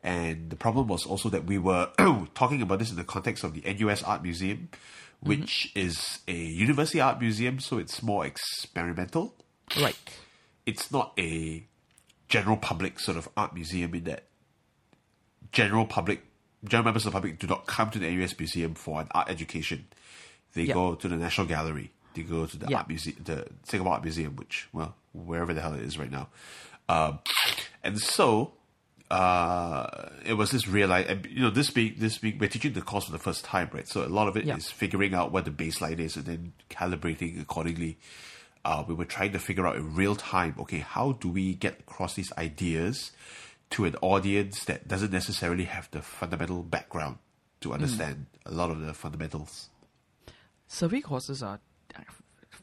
and 0.03 0.51
the 0.51 0.57
problem 0.57 0.89
was 0.89 1.07
also 1.07 1.29
that 1.31 1.45
we 1.45 1.59
were 1.59 1.91
talking 2.35 2.63
about 2.63 2.79
this 2.79 2.91
in 2.91 2.97
the 2.97 3.05
context 3.05 3.45
of 3.45 3.55
the 3.55 3.63
NUS 3.75 4.03
Art 4.03 4.23
Museum, 4.23 4.69
which 5.21 5.71
is 5.77 6.19
a 6.27 6.35
university 6.35 7.01
art 7.01 7.21
museum, 7.21 7.61
so 7.61 7.79
it's 7.79 8.03
more 8.03 8.27
experimental. 8.27 9.35
Right. 9.81 9.97
It's 10.67 10.91
not 10.91 11.13
a 11.19 11.65
general 12.29 12.57
public 12.57 12.99
sort 12.99 13.17
of 13.17 13.29
art 13.37 13.55
museum 13.55 13.95
in 13.95 14.05
that 14.05 14.25
general 15.53 15.87
public, 15.87 16.23
general 16.65 16.85
members 16.87 17.07
of 17.07 17.13
the 17.13 17.17
public 17.17 17.39
do 17.39 17.47
not 17.47 17.67
come 17.67 17.91
to 17.91 17.99
the 17.99 18.11
NUS 18.11 18.37
Museum 18.39 18.75
for 18.75 19.01
an 19.01 19.09
art 19.13 19.29
education. 19.29 19.87
They 20.55 20.65
Yeah. 20.65 20.75
go 20.75 20.95
to 20.95 21.09
the 21.09 21.17
National 21.17 21.47
Gallery. 21.47 21.93
They 22.15 22.23
go 22.23 22.47
to 22.47 22.57
the 22.57 22.67
Yeah. 22.69 22.79
art 22.79 22.89
museum, 22.89 23.17
the 23.25 23.49
Singapore 23.65 23.95
Art 23.95 24.03
Museum, 24.03 24.37
which 24.37 24.69
well, 24.73 24.97
wherever 25.13 25.55
the 25.55 25.61
hell 25.61 25.75
it 25.75 25.83
is 25.83 25.99
right 25.99 26.11
now. 26.11 26.29
Um, 26.89 27.21
and 27.83 27.99
so 28.01 28.55
uh, 29.13 30.09
it 30.25 30.35
was 30.35 30.51
this 30.51 30.67
real 30.67 30.91
and 30.93 31.27
you 31.27 31.41
know 31.43 31.51
this 31.51 31.75
week 31.75 31.99
this 32.01 32.23
week 32.23 32.37
we're 32.41 32.49
teaching 32.49 32.73
the 32.73 32.81
course 32.81 33.05
for 33.05 33.13
the 33.13 33.19
first 33.19 33.45
time 33.45 33.69
right? 33.73 33.87
So 33.87 34.05
a 34.05 34.09
lot 34.09 34.27
of 34.29 34.37
it 34.37 34.43
is 34.43 34.47
Yeah. 34.49 34.57
figuring 34.57 35.15
out 35.15 35.33
what 35.33 35.45
the 35.45 35.51
baseline 35.51 35.99
is 35.99 36.17
and 36.17 36.25
then 36.25 36.53
calibrating 36.71 37.41
accordingly. 37.41 37.99
Uh, 38.65 38.85
we 38.87 38.95
were 38.95 39.05
trying 39.05 39.33
to 39.33 39.39
figure 39.39 39.67
out 39.67 39.77
in 39.77 39.95
real 39.95 40.15
time 40.17 40.55
okay 40.61 40.79
how 40.79 41.13
do 41.13 41.29
we 41.29 41.55
get 41.55 41.81
across 41.81 42.15
these 42.15 42.33
ideas 42.39 43.13
to 43.71 43.85
an 43.85 43.97
audience 44.01 44.65
that 44.65 44.89
doesn't 44.89 45.13
necessarily 45.13 45.65
have 45.65 45.91
the 45.91 46.01
fundamental 46.03 46.63
background 46.63 47.19
to 47.61 47.73
understand 47.75 48.27
a 48.47 48.51
lot 48.53 48.71
of 48.71 48.81
the 48.81 48.95
fundamentals? 48.95 49.69
Survey 50.69 51.01
courses 51.03 51.43
are 51.43 51.61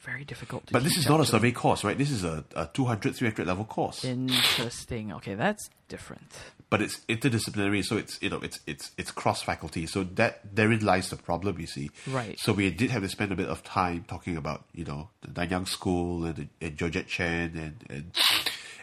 very 0.02 0.24
difficult 0.24 0.66
to 0.66 0.72
but 0.72 0.82
this 0.82 0.96
is 0.96 1.08
not 1.08 1.20
a 1.20 1.26
survey 1.26 1.52
course 1.52 1.84
right 1.84 1.98
this 1.98 2.10
is 2.10 2.24
a, 2.24 2.44
a 2.56 2.68
200 2.72 3.14
300 3.14 3.46
level 3.46 3.64
course 3.64 4.04
Interesting. 4.04 5.12
Okay, 5.12 5.34
that's 5.34 5.68
different. 5.88 6.32
but 6.70 6.80
it's 6.80 7.00
interdisciplinary, 7.08 7.84
so 7.84 7.96
it's 7.96 8.20
you 8.22 8.30
know 8.30 8.38
it's 8.42 8.60
it's 8.66 8.92
it's 8.96 9.10
cross 9.10 9.42
faculty. 9.42 9.86
So 9.86 10.04
that 10.14 10.54
therein 10.54 10.84
lies 10.84 11.10
the 11.10 11.16
problem, 11.16 11.58
you 11.58 11.66
see. 11.66 11.90
Right. 12.06 12.38
So 12.38 12.52
we 12.52 12.70
did 12.70 12.90
have 12.90 13.02
to 13.02 13.08
spend 13.08 13.32
a 13.32 13.36
bit 13.36 13.48
of 13.48 13.62
time 13.64 14.04
talking 14.06 14.36
about 14.36 14.64
you 14.72 14.84
know 14.84 15.10
the 15.22 15.28
Nanyang 15.28 15.66
School 15.66 16.24
and, 16.24 16.48
and 16.60 16.76
Georgette 16.76 17.08
Chen 17.08 17.56
and 17.56 17.84
and 17.90 18.14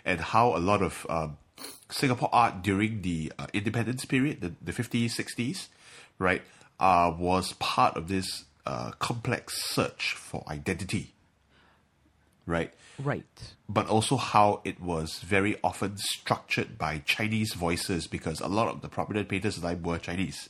and 0.06 0.19
how 0.22 0.56
a 0.56 0.60
lot 0.60 0.81
of 0.81 1.06
um, 1.10 1.38
Singapore 1.89 2.30
art 2.34 2.61
during 2.61 3.02
the 3.02 3.31
uh, 3.39 3.48
independence 3.53 4.06
period, 4.06 4.41
the 4.41 4.53
the 4.61 4.73
fifties 4.73 5.15
sixties, 5.15 5.69
right, 6.19 6.41
uh, 6.80 7.14
was 7.18 7.53
part 7.53 7.95
of 7.95 8.07
this 8.10 8.44
uh, 8.68 8.91
complex 8.99 9.64
search 9.73 10.14
for 10.14 10.44
identity. 10.49 11.14
Right 12.45 12.73
Right. 12.99 13.23
but 13.69 13.88
also 13.88 14.18
how 14.18 14.61
it 14.64 14.81
was 14.81 15.19
very 15.19 15.57
often 15.64 15.98
structured 15.98 16.77
by 16.77 16.99
Chinese 17.06 17.53
voices 17.53 18.07
because 18.07 18.39
a 18.39 18.48
lot 18.48 18.69
of 18.69 18.81
the 18.81 18.89
prominent 18.89 19.30
painters 19.30 19.57
at 19.57 19.61
the 19.61 19.68
time 19.69 19.84
were 19.84 19.99
Chinese. 19.99 20.49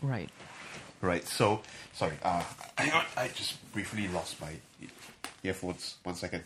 Right. 0.00 0.30
Right. 1.00 1.26
So, 1.26 1.62
sorry, 1.94 2.16
uh, 2.22 2.44
hang 2.78 2.92
on, 2.92 3.04
I 3.16 3.28
just 3.28 3.72
briefly 3.72 4.06
lost 4.08 4.40
my 4.40 4.52
earphones. 5.42 5.96
One 6.04 6.14
second. 6.14 6.44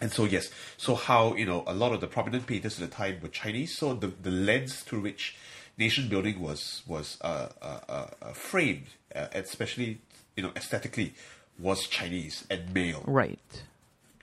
And 0.00 0.12
so, 0.12 0.24
yes, 0.24 0.50
so 0.76 0.94
how, 0.96 1.34
you 1.34 1.46
know, 1.46 1.64
a 1.66 1.72
lot 1.72 1.92
of 1.92 2.00
the 2.00 2.08
prominent 2.08 2.46
painters 2.46 2.80
at 2.82 2.90
the 2.90 2.94
time 2.94 3.20
were 3.22 3.28
Chinese, 3.28 3.78
so 3.78 3.94
the, 3.94 4.08
the 4.08 4.30
lens 4.30 4.80
through 4.80 5.00
which 5.00 5.36
nation 5.76 6.08
building 6.08 6.40
was 6.40 6.82
was 6.86 7.18
uh, 7.20 7.48
uh, 7.62 7.80
uh, 7.88 8.06
uh, 8.22 8.32
framed, 8.32 8.86
uh, 9.14 9.26
especially, 9.32 10.00
you 10.36 10.42
know, 10.42 10.52
aesthetically, 10.56 11.14
was 11.58 11.86
Chinese 11.86 12.44
and 12.50 12.72
male. 12.74 13.02
Right. 13.06 13.62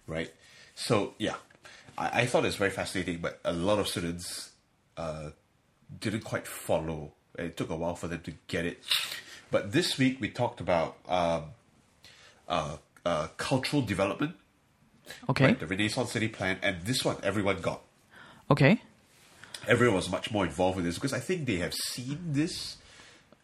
right? 0.08 0.32
So 0.76 1.14
yeah, 1.18 1.36
I, 1.98 2.22
I 2.22 2.26
thought 2.26 2.44
it 2.44 2.48
was 2.48 2.56
very 2.58 2.72
fascinating, 2.72 3.20
but 3.20 3.40
a 3.44 3.54
lot 3.54 3.80
of 3.80 3.88
students 3.88 4.52
uh, 4.98 5.30
didn't 6.00 6.22
quite 6.24 6.48
follow. 6.48 7.14
It 7.38 7.56
took 7.58 7.70
a 7.70 7.76
while 7.76 7.96
for 7.96 8.08
them 8.08 8.22
to 8.24 8.34
get 8.48 8.66
it. 8.66 8.84
But 9.50 9.72
this 9.72 9.98
week 9.98 10.20
we 10.20 10.30
talked 10.30 10.62
about 10.62 10.98
um, 11.08 11.44
uh, 12.48 12.78
uh, 13.06 13.28
cultural 13.38 13.82
development, 13.82 14.36
Okay. 15.30 15.46
right? 15.46 15.60
the 15.60 15.68
Renaissance 15.68 16.12
City 16.12 16.28
Plan, 16.28 16.58
and 16.62 16.82
this 16.84 17.04
one 17.04 17.18
everyone 17.24 17.62
got. 17.62 17.82
Okay. 18.50 18.82
Everyone 19.68 19.96
was 19.96 20.10
much 20.10 20.32
more 20.32 20.46
involved 20.46 20.78
with 20.78 20.86
this 20.86 20.96
because 20.96 21.14
I 21.14 21.20
think 21.20 21.46
they 21.46 21.58
have 21.58 21.74
seen 21.74 22.20
this, 22.28 22.78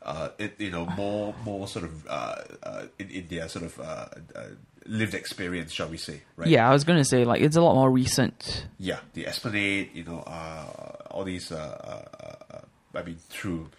uh, 0.01 0.29
it, 0.37 0.55
you 0.59 0.71
know, 0.71 0.85
more 0.85 1.33
more 1.43 1.67
sort 1.67 1.85
of 1.85 2.07
uh, 2.07 2.35
uh, 2.63 2.83
in, 2.99 3.09
in 3.09 3.27
their 3.27 3.47
sort 3.49 3.65
of 3.65 3.79
uh, 3.79 4.07
uh, 4.35 4.43
lived 4.85 5.13
experience, 5.13 5.71
shall 5.71 5.89
we 5.89 5.97
say? 5.97 6.21
Right? 6.35 6.49
Yeah, 6.49 6.69
I 6.69 6.73
was 6.73 6.83
going 6.83 6.99
to 6.99 7.05
say 7.05 7.25
like 7.25 7.41
it's 7.41 7.55
a 7.55 7.61
lot 7.61 7.75
more 7.75 7.91
recent. 7.91 8.67
Yeah, 8.77 8.99
the 9.13 9.27
Esplanade, 9.27 9.91
you 9.93 10.03
know, 10.03 10.19
uh, 10.19 11.11
all 11.11 11.23
these. 11.23 11.51
Uh, 11.51 11.55
uh, 11.57 12.55
uh, 12.55 12.61
I 12.95 13.03
mean, 13.03 13.17
through 13.29 13.69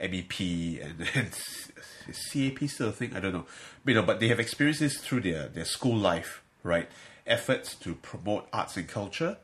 MEP 0.00 0.84
and, 0.84 1.08
and 1.14 1.30
CAP 2.06 2.68
still 2.68 2.88
a 2.88 2.92
thing? 2.92 3.14
I 3.14 3.20
don't 3.20 3.32
know. 3.32 3.46
But, 3.84 3.90
you 3.90 4.00
know, 4.00 4.06
but 4.06 4.20
they 4.20 4.28
have 4.28 4.40
experienced 4.40 4.80
this 4.80 4.98
through 4.98 5.20
their 5.20 5.48
their 5.48 5.64
school 5.64 5.96
life, 5.96 6.42
right? 6.62 6.88
Efforts 7.26 7.74
to 7.76 7.94
promote 7.94 8.48
arts 8.52 8.76
and 8.76 8.88
culture, 8.88 9.36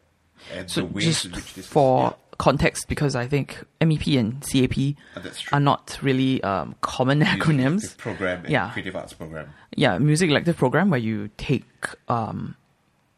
and 0.52 0.70
So 0.70 0.82
just 0.88 1.24
in 1.26 1.32
which 1.32 1.54
this 1.54 1.66
for 1.66 2.14
context, 2.38 2.88
because 2.88 3.14
I 3.14 3.26
think 3.28 3.62
MEP 3.80 4.18
and 4.18 4.40
CAP 4.42 4.96
Oh, 5.16 5.30
are 5.52 5.60
not 5.60 5.98
really 6.02 6.42
um, 6.42 6.74
common 6.80 7.20
music 7.20 7.40
acronyms. 7.40 7.96
program 7.96 8.44
Yeah. 8.48 8.70
creative 8.72 8.96
arts 8.96 9.12
program. 9.12 9.50
Yeah, 9.76 9.98
music 9.98 10.30
elective 10.30 10.56
program 10.56 10.90
where 10.90 11.00
you 11.00 11.30
take 11.36 11.64
um, 12.08 12.56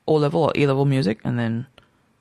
O 0.06 0.14
level 0.14 0.42
or 0.44 0.52
A 0.54 0.66
level 0.66 0.84
music, 0.84 1.20
and 1.24 1.38
then 1.38 1.66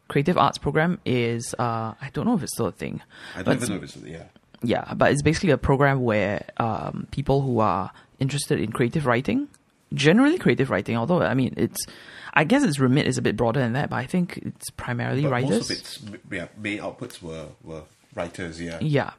creative 0.08 0.38
arts 0.38 0.58
program 0.58 1.00
is 1.06 1.54
uh, 1.60 1.94
I 2.02 2.10
don't 2.14 2.26
know 2.26 2.36
if 2.36 2.44
it's 2.44 2.54
still 2.54 2.68
a 2.68 2.72
thing. 2.72 3.02
I 3.36 3.44
don't 3.44 3.58
even 3.58 3.70
know 3.70 3.76
if 3.76 3.84
it's 3.84 3.98
yeah. 3.98 4.24
Yeah, 4.64 4.94
but 4.96 5.12
it's 5.12 5.22
basically 5.22 5.52
a 5.52 5.58
program 5.58 6.02
where 6.02 6.46
um, 6.58 7.08
people 7.12 7.42
who 7.42 7.60
are 7.60 7.92
interested 8.20 8.60
in 8.60 8.72
creative 8.72 9.06
writing, 9.06 9.48
generally 9.94 10.38
creative 10.38 10.70
writing, 10.70 10.98
although 10.98 11.22
I 11.22 11.34
mean 11.34 11.54
it's, 11.58 11.86
I 12.34 12.44
guess 12.44 12.64
its 12.64 12.80
remit 12.80 13.08
is 13.08 13.18
a 13.18 13.22
bit 13.22 13.38
broader 13.38 13.60
than 13.60 13.74
that, 13.74 13.90
but 13.90 13.98
I 13.98 14.06
think 14.06 14.38
it's 14.38 14.70
primarily 14.72 15.22
But 15.24 15.32
writers. 15.32 15.50
most 15.52 15.72
of 15.72 15.78
its 15.78 16.00
yeah, 16.32 16.48
main 16.58 16.80
outputs 16.80 17.22
were 17.22 17.48
were 17.64 17.84
writers. 18.14 18.60
Yeah, 18.62 18.80
Yeah, 18.82 19.12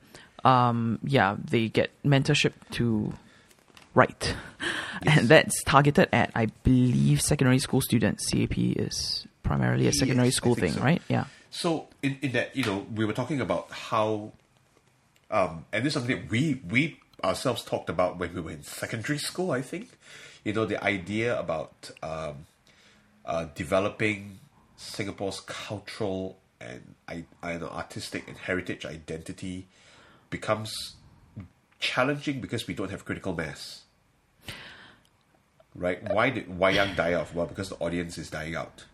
um, 0.44 0.98
yeah, 1.04 1.36
they 1.42 1.68
get 1.68 1.90
mentorship 2.04 2.52
to 2.72 3.12
write, 3.94 4.34
Yes. 5.04 5.18
and 5.18 5.28
that's 5.28 5.62
targeted 5.64 6.08
at 6.12 6.30
I 6.34 6.46
believe 6.64 7.20
secondary 7.22 7.58
school 7.58 7.80
students. 7.80 8.30
CAP 8.30 8.56
is 8.58 9.26
primarily 9.42 9.86
a 9.86 9.92
secondary 9.92 10.28
Yes, 10.28 10.36
school 10.36 10.54
thing, 10.54 10.72
so. 10.72 10.80
right? 10.80 11.00
Yeah. 11.08 11.24
So 11.50 11.88
in, 12.02 12.18
in 12.20 12.32
that, 12.32 12.54
you 12.56 12.64
know, 12.64 12.86
we 12.94 13.04
were 13.06 13.12
talking 13.14 13.40
about 13.40 13.70
how, 13.70 14.32
um, 15.30 15.64
and 15.72 15.84
this 15.84 15.90
is 15.90 15.94
something 15.94 16.16
that 16.20 16.30
we 16.30 16.60
we 16.68 16.98
ourselves 17.24 17.64
talked 17.64 17.88
about 17.88 18.18
when 18.18 18.34
we 18.34 18.40
were 18.42 18.50
in 18.50 18.62
secondary 18.62 19.16
school. 19.18 19.52
I 19.52 19.62
think, 19.62 19.88
you 20.46 20.52
know, 20.52 20.64
the 20.64 20.82
idea 20.82 21.36
about 21.36 21.90
um, 22.04 22.46
uh, 23.24 23.46
developing 23.56 24.38
Singapore's 24.76 25.40
cultural 25.40 26.38
and 26.60 26.94
I, 27.08 27.24
I 27.42 27.56
know 27.56 27.66
artistic 27.66 28.28
and 28.28 28.38
heritage 28.38 28.86
identity 28.86 29.66
becomes 30.30 30.94
challenging 31.80 32.40
because 32.40 32.68
we 32.68 32.74
don't 32.74 32.92
have 32.92 33.04
critical 33.04 33.34
mass. 33.34 33.82
Right? 35.74 36.00
Why 36.14 36.30
did 36.30 36.46
Wayang 36.46 36.94
die 36.94 37.14
off? 37.14 37.34
Well, 37.34 37.46
because 37.46 37.70
the 37.70 37.76
audience 37.76 38.16
is 38.16 38.30
dying 38.30 38.54
out. 38.54 38.84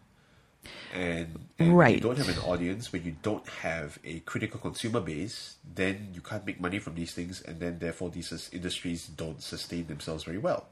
And, 0.95 1.39
and 1.59 1.77
when 1.77 1.93
you 1.93 2.01
don't 2.01 2.17
have 2.17 2.31
an 2.31 2.39
audience, 2.39 2.95
when 2.95 3.05
you 3.05 3.17
don't 3.23 3.47
have 3.61 3.99
a 4.05 4.21
critical 4.21 4.59
consumer 4.59 5.01
base, 5.01 5.57
then 5.75 6.13
you 6.15 6.23
can't 6.23 6.47
make 6.47 6.63
money 6.63 6.79
from 6.79 6.95
these 6.95 7.13
things, 7.13 7.43
and 7.43 7.61
then 7.61 7.79
therefore 7.79 8.09
these 8.09 8.49
industries 8.53 9.07
don't 9.07 9.43
sustain 9.43 9.87
themselves 9.87 10.25
very 10.25 10.39
well. 10.39 10.67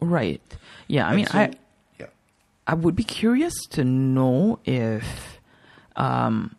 Right. 0.00 0.42
Yeah. 0.88 1.04
I 1.06 1.08
And 1.08 1.16
mean, 1.16 1.26
so- 1.26 1.38
I 1.38 1.52
yeah, 1.98 2.06
I 2.66 2.74
would 2.74 2.96
be 2.96 3.04
curious 3.04 3.54
to 3.70 3.84
know 3.84 4.58
if, 4.64 5.38
um, 5.96 6.54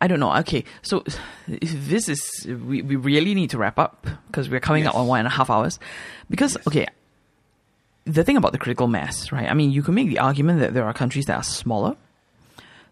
I 0.00 0.06
don't 0.06 0.20
know. 0.20 0.34
Okay, 0.36 0.64
so 0.82 1.04
this 1.46 2.08
is 2.08 2.46
we, 2.46 2.80
we 2.82 2.96
really 2.96 3.34
need 3.34 3.50
to 3.50 3.58
wrap 3.58 3.78
up 3.78 4.06
because 4.28 4.48
we're 4.48 4.60
coming 4.60 4.86
up 4.86 4.94
on 4.94 5.06
one 5.06 5.18
and 5.20 5.26
a 5.26 5.30
half 5.30 5.50
hours. 5.50 5.78
Because 6.30 6.54
Yes. 6.56 6.66
okay, 6.66 6.86
the 8.04 8.24
thing 8.24 8.38
about 8.38 8.52
the 8.52 8.58
critical 8.58 8.86
mass, 8.88 9.30
right? 9.32 9.50
I 9.50 9.54
mean, 9.54 9.70
you 9.70 9.82
can 9.82 9.94
make 9.94 10.08
the 10.08 10.18
argument 10.18 10.60
that 10.60 10.72
there 10.72 10.84
are 10.84 10.94
countries 10.94 11.26
that 11.26 11.36
are 11.36 11.42
smaller 11.42 11.96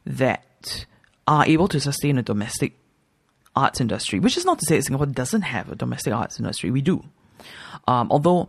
that 0.04 0.86
are 1.26 1.44
able 1.46 1.68
to 1.68 1.80
sustain 1.80 2.18
a 2.18 2.22
domestic 2.22 2.74
arts 3.54 3.80
industry, 3.80 4.20
which 4.20 4.36
is 4.36 4.44
not 4.44 4.58
to 4.58 4.66
say 4.66 4.76
that 4.76 4.82
Singapore 4.84 5.06
doesn't 5.06 5.42
have 5.42 5.72
a 5.72 5.74
domestic 5.74 6.12
arts 6.12 6.38
industry. 6.38 6.70
We 6.70 6.82
do. 6.82 7.02
Um, 7.88 8.08
although 8.10 8.48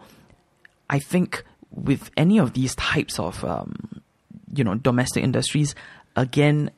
I 0.90 1.00
think 1.00 1.44
with 1.72 2.10
any 2.18 2.40
of 2.40 2.54
these 2.54 2.76
types 2.76 3.20
of 3.20 3.44
um, 3.44 4.02
you 4.54 4.64
know 4.64 4.76
domestic 4.76 5.24
industries, 5.24 5.76
again, 6.16 6.72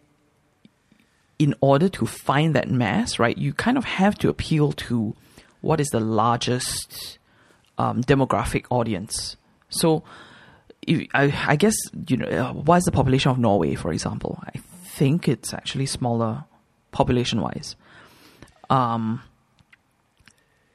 in 1.38 1.56
order 1.62 1.90
to 1.90 2.06
find 2.06 2.56
that 2.56 2.70
mass, 2.70 3.20
right, 3.20 3.38
you 3.38 3.54
kind 3.54 3.78
of 3.78 3.86
have 3.86 4.18
to 4.20 4.30
appeal 4.30 4.72
to 4.74 5.16
what 5.62 5.80
is 5.80 5.88
the 5.90 6.00
largest 6.00 7.20
um, 7.78 8.02
demographic 8.04 8.66
audience. 8.70 9.38
So, 9.70 10.04
I, 11.14 11.34
I 11.48 11.56
guess 11.56 11.76
you 12.08 12.18
know 12.18 12.28
uh, 12.28 12.54
what's 12.54 12.86
the 12.86 12.92
population 12.92 13.32
of 13.32 13.38
Norway, 13.38 13.76
for 13.76 13.92
example? 13.92 14.42
I 14.44 14.60
think 14.84 15.28
it's 15.28 15.54
actually 15.54 15.86
smaller 15.86 16.44
population-wise. 16.92 17.76
Um, 18.70 19.22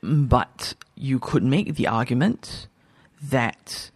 but 0.03 0.75
you 0.95 1.19
could 1.19 1.43
make 1.43 1.75
the 1.75 1.87
argument 1.87 2.69
that 3.31 3.91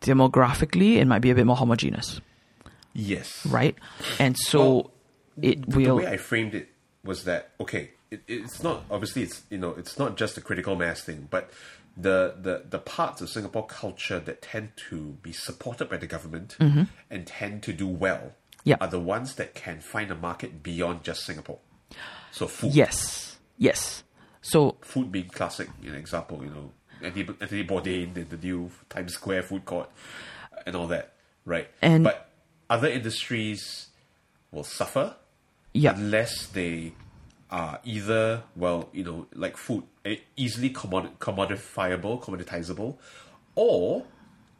demographically 0.00 0.96
it 0.96 1.06
might 1.06 1.20
be 1.20 1.30
a 1.30 1.34
bit 1.34 1.46
more 1.46 1.56
homogeneous, 1.56 2.20
yes, 2.94 3.44
right? 3.46 3.76
And 4.18 4.36
so 4.36 4.58
Well, 4.58 4.90
it 5.42 5.70
the, 5.70 5.84
the 5.84 5.94
way 5.94 6.06
I 6.06 6.16
framed 6.16 6.54
it 6.54 6.68
was 7.04 7.24
that 7.24 7.50
okay, 7.60 7.90
it, 8.10 8.22
it's 8.26 8.62
not 8.62 8.84
obviously 8.90 9.22
it's 9.22 9.42
you 9.50 9.58
know 9.58 9.70
it's 9.70 9.98
not 9.98 10.16
just 10.16 10.36
a 10.36 10.40
critical 10.40 10.76
mass 10.76 11.02
thing, 11.02 11.28
but 11.30 11.50
the 11.96 12.34
the 12.40 12.64
the 12.68 12.78
parts 12.78 13.20
of 13.20 13.28
Singapore 13.28 13.66
culture 13.66 14.20
that 14.20 14.42
tend 14.42 14.70
to 14.88 15.16
be 15.22 15.32
supported 15.32 15.88
by 15.90 15.96
the 15.96 16.06
government 16.06 16.56
and 17.10 17.26
tend 17.26 17.62
to 17.64 17.72
do 17.72 17.86
well 17.86 18.32
Mm-hmm. 18.58 18.70
Yeah. 18.70 18.76
are 18.80 18.88
the 18.88 19.00
ones 19.00 19.36
that 19.36 19.54
can 19.54 19.80
find 19.80 20.10
a 20.10 20.14
market 20.16 20.62
beyond 20.62 21.02
just 21.04 21.24
Singapore. 21.24 21.58
So 22.32 22.46
food, 22.48 22.74
yes, 22.74 23.38
yes. 23.56 24.02
So 24.42 24.76
food 24.82 25.10
being 25.12 25.28
classic, 25.28 25.68
an 25.86 25.94
example, 25.94 26.42
you 26.42 26.50
know, 26.50 26.72
Anthony, 27.02 27.26
Anthony 27.40 27.64
Bourdain 27.64 28.16
and 28.16 28.30
the 28.30 28.36
new 28.36 28.70
Times 28.88 29.14
Square 29.14 29.44
food 29.44 29.64
court 29.64 29.90
and 30.66 30.74
all 30.76 30.86
that, 30.88 31.12
right? 31.44 31.68
And- 31.82 32.04
but 32.04 32.30
other 32.70 32.88
industries 32.88 33.88
will 34.50 34.64
suffer 34.64 35.16
yeah, 35.72 35.94
unless 35.94 36.46
they 36.46 36.92
are 37.50 37.80
either 37.84 38.42
well, 38.56 38.88
you 38.92 39.04
know, 39.04 39.26
like 39.34 39.56
food, 39.56 39.84
eh, 40.04 40.16
easily 40.36 40.70
commodi- 40.70 41.16
commodifiable, 41.18 42.20
commoditizable, 42.22 42.96
or 43.54 44.04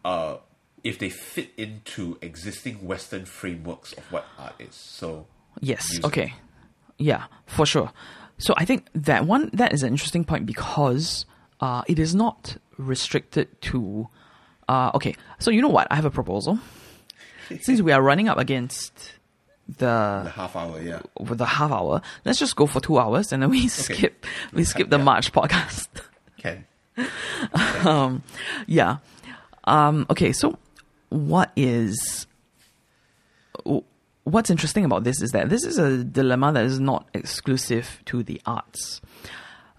uh, 0.04 0.36
if 0.84 0.98
they 0.98 1.10
fit 1.10 1.50
into 1.56 2.16
existing 2.22 2.86
Western 2.86 3.24
frameworks 3.24 3.92
of 3.94 4.10
what 4.12 4.24
art 4.38 4.54
is. 4.58 4.74
So 4.74 5.26
Yes. 5.60 5.86
music. 5.90 6.04
Okay. 6.06 6.34
Yeah, 6.98 7.24
for 7.46 7.66
sure. 7.66 7.92
So 8.38 8.54
I 8.56 8.64
think 8.64 8.86
that 8.94 9.26
one 9.26 9.50
that 9.52 9.72
is 9.72 9.82
an 9.82 9.88
interesting 9.90 10.24
point 10.24 10.46
because 10.46 11.26
uh, 11.60 11.82
it 11.86 11.98
is 11.98 12.14
not 12.14 12.56
restricted 12.76 13.60
to. 13.62 14.08
Uh, 14.68 14.90
okay, 14.94 15.14
so 15.38 15.50
you 15.50 15.62
know 15.62 15.68
what? 15.68 15.86
I 15.90 15.96
have 15.96 16.04
a 16.04 16.10
proposal. 16.10 16.58
Since 17.60 17.80
we 17.80 17.92
are 17.92 18.02
running 18.02 18.28
up 18.28 18.38
against 18.38 19.12
the 19.66 20.20
the 20.24 20.30
half 20.34 20.54
hour, 20.56 20.80
yeah. 20.80 21.00
with 21.18 21.38
the 21.38 21.46
half 21.46 21.70
hour, 21.72 22.02
let's 22.24 22.38
just 22.38 22.56
go 22.56 22.66
for 22.66 22.80
two 22.80 22.98
hours 22.98 23.32
and 23.32 23.42
then 23.42 23.50
we 23.50 23.68
skip 23.68 24.26
we 24.52 24.64
skip 24.64 24.90
the 24.90 24.98
Yeah. 24.98 25.04
March 25.04 25.32
podcast. 25.32 25.88
Can 26.36 26.64
yeah. 28.66 28.98
Um, 29.64 30.06
okay, 30.10 30.32
so 30.32 30.58
what 31.10 31.52
is 31.56 32.26
what's 34.24 34.50
interesting 34.50 34.84
about 34.84 35.04
this 35.04 35.20
is 35.22 35.30
that 35.32 35.48
this 35.48 35.64
is 35.64 35.78
a 35.78 36.04
dilemma 36.04 36.52
that 36.52 36.64
is 36.64 36.78
not 36.80 37.08
exclusive 37.14 38.00
to 38.06 38.22
the 38.22 38.40
arts. 38.46 39.00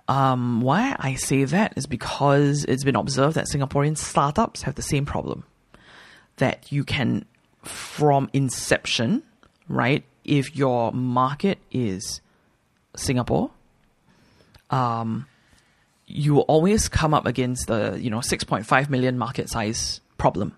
Um, 0.10 0.62
why 0.62 0.96
I 0.98 1.14
say 1.14 1.44
that 1.44 1.74
is 1.78 1.86
because 1.86 2.66
it's 2.66 2.84
been 2.84 2.96
observed 2.96 3.36
that 3.36 3.46
Singaporean 3.46 3.96
startups 3.96 4.64
have 4.64 4.74
the 4.74 4.82
same 4.82 5.06
problem. 5.06 5.44
That 6.38 6.72
you 6.72 6.84
can, 6.84 7.26
from 7.64 8.28
inception, 8.34 9.22
right, 9.68 10.04
if 10.26 10.56
your 10.56 10.92
market 10.92 11.60
is 11.72 12.22
Singapore, 12.96 13.52
um, 14.72 15.28
you 16.08 16.34
will 16.34 16.46
always 16.48 16.90
come 16.90 17.14
up 17.14 17.28
against 17.28 17.68
the 17.68 17.96
you 18.02 18.10
know 18.10 18.18
6.5 18.18 18.90
million 18.90 19.18
market 19.18 19.48
size 19.48 20.02
problem 20.18 20.56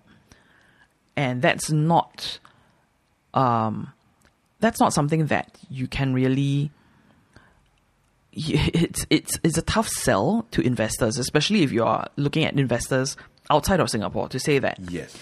and 1.14 1.42
that's 1.42 1.70
not 1.70 2.38
um 3.34 3.92
that's 4.60 4.80
not 4.80 4.94
something 4.94 5.26
that 5.26 5.58
you 5.68 5.86
can 5.86 6.14
really 6.14 6.70
it's 8.74 9.06
it's 9.10 9.38
it's 9.44 9.58
a 9.58 9.62
tough 9.62 9.88
sell 9.88 10.46
to 10.52 10.60
investors 10.62 11.18
especially 11.18 11.62
if 11.62 11.70
you 11.72 11.84
are 11.84 12.08
looking 12.16 12.44
at 12.44 12.54
investors 12.58 13.16
outside 13.50 13.78
of 13.80 13.90
Singapore 13.90 14.28
to 14.28 14.38
say 14.38 14.58
that 14.58 14.78
yes, 14.90 15.16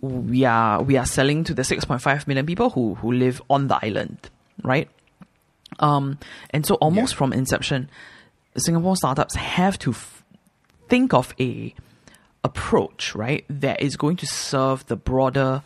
we 0.00 0.44
are 0.44 0.82
we 0.82 0.96
are 0.96 1.04
selling 1.06 1.44
to 1.44 1.52
the 1.54 1.62
6.5 1.62 2.26
million 2.26 2.46
people 2.46 2.70
who 2.70 2.94
who 2.96 3.12
live 3.12 3.42
on 3.50 3.68
the 3.68 3.78
island 3.84 4.30
right 4.62 4.88
Um, 5.80 6.18
and 6.50 6.64
so 6.64 6.74
almost 6.76 7.12
Yeah. 7.14 7.18
from 7.18 7.32
inception, 7.32 7.88
Singapore 8.56 8.96
startups 8.96 9.34
have 9.34 9.76
to 9.80 9.90
f- 9.90 10.22
think 10.88 11.12
of 11.12 11.34
a 11.40 11.74
approach, 12.44 13.14
right, 13.14 13.44
that 13.48 13.80
is 13.82 13.96
going 13.96 14.16
to 14.18 14.26
serve 14.26 14.86
the 14.86 14.96
broader, 14.96 15.62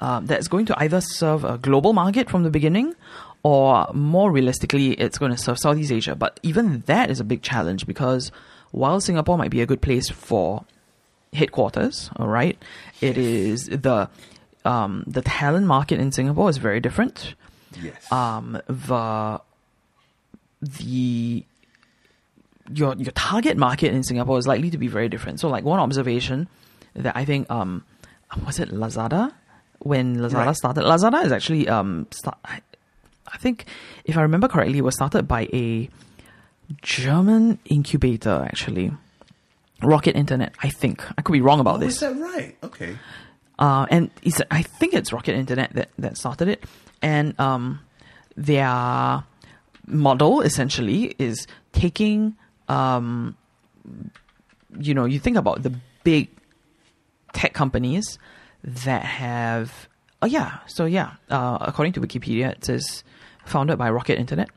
um, 0.00 0.26
that's 0.26 0.48
going 0.48 0.66
to 0.66 0.74
either 0.82 1.00
serve 1.00 1.44
a 1.44 1.58
global 1.58 1.92
market 1.92 2.28
from 2.30 2.42
the 2.42 2.50
beginning, 2.50 2.94
or 3.46 3.66
more 3.94 4.28
realistically, 4.38 4.86
it's 5.04 5.18
going 5.18 5.30
to 5.36 5.38
serve 5.46 5.58
Southeast 5.58 5.92
Asia. 5.92 6.14
But 6.24 6.32
even 6.42 6.82
that 6.86 7.10
is 7.12 7.20
a 7.20 7.24
big 7.32 7.42
challenge 7.50 7.86
because 7.86 8.32
while 8.72 8.98
Singapore 9.00 9.36
might 9.38 9.50
be 9.56 9.60
a 9.62 9.66
good 9.66 9.80
place 9.80 10.08
for 10.10 10.64
headquarters, 11.32 12.10
all 12.16 12.26
right, 12.28 12.56
it 13.00 13.16
is 13.16 13.66
the 13.66 14.08
um, 14.64 15.04
the 15.06 15.22
talent 15.22 15.66
market 15.66 16.00
in 16.00 16.10
Singapore 16.10 16.50
is 16.50 16.56
very 16.58 16.80
different 16.80 17.34
Yes. 17.80 18.10
um, 18.10 18.58
the 18.66 19.40
the 20.62 21.44
your 22.72 22.94
your 22.96 23.12
target 23.14 23.56
market 23.56 23.92
in 23.94 24.02
Singapore 24.02 24.38
is 24.38 24.46
likely 24.46 24.70
to 24.70 24.78
be 24.78 24.88
very 24.88 25.08
different. 25.08 25.38
So, 25.40 25.48
like 25.48 25.64
one 25.64 25.78
observation 25.78 26.48
that 26.94 27.16
I 27.16 27.24
think 27.24 27.48
um, 27.50 27.84
was 28.44 28.58
it 28.58 28.70
Lazada 28.70 29.32
when 29.80 30.16
Lazada 30.16 30.46
Right. 30.46 30.56
started. 30.56 30.84
Lazada 30.84 31.24
is 31.24 31.32
actually 31.32 31.68
um, 31.68 32.06
start, 32.10 32.38
I, 33.32 33.38
think 33.38 33.66
if 34.04 34.16
I 34.16 34.22
remember 34.22 34.48
correctly, 34.48 34.78
it 34.78 34.84
was 34.84 34.94
started 34.94 35.26
by 35.28 35.48
a 35.52 35.88
German 36.82 37.58
incubator 37.66 38.44
actually. 38.48 38.92
Rocket 39.82 40.16
Internet, 40.16 40.54
I 40.62 40.70
think. 40.70 41.04
I 41.18 41.22
could 41.22 41.32
be 41.32 41.42
wrong 41.42 41.60
about 41.60 41.76
oh, 41.76 41.78
this 41.78 41.94
is 41.94 42.00
that 42.00 42.16
right? 42.16 42.56
Okay. 42.62 42.96
uh, 43.58 43.86
and 43.90 44.10
it's, 44.22 44.40
I 44.50 44.62
think 44.62 44.94
it's 44.94 45.12
Rocket 45.12 45.34
Internet 45.34 45.74
that, 45.74 45.90
that 45.98 46.16
started 46.16 46.48
it. 46.48 46.64
And 47.02 47.38
um, 47.38 47.80
their 48.36 49.22
model 49.86 50.40
essentially 50.40 51.14
is 51.18 51.46
taking, 51.72 52.36
um, 52.68 53.36
you 54.78 54.94
know, 54.94 55.04
you 55.04 55.18
think 55.18 55.36
about 55.36 55.62
the 55.62 55.74
big 56.04 56.28
tech 57.34 57.52
companies 57.52 58.18
that 58.64 59.04
have, 59.04 59.88
oh 60.22 60.26
yeah, 60.26 60.58
so 60.66 60.86
yeah, 60.86 61.12
uh, 61.30 61.58
according 61.60 61.92
to 61.92 62.00
Wikipedia, 62.00 62.52
it 62.52 62.64
says 62.64 63.04
founded 63.46 63.78
by 63.78 63.90
Rocket 63.90 64.18
Internet 64.18 64.48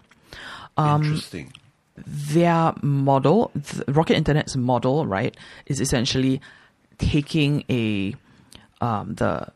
Um, 0.77 1.03
Interesting. 1.03 1.53
their 1.97 2.73
model, 2.81 3.51
Rocket 3.87 4.15
Internet's 4.15 4.55
model, 4.55 5.05
right, 5.05 5.35
is 5.65 5.79
essentially 5.81 6.39
taking 6.97 7.63
a 7.69 8.15
um, 8.81 9.15
the 9.15 9.47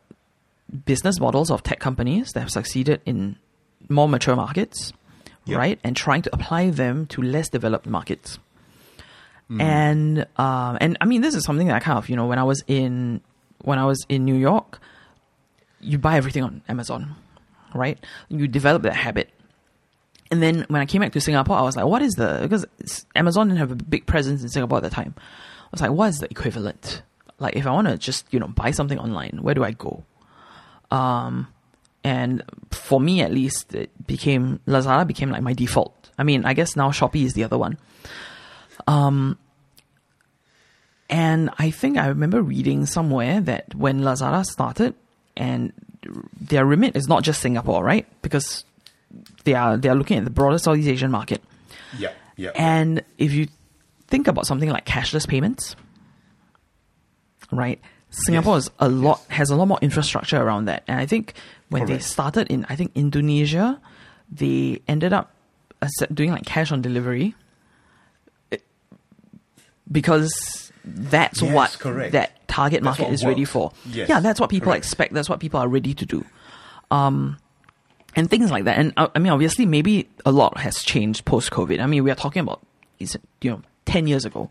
business 0.86 1.20
models 1.20 1.50
of 1.52 1.64
tech 1.64 1.80
companies 1.80 2.32
that 2.34 2.42
have 2.42 2.50
succeeded 2.50 3.00
in 3.06 3.36
more 3.90 4.08
mature 4.10 4.36
markets, 4.36 4.92
Yep. 5.46 5.58
right, 5.58 5.80
and 5.84 5.96
trying 5.96 6.22
to 6.24 6.30
apply 6.34 6.70
them 6.72 7.06
to 7.08 7.22
less 7.22 7.50
developed 7.50 7.86
markets. 7.86 8.40
Mm. 9.52 9.62
And 9.62 10.26
um, 10.38 10.78
and 10.82 10.98
I 11.02 11.06
mean, 11.06 11.22
this 11.22 11.36
is 11.36 11.44
something 11.44 11.68
that 11.68 11.76
I 11.76 11.80
kind 11.80 11.98
of 11.98 12.10
you 12.10 12.16
know 12.16 12.28
when 12.28 12.40
I 12.40 12.44
was 12.44 12.64
in 12.68 13.20
when 13.60 13.78
I 13.78 13.86
was 13.86 14.06
in 14.10 14.24
New 14.26 14.36
York, 14.36 14.80
you 15.82 15.98
buy 15.98 16.16
everything 16.18 16.44
on 16.44 16.62
Amazon, 16.70 17.16
right? 17.74 18.04
You 18.30 18.48
develop 18.48 18.84
that 18.84 18.96
habit. 18.96 19.30
And 20.32 20.42
then 20.42 20.66
when 20.68 20.82
I 20.82 20.86
came 20.86 21.02
back 21.02 21.12
to 21.14 21.22
Singapore, 21.22 21.58
I 21.58 21.62
was 21.62 21.76
like, 21.76 21.86
what 21.86 22.02
is 22.02 22.14
the, 22.14 22.40
because 22.42 22.66
Amazon 23.16 23.48
didn't 23.48 23.60
have 23.60 23.72
a 23.72 23.76
big 23.76 24.06
presence 24.08 24.42
in 24.42 24.50
Singapore 24.50 24.78
at 24.78 24.84
the 24.84 24.90
time. 24.90 25.14
I 25.18 25.70
was 25.72 25.82
like, 25.82 25.92
what 25.92 26.10
is 26.10 26.20
the 26.20 26.30
equivalent? 26.32 27.04
Like, 27.40 27.56
if 27.56 27.68
I 27.68 27.72
want 27.72 27.88
to 27.88 27.98
just, 27.98 28.26
you 28.32 28.40
know, 28.40 28.48
buy 28.48 28.72
something 28.72 28.98
online, 28.98 29.40
where 29.42 29.54
do 29.54 29.64
I 29.64 29.72
go? 29.72 30.04
Um, 30.92 31.48
and 32.04 32.44
for 32.72 33.00
me, 33.00 33.22
at 33.22 33.32
least, 33.32 33.74
it 33.76 33.92
became, 34.08 34.60
Lazada 34.68 35.06
became 35.06 35.30
like 35.30 35.42
my 35.42 35.54
default. 35.54 36.10
I 36.18 36.24
mean, 36.24 36.46
I 36.46 36.54
guess 36.54 36.76
now 36.76 36.92
Shopee 36.92 37.26
is 37.26 37.34
the 37.34 37.44
other 37.44 37.58
one. 37.58 37.78
Um, 38.88 39.38
and 41.10 41.50
I 41.58 41.70
think 41.70 41.98
I 41.98 42.08
remember 42.08 42.42
reading 42.42 42.86
somewhere 42.86 43.42
that 43.42 43.76
when 43.76 44.02
Lazada 44.02 44.46
started, 44.46 44.96
and 45.36 45.74
their 46.40 46.66
remit 46.66 46.96
is 46.96 47.08
not 47.08 47.24
just 47.24 47.42
Singapore, 47.42 47.84
right? 47.84 48.06
Because 48.22 48.64
they 49.44 49.54
are 49.54 49.78
they 49.78 49.90
are 49.90 49.96
looking 49.96 50.18
at 50.18 50.24
the 50.24 50.30
broader 50.32 50.58
Southeast 50.58 50.88
Asian 50.88 51.12
market. 51.12 51.42
Yeah, 51.98 52.12
yeah. 52.36 52.52
And 52.56 53.04
if 53.18 53.34
you 53.34 53.48
think 54.08 54.28
about 54.28 54.46
something 54.48 54.70
like 54.70 54.86
cashless 54.86 55.28
payments, 55.28 55.76
right? 57.52 57.80
Singapore 58.10 58.56
Yes. 58.58 58.66
is 58.66 58.72
a 58.80 58.90
lot 58.90 59.22
has 59.30 59.50
a 59.50 59.56
lot 59.56 59.68
more 59.68 59.80
infrastructure 59.82 60.38
around 60.42 60.66
that. 60.66 60.84
And 60.88 61.00
I 61.00 61.06
think 61.06 61.34
when 61.70 61.86
they 61.86 61.98
started 62.00 62.48
in 62.52 62.66
I 62.70 62.76
think 62.76 62.92
Indonesia, 62.96 63.80
they 64.32 64.82
ended 64.88 65.14
up 65.14 65.32
doing 66.14 66.32
like 66.32 66.46
cash 66.46 66.72
on 66.72 66.82
delivery 66.82 67.36
because 69.92 70.72
that's 70.86 71.42
Yes, 71.42 71.54
what 71.54 71.78
correct. 71.80 72.12
that 72.14 72.43
target 72.54 72.84
That's 72.84 73.00
market 73.00 73.14
is 73.14 73.26
ready 73.26 73.46
for. 73.46 73.72
Yes, 73.90 74.10
yeah, 74.10 74.20
that's 74.20 74.40
what 74.40 74.50
people 74.50 74.72
correct. 74.72 74.86
expect. 74.86 75.14
That's 75.14 75.30
what 75.30 75.40
people 75.40 75.60
are 75.60 75.68
ready 75.68 75.94
to 75.94 76.06
do. 76.06 76.24
Um, 76.92 77.38
and 78.16 78.30
things 78.30 78.52
like 78.52 78.66
that. 78.66 78.78
And 78.78 78.94
uh, 78.96 79.08
I 79.16 79.20
mean, 79.20 79.34
obviously, 79.34 79.66
maybe 79.66 80.08
a 80.26 80.32
lot 80.32 80.58
has 80.60 80.84
changed 80.84 81.26
post 81.26 81.50
COVID. 81.52 81.80
I 81.80 81.88
mean, 81.88 82.04
we 82.04 82.12
are 82.12 82.16
talking 82.16 82.42
about 82.42 82.62
is 83.00 83.18
you 83.42 83.50
know 83.52 83.62
ten 83.86 84.08
years 84.08 84.26
ago. 84.26 84.50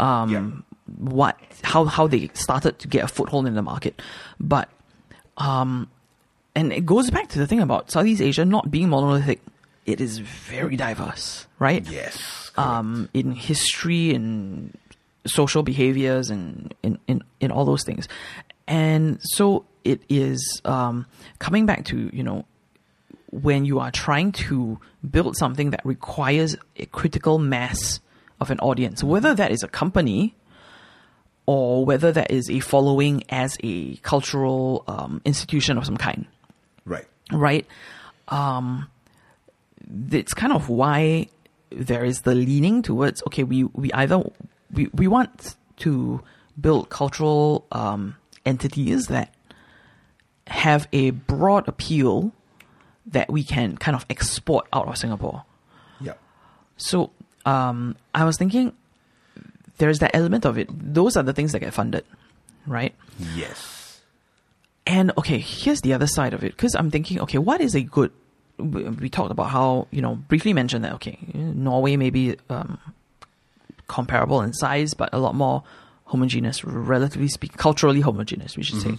Um, 0.00 0.30
Yeah. 0.30 0.50
What 0.96 1.36
how 1.62 1.84
how 1.84 2.08
they 2.08 2.30
started 2.32 2.78
to 2.78 2.88
get 2.88 3.04
a 3.04 3.08
foothold 3.08 3.46
in 3.46 3.54
the 3.54 3.62
market, 3.62 4.00
but 4.40 4.70
um, 5.36 5.90
and 6.54 6.72
it 6.72 6.86
goes 6.86 7.10
back 7.10 7.28
to 7.28 7.38
the 7.38 7.46
thing 7.46 7.60
about 7.60 7.90
Southeast 7.90 8.22
Asia 8.22 8.44
not 8.44 8.70
being 8.70 8.88
monolithic. 8.88 9.40
It 9.84 10.00
is 10.00 10.18
very 10.18 10.76
diverse, 10.76 11.46
right? 11.58 11.86
yes. 11.86 12.50
um, 12.56 13.08
in 13.12 13.32
history 13.32 14.14
and 14.14 14.76
social 15.28 15.62
behaviors 15.62 16.30
and 16.30 16.74
in, 16.82 16.98
in, 17.06 17.22
in 17.40 17.50
all 17.50 17.64
those 17.64 17.84
things. 17.84 18.08
And 18.66 19.18
so 19.22 19.64
it 19.84 20.02
is 20.08 20.60
um, 20.64 21.06
coming 21.38 21.66
back 21.66 21.84
to, 21.86 22.10
you 22.12 22.22
know, 22.22 22.44
when 23.30 23.64
you 23.64 23.78
are 23.78 23.90
trying 23.90 24.32
to 24.32 24.78
build 25.08 25.36
something 25.36 25.70
that 25.70 25.84
requires 25.84 26.56
a 26.76 26.86
critical 26.86 27.38
mass 27.38 28.00
of 28.40 28.50
an 28.50 28.58
audience, 28.60 29.04
whether 29.04 29.34
that 29.34 29.50
is 29.50 29.62
a 29.62 29.68
company 29.68 30.34
or 31.46 31.84
whether 31.84 32.12
that 32.12 32.30
is 32.30 32.50
a 32.50 32.60
following 32.60 33.24
as 33.30 33.56
a 33.62 33.96
cultural 33.96 34.84
um, 34.86 35.20
institution 35.24 35.78
of 35.78 35.86
some 35.86 35.96
kind 35.96 36.26
right. 36.84 37.06
right? 37.32 37.66
Um, 38.28 38.90
it's 40.10 40.34
kind 40.34 40.52
of 40.52 40.68
why 40.68 41.28
there 41.70 42.04
is 42.04 42.22
the 42.22 42.34
leaning 42.34 42.82
towards 42.82 43.22
okay, 43.28 43.44
we 43.44 43.64
we 43.64 43.90
either 43.92 44.22
we 44.72 44.88
we 44.92 45.08
want 45.08 45.56
to 45.78 46.22
build 46.60 46.90
cultural 46.90 47.66
um, 47.72 48.16
entities 48.44 49.06
that 49.06 49.34
have 50.46 50.88
a 50.92 51.10
broad 51.10 51.68
appeal 51.68 52.32
that 53.06 53.30
we 53.30 53.44
can 53.44 53.76
kind 53.76 53.94
of 53.94 54.04
export 54.10 54.66
out 54.72 54.88
of 54.88 54.96
Singapore. 54.96 55.44
Yep. 56.00 56.18
So 56.76 57.10
um, 57.46 57.96
I 58.14 58.24
was 58.24 58.36
thinking 58.36 58.72
there's 59.78 60.00
that 60.00 60.14
element 60.14 60.44
of 60.44 60.58
it. 60.58 60.68
Those 60.70 61.16
are 61.16 61.22
the 61.22 61.32
things 61.32 61.52
that 61.52 61.60
get 61.60 61.72
funded, 61.72 62.04
right? 62.66 62.94
Yes. 63.34 64.00
And 64.86 65.12
okay, 65.18 65.38
here's 65.38 65.80
the 65.82 65.92
other 65.92 66.06
side 66.06 66.34
of 66.34 66.44
it 66.44 66.52
because 66.52 66.74
I'm 66.74 66.90
thinking, 66.90 67.20
okay, 67.20 67.38
what 67.38 67.60
is 67.60 67.74
a 67.74 67.82
good? 67.82 68.10
We 68.58 68.84
we 68.84 69.08
talked 69.08 69.30
about 69.30 69.50
how 69.50 69.86
you 69.90 70.02
know 70.02 70.16
briefly 70.16 70.52
mentioned 70.52 70.84
that 70.84 70.94
okay, 70.94 71.18
Norway 71.34 71.96
maybe 71.96 72.36
um, 72.48 72.78
comparable 73.88 74.40
in 74.42 74.52
size, 74.52 74.94
but 74.94 75.08
a 75.12 75.18
lot 75.18 75.34
more 75.34 75.62
homogeneous, 76.04 76.64
relatively 76.64 77.28
speaking, 77.28 77.56
culturally 77.58 78.00
homogeneous, 78.00 78.56
we 78.56 78.62
should 78.62 78.80
say. 78.80 78.96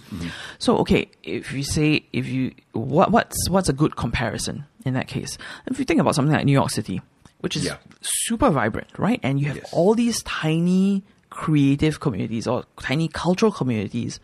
So 0.60 0.78
okay, 0.80 1.10
if 1.24 1.52
you 1.54 1.64
say 1.64 2.04
if 2.14 2.28
you 2.28 2.54
what 2.74 3.12
what's 3.12 3.50
what's 3.50 3.70
a 3.70 3.74
good 3.74 3.96
comparison 3.96 4.66
in 4.86 4.94
that 4.94 5.08
case? 5.08 5.38
If 5.68 5.80
you 5.80 5.86
think 5.86 6.00
about 6.00 6.16
something 6.16 6.34
like 6.34 6.46
New 6.46 6.52
York 6.54 6.70
City, 6.72 7.02
which 7.40 7.56
is 7.56 7.66
Yeah. 7.66 7.78
super 8.02 8.50
vibrant, 8.52 8.90
right, 8.98 9.20
and 9.24 9.40
you 9.40 9.48
have 9.48 9.58
Yes. 9.58 9.70
all 9.74 9.96
these 9.96 10.22
tiny 10.24 11.04
creative 11.32 12.00
communities 12.00 12.48
or 12.48 12.66
tiny 12.82 13.08
cultural 13.08 13.52
communities 13.52 14.20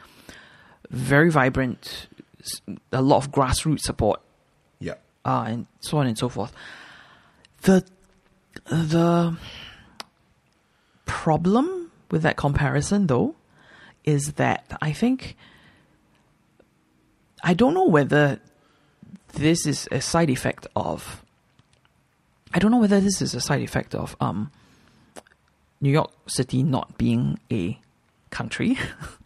very 0.92 1.30
vibrant, 1.32 2.08
a 2.92 3.02
lot 3.02 3.18
of 3.18 3.32
grassroots 3.32 3.82
support, 3.82 4.22
Yeah. 4.80 4.94
uh, 5.26 5.46
and 5.48 5.66
so 5.80 5.98
on 5.98 6.06
and 6.08 6.18
so 6.18 6.30
forth. 6.30 6.54
The 7.64 7.84
the 8.70 9.36
problem 11.06 11.92
with 12.12 12.22
that 12.24 12.36
comparison, 12.38 13.08
though, 13.08 13.36
is 14.04 14.34
that 14.34 14.66
I 14.82 14.92
think 14.92 15.36
I 17.44 17.54
don't 17.54 17.74
know 17.74 17.86
whether 17.88 18.40
this 19.34 19.66
is 19.66 19.88
a 19.92 20.02
side 20.02 20.30
effect 20.30 20.68
of. 20.76 21.22
I 22.54 22.60
don't 22.60 22.72
know 22.72 22.78
whether 22.80 23.00
this 23.02 23.22
is 23.22 23.34
a 23.36 23.42
side 23.42 23.62
effect 23.62 23.94
of 23.94 24.16
um, 24.22 24.50
New 25.82 25.92
York 25.92 26.12
City 26.28 26.64
not 26.64 26.98
being 26.98 27.38
a 27.52 27.78
country, 28.30 28.78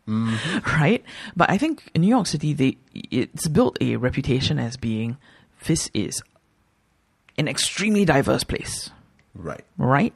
right? 0.07 1.03
But 1.35 1.49
I 1.51 1.57
think 1.57 1.91
in 1.93 2.01
New 2.01 2.07
York 2.07 2.26
City, 2.27 2.53
they 2.53 2.77
it's 2.93 3.47
built 3.47 3.77
a 3.81 3.97
reputation 3.97 4.57
as 4.57 4.77
being 4.77 5.18
this 5.65 5.91
is 5.93 6.23
an 7.38 7.47
extremely 7.47 8.03
diverse 8.03 8.43
place, 8.43 8.89
Right. 9.35 9.64
right? 9.77 10.14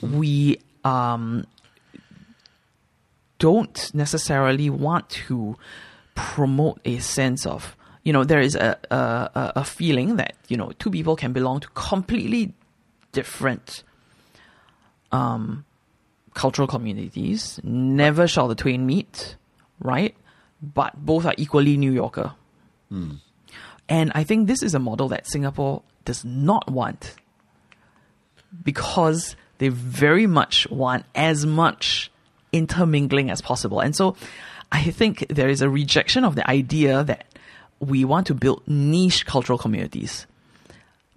We 0.00 0.58
um, 0.84 1.44
don't 3.38 3.90
necessarily 3.94 4.70
want 4.70 5.08
to 5.10 5.56
promote 6.14 6.80
a 6.84 6.98
sense 6.98 7.46
of, 7.46 7.76
you 8.04 8.12
know, 8.12 8.24
there 8.24 8.40
is 8.40 8.54
a, 8.54 8.78
a, 8.90 9.52
a- 9.56 9.64
feeling 9.64 10.16
that, 10.16 10.34
you 10.48 10.56
know, 10.56 10.72
two 10.78 10.90
people 10.90 11.16
can 11.16 11.32
belong 11.32 11.60
to 11.60 11.68
completely 11.70 12.52
different 13.12 13.82
um, 15.10 15.64
cultural 16.34 16.68
communities. 16.68 17.60
Never 17.62 18.26
shall 18.28 18.48
the 18.48 18.54
twain 18.54 18.86
meet, 18.86 19.36
right? 19.80 20.14
But 20.62 21.04
both 21.04 21.26
are 21.26 21.34
equally 21.36 21.76
New 21.76 21.92
Yorker. 21.92 22.32
And 23.88 24.12
I 24.14 24.22
think 24.24 24.46
this 24.46 24.62
is 24.62 24.74
a 24.74 24.78
model 24.78 25.08
that 25.08 25.26
Singapore 25.26 25.82
does 26.04 26.24
not 26.24 26.70
want 26.70 27.14
because 28.62 29.34
they 29.62 29.68
very 29.68 30.26
much 30.26 30.68
want 30.70 31.04
as 31.14 31.46
much 31.46 32.10
intermingling 32.52 33.30
as 33.30 33.40
possible. 33.40 33.78
And 33.80 33.94
so 33.94 34.16
I 34.72 34.82
think 34.90 35.24
there 35.28 35.48
is 35.48 35.62
a 35.62 35.70
rejection 35.70 36.24
of 36.24 36.34
the 36.34 36.48
idea 36.50 37.04
that 37.04 37.24
we 37.78 38.04
want 38.04 38.26
to 38.26 38.34
build 38.34 38.62
niche 38.66 39.24
cultural 39.24 39.58
communities 39.58 40.26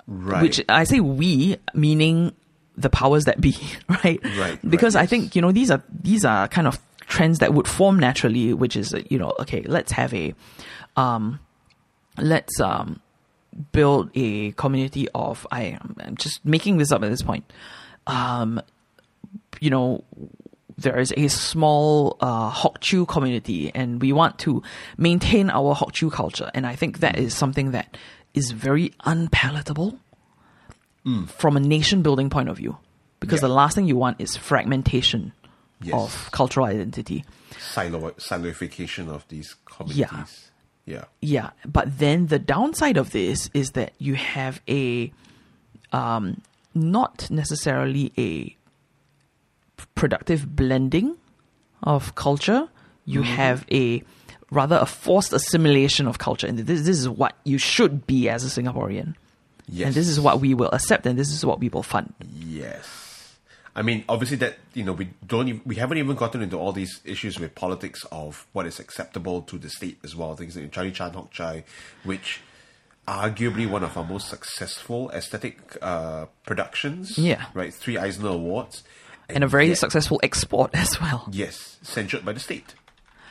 Right. 0.08 0.44
which 0.44 0.64
I 0.70 0.84
say 0.84 1.00
we, 1.00 1.58
meaning 1.74 2.32
the 2.78 2.92
powers 2.92 3.26
that 3.26 3.42
be, 3.42 3.56
right? 3.90 4.20
Right, 4.38 4.60
Because 4.70 4.94
right, 4.94 5.02
I 5.02 5.04
yes. 5.04 5.10
think 5.10 5.36
you 5.36 5.42
know 5.42 5.52
these 5.52 5.72
are 5.72 5.82
these 6.04 6.24
are 6.24 6.48
kind 6.48 6.68
of 6.68 6.78
trends 7.08 7.40
that 7.40 7.56
would 7.56 7.68
form 7.68 7.98
naturally, 7.98 8.54
which 8.54 8.76
is 8.76 8.94
you 9.10 9.18
know 9.18 9.34
okay, 9.40 9.64
let's 9.64 9.92
have 9.94 10.14
a, 10.14 10.36
um, 10.96 11.40
let's 12.20 12.60
um, 12.62 13.00
build 13.72 14.12
a 14.14 14.52
community 14.52 15.08
of 15.16 15.48
I 15.52 15.80
am 15.82 16.16
just 16.20 16.46
making 16.46 16.78
this 16.78 16.92
up 16.92 17.02
at 17.04 17.10
this 17.10 17.24
point, 17.24 17.52
um, 18.08 18.62
you 19.60 19.70
know. 19.70 20.04
There 20.78 21.00
is 21.00 21.14
a 21.16 21.30
small 21.30 22.18
uh, 22.20 22.50
Hock 22.50 22.82
community, 23.08 23.72
and 23.74 24.02
we 24.02 24.12
want 24.12 24.40
to 24.40 24.62
maintain 24.98 25.50
our 25.50 25.74
Chew 25.94 26.10
culture. 26.10 26.52
And 26.54 26.68
I 26.68 26.76
think 26.76 27.00
that 27.00 27.18
is 27.18 27.34
something 27.34 27.72
that 27.72 27.96
is 28.34 28.52
very 28.52 28.92
unpalatable 29.06 29.98
from 31.28 31.56
a 31.56 31.62
nation 31.62 32.02
building 32.02 32.30
point 32.30 32.50
of 32.50 32.58
view. 32.58 32.78
Because 33.22 33.42
Yeah. 33.42 33.48
the 33.48 33.54
last 33.54 33.76
thing 33.76 33.86
you 33.88 33.96
want 33.96 34.20
is 34.20 34.36
fragmentation 34.36 35.32
Yes. 35.82 35.94
of 35.94 36.30
cultural 36.32 36.66
identity. 36.66 37.24
Silo- 37.58 38.12
siloification 38.18 39.08
of 39.08 39.26
these 39.30 39.56
communities. 39.64 40.50
Yeah. 40.86 40.94
Yeah. 40.98 41.06
Yeah, 41.22 41.50
but 41.66 42.00
then 42.00 42.28
the 42.28 42.38
downside 42.40 42.98
of 42.98 43.12
this 43.12 43.50
is 43.54 43.72
that 43.72 43.94
you 43.98 44.16
have 44.16 44.60
a 44.68 45.10
um, 45.94 46.42
not 46.76 47.30
necessarily 47.32 48.12
a 48.18 48.56
productive 49.96 50.56
blending 50.56 51.18
of 51.84 52.16
culture. 52.16 52.68
You 53.06 53.22
mm-hmm. 53.22 53.34
have 53.34 53.66
a 53.72 54.04
rather 54.52 54.78
a 54.78 54.86
forced 54.86 55.34
assimilation 55.34 56.08
of 56.08 56.18
culture, 56.18 56.48
and 56.48 56.58
this 56.60 56.82
this 56.82 57.00
is 57.00 57.10
what 57.10 57.36
you 57.44 57.58
should 57.58 58.06
be 58.06 58.30
as 58.30 58.44
a 58.44 58.62
Singaporean, 58.62 59.16
Yes. 59.68 59.88
and 59.88 59.96
this 59.96 60.08
is 60.08 60.20
what 60.20 60.40
we 60.40 60.54
will 60.54 60.70
accept, 60.72 61.06
and 61.06 61.18
this 61.18 61.32
is 61.32 61.46
what 61.46 61.60
we 61.60 61.70
will 61.70 61.84
fund. 61.84 62.14
Yes. 62.40 63.04
I 63.78 63.82
mean, 63.82 64.06
obviously, 64.08 64.38
that 64.38 64.58
you 64.74 64.84
know, 64.84 64.94
we 64.94 65.10
don't, 65.28 65.50
even, 65.50 65.62
we 65.66 65.76
haven't 65.76 65.98
even 65.98 66.16
gotten 66.16 66.42
into 66.42 66.58
all 66.58 66.72
these 66.72 67.02
issues 67.04 67.40
with 67.40 67.56
politics 67.56 68.06
of 68.12 68.48
what 68.54 68.66
is 68.66 68.80
acceptable 68.80 69.42
to 69.44 69.58
the 69.58 69.70
state 69.70 70.00
as 70.04 70.16
well. 70.16 70.36
Things 70.36 70.56
like 70.56 70.72
Charlie 70.72 70.92
Chan 70.92 71.14
Hock 71.14 71.32
Chye, 71.32 71.66
which 72.06 72.40
arguably 73.08 73.70
one 73.70 73.84
of 73.84 73.98
our 73.98 74.04
most 74.04 74.30
successful 74.30 75.10
aesthetic 75.12 75.78
uh, 75.82 76.26
productions. 76.46 77.18
Yeah. 77.18 77.46
right. 77.54 77.74
Three 77.74 77.98
Eisner 77.98 78.30
Awards, 78.30 78.84
and 79.30 79.44
a 79.44 79.48
very 79.48 79.68
yet- 79.70 79.78
successful 79.78 80.20
export 80.24 80.72
as 80.74 81.00
well. 81.02 81.28
yes, 81.32 81.78
censured 81.82 82.26
by 82.26 82.34
the 82.34 82.40
state. 82.40 82.74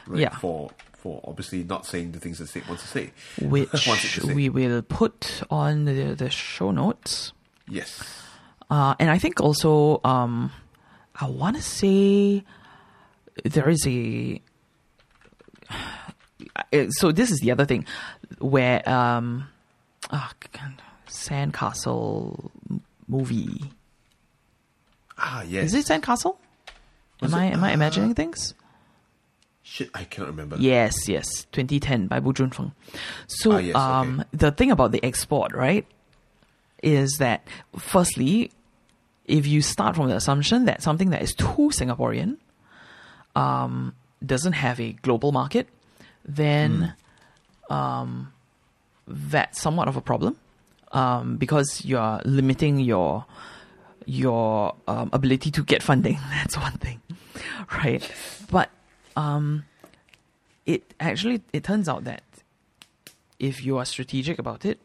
Right, 0.06 0.20
Yeah. 0.20 0.36
for 0.38 0.70
for 0.98 1.20
obviously 1.24 1.64
not 1.64 1.84
saying 1.86 2.12
the 2.12 2.18
things 2.20 2.38
the 2.38 2.46
state 2.46 2.66
wants 2.66 2.82
to 2.82 2.88
say, 2.88 3.10
Which 3.40 3.70
to 3.70 3.96
say. 3.98 4.32
we 4.34 4.48
will 4.48 4.80
put 4.82 5.42
on 5.50 5.84
the, 5.84 6.14
the 6.14 6.30
show 6.30 6.70
notes. 6.70 7.32
yes, 7.68 8.02
Uh, 8.70 8.94
and 8.98 9.10
I 9.10 9.18
think 9.18 9.40
also, 9.40 10.00
um, 10.04 10.50
I 11.14 11.26
want 11.26 11.56
to 11.56 11.62
say 11.62 12.42
there 13.44 13.68
is 13.68 13.86
a. 13.86 14.40
uh, 16.72 16.86
So 16.90 17.12
this 17.12 17.30
is 17.30 17.40
the 17.40 17.50
other 17.50 17.64
thing, 17.66 17.84
where 18.38 18.86
um, 18.88 19.48
ah, 20.14 20.32
Sandcastle 21.08 22.50
movie 23.08 23.70
ah, 25.18 25.42
yes. 25.42 25.72
is 25.72 25.74
it 25.74 25.86
Sandcastle? 25.86 26.36
Was 27.20 27.32
Am 27.32 27.38
I 27.40 27.46
it? 27.46 27.52
am 27.54 27.64
I 27.64 27.70
Uh, 27.70 27.74
imagining 27.74 28.14
things? 28.14 28.54
Shit, 29.62 29.88
I 29.94 30.04
cannot 30.04 30.28
remember. 30.28 30.56
Yes, 30.58 31.08
yes, 31.08 31.46
2010 31.52 32.06
by 32.06 32.20
Boo 32.20 32.32
Junfeng. 32.34 32.72
So, 33.26 33.52
Ah, 33.52 33.58
yes, 33.58 33.74
um, 33.76 34.20
okay. 34.20 34.28
the 34.32 34.50
thing 34.52 34.70
about 34.70 34.92
the 34.92 35.02
export, 35.02 35.54
right, 35.54 35.86
is 36.82 37.16
that 37.18 37.46
firstly, 37.78 38.50
if 39.24 39.46
you 39.46 39.62
start 39.62 39.96
from 39.96 40.08
the 40.10 40.16
assumption 40.16 40.66
that 40.66 40.82
something 40.82 41.10
that 41.10 41.22
is 41.22 41.32
too 41.32 41.70
Singaporean, 41.72 42.36
um, 43.36 43.94
doesn't 44.24 44.52
have 44.52 44.78
a 44.80 44.92
global 45.00 45.32
market, 45.32 45.66
then, 46.26 46.92
um, 47.70 48.33
that's 49.06 49.60
somewhat 49.60 49.88
of 49.88 49.96
a 49.96 50.00
problem, 50.00 50.36
um, 50.92 51.36
because 51.36 51.84
you're 51.84 52.20
limiting 52.24 52.78
your 52.78 53.24
your 54.06 54.74
um, 54.86 55.10
ability 55.12 55.50
to 55.50 55.62
get 55.62 55.82
funding. 55.82 56.18
That's 56.30 56.56
one 56.58 56.72
thing, 56.72 57.00
right? 57.72 58.10
But 58.50 58.70
um, 59.16 59.64
it 60.66 60.94
actually 61.00 61.42
it 61.52 61.64
turns 61.64 61.88
out 61.88 62.04
that 62.04 62.22
if 63.38 63.64
you 63.64 63.78
are 63.78 63.84
strategic 63.84 64.38
about 64.38 64.64
it 64.64 64.78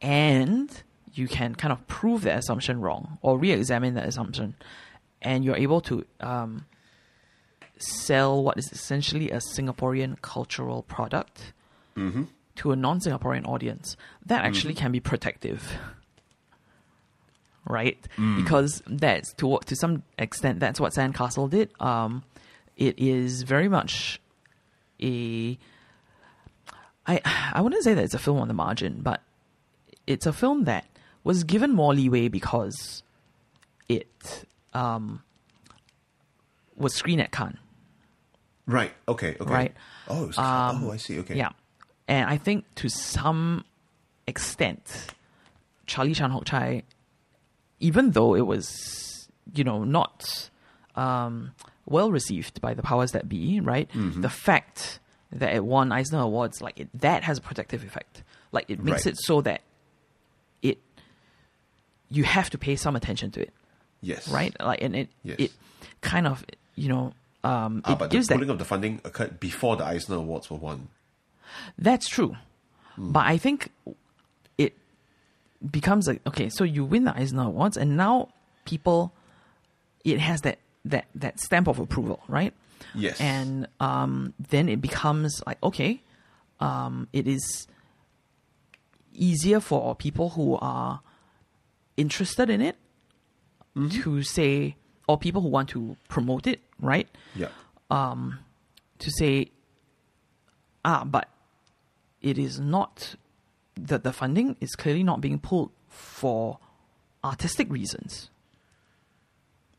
and 0.00 0.82
you 1.12 1.26
can 1.26 1.54
kind 1.54 1.72
of 1.72 1.86
prove 1.86 2.22
that 2.22 2.38
assumption 2.38 2.80
wrong 2.80 3.18
or 3.22 3.38
re-examine 3.38 3.94
that 3.94 4.06
assumption 4.06 4.54
and 5.22 5.44
you're 5.44 5.56
able 5.56 5.80
to 5.80 6.04
um, 6.20 6.66
sell 7.78 8.42
what 8.42 8.58
is 8.58 8.70
essentially 8.70 9.30
a 9.30 9.38
singaporean 9.38 10.20
cultural 10.22 10.82
product 10.82 11.52
to 12.56 12.72
a 12.72 12.76
non-singaporean 12.76 13.46
audience 13.46 13.96
that 14.26 14.44
actually 14.44 14.74
can 14.74 14.92
be 14.92 15.00
protective 15.00 15.62
right? 17.68 17.98
Because 18.36 18.80
that's 18.86 19.32
to 19.34 19.58
to 19.66 19.74
some 19.74 20.02
extent 20.18 20.60
that's 20.60 20.78
what 20.78 20.92
Sandcastle 20.94 21.50
did. 21.50 21.70
Um, 21.80 22.22
it 22.76 22.98
is 22.98 23.42
very 23.42 23.68
much 23.68 24.20
a. 25.02 25.58
I 27.06 27.20
I 27.52 27.60
wouldn't 27.60 27.82
say 27.82 27.94
that 27.94 28.04
it's 28.04 28.14
a 28.14 28.18
film 28.20 28.38
on 28.38 28.46
the 28.48 28.54
margin, 28.54 29.00
but 29.02 29.20
it's 30.06 30.26
a 30.26 30.32
film 30.32 30.64
that 30.64 30.86
was 31.24 31.42
given 31.42 31.72
more 31.72 31.92
leeway 31.92 32.28
because 32.28 33.02
it 33.88 34.44
um, 34.72 35.22
was 36.76 36.94
screened 36.94 37.20
at 37.20 37.32
Cannes. 37.32 37.58
Right. 38.66 38.92
Okay. 39.08 39.36
Okay. 39.40 39.52
Right. 39.52 39.74
Oh, 40.08 40.30
Um, 40.38 40.84
oh, 40.84 40.92
I 40.92 40.98
see. 40.98 41.18
Okay. 41.20 41.36
Yeah. 41.36 41.50
And 42.08 42.28
I 42.30 42.36
think 42.36 42.64
to 42.76 42.88
some 42.88 43.64
extent, 44.26 45.06
Charlie 45.86 46.14
Chan 46.14 46.30
Hock 46.30 46.44
Chye, 46.44 46.82
even 47.80 48.10
though 48.12 48.34
it 48.34 48.46
was, 48.46 49.28
you 49.54 49.64
know, 49.64 49.84
not 49.84 50.50
um, 50.94 51.52
well 51.84 52.10
received 52.10 52.60
by 52.60 52.74
the 52.74 52.82
powers 52.82 53.12
that 53.12 53.28
be, 53.28 53.60
right? 53.60 53.88
Mm-hmm. 53.90 54.20
The 54.22 54.28
fact 54.30 54.98
that 55.32 55.54
it 55.54 55.64
won 55.64 55.92
Eisner 55.92 56.20
Awards, 56.20 56.62
like 56.62 56.78
it, 56.78 56.88
that 57.00 57.24
has 57.24 57.38
a 57.38 57.40
protective 57.40 57.82
effect. 57.84 58.22
Like 58.52 58.70
it 58.70 58.82
makes 58.82 59.04
Right. 59.04 59.12
it 59.14 59.18
so 59.18 59.40
that 59.42 59.60
it 60.62 60.78
you 62.08 62.22
have 62.24 62.48
to 62.50 62.58
pay 62.58 62.76
some 62.76 62.94
attention 62.96 63.30
to 63.32 63.40
it, 63.42 63.52
Yes. 64.00 64.28
right? 64.28 64.54
Like 64.60 64.80
and 64.82 64.94
it 64.94 65.08
Yes. 65.24 65.36
it 65.40 65.52
kind 66.00 66.26
of 66.26 66.44
you 66.76 66.88
know 66.88 67.12
um, 67.44 67.82
Ah, 67.84 67.92
it 67.92 67.98
but 67.98 68.10
the 68.10 68.16
gives 68.16 68.28
that 68.28 68.34
pulling 68.34 68.50
of 68.50 68.58
the 68.58 68.64
funding 68.64 69.00
occurred 69.04 69.38
before 69.40 69.76
the 69.76 69.84
Eisner 69.84 70.16
Awards 70.16 70.48
were 70.50 70.56
won. 70.56 70.88
That's 71.78 72.08
true. 72.08 72.36
But 72.98 73.26
I 73.26 73.36
think 73.36 73.70
it 74.56 74.74
becomes 75.70 76.08
like 76.08 76.26
okay, 76.26 76.48
so 76.48 76.64
you 76.64 76.84
win 76.84 77.04
the 77.04 77.14
Eisner 77.16 77.44
Awards 77.44 77.76
and 77.76 77.96
now 77.96 78.28
people 78.64 79.12
it 80.04 80.18
has 80.18 80.40
that 80.42 80.58
that 80.84 81.06
that 81.14 81.38
stamp 81.40 81.68
of 81.68 81.78
approval, 81.78 82.20
right? 82.28 82.54
Yes. 82.94 83.20
And 83.20 83.68
um 83.80 84.32
then 84.38 84.68
it 84.68 84.80
becomes 84.80 85.42
like 85.46 85.62
okay, 85.62 86.02
um 86.60 87.08
it 87.12 87.26
is 87.26 87.66
easier 89.12 89.60
for 89.60 89.94
people 89.94 90.30
who 90.30 90.56
are 90.60 91.00
interested 91.96 92.50
in 92.50 92.60
it 92.60 92.76
to 93.90 94.22
say 94.22 94.76
or 95.08 95.18
people 95.18 95.42
who 95.42 95.48
want 95.48 95.68
to 95.70 95.96
promote 96.08 96.46
it, 96.46 96.60
right? 96.80 97.08
Yeah. 97.34 97.48
to 98.98 99.10
say, 99.18 99.50
ah, 100.84 101.04
but 101.04 101.28
it 102.22 102.38
is 102.38 102.58
not 102.60 103.14
that 103.76 104.02
the 104.04 104.12
funding 104.12 104.56
is 104.60 104.74
clearly 104.74 105.02
not 105.02 105.20
being 105.20 105.38
pulled 105.38 105.70
for 105.88 106.58
artistic 107.24 107.70
reasons, 107.70 108.30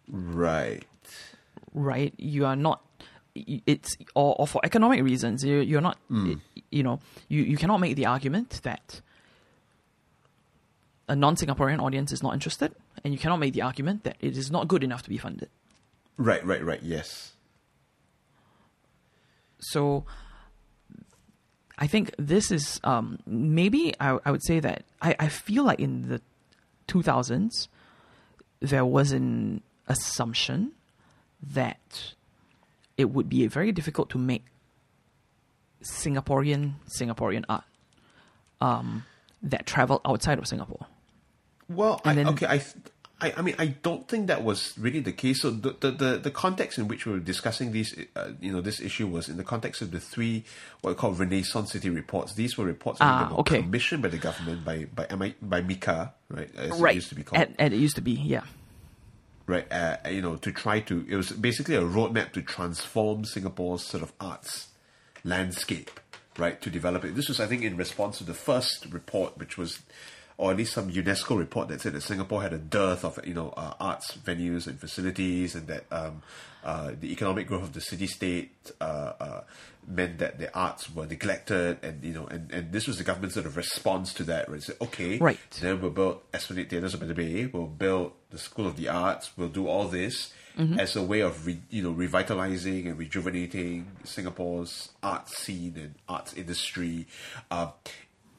Right. 0.10 0.84
right? 1.74 2.14
You 2.18 2.46
are 2.46 2.56
not. 2.56 2.82
It's 3.36 3.98
or, 4.16 4.36
or 4.40 4.48
for 4.48 4.62
economic 4.64 5.04
reasons. 5.04 5.44
You, 5.44 5.58
you're 5.60 5.82
not. 5.82 5.98
Hmm. 6.08 6.36
You 6.72 6.84
know, 6.84 7.00
you, 7.28 7.44
you 7.44 7.58
cannot 7.58 7.80
make 7.80 7.96
the 7.96 8.06
argument 8.06 8.62
that 8.64 9.02
a 11.08 11.16
non-Singaporean 11.16 11.82
audience 11.82 12.12
is 12.12 12.22
not 12.24 12.34
interested, 12.34 12.74
and 13.04 13.14
you 13.14 13.20
cannot 13.20 13.38
make 13.38 13.54
the 13.54 13.62
argument 13.62 14.04
that 14.04 14.18
it 14.20 14.38
is 14.38 14.50
not 14.52 14.68
good 14.68 14.84
enough 14.84 15.04
to 15.04 15.10
be 15.10 15.18
funded. 15.18 15.50
Right, 16.18 16.46
right, 16.46 16.64
right. 16.64 16.82
Yes. 16.84 17.34
So 19.60 20.06
I 21.78 21.88
think 21.88 22.14
this 22.18 22.52
is 22.52 22.80
um, 22.84 23.20
maybe 23.26 23.94
I, 24.00 24.18
I 24.26 24.32
would 24.32 24.44
say 24.44 24.60
that 24.60 24.84
I, 25.02 25.16
I 25.20 25.28
feel 25.28 25.64
like 25.64 25.80
in 25.80 26.10
the 26.10 26.22
2000s 26.88 27.68
there 28.60 28.86
was 28.86 29.12
an 29.12 29.62
assumption 29.88 30.72
that 31.54 32.14
it 32.98 33.12
would 33.12 33.30
be 33.30 33.46
very 33.48 33.72
difficult 33.72 34.10
to 34.10 34.18
make 34.18 34.46
Singaporean 35.84 36.74
Singaporean 37.00 37.44
art 37.48 37.64
um, 38.60 39.04
that 39.44 39.66
travel 39.68 40.02
outside 40.06 40.40
of 40.40 40.48
Singapore. 40.48 40.88
Well, 41.70 42.02
I, 42.04 42.14
then- 42.14 42.28
okay, 42.30 42.48
I, 42.48 42.64
I, 43.20 43.34
I 43.38 43.42
mean, 43.42 43.56
I 43.58 43.68
don't 43.68 44.08
think 44.08 44.28
that 44.28 44.44
was 44.44 44.78
really 44.78 45.00
the 45.00 45.12
case. 45.12 45.42
So 45.42 45.50
the 45.50 45.76
the, 45.80 45.92
the, 45.92 46.18
the 46.18 46.32
context 46.32 46.78
in 46.78 46.88
which 46.88 47.06
we 47.06 47.14
were 47.14 47.20
discussing 47.20 47.72
these, 47.72 47.98
uh, 48.16 48.32
you 48.40 48.52
know, 48.52 48.62
this 48.62 48.80
issue 48.80 49.08
was 49.08 49.28
in 49.28 49.38
the 49.38 49.44
context 49.44 49.82
of 49.82 49.90
the 49.92 50.00
three 50.00 50.44
what 50.82 50.92
we 50.92 50.96
call 50.96 51.14
Renaissance 51.14 51.72
City 51.72 51.90
reports. 51.90 52.34
These 52.36 52.58
were 52.58 52.66
reports 52.66 53.00
Ah, 53.02 53.22
that 53.24 53.32
were 53.32 53.40
okay. 53.40 53.62
commissioned 53.64 54.04
by 54.04 54.10
the 54.10 54.20
government 54.20 54.64
by 54.64 54.86
by 54.86 55.08
MI, 55.16 55.34
by 55.42 55.62
MICA, 55.62 56.14
right? 56.30 56.50
As 56.56 56.80
right. 56.80 56.92
it 56.92 56.96
used 56.96 57.10
to 57.10 57.16
be 57.16 57.24
called, 57.24 57.42
And, 57.42 57.56
and 57.58 57.74
it 57.74 57.78
used 57.78 57.96
to 57.96 58.02
be, 58.02 58.12
yeah. 58.12 58.44
right? 59.48 59.66
Uh, 59.72 59.98
you 60.10 60.22
know, 60.22 60.36
to 60.36 60.52
try 60.52 60.80
to 60.82 61.04
it 61.10 61.16
was 61.16 61.32
basically 61.32 61.76
a 61.76 61.82
roadmap 61.82 62.34
to 62.34 62.42
transform 62.44 63.26
Singapore's 63.26 63.84
sort 63.84 64.04
of 64.04 64.14
arts 64.22 64.68
landscape, 65.24 66.00
right? 66.38 66.62
To 66.62 66.70
develop 66.70 67.04
it. 67.04 67.16
This 67.16 67.28
was, 67.30 67.40
I 67.40 67.48
think, 67.48 67.64
in 67.64 67.78
response 67.78 68.20
to 68.20 68.24
the 68.24 68.34
first 68.36 68.86
report, 68.92 69.38
which 69.38 69.58
was, 69.58 69.80
or 70.38 70.52
at 70.52 70.58
least 70.58 70.74
some 70.74 70.92
UNESCO 70.92 71.38
report 71.38 71.68
that 71.70 71.82
said 71.82 71.94
that 71.94 72.02
Singapore 72.02 72.42
had 72.44 72.54
a 72.54 72.58
dearth 72.58 73.04
of 73.04 73.20
you 73.26 73.34
know 73.34 73.50
uh, 73.58 73.74
arts 73.80 74.18
venues 74.18 74.68
and 74.68 74.80
facilities, 74.80 75.56
and 75.56 75.68
that 75.68 75.86
um, 75.92 76.22
uh, 76.64 76.92
the 77.00 77.12
economic 77.12 77.48
growth 77.48 77.64
of 77.64 77.74
the 77.74 77.82
city-state 77.82 78.72
uh, 78.82 79.14
uh, 79.20 79.42
meant 79.88 80.18
that 80.20 80.38
the 80.38 80.54
arts 80.54 80.94
were 80.94 81.06
neglected, 81.08 81.78
and 81.82 82.04
you 82.04 82.14
know, 82.14 82.28
and, 82.28 82.52
and 82.52 82.72
this 82.72 82.88
was 82.88 82.98
the 82.98 83.04
government's 83.04 83.36
sort 83.36 83.46
of 83.46 83.58
response 83.58 84.14
to 84.14 84.24
that. 84.26 84.48
Right? 84.50 84.58
It 84.58 84.64
said, 84.64 84.76
okay, 84.82 85.18
Right. 85.18 85.40
then 85.62 85.82
we'll 85.82 85.92
build 85.92 86.22
Esplanade 86.34 86.70
Theatres 86.70 86.94
of 86.94 87.08
the 87.08 87.14
Bay. 87.16 87.46
We'll 87.48 87.66
build 87.68 88.12
the 88.30 88.38
School 88.38 88.68
of 88.68 88.76
the 88.78 88.90
Arts. 88.90 89.32
We'll 89.38 89.48
do 89.50 89.68
all 89.68 89.88
this 89.88 90.34
as 90.80 90.96
a 90.96 91.04
way 91.04 91.20
of 91.22 91.46
re, 91.46 91.60
you 91.70 91.84
know 91.84 91.92
revitalizing 91.92 92.88
and 92.88 92.98
rejuvenating 92.98 93.92
Singapore's 94.04 94.90
art 95.04 95.30
scene 95.30 95.74
and 95.78 95.94
arts 96.10 96.34
industry. 96.34 97.06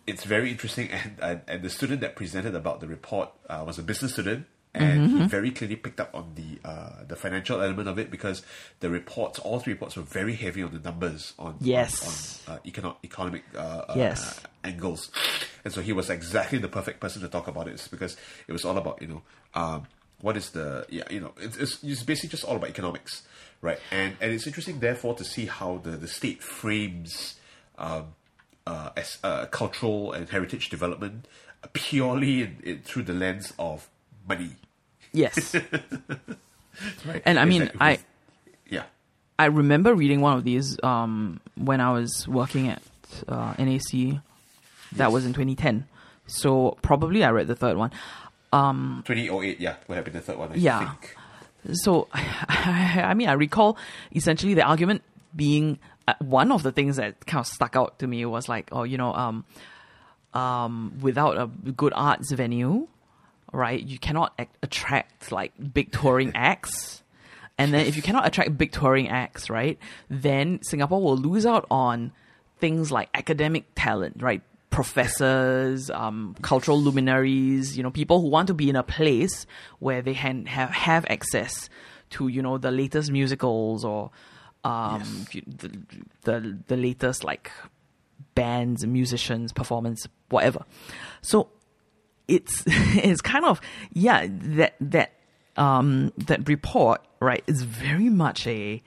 It's 0.09 0.25
very 0.25 0.51
interesting, 0.51 0.89
and, 0.99 1.13
and 1.29 1.41
and 1.47 1.63
the 1.63 1.71
student 1.71 2.01
that 2.01 2.17
presented 2.17 2.55
about 2.55 2.81
the 2.81 2.89
report 2.89 3.29
uh, 3.49 3.63
was 3.67 3.79
a 3.79 3.83
business 3.83 4.13
student. 4.15 4.47
And 4.75 5.11
he 5.11 5.27
very 5.27 5.51
clearly 5.51 5.75
picked 5.77 5.99
up 5.99 6.11
on 6.15 6.27
the 6.37 6.51
uh, 6.63 7.03
the 7.09 7.17
financial 7.17 7.61
element 7.61 7.89
of 7.89 7.99
it 7.99 8.11
because 8.13 8.43
the 8.81 8.91
reports, 8.91 9.39
all 9.41 9.59
three 9.59 9.73
reports, 9.73 9.97
were 9.97 10.03
very 10.21 10.35
heavy 10.35 10.63
on 10.63 10.73
the 10.73 10.79
numbers 10.79 11.33
on 11.39 11.47
on- 11.47 11.57
Yes. 11.61 11.95
on, 12.47 12.55
uh, 12.55 12.59
econo- 12.65 12.97
economic 13.03 13.43
uh, 13.57 13.59
uh, 13.59 13.95
Yes. 13.97 14.41
angles. 14.63 15.11
And 15.65 15.73
so 15.75 15.81
he 15.81 15.93
was 15.93 16.09
exactly 16.11 16.59
the 16.59 16.69
perfect 16.69 17.01
person 17.01 17.21
to 17.23 17.29
talk 17.29 17.49
about 17.49 17.67
it 17.67 17.89
because 17.91 18.17
it 18.47 18.53
was 18.53 18.65
all 18.65 18.77
about, 18.79 19.03
you 19.03 19.09
know, 19.09 19.23
um, 19.55 19.87
what 20.21 20.37
is 20.37 20.51
the, 20.51 20.87
yeah, 20.89 21.03
you 21.11 21.21
know, 21.21 21.33
it's, 21.41 21.57
it's, 21.57 21.83
it's 21.83 22.03
basically 22.05 22.29
just 22.31 22.45
all 22.45 22.57
about 22.57 22.71
economics, 22.71 23.23
right? 23.61 23.81
And 23.91 24.11
and 24.21 24.29
it's 24.33 24.47
interesting, 24.47 24.79
therefore, 24.81 25.15
to 25.17 25.25
see 25.25 25.47
how 25.47 25.79
the, 25.83 25.91
the 26.05 26.09
state 26.09 26.41
frames 26.43 27.35
um, 27.79 28.15
uh, 28.69 28.91
as, 28.97 29.17
uh, 29.25 29.47
cultural 29.47 30.13
and 30.13 30.29
heritage 30.29 30.69
development 30.69 31.27
purely 31.73 32.43
in, 32.43 32.57
in, 32.63 32.79
through 32.83 33.03
the 33.05 33.13
lens 33.15 33.53
of 33.59 33.89
money. 34.29 34.53
Yes. 35.13 35.57
Right. 37.05 37.23
And 37.27 37.41
I 37.41 37.45
mean, 37.45 37.73
I 37.81 37.99
yeah. 38.71 38.85
I 39.37 39.47
remember 39.47 39.97
reading 39.97 40.21
one 40.21 40.37
of 40.39 40.45
these 40.45 40.79
um, 40.85 41.41
when 41.57 41.81
I 41.81 41.91
was 41.91 42.29
working 42.29 42.69
at 42.69 42.83
uh, 43.27 43.55
NAC. 43.59 44.21
That 44.95 45.11
was 45.11 45.27
in 45.27 45.33
2010. 45.33 45.89
So 46.29 46.79
probably 46.81 47.25
I 47.25 47.31
read 47.31 47.49
the 47.49 47.57
third 47.57 47.77
one. 47.77 47.91
2008, 48.53 49.59
yeah, 49.59 49.75
would 49.89 49.97
have 49.97 50.05
been 50.05 50.15
the 50.15 50.21
third 50.21 50.39
one, 50.39 50.53
I 50.53 50.55
Yeah. 50.55 50.95
think. 50.95 51.17
So 51.83 52.07
I 52.15 53.13
mean, 53.15 53.29
I 53.29 53.33
recall 53.33 53.77
essentially 54.15 54.55
the 54.55 54.63
argument 54.63 55.03
being 55.35 55.81
one 56.19 56.53
of 56.53 56.63
the 56.63 56.73
things 56.73 56.97
that 56.97 57.25
kind 57.27 57.41
of 57.41 57.47
stuck 57.47 57.77
out 57.77 57.99
to 58.01 58.07
me 58.07 58.25
was 58.25 58.49
like, 58.49 58.69
oh, 58.73 58.83
you 58.85 58.97
know, 58.99 59.13
um, 59.13 59.45
um, 60.35 60.99
without 61.01 61.39
a 61.39 61.47
good 61.73 61.93
arts 61.95 62.33
venue, 62.33 62.87
right, 63.53 63.83
you 63.83 63.99
cannot 63.99 64.33
a- 64.39 64.47
attract 64.63 65.33
like 65.33 65.53
big 65.73 65.93
touring 65.93 66.33
acts. 66.35 67.03
And 67.57 67.75
then 67.75 67.87
if 67.87 67.97
you 67.97 68.03
cannot 68.03 68.27
attract 68.27 68.57
big 68.57 68.71
touring 68.71 69.09
acts, 69.09 69.51
right, 69.51 69.79
then 70.09 70.61
Singapore 70.63 71.03
will 71.03 71.17
lose 71.17 71.45
out 71.45 71.67
on 71.71 72.13
things 72.59 72.93
like 72.93 73.09
academic 73.15 73.65
talent, 73.75 74.23
right? 74.23 74.43
Professors, 74.71 75.91
um, 75.91 76.37
cultural 76.43 76.81
luminaries, 76.81 77.77
you 77.77 77.83
know, 77.83 77.91
people 77.91 78.21
who 78.21 78.29
want 78.29 78.47
to 78.49 78.55
be 78.55 78.69
in 78.69 78.77
a 78.77 78.83
place 78.83 79.47
where 79.81 80.03
they 80.03 80.15
can 80.15 80.47
have, 80.47 80.71
have 80.71 81.05
access 81.09 81.69
to, 82.11 82.29
you 82.29 82.43
know, 82.43 82.59
the 82.59 82.71
latest 82.71 83.11
musicals 83.11 83.85
or 83.85 84.11
um, 84.65 85.27
the, 85.33 85.71
the 86.25 86.59
the 86.67 86.77
latest 86.77 87.25
like 87.25 87.51
bands, 88.35 88.87
musicians, 88.87 89.53
performance, 89.53 90.07
whatever. 90.29 90.65
So 91.23 91.49
it's 92.27 92.63
it's 92.67 93.21
kind 93.21 93.45
of 93.45 93.61
yeah 93.93 94.27
that 94.31 94.75
that 94.81 95.13
um 95.57 96.13
that 96.19 96.49
report 96.49 97.01
right 97.21 97.43
is 97.47 97.63
very 97.63 98.09
much 98.09 98.47
a 98.47 98.83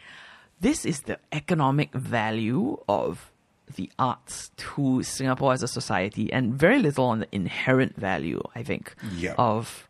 this 0.60 0.86
is 0.86 1.00
the 1.02 1.18
economic 1.32 1.92
value 1.94 2.78
of 2.88 3.32
the 3.76 3.90
arts 3.98 4.52
to 4.58 5.02
Singapore 5.02 5.54
as 5.54 5.64
a 5.64 5.68
society 5.68 6.32
and 6.32 6.54
very 6.54 6.78
little 6.80 7.06
on 7.06 7.20
the 7.22 7.28
inherent 7.32 7.96
value 7.96 8.42
I 8.54 8.64
think 8.64 8.94
Yeah. 9.16 9.34
of 9.38 9.88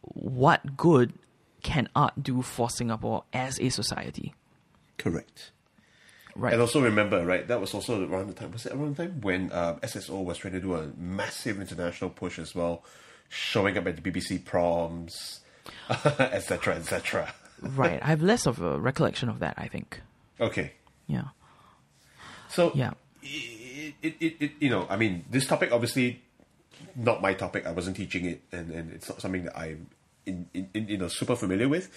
what 0.00 0.76
good 0.76 1.12
can 1.62 1.88
art 1.94 2.22
do 2.22 2.42
for 2.42 2.68
Singapore 2.68 3.22
as 3.32 3.60
a 3.60 3.68
society 3.68 4.34
Correct. 5.02 5.50
right 6.36 6.52
And 6.52 6.60
also 6.62 6.80
remember, 6.80 7.24
right, 7.26 7.46
that 7.48 7.60
was 7.60 7.74
also 7.74 8.06
around 8.08 8.28
the 8.28 8.34
time, 8.34 8.52
was 8.52 8.66
it 8.66 8.72
around 8.72 8.96
the 8.96 9.04
time 9.04 9.20
when 9.20 9.52
um, 9.52 9.80
SSO 9.80 10.24
was 10.24 10.38
trying 10.38 10.54
to 10.54 10.60
do 10.60 10.74
a 10.74 10.88
massive 10.96 11.60
international 11.60 12.10
push 12.10 12.38
as 12.38 12.54
well, 12.54 12.84
showing 13.28 13.76
up 13.76 13.86
at 13.86 14.02
the 14.02 14.10
BBC 14.10 14.44
proms, 14.44 15.40
etc., 15.90 16.76
etc. 16.76 17.34
right 17.60 18.00
I 18.02 18.06
have 18.08 18.22
less 18.22 18.46
of 18.46 18.60
a 18.60 18.78
recollection 18.78 19.28
of 19.28 19.38
that 19.40 19.54
I 19.56 19.68
think 19.68 20.00
Okay. 20.40 20.72
yeah 21.06 21.28
So, 22.48 22.72
Yeah. 22.74 22.92
it, 23.22 23.94
it, 24.02 24.14
it, 24.20 24.36
it, 24.40 24.50
you 24.60 24.70
know, 24.70 24.86
I 24.88 24.96
mean, 24.96 25.24
this 25.30 25.46
topic 25.46 25.72
obviously 25.72 26.22
not 26.96 27.22
my 27.22 27.34
topic. 27.34 27.66
I 27.66 27.72
wasn't 27.72 27.96
teaching 27.96 28.24
it, 28.26 28.42
and, 28.52 28.70
and 28.70 28.92
it's 28.92 29.08
not 29.08 29.20
something 29.20 29.44
that 29.44 29.56
I'm, 29.58 29.88
in, 30.26 30.48
in, 30.52 30.68
in, 30.74 30.88
you 30.88 30.98
know, 30.98 31.08
super 31.08 31.36
familiar 31.36 31.68
with. 31.68 31.90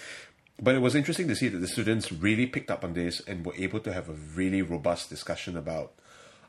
But 0.60 0.74
it 0.74 0.78
was 0.78 0.94
interesting 0.94 1.28
to 1.28 1.36
see 1.36 1.48
that 1.48 1.58
the 1.58 1.68
students 1.68 2.10
really 2.10 2.46
picked 2.46 2.70
up 2.70 2.82
on 2.82 2.94
this 2.94 3.20
and 3.20 3.44
were 3.44 3.54
able 3.56 3.80
to 3.80 3.92
have 3.92 4.08
a 4.08 4.14
really 4.14 4.62
robust 4.62 5.10
discussion 5.10 5.56
about 5.56 5.92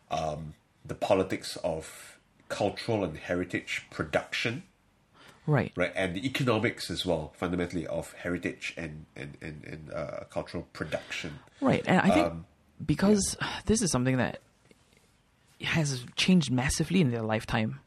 um, 0.10 0.54
the 0.86 0.96
politics 0.96 1.58
of 1.64 2.18
cultural 2.48 3.04
and 3.04 3.18
heritage 3.18 3.86
production, 3.92 4.64
right 5.46 5.74
right, 5.76 5.92
and 5.96 6.16
the 6.16 6.26
economics 6.26 6.90
as 6.90 7.06
well, 7.06 7.34
fundamentally 7.36 7.86
of 7.88 8.14
heritage 8.14 8.74
and 8.78 9.06
and 9.16 9.38
and, 9.42 9.64
and 9.66 9.92
uh, 9.92 10.24
cultural 10.30 10.68
production. 10.72 11.40
Right, 11.60 11.84
and 11.86 12.00
I 12.00 12.10
think 12.10 12.28
Um, 12.28 12.46
because 12.86 13.36
this 13.66 13.82
is 13.82 13.92
something 13.92 14.18
that 14.18 14.40
has 15.62 16.06
changed 16.16 16.52
massively 16.52 17.02
in 17.02 17.12
their 17.12 17.24
lifetime. 17.24 17.82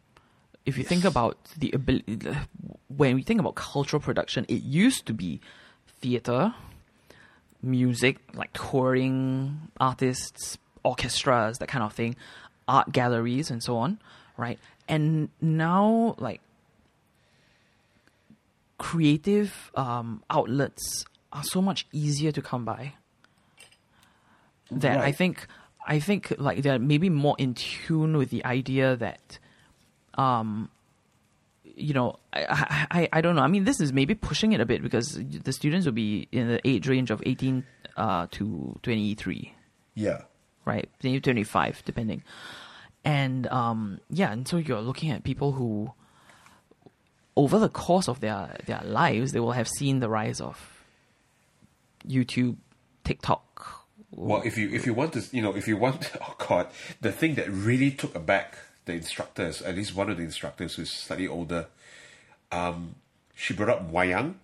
If 0.67 0.77
you 0.77 0.85
think 0.85 1.05
about 1.05 1.39
the 1.57 1.71
ability, 1.73 2.19
when 2.89 3.15
we 3.15 3.23
think 3.23 3.41
about 3.41 3.55
cultural 3.55 4.01
production, 4.01 4.45
it 4.49 4.63
used 4.63 5.07
to 5.07 5.15
be 5.15 5.41
theater, 6.01 6.55
music, 7.63 8.19
like 8.35 8.53
touring 8.53 9.69
artists, 9.79 10.59
orchestras, 10.85 11.59
that 11.59 11.69
kind 11.69 11.85
of 11.85 11.93
thing, 11.93 12.17
art 12.67 12.93
galleries, 12.93 13.51
and 13.51 13.63
so 13.63 13.77
on, 13.77 13.99
right? 14.37 14.59
And 14.89 15.29
now, 15.41 16.15
like 16.19 16.41
creative 18.79 19.71
um, 19.75 20.23
outlets 20.31 21.05
are 21.33 21.45
so 21.45 21.61
much 21.63 21.87
easier 21.93 22.33
to 22.33 22.43
come 22.43 22.65
by 22.65 22.95
that 24.71 24.99
I 24.99 25.13
think 25.13 25.47
I 25.87 25.99
think 26.01 26.33
like 26.39 26.63
they're 26.63 26.79
maybe 26.79 27.11
more 27.11 27.35
in 27.39 27.55
tune 27.55 28.17
with 28.17 28.31
the 28.31 28.45
idea 28.45 28.97
that 28.97 29.39
um 30.15 30.71
you 31.81 31.94
know, 31.94 32.16
I, 32.32 32.86
I 32.90 33.09
I 33.15 33.20
don't 33.20 33.35
know. 33.36 33.43
I 33.43 33.48
mean, 33.48 33.65
this 33.65 33.81
is 33.81 33.93
maybe 33.93 34.15
pushing 34.15 34.52
it 34.52 34.61
a 34.61 34.66
bit 34.66 34.82
because 34.82 35.19
the 35.19 35.52
students 35.52 35.86
will 35.86 35.93
be 35.94 36.28
in 36.32 36.48
the 36.48 36.61
age 36.69 36.86
range 36.89 37.11
of 37.11 37.23
eighteen 37.27 37.65
uh, 37.97 38.27
to 38.32 38.78
twenty 38.82 39.15
three, 39.15 39.55
Yeah. 39.94 40.23
right? 40.65 40.89
Maybe 41.02 41.20
twenty 41.20 41.44
five, 41.44 41.82
depending. 41.85 42.23
And 43.05 43.47
um, 43.48 44.01
yeah, 44.11 44.31
and 44.32 44.47
so 44.47 44.59
you're 44.59 44.82
looking 44.82 45.11
at 45.11 45.24
people 45.24 45.52
who, 45.52 45.93
over 47.36 47.59
the 47.59 47.69
course 47.70 48.09
of 48.09 48.20
their 48.20 48.57
their 48.66 48.82
lives, 48.85 49.32
they 49.32 49.40
will 49.40 49.52
have 49.52 49.69
seen 49.69 50.01
the 50.01 50.09
rise 50.09 50.40
of 50.40 50.59
YouTube, 52.07 52.57
TikTok. 53.05 53.86
Well, 54.12 54.43
if 54.44 54.59
you 54.59 54.69
if 54.70 54.86
you 54.86 54.93
want 54.94 55.12
to, 55.15 55.23
you 55.32 55.40
know, 55.43 55.55
if 55.57 55.66
you 55.69 55.77
want, 55.77 56.11
oh 56.20 56.35
god, 56.47 56.69
the 57.01 57.12
thing 57.12 57.36
that 57.36 57.51
really 57.51 57.90
took 57.90 58.15
aback 58.15 58.59
the 58.85 58.94
instructors, 58.94 59.62
at 59.62 59.74
least 59.74 59.94
one 59.94 60.11
of 60.11 60.16
the 60.16 60.23
instructors 60.24 60.74
who's 60.74 60.90
slightly 60.90 61.28
older, 61.28 61.66
um, 62.52 62.94
she 63.35 63.55
brought 63.55 63.70
up 63.70 63.93
wayang. 63.93 64.35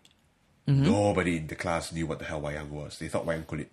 Nobody 0.68 1.36
in 1.36 1.46
the 1.46 1.54
class 1.54 1.92
knew 1.92 2.06
what 2.06 2.18
the 2.18 2.24
hell 2.24 2.40
wayang 2.40 2.70
was. 2.70 2.98
They 2.98 3.08
thought 3.08 3.24
wayang 3.24 3.46
kulit. 3.46 3.66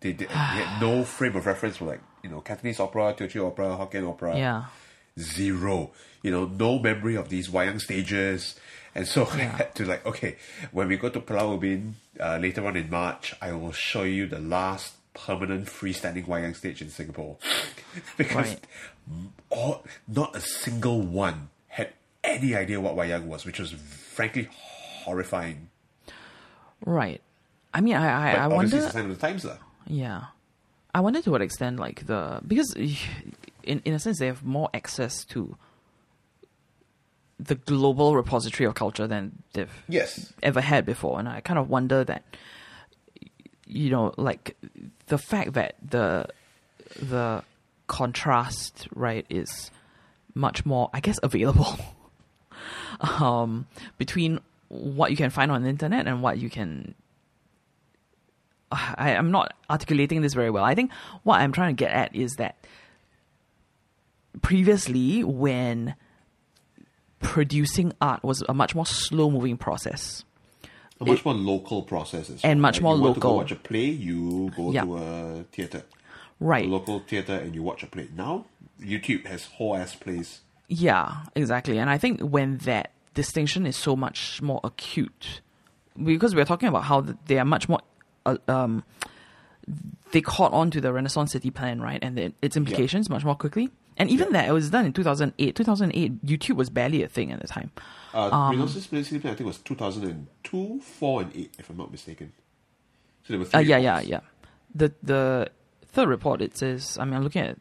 They, 0.00 0.12
did, 0.12 0.28
they 0.28 0.34
had 0.34 0.80
no 0.80 1.02
frame 1.16 1.34
of 1.36 1.46
reference 1.46 1.78
for 1.78 1.86
like 1.86 2.00
you 2.22 2.30
know 2.30 2.40
Cantonese 2.40 2.78
opera, 2.78 3.14
Teochew 3.14 3.46
opera, 3.46 3.76
Hokkien 3.76 4.08
opera. 4.08 4.36
Yeah. 4.36 4.64
zero. 5.18 5.90
You 6.22 6.30
know, 6.30 6.46
no 6.46 6.78
memory 6.78 7.16
of 7.16 7.28
these 7.28 7.48
wayang 7.48 7.80
stages. 7.80 8.54
And 8.94 9.06
so 9.06 9.26
I 9.32 9.36
had 9.38 9.74
to 9.76 9.84
like, 9.84 10.06
okay, 10.06 10.36
when 10.72 10.88
we 10.88 10.96
go 10.96 11.08
to 11.08 11.20
Pulau 11.20 11.58
Ubin 11.58 11.94
uh, 12.20 12.38
later 12.38 12.66
on 12.66 12.76
in 12.76 12.90
March, 12.90 13.34
I 13.40 13.52
will 13.52 13.72
show 13.72 14.02
you 14.04 14.26
the 14.26 14.38
last 14.38 14.94
permanent 15.14 15.66
freestanding 15.66 16.26
wayang 16.26 16.54
stage 16.56 16.82
in 16.82 16.90
Singapore. 16.90 17.36
because 18.18 18.34
Right. 18.50 18.60
all, 19.50 19.84
not 20.08 20.34
a 20.36 20.40
single 20.40 21.00
one 21.00 21.48
had 21.68 21.92
any 22.22 22.54
idea 22.54 22.80
what 22.80 22.94
wayang 22.96 23.26
was, 23.26 23.44
which 23.44 23.58
was 23.58 23.72
frankly 23.72 24.48
horrifying. 24.52 25.68
Right. 26.84 27.20
I 27.72 27.80
mean, 27.80 27.94
I 27.96 28.00
But 28.32 28.38
I, 28.38 28.42
I 28.42 28.44
obviously 28.44 28.56
wonder. 28.56 28.76
it's 28.86 28.92
sign 28.92 29.04
of 29.10 29.18
the 29.20 29.26
times, 29.26 29.44
lah. 29.44 29.56
Yeah, 29.86 30.24
I 30.94 31.00
wonder 31.00 31.20
to 31.22 31.30
what 31.30 31.42
extent, 31.42 31.78
like 31.78 32.06
the 32.06 32.40
because 32.46 32.72
in 33.62 33.80
in 33.84 33.94
a 33.94 33.98
sense 33.98 34.18
they 34.18 34.26
have 34.26 34.44
more 34.44 34.68
access 34.74 35.24
to 35.26 35.56
the 37.38 37.56
global 37.56 38.14
repository 38.14 38.66
of 38.66 38.74
culture 38.74 39.06
than 39.06 39.42
they've 39.54 39.72
Yes. 39.88 40.32
ever 40.42 40.60
had 40.60 40.86
before, 40.86 41.18
and 41.18 41.28
I 41.28 41.40
kind 41.40 41.58
of 41.58 41.68
wonder 41.68 42.04
that 42.04 42.22
you 43.66 43.90
know, 43.90 44.12
like 44.16 44.56
the 45.06 45.18
fact 45.18 45.54
that 45.54 45.76
the 45.82 46.26
the 47.00 47.42
contrast 47.86 48.88
right 48.94 49.26
is 49.28 49.70
much 50.34 50.64
more, 50.66 50.90
I 50.92 51.00
guess, 51.00 51.18
available 51.22 51.78
um, 53.00 53.66
between 53.98 54.40
what 54.68 55.10
you 55.10 55.16
can 55.16 55.30
find 55.30 55.50
on 55.50 55.62
the 55.62 55.68
internet 55.68 56.06
and 56.06 56.22
what 56.22 56.38
you 56.38 56.50
can 56.50 56.94
I, 58.72 59.14
I'm 59.16 59.30
not 59.30 59.54
articulating 59.70 60.22
this 60.22 60.34
very 60.34 60.50
well. 60.50 60.64
I 60.64 60.74
think 60.74 60.90
what 61.22 61.40
I'm 61.40 61.52
trying 61.52 61.74
to 61.76 61.78
get 61.78 61.92
at 61.92 62.14
is 62.14 62.32
that 62.34 62.56
previously, 64.42 65.24
when 65.24 65.94
producing 67.20 67.92
art 68.00 68.22
was 68.22 68.42
a 68.48 68.54
much 68.54 68.74
more 68.74 68.86
slow 68.86 69.30
moving 69.30 69.56
process, 69.56 70.24
Much 71.12 71.24
more 71.24 71.34
local 71.34 71.82
processes. 71.82 72.40
And 72.44 72.60
much 72.62 72.76
right? 72.76 72.82
more 72.82 72.96
you 72.96 73.02
want 73.02 73.14
To 73.14 73.20
go 73.20 73.28
local. 73.28 73.38
watch 73.38 73.52
a 73.52 73.56
play, 73.56 73.86
you 73.86 74.50
go 74.56 74.70
Yeah. 74.72 74.82
to 74.84 74.96
a 74.96 75.44
theatre. 75.52 75.82
right? 76.40 76.66
a 76.66 76.68
local 76.68 76.98
theatre 77.00 77.36
and 77.36 77.54
you 77.54 77.62
watch 77.62 77.82
a 77.82 77.86
play. 77.86 78.08
Now, 78.16 78.44
YouTube 78.80 79.26
has 79.26 79.44
whole 79.46 79.76
ass 79.76 79.94
plays. 79.94 80.40
Yeah, 80.68 81.22
exactly. 81.34 81.78
And 81.78 81.88
I 81.88 81.96
think 81.98 82.20
when 82.20 82.58
that 82.58 82.90
distinction 83.14 83.66
is 83.66 83.76
so 83.76 83.94
much 83.96 84.42
more 84.42 84.60
acute, 84.64 85.40
because 86.02 86.34
we're 86.34 86.44
talking 86.44 86.68
about 86.68 86.84
how 86.84 87.02
they 87.02 87.38
are 87.38 87.44
much 87.44 87.68
more, 87.68 87.80
uh, 88.26 88.36
um, 88.48 88.82
they 90.12 90.20
caught 90.20 90.52
on 90.52 90.70
to 90.72 90.80
the 90.80 90.92
Renaissance 90.92 91.32
City 91.32 91.50
Plan, 91.50 91.80
right, 91.80 91.98
and 92.02 92.18
the, 92.18 92.32
its 92.42 92.56
implications 92.56 93.08
much 93.08 93.24
more 93.24 93.34
quickly. 93.36 93.70
And 93.96 94.10
even 94.10 94.26
Yeah. 94.28 94.32
that, 94.42 94.48
it 94.48 94.52
was 94.52 94.70
done 94.70 94.86
in 94.86 94.92
2008. 94.92 95.54
2008, 95.54 96.24
YouTube 96.26 96.56
was 96.56 96.68
barely 96.68 97.02
a 97.04 97.08
thing 97.08 97.30
at 97.32 97.40
the 97.40 97.46
time. 97.46 97.70
Uh, 98.14 98.30
Um, 98.30 98.56
Renaissance 98.58 98.88
City 99.08 99.18
Plan, 99.18 99.32
I 99.34 99.36
think, 99.36 99.46
was 99.48 99.58
2002, 99.58 100.80
4, 100.80 101.22
and 101.22 101.36
8, 101.36 101.54
if 101.58 101.68
I'm 101.70 101.76
not 101.76 101.90
mistaken. 101.90 102.32
So 103.24 103.32
there 103.32 103.38
were 103.40 103.46
Uh, 103.46 103.48
three. 103.60 103.62
yeah, 103.68 103.78
yeah, 103.78 103.90
reports. 103.98 104.08
yeah. 104.08 104.20
The 104.74 104.92
the 105.02 105.48
third 105.88 106.08
report 106.08 106.40
it 106.42 106.56
says. 106.56 106.96
I 106.98 107.04
mean, 107.04 107.14
I'm 107.14 107.22
looking 107.22 107.42
at 107.42 107.58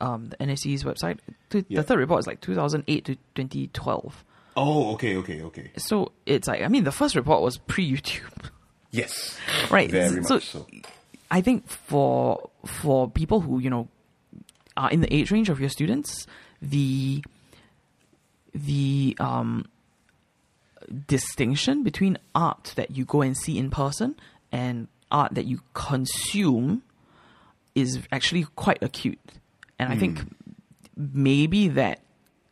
um, 0.00 0.28
the 0.30 0.36
NSC's 0.38 0.84
website. 0.84 1.18
Th- 1.50 1.64
Yeah. 1.68 1.80
The 1.80 1.86
third 1.86 1.98
report 1.98 2.20
is 2.20 2.26
like 2.26 2.40
2008 2.40 3.04
to 3.04 3.14
2012. 3.34 4.24
Oh, 4.56 4.92
okay, 4.94 5.16
okay, 5.16 5.42
okay. 5.42 5.70
So 5.76 6.12
it's 6.26 6.48
like 6.48 6.62
I 6.62 6.68
mean, 6.68 6.84
the 6.84 6.92
first 6.92 7.14
report 7.14 7.42
was 7.42 7.58
pre 7.58 7.84
YouTube. 7.90 8.50
Yes. 8.90 9.38
Right, 9.70 9.90
Very 9.90 10.22
so- 10.22 10.34
much 10.34 10.46
so. 10.50 10.66
I 11.30 11.40
think 11.40 11.66
for 11.68 12.50
for 12.66 13.08
people 13.10 13.40
who 13.40 13.58
you 13.58 13.70
know 13.70 13.88
are 14.76 14.90
in 14.90 15.00
the 15.00 15.08
age 15.14 15.30
range 15.30 15.48
of 15.48 15.60
your 15.60 15.70
students, 15.70 16.26
the 16.60 17.22
the 18.54 19.16
um, 19.18 19.66
distinction 21.06 21.82
between 21.82 22.18
art 22.34 22.72
that 22.76 22.90
you 22.90 23.04
go 23.04 23.22
and 23.22 23.36
see 23.36 23.58
in 23.58 23.70
person 23.70 24.16
and 24.50 24.88
art 25.10 25.34
that 25.34 25.44
you 25.44 25.60
consume 25.74 26.82
is 27.74 28.00
actually 28.10 28.44
quite 28.56 28.82
acute, 28.82 29.18
and 29.78 29.92
I 29.92 29.96
think 29.96 30.20
maybe 30.96 31.68
that 31.68 32.00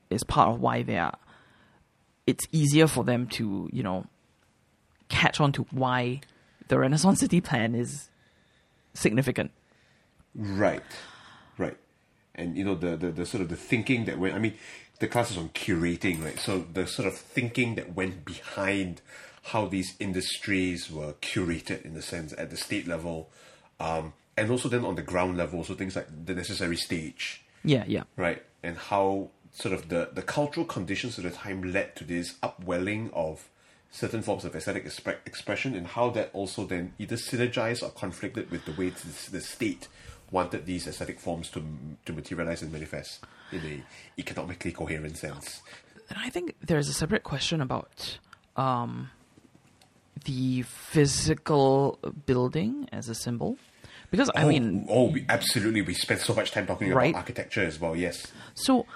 is 0.09 0.25
part 0.25 0.49
of 0.49 0.61
why 0.61 0.83
they 0.83 0.97
are. 0.97 1.17
It's 2.27 2.47
easier 2.53 2.87
for 2.87 3.05
them 3.05 3.27
to 3.29 3.69
you 3.73 3.83
know 3.83 4.07
catch 5.09 5.41
on 5.41 5.53
to 5.53 5.67
why 5.71 6.21
the 6.69 6.79
Renaissance 6.79 7.21
City 7.21 7.41
plan 7.41 7.75
is 7.75 8.09
significant. 8.95 9.51
Right, 10.35 10.83
right, 11.59 11.77
and 12.35 12.57
you 12.57 12.65
know 12.65 12.75
the, 12.75 12.97
the 12.97 13.11
the 13.11 13.27
sort 13.27 13.43
of 13.43 13.49
the 13.51 13.57
thinking 13.57 14.07
that 14.07 14.19
went. 14.19 14.35
I 14.35 14.39
mean, 14.39 14.55
the 15.01 15.09
class 15.09 15.31
is 15.31 15.37
on 15.39 15.49
curating, 15.49 16.23
right? 16.23 16.39
So 16.39 16.65
the 16.73 16.87
sort 16.87 17.09
of 17.09 17.17
thinking 17.17 17.75
that 17.75 17.95
went 17.95 18.25
behind 18.25 19.01
how 19.45 19.67
these 19.67 19.97
industries 19.99 20.91
were 20.91 21.15
curated, 21.15 21.85
in 21.85 21.95
the 21.95 22.03
sense 22.03 22.33
at 22.39 22.51
the 22.51 22.57
state 22.57 22.87
level, 22.87 23.31
um, 23.81 24.13
and 24.37 24.51
also 24.51 24.69
then 24.69 24.85
on 24.85 24.95
the 24.95 25.03
ground 25.03 25.37
level. 25.37 25.65
So 25.65 25.75
things 25.75 25.97
like 25.97 26.07
the 26.27 26.35
necessary 26.35 26.77
stage, 26.77 27.43
Yeah, 27.65 27.85
yeah. 27.87 28.05
right, 28.17 28.43
and 28.63 28.77
how 28.77 29.31
sort 29.53 29.75
of 29.75 29.89
the 29.89 30.11
the 30.13 30.23
cultural 30.23 30.67
conditions 30.67 31.19
of 31.19 31.25
the 31.25 31.31
time 31.31 31.73
led 31.73 31.97
to 31.97 32.05
this 32.05 32.35
upwelling 32.43 33.11
of 33.13 33.49
certain 33.91 34.23
forms 34.23 34.45
of 34.45 34.55
aesthetic 34.55 34.87
expre- 34.87 35.17
expression, 35.27 35.75
and 35.75 35.87
how 35.87 36.11
that 36.11 36.31
also 36.35 36.65
then 36.67 36.93
either 36.99 37.17
synergized 37.17 37.83
or 37.83 37.91
conflicted 37.91 38.51
with 38.51 38.65
the 38.67 38.73
way 38.73 38.91
the, 38.91 39.31
the 39.33 39.41
state 39.41 39.89
wanted 40.31 40.67
these 40.67 40.87
aesthetic 40.87 41.19
forms 41.21 41.51
to 41.51 41.63
to 42.07 42.13
materialize 42.13 42.63
and 42.63 42.73
manifest 42.73 43.25
in 43.53 43.61
a 43.61 43.83
economically 44.21 44.73
coherent 44.73 45.17
sense. 45.17 45.61
And 46.09 46.19
I 46.19 46.29
think 46.31 46.57
there's 46.61 46.89
a 46.89 46.93
separate 46.93 47.23
question 47.23 47.61
about 47.61 48.19
um, 48.57 49.11
the 50.25 50.63
physical 50.63 51.99
building 52.27 52.89
as 52.93 53.09
a 53.09 53.15
symbol. 53.15 53.57
Because, 54.11 54.29
I 54.35 54.43
oh, 54.43 54.49
mean, 54.49 54.87
oh, 54.89 55.11
we, 55.13 55.25
absolutely. 55.29 55.83
We 55.83 55.95
spent 55.95 56.21
so 56.21 56.35
much 56.35 56.51
time 56.51 56.67
talking 56.67 56.93
Right. 56.93 57.11
about 57.11 57.19
architecture 57.21 57.63
as 57.65 57.79
well. 57.81 57.95
Yes, 57.95 58.27
so, 58.55 58.87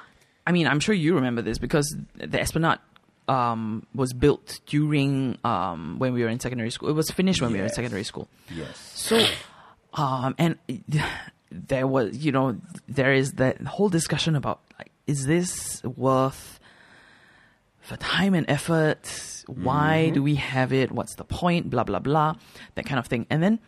I 0.44 0.50
mean, 0.50 0.66
I'm 0.66 0.80
sure 0.80 0.92
you 0.94 1.14
remember 1.14 1.40
this 1.40 1.56
because 1.58 1.96
the 2.16 2.40
Esplanade 2.40 2.80
um, 3.28 3.86
was 3.94 4.12
built 4.12 4.58
during 4.66 5.38
um, 5.44 6.00
when 6.00 6.14
we 6.14 6.22
were 6.24 6.28
in 6.28 6.40
secondary 6.40 6.70
school. 6.70 6.88
It 6.88 6.94
was 6.94 7.10
finished 7.12 7.40
when 7.40 7.52
we 7.52 7.58
were 7.58 7.64
in 7.66 7.70
secondary 7.72 8.02
school. 8.02 8.26
yes, 8.52 8.76
So, 8.96 9.24
um, 9.94 10.34
and 10.38 10.58
there 11.50 11.86
was, 11.86 12.16
you 12.16 12.32
know, 12.32 12.56
there 12.88 13.12
is 13.12 13.34
that 13.34 13.60
whole 13.62 13.88
discussion 13.88 14.36
about 14.36 14.60
like, 14.78 14.90
is 15.06 15.26
this 15.26 15.82
worth 15.84 16.60
the 17.88 17.96
time 17.96 18.34
and 18.34 18.48
effort? 18.48 19.44
Why 19.46 20.10
do 20.10 20.22
we 20.22 20.36
have 20.36 20.72
it? 20.72 20.90
What's 20.90 21.16
the 21.16 21.24
point? 21.24 21.70
Blah 21.70 21.84
blah 21.84 21.98
blah, 21.98 22.34
that 22.74 22.86
kind 22.86 22.98
of 22.98 23.06
thing. 23.06 23.26
And 23.30 23.42
then 23.42 23.58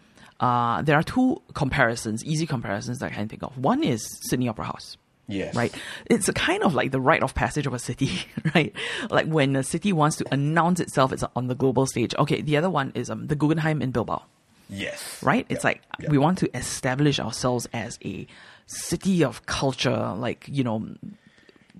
uh, 0.41 0.83
there 0.83 0.97
are 0.97 1.03
two 1.03 1.43
comparisons, 1.55 2.25
easy 2.25 2.47
comparisons 2.47 2.99
that 2.99 3.13
I 3.13 3.15
can 3.15 3.29
think 3.29 3.43
of. 3.43 3.57
One 3.59 3.83
is 3.83 4.07
Sydney 4.29 4.49
Opera 4.49 4.67
House 4.67 4.97
yes, 5.29 5.55
right? 5.55 5.75
It's 6.07 6.29
a 6.29 6.33
kind 6.33 6.63
of 6.63 6.75
like 6.75 6.91
the 6.93 7.01
rite 7.01 7.23
of 7.23 7.35
passage 7.35 7.67
of 7.67 7.75
a 7.75 7.79
city, 7.79 8.11
right? 8.55 8.75
Like 9.11 9.27
when 9.27 9.57
a 9.57 9.63
city 9.63 9.93
wants 9.93 10.17
to 10.17 10.27
announce 10.33 10.81
itself, 10.81 11.13
it's 11.13 11.25
on 11.35 11.49
the 11.49 11.55
global 11.55 11.87
stage. 11.87 12.15
Okay, 12.19 12.41
the 12.41 12.57
other 12.57 12.71
one 12.71 12.93
is 12.95 13.11
um, 13.11 13.27
the 13.27 13.37
Guggenheim 13.37 13.83
in 13.83 13.91
Bilbao, 13.91 14.23
yes, 14.69 15.23
right? 15.23 15.47
It's 15.49 15.65
like 15.65 15.83
we 16.09 16.19
want 16.19 16.39
to 16.39 16.57
establish 16.57 17.19
ourselves 17.21 17.69
as 17.73 17.99
a 18.05 18.27
city 18.67 19.25
of 19.25 19.47
culture, 19.47 20.15
like 20.17 20.45
you 20.49 20.65
know, 20.65 20.89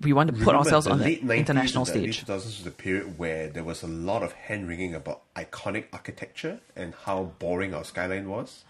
we 0.01 0.13
want 0.13 0.27
to 0.27 0.33
put 0.33 0.41
Remember, 0.41 0.59
ourselves 0.59 0.85
the 0.85 0.91
on 0.91 0.99
the 0.99 1.17
90s 1.17 1.37
international 1.37 1.85
and 1.85 1.93
the 1.93 2.11
stage. 2.13 2.29
Late 2.29 2.37
2000s 2.37 2.45
was 2.45 2.67
a 2.67 2.71
period 2.71 3.17
where 3.17 3.47
there 3.49 3.63
was 3.63 3.83
a 3.83 3.87
lot 3.87 4.23
of 4.23 4.31
hand 4.33 4.67
wringing 4.67 4.93
about 4.93 5.21
iconic 5.35 5.85
architecture 5.91 6.59
and 6.75 6.93
how 7.05 7.31
boring 7.39 7.73
our 7.73 7.83
skyline 7.83 8.29
was. 8.29 8.63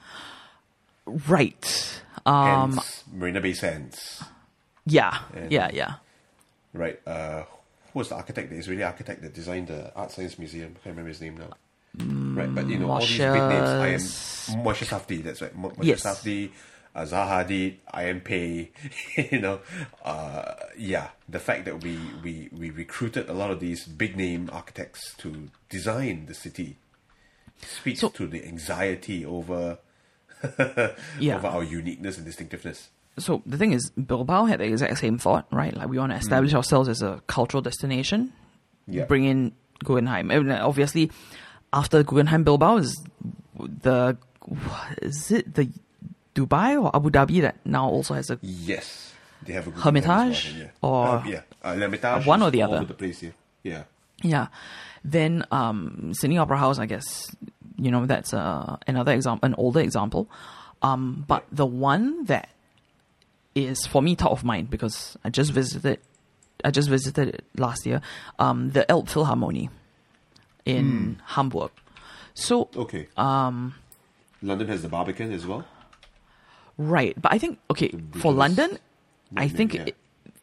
Right. 1.05 2.01
Um, 2.25 2.73
Hence, 2.73 3.03
Marina 3.13 3.39
Bay 3.41 3.53
Sands. 3.53 4.23
yeah, 4.85 5.19
and- 5.35 5.51
yeah, 5.51 5.69
yeah. 5.73 5.95
right? 6.73 6.99
Uh, 7.07 7.43
who 7.93 7.99
was 7.99 8.09
the 8.09 8.15
architect? 8.15 8.49
The 8.49 8.57
Israeli 8.57 8.83
architect 8.83 9.21
that 9.21 9.33
designed 9.33 9.67
the 9.67 9.93
Art 9.95 10.11
Science 10.11 10.37
Museum. 10.37 10.71
I 10.71 10.83
can't 10.83 10.85
remember 10.87 11.09
his 11.09 11.21
name 11.21 11.37
now. 11.37 11.49
Right, 11.99 12.53
but 12.53 12.67
you 12.69 12.79
know 12.79 12.91
all 12.91 12.99
these 12.99 13.17
big 13.17 13.19
names. 13.19 13.69
I 13.69 13.87
am 13.89 13.99
Moshe 14.63 14.85
Safdie. 14.85 15.23
That's 15.23 15.41
right. 15.41 15.55
Mo- 15.55 15.71
Moshe 15.71 15.83
Yes. 15.85 16.03
Safdie, 16.03 16.51
uh, 16.95 17.01
Zaha 17.01 17.45
Hadid, 17.45 17.75
I 17.91 18.13
Pei. 18.13 18.71
you 19.31 19.39
know, 19.39 19.59
uh, 20.05 20.53
yeah. 20.77 21.09
The 21.29 21.39
fact 21.39 21.65
that 21.65 21.83
we, 21.83 21.97
we 22.23 22.49
we 22.51 22.69
recruited 22.69 23.29
a 23.29 23.33
lot 23.33 23.51
of 23.51 23.59
these 23.59 23.85
big 23.85 24.15
name 24.15 24.49
architects 24.53 25.13
to 25.17 25.49
design 25.69 26.25
the 26.27 26.33
city 26.33 26.77
speaks 27.61 28.01
So- 28.01 28.09
to 28.09 28.27
the 28.27 28.45
anxiety 28.45 29.25
over 29.25 29.79
Yeah. 31.19 31.37
over 31.37 31.47
our 31.47 31.63
uniqueness 31.63 32.17
and 32.17 32.25
distinctiveness. 32.25 32.89
So 33.19 33.41
the 33.47 33.57
thing 33.57 33.73
is, 33.73 33.89
Bilbao 33.89 34.45
had 34.45 34.59
the 34.59 34.65
exact 34.65 34.99
same 34.99 35.17
thought, 35.17 35.47
right? 35.51 35.75
Like 35.75 35.89
we 35.89 35.97
want 35.97 36.11
to 36.11 36.17
establish 36.19 36.53
ourselves 36.53 36.87
as 36.87 37.01
a 37.01 37.21
cultural 37.25 37.61
destination. 37.63 38.31
Yeah. 38.87 39.05
Bring 39.05 39.25
in 39.25 39.53
Guggenheim. 39.83 40.29
And 40.29 40.51
obviously, 40.51 41.11
after 41.77 42.03
Guggenheim, 42.03 42.43
Bilbao 42.43 42.77
is 42.77 42.91
the 43.83 44.17
is 45.01 45.31
it 45.31 45.53
the 45.53 45.69
Dubai 46.35 46.69
or 46.81 46.89
Abu 46.95 47.09
Dhabi 47.09 47.41
that 47.41 47.55
now 47.65 47.87
also 47.89 48.13
has 48.13 48.29
a 48.29 48.37
Yes, 48.41 49.13
they 49.43 49.53
have 49.53 49.67
a 49.67 49.71
Hermitage 49.71 50.53
yeah. 50.57 50.67
or- 50.81 51.07
Uh, 51.07 51.23
yeah, 51.33 51.41
uh, 51.63 51.73
L'Hermitage 51.73 52.25
one 52.25 52.41
is 52.41 52.47
or 52.47 52.51
the 52.51 52.61
other? 52.61 52.79
the 52.85 52.93
place. 52.93 53.23
Yeah, 53.23 53.31
yeah. 53.63 53.83
Yeah. 54.23 54.47
Then 55.03 55.45
um, 55.51 56.11
Sydney 56.13 56.37
Opera 56.39 56.57
House, 56.57 56.79
I 56.79 56.85
guess, 56.87 57.05
you 57.77 57.91
know, 57.91 58.05
that's 58.05 58.33
uh, 58.33 58.77
another 58.87 59.13
example, 59.13 59.45
an 59.45 59.53
older 59.55 59.79
example. 59.79 60.27
Um, 60.81 61.23
but 61.27 61.45
the 61.51 61.65
one 61.65 62.25
that 62.25 62.49
is 63.55 63.85
for 63.87 64.01
me 64.01 64.15
top 64.15 64.31
of 64.31 64.43
mind 64.43 64.69
because 64.69 65.17
I 65.23 65.29
just 65.29 65.51
visited, 65.51 65.99
I 66.65 66.71
just 66.71 66.89
visited 66.89 67.27
it 67.35 67.43
last 67.57 67.85
year, 67.85 68.01
um, 68.39 68.71
the 68.71 68.85
Elbphilharmonie 68.89 69.69
in 70.67 71.21
Hamburg. 71.25 71.71
So 72.33 72.69
Okay. 72.75 73.07
Um, 73.17 73.75
London 74.41 74.67
has 74.67 74.81
the 74.81 74.89
Barbican 74.89 75.31
as 75.33 75.45
well. 75.47 75.65
right, 76.77 77.19
but 77.21 77.31
I 77.33 77.37
think 77.37 77.59
okay 77.71 77.91
for 78.19 78.31
London, 78.33 78.77
I 79.35 79.47
think 79.47 79.73
yeah. 79.73 79.85
it, 79.87 79.95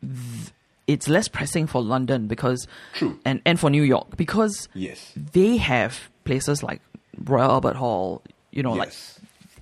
th- 0.02 0.52
it's 0.86 1.09
less 1.09 1.28
pressing 1.28 1.66
for 1.66 1.80
London 1.82 2.26
because 2.26 2.66
True. 2.94 3.18
and 3.24 3.40
and 3.46 3.59
for 3.60 3.70
New 3.70 3.82
York 3.84 4.16
because 4.16 4.68
Yes. 4.74 5.12
they 5.32 5.56
have 5.56 6.10
places 6.24 6.62
like 6.62 6.80
Royal 7.24 7.51
Albert 7.52 7.76
Hall, 7.76 8.22
you 8.51 8.62
know, 8.62 8.72
like 8.72 8.92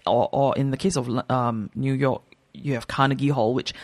or 0.06 0.28
or 0.32 0.56
in 0.56 0.70
the 0.70 0.76
case 0.78 0.96
of 0.96 1.08
um, 1.30 1.68
New 1.74 1.92
York, 1.94 2.22
you 2.54 2.72
have 2.74 2.88
Carnegie 2.88 3.28
Hall, 3.28 3.52
which 3.54 3.74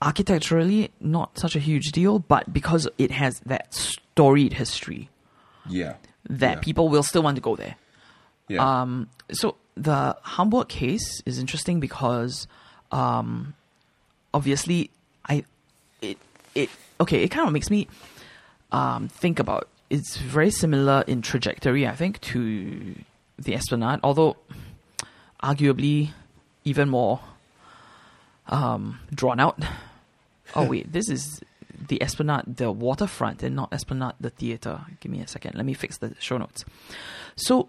architecturally 0.00 0.90
not 1.00 1.36
such 1.38 1.56
a 1.56 1.58
huge 1.58 1.90
deal, 1.92 2.18
but 2.18 2.52
because 2.52 2.88
it 2.98 3.10
has 3.10 3.40
that 3.46 3.74
storied 3.74 4.52
history, 4.54 5.08
yeah. 5.68 5.94
that 6.28 6.56
yeah. 6.56 6.60
people 6.60 6.88
will 6.88 7.02
still 7.02 7.22
want 7.22 7.36
to 7.36 7.42
go 7.42 7.56
there. 7.56 7.76
Yeah. 8.48 8.82
Um, 8.82 9.08
so 9.32 9.56
the 9.76 10.16
Hamburg 10.22 10.68
case 10.68 11.22
is 11.26 11.38
interesting 11.38 11.80
because, 11.80 12.46
um, 12.92 13.54
obviously, 14.32 14.90
I 15.28 15.44
it 16.02 16.18
it 16.54 16.70
okay. 17.00 17.22
It 17.22 17.30
kind 17.30 17.46
of 17.46 17.52
makes 17.52 17.70
me 17.70 17.88
um, 18.72 19.08
think 19.08 19.38
about. 19.38 19.68
It's 19.90 20.16
very 20.16 20.50
similar 20.50 21.04
in 21.06 21.22
trajectory, 21.22 21.86
I 21.86 21.94
think, 21.94 22.20
to 22.22 22.94
the 23.38 23.54
Esplanade, 23.54 24.00
although 24.02 24.36
arguably 25.42 26.10
even 26.64 26.88
more 26.88 27.20
um, 28.48 28.98
drawn 29.14 29.40
out. 29.40 29.62
Oh 30.54 30.66
wait, 30.68 30.92
this 30.92 31.08
is 31.08 31.40
the 31.88 32.02
Esplanade, 32.02 32.56
the 32.56 32.70
waterfront, 32.72 33.42
and 33.42 33.54
not 33.56 33.72
Esplanade, 33.72 34.14
the 34.20 34.30
theater. 34.30 34.80
Give 35.00 35.10
me 35.12 35.20
a 35.20 35.26
second. 35.26 35.54
Let 35.54 35.64
me 35.66 35.74
fix 35.74 35.98
the 35.98 36.14
show 36.18 36.38
notes. 36.38 36.64
So 37.36 37.68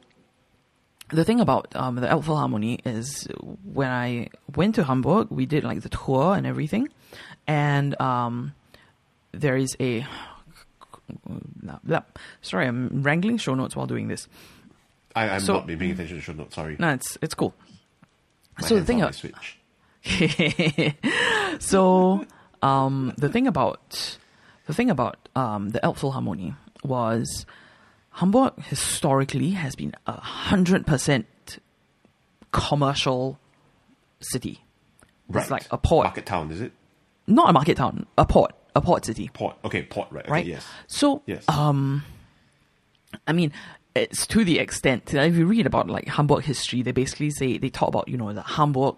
the 1.10 1.24
thing 1.24 1.40
about 1.40 1.76
um, 1.76 1.96
the 1.96 2.08
Elbphilharmonie 2.08 2.80
is 2.86 3.28
when 3.64 3.90
I 3.90 4.30
went 4.56 4.76
to 4.76 4.84
Hamburg, 4.84 5.28
we 5.30 5.46
did 5.46 5.64
like 5.64 5.82
the 5.82 5.90
tour 5.90 6.36
and 6.36 6.46
everything, 6.48 6.90
and 7.48 8.00
um, 8.02 8.54
there 9.32 9.56
is 9.56 9.76
a. 9.80 10.06
Sorry, 12.42 12.68
I'm 12.68 13.04
wrangling 13.04 13.38
show 13.38 13.54
notes 13.54 13.76
while 13.76 13.88
doing 13.88 14.08
this. 14.08 14.28
I, 15.16 15.30
I'm 15.30 15.40
so- 15.42 15.54
not 15.54 15.68
paying 15.68 15.92
attention 15.92 16.18
to 16.18 16.22
show 16.22 16.34
notes. 16.34 16.56
Sorry. 16.56 16.76
No, 16.80 16.90
it's 16.90 17.18
it's 17.22 17.34
cool. 17.34 17.54
My 18.60 18.68
so 18.68 18.76
the 18.76 18.86
thing 18.86 19.02
of- 19.02 19.16
switch. 19.16 19.60
so 21.60 22.26
um, 22.66 23.14
the 23.18 23.30
thing 23.30 23.48
about 23.48 24.18
the 24.68 24.74
thing 24.74 24.90
about 24.90 25.18
um, 25.36 25.70
the 25.70 25.80
Elbphilharmonie 25.80 26.56
was 26.84 27.46
Hamburg 28.12 28.54
historically 28.64 29.52
has 29.52 29.76
been 29.76 29.94
a 30.08 30.20
hundred 30.20 30.86
percent 30.88 31.26
commercial 32.52 33.40
city. 34.20 34.62
Right. 35.28 35.42
It's 35.42 35.52
like 35.52 35.66
a 35.72 35.78
port. 35.78 36.06
Market 36.06 36.26
town, 36.26 36.52
is 36.52 36.62
it? 36.62 36.72
Not 37.28 37.50
a 37.50 37.54
market 37.54 37.78
town, 37.78 38.06
a 38.18 38.26
port, 38.26 38.54
a 38.76 38.82
port 38.82 39.06
city, 39.06 39.30
Port. 39.34 39.56
Okay, 39.66 39.82
port. 39.84 40.08
Right. 40.12 40.24
Okay, 40.26 40.32
right? 40.32 40.46
Yes. 40.46 40.66
So 40.88 41.24
Yes. 41.26 41.44
um, 41.50 42.04
I 43.28 43.34
mean, 43.34 43.52
it's 43.96 44.28
to 44.28 44.44
the 44.46 44.60
extent 44.60 45.08
that 45.08 45.26
if 45.26 45.36
you 45.36 45.46
read 45.48 45.66
about 45.66 45.90
like 45.90 46.08
Hamburg 46.08 46.44
history, 46.44 46.82
they 46.84 46.92
basically 46.92 47.32
say 47.32 47.58
they 47.58 47.70
talk 47.70 47.90
about 47.90 48.08
you 48.08 48.18
know 48.18 48.32
the 48.34 48.44
Hamburg 48.44 48.96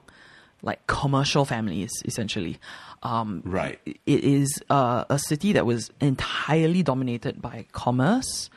like 0.61 0.85
commercial 0.87 1.45
families 1.45 1.91
essentially. 2.05 2.59
Um, 3.03 3.41
Right. 3.45 3.79
It 3.85 4.23
is 4.23 4.61
uh, 4.69 5.05
a 5.09 5.19
city 5.19 5.53
that 5.53 5.65
was 5.65 5.91
entirely 6.01 6.81
dominated 6.83 7.41
by 7.41 7.65
commerce, 7.71 8.49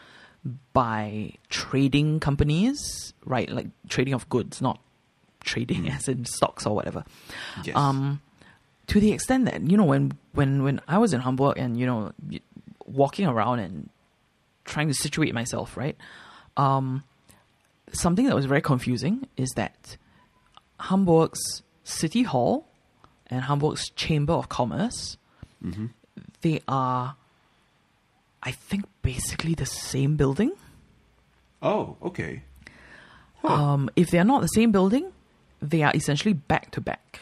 by 0.72 1.32
trading 1.50 2.20
companies, 2.20 3.12
right? 3.24 3.48
Like 3.50 3.66
trading 3.88 4.14
of 4.14 4.28
goods, 4.30 4.62
not 4.62 4.80
trading 5.44 5.88
as 5.90 6.08
in 6.08 6.24
stocks 6.26 6.66
or 6.66 6.74
whatever 6.74 7.02
Yes. 7.64 7.74
um, 7.76 8.20
to 8.88 9.00
the 9.00 9.10
extent 9.12 9.44
that 9.46 9.62
you 9.70 9.76
know 9.76 9.84
when 9.84 10.12
when 10.32 10.62
when 10.62 10.80
I 10.88 10.98
was 10.98 11.12
in 11.14 11.20
Hamburg 11.20 11.56
and 11.58 11.78
you 11.78 11.86
know 11.86 12.12
walking 12.86 13.26
around 13.26 13.60
and 13.60 13.88
trying 14.64 14.88
to 14.88 14.94
situate 14.94 15.32
myself, 15.34 15.76
right? 15.76 15.96
Um, 16.56 17.04
something 17.92 18.26
that 18.26 18.34
was 18.34 18.46
very 18.46 18.60
confusing 18.60 19.26
is 19.36 19.48
that 19.56 19.96
Hamburg's 20.78 21.62
city 21.90 22.22
hall 22.22 22.66
and 23.26 23.42
Hamburg's 23.42 23.90
chamber 23.90 24.32
of 24.32 24.48
commerce 24.48 25.16
they 26.42 26.60
are, 26.68 27.16
I 28.42 28.50
think, 28.50 28.86
basically 29.02 29.54
the 29.54 29.66
same 29.66 30.16
building. 30.16 30.52
oh, 31.62 31.96
okay. 32.02 32.42
Um, 33.42 33.88
if 33.96 34.10
they 34.10 34.18
are 34.18 34.24
not 34.24 34.42
the 34.42 34.48
same 34.48 34.70
building, 34.70 35.12
they 35.62 35.82
are 35.82 35.92
essentially 35.94 36.34
back 36.34 36.70
to 36.72 36.80
back. 36.80 37.20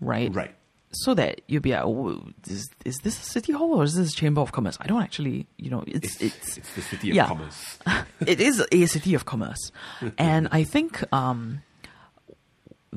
Right? 0.00 0.34
Right. 0.34 0.54
So 0.92 1.14
that 1.14 1.40
you'll 1.46 1.62
be 1.62 1.72
like, 1.72 1.82
oh, 1.84 2.22
is, 2.46 2.68
is 2.84 2.98
this 3.02 3.18
a 3.18 3.24
city 3.24 3.52
hall 3.52 3.74
or 3.74 3.84
is 3.84 3.94
this 3.94 4.12
a 4.12 4.16
chamber 4.16 4.40
of 4.42 4.52
commerce? 4.52 4.76
I 4.80 4.86
don't 4.86 5.02
actually, 5.02 5.46
you 5.56 5.70
know, 5.70 5.82
it's 5.86 6.20
It's, 6.20 6.22
it's, 6.22 6.58
it's 6.58 6.74
the 6.74 6.82
city 6.82 7.10
of 7.10 7.16
yeah. 7.16 7.26
commerce. 7.26 7.78
it 8.26 8.40
is 8.40 8.62
a 8.70 8.86
city 8.86 9.14
of 9.14 9.24
commerce, 9.24 9.72
and 10.18 10.48
I 10.52 10.64
think 10.64 11.02
um, 11.12 11.62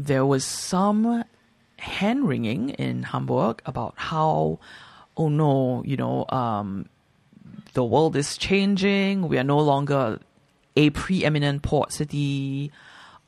there 0.05 0.25
was 0.25 0.43
some 0.45 1.23
hand 1.77 2.27
wringing 2.27 2.69
in 2.71 3.03
Hamburg 3.03 3.61
about 3.65 3.93
how, 3.97 4.59
oh 5.17 5.29
no, 5.29 5.83
you 5.85 5.97
know, 5.97 6.25
um, 6.29 6.87
the 7.73 7.83
world 7.83 8.15
is 8.15 8.37
changing. 8.37 9.27
We 9.27 9.37
are 9.37 9.43
no 9.43 9.59
longer 9.59 10.19
a 10.75 10.89
preeminent 10.91 11.61
port 11.61 11.91
city, 11.91 12.71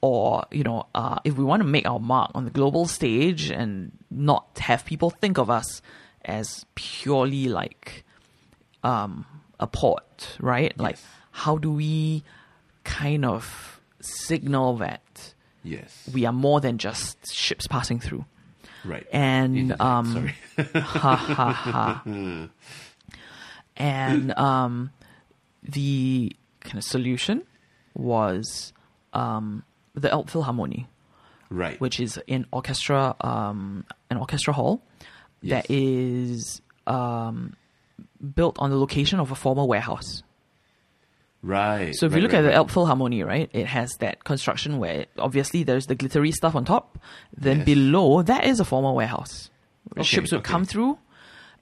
or 0.02 0.46
you 0.52 0.64
know, 0.64 0.86
uh, 0.96 1.20
if 1.24 1.38
we 1.38 1.44
want 1.44 1.62
to 1.62 1.68
make 1.68 1.88
our 1.88 2.00
mark 2.00 2.32
on 2.34 2.46
the 2.46 2.52
global 2.52 2.86
stage 2.88 3.52
and 3.52 3.92
not 4.10 4.46
have 4.60 4.86
people 4.86 5.10
think 5.10 5.38
of 5.38 5.50
us 5.50 5.82
as 6.26 6.66
purely 6.76 7.48
like 7.50 8.04
um, 8.84 9.26
a 9.60 9.68
port, 9.68 10.38
right? 10.40 10.78
Like, 10.78 10.96
Yes. 10.96 11.06
how 11.32 11.58
do 11.58 11.72
we 11.72 12.24
kind 12.84 13.26
of 13.26 13.80
signal 14.00 14.78
that 14.78 15.34
Yes. 15.64 16.10
we 16.14 16.26
are 16.26 16.34
more 16.34 16.60
than 16.62 16.78
just 16.78 17.32
ships 17.34 17.68
passing 17.68 18.00
through? 18.00 18.26
right. 18.84 19.06
And 19.12 19.80
um, 19.80 20.14
sorry. 20.14 20.36
ha 20.82 21.16
ha 21.16 21.54
ha. 21.54 22.50
and 23.78 24.38
um, 24.38 24.92
the 25.64 26.36
kind 26.62 26.78
of 26.78 26.84
solution 26.84 27.44
was 27.94 28.74
um, 29.14 29.64
the 29.94 30.10
Elbphilharmonie, 30.10 30.88
right. 31.50 31.80
which 31.80 32.00
is 32.00 32.20
an 32.28 32.46
orchestra, 32.52 33.16
um, 33.22 33.86
an 34.10 34.18
orchestra 34.18 34.54
hall 34.54 34.82
Yes. 35.44 35.66
that 35.68 35.74
is 35.74 36.62
um, 36.86 37.56
built 38.36 38.56
on 38.60 38.70
the 38.70 38.78
location 38.78 39.20
of 39.20 39.32
a 39.32 39.36
former 39.36 39.66
warehouse. 39.66 40.22
Right. 41.44 41.96
So 41.96 42.06
if 42.06 42.12
right, 42.12 42.18
you 42.18 42.22
look 42.24 42.34
right, 42.34 42.40
at 42.40 42.42
the 42.44 42.50
right. 42.50 42.68
Elbphilharmonie, 42.68 43.26
right, 43.26 43.50
it 43.52 43.66
has 43.66 43.92
that 44.00 44.24
construction 44.24 44.78
where 44.78 45.08
obviously 45.18 45.64
there's 45.64 45.88
the 45.88 45.96
glittery 45.96 46.32
stuff 46.32 46.56
on 46.56 46.66
top. 46.66 47.00
Then 47.36 47.58
Yes. 47.58 47.66
below 47.66 48.22
that 48.22 48.46
is 48.46 48.60
a 48.60 48.66
former 48.66 48.94
warehouse. 48.94 49.50
Okay, 49.94 50.04
Ships 50.04 50.32
would 50.32 50.40
okay. 50.42 50.52
come 50.52 50.66
through, 50.66 51.00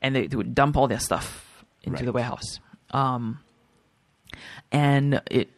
and 0.02 0.16
they, 0.16 0.28
they 0.28 0.36
would 0.36 0.54
dump 0.54 0.76
all 0.76 0.88
their 0.90 1.00
stuff 1.00 1.64
into 1.84 2.04
the 2.04 2.12
warehouse. 2.12 2.60
Um, 2.92 3.40
and 4.72 5.22
it 5.32 5.50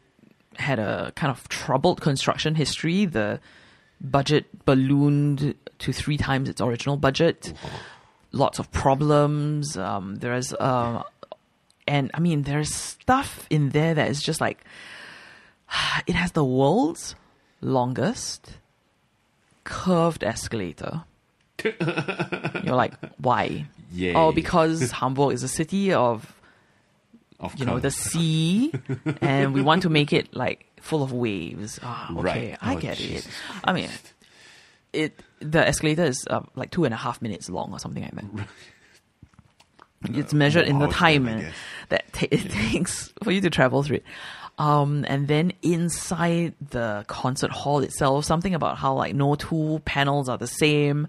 had 0.57 0.80
a 0.80 1.11
kind 1.15 1.31
of 1.31 1.48
troubled 1.49 2.02
construction 2.02 2.53
history. 2.56 3.06
The 3.06 3.39
budget 3.99 4.65
ballooned 4.65 5.56
to 5.80 5.93
three 5.93 6.18
times 6.18 6.48
its 6.49 6.61
original 6.61 6.98
budget. 6.98 7.53
Lots 8.31 8.60
of 8.60 8.72
problems. 8.72 9.76
Um, 9.77 10.15
there's, 10.18 10.53
uh, 10.53 11.03
and 11.88 12.12
I 12.14 12.20
mean, 12.20 12.44
there's 12.44 12.74
stuff 12.74 13.45
in 13.49 13.70
there 13.70 13.94
that 13.94 14.10
is 14.10 14.22
just 14.22 14.41
like, 14.41 14.64
it 16.08 16.16
has 16.16 16.32
the 16.34 16.44
world's 16.45 17.16
longest 17.62 18.58
curved 19.64 20.24
escalator. 20.24 21.03
You're 21.64 22.76
like, 22.76 22.94
why? 23.18 23.66
Yay. 23.94 24.14
Oh, 24.16 24.32
because 24.32 24.91
Hamburg 24.99 25.34
is 25.34 25.44
a 25.44 25.48
city 25.48 25.94
of 25.94 26.34
Of 27.40 27.56
you 27.60 27.66
know 27.66 27.80
the 27.80 27.91
sea, 27.91 28.72
and 29.22 29.53
we 29.53 29.62
want 29.62 29.84
to 29.84 29.90
make 29.90 30.14
it 30.14 30.34
like 30.36 30.66
full 30.82 31.03
of 31.03 31.12
waves. 31.12 31.80
Ah, 31.84 32.12
okay, 32.14 32.22
Right. 32.22 32.58
I 32.62 32.76
Oh, 32.76 32.80
get 32.80 32.98
Jesus 32.98 33.26
it. 33.28 33.32
I 33.64 33.74
mean, 33.74 33.90
it 34.94 35.20
the 35.40 35.68
escalator 35.68 36.03
is 36.06 36.26
uh, 36.30 36.41
like 36.56 36.72
two 36.72 36.86
and 36.86 36.94
a 36.94 36.98
half 36.98 37.22
minutes 37.22 37.49
long 37.49 37.72
or 37.74 37.80
something 37.80 38.03
like 38.03 38.16
that. 38.16 38.48
It's 40.10 40.34
measured 40.34 40.65
in 40.68 40.80
the 40.80 40.88
time 40.88 41.26
that 41.90 42.11
ta- 42.14 42.28
it 42.32 42.49
takes 42.49 43.14
for 43.23 43.32
you 43.32 43.41
to 43.41 43.49
travel 43.49 43.84
through 43.84 43.98
it. 43.98 44.03
Um, 44.57 45.06
and 45.07 45.28
then 45.28 45.53
inside 45.61 46.53
the 46.69 47.06
concert 47.07 47.52
hall 47.52 47.80
itself, 47.80 48.26
something 48.26 48.53
about 48.53 48.78
how 48.78 48.94
like 48.95 49.15
no 49.15 49.36
two 49.36 49.82
panels 49.86 50.28
are 50.30 50.38
the 50.38 50.48
same 50.48 51.07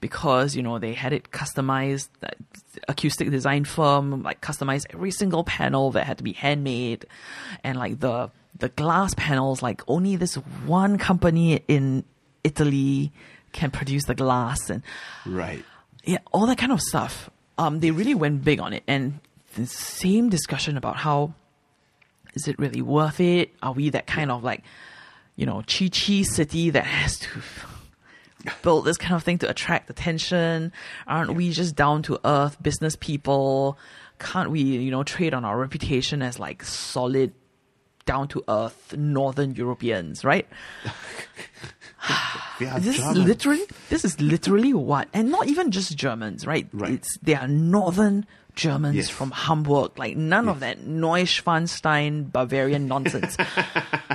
because 0.00 0.54
you 0.56 0.62
know 0.62 0.78
they 0.78 0.92
had 0.94 1.12
it 1.12 1.30
customized. 1.30 2.08
That 2.20 2.36
acoustic 2.88 3.30
design 3.30 3.64
firm 3.64 4.22
like 4.22 4.40
customized 4.40 4.86
every 4.90 5.10
single 5.10 5.44
panel 5.44 5.90
that 5.92 6.04
had 6.04 6.18
to 6.18 6.24
be 6.24 6.32
handmade, 6.32 7.06
and 7.64 7.78
like 7.78 8.00
the 8.00 8.30
the 8.58 8.68
glass 8.70 9.14
panels, 9.16 9.62
like 9.62 9.82
only 9.88 10.16
this 10.16 10.34
one 10.66 10.98
company 10.98 11.60
in 11.68 12.04
Italy 12.44 13.12
can 13.52 13.70
produce 13.70 14.04
the 14.04 14.14
glass 14.14 14.70
and 14.70 14.82
Right. 15.26 15.64
yeah, 16.04 16.18
all 16.32 16.46
that 16.46 16.58
kind 16.58 16.72
of 16.72 16.80
stuff. 16.80 17.30
Um, 17.58 17.80
they 17.80 17.90
really 17.90 18.14
went 18.14 18.44
big 18.44 18.60
on 18.60 18.72
it, 18.72 18.82
and 18.86 19.20
the 19.54 19.66
same 19.66 20.28
discussion 20.28 20.76
about 20.76 20.96
how 20.96 21.34
is 22.34 22.48
it 22.48 22.58
really 22.58 22.82
worth 22.82 23.20
it? 23.20 23.50
Are 23.62 23.72
we 23.72 23.90
that 23.90 24.06
kind 24.06 24.30
of 24.30 24.42
like, 24.42 24.62
you 25.36 25.46
know, 25.46 25.62
chi 25.66 25.88
chi 25.88 26.22
city 26.22 26.70
that 26.70 26.84
has 26.84 27.18
to 27.20 27.28
build 28.62 28.84
this 28.84 28.96
kind 28.96 29.14
of 29.14 29.22
thing 29.22 29.38
to 29.38 29.50
attract 29.50 29.90
attention? 29.90 30.72
Aren't 31.06 31.34
we 31.34 31.52
just 31.52 31.76
down 31.76 32.02
to 32.04 32.18
earth 32.24 32.62
business 32.62 32.96
people? 32.96 33.78
Can't 34.18 34.50
we, 34.50 34.60
you 34.62 34.90
know, 34.90 35.02
trade 35.02 35.34
on 35.34 35.44
our 35.44 35.58
reputation 35.58 36.22
as 36.22 36.38
like 36.38 36.62
solid, 36.62 37.32
down 38.06 38.28
to 38.28 38.42
earth 38.48 38.94
Northern 38.96 39.54
Europeans, 39.54 40.24
right? 40.24 40.48
This 42.78 42.96
German. 42.98 43.16
is 43.16 43.24
literally 43.26 43.62
this 43.90 44.04
is 44.04 44.20
literally 44.20 44.72
what 44.72 45.08
and 45.12 45.30
not 45.32 45.48
even 45.48 45.72
just 45.72 45.96
Germans, 45.96 46.46
right? 46.46 46.68
Right. 46.72 46.92
It's 46.92 47.18
they 47.20 47.34
are 47.34 47.48
northern 47.48 48.24
Germans 48.54 48.94
Yes. 48.94 49.08
from 49.08 49.32
Hamburg. 49.32 49.98
Like 49.98 50.16
none 50.16 50.48
of 50.48 50.60
that 50.60 50.78
Neuschwanstein 50.84 52.30
Bavarian 52.30 52.86
nonsense. 52.86 53.36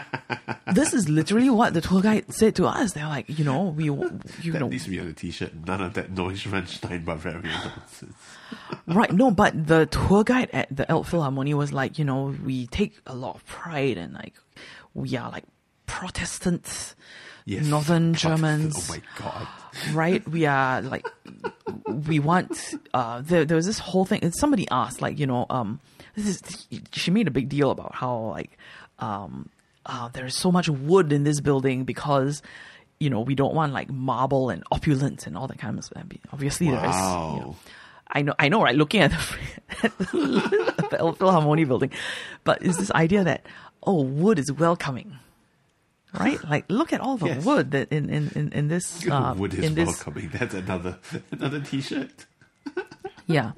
this 0.73 0.93
is 0.93 1.09
literally 1.09 1.49
what 1.49 1.73
the 1.73 1.81
tour 1.81 2.01
guide 2.01 2.31
said 2.34 2.55
to 2.55 2.68
us. 2.68 2.93
They're 2.93 3.07
like, 3.07 3.26
you 3.38 3.43
know, 3.43 3.64
we 3.76 3.85
you 3.85 4.51
That 4.53 4.59
know 4.61 4.69
needs 4.69 4.85
to 4.85 4.91
be 4.91 4.99
on 5.01 5.07
a 5.07 5.14
t-shirt. 5.14 5.53
None 5.65 5.81
of 5.81 5.93
that 5.95 6.14
Neuschwanstein 6.14 7.03
Bavarian 7.03 7.43
nonsense. 7.43 8.14
right 8.88 9.11
no 9.11 9.30
but 9.30 9.68
the 9.68 9.88
tour 9.88 10.23
guide 10.23 10.49
at 10.53 10.73
the 10.73 10.85
Elbphilharmonie 10.85 11.53
was 11.53 11.73
like 11.73 11.99
you 11.99 12.05
know 12.05 12.34
we 12.45 12.68
take 12.68 12.97
a 13.07 13.14
lot 13.15 13.35
of 13.35 13.45
pride 13.45 13.97
and 13.97 14.14
like 14.14 14.35
we 14.93 15.18
are 15.18 15.30
like 15.31 15.43
protestant 15.85 16.95
Yes. 17.48 17.65
northern 17.65 18.11
Protestant. 18.14 18.40
germans 18.41 18.90
Oh 18.90 18.94
my 18.95 19.02
god. 19.18 19.48
right 19.95 20.28
we 20.28 20.45
are 20.45 20.82
like 20.82 21.07
we 21.88 22.19
want 22.19 22.52
uh 22.94 23.22
there, 23.22 23.45
there 23.45 23.56
was 23.56 23.65
this 23.65 23.80
whole 23.80 24.03
thing 24.06 24.30
somebody 24.34 24.68
asked 24.69 25.02
like 25.02 25.18
you 25.18 25.26
know 25.26 25.45
um 25.49 25.80
this 26.15 26.28
is 26.28 26.68
she 26.91 27.10
made 27.10 27.28
a 27.28 27.32
big 27.32 27.48
deal 27.48 27.72
about 27.72 27.95
how 27.95 28.18
like 28.38 28.57
um 28.99 29.48
uh, 29.86 30.10
there's 30.10 30.36
so 30.36 30.52
much 30.52 30.68
wood 30.68 31.14
in 31.14 31.24
this 31.24 31.40
building 31.40 31.86
because 31.86 32.41
you 32.99 33.10
know 33.10 33.22
we 33.22 33.36
don't 33.36 33.53
want 33.53 33.72
like 33.72 33.90
marble 33.90 34.49
and 34.49 34.61
opulence 34.69 35.26
and 35.26 35.38
all 35.38 35.48
that 35.48 35.57
kind 35.57 35.78
of 35.80 35.86
stuff 35.86 36.03
obviously 36.34 36.68
there 36.69 36.80
is 36.86 36.95
you 36.95 37.02
know, 37.02 37.48
Wow. 37.48 37.56
I 38.10 38.22
know, 38.22 38.34
I 38.40 38.48
know, 38.48 38.64
right? 38.64 38.74
Looking 38.76 39.02
at 39.02 39.11
the, 39.11 39.38
the 40.90 41.65
building, 41.68 41.91
but 42.45 42.61
it's 42.61 42.78
this 42.78 42.90
idea 42.91 43.24
that 43.26 43.45
oh, 43.84 44.02
wood 44.02 44.40
is 44.40 44.52
welcoming, 44.52 45.18
right? 46.14 46.44
Like, 46.50 46.66
look 46.70 46.94
at 46.94 47.02
all 47.02 47.18
the 47.18 47.28
Yes. 47.28 47.46
wood 47.46 47.72
that 47.72 47.92
in 47.92 48.10
in 48.10 48.30
in, 48.36 48.52
in 48.52 48.68
this 48.68 49.08
uh, 49.08 49.34
Wood 49.38 49.54
is 49.54 49.64
in 49.66 49.76
this 49.76 49.88
welcoming. 49.88 50.30
That's 50.30 50.54
another 50.54 50.98
another 51.32 51.60
t-shirt. 51.62 52.26
yeah. 53.28 53.52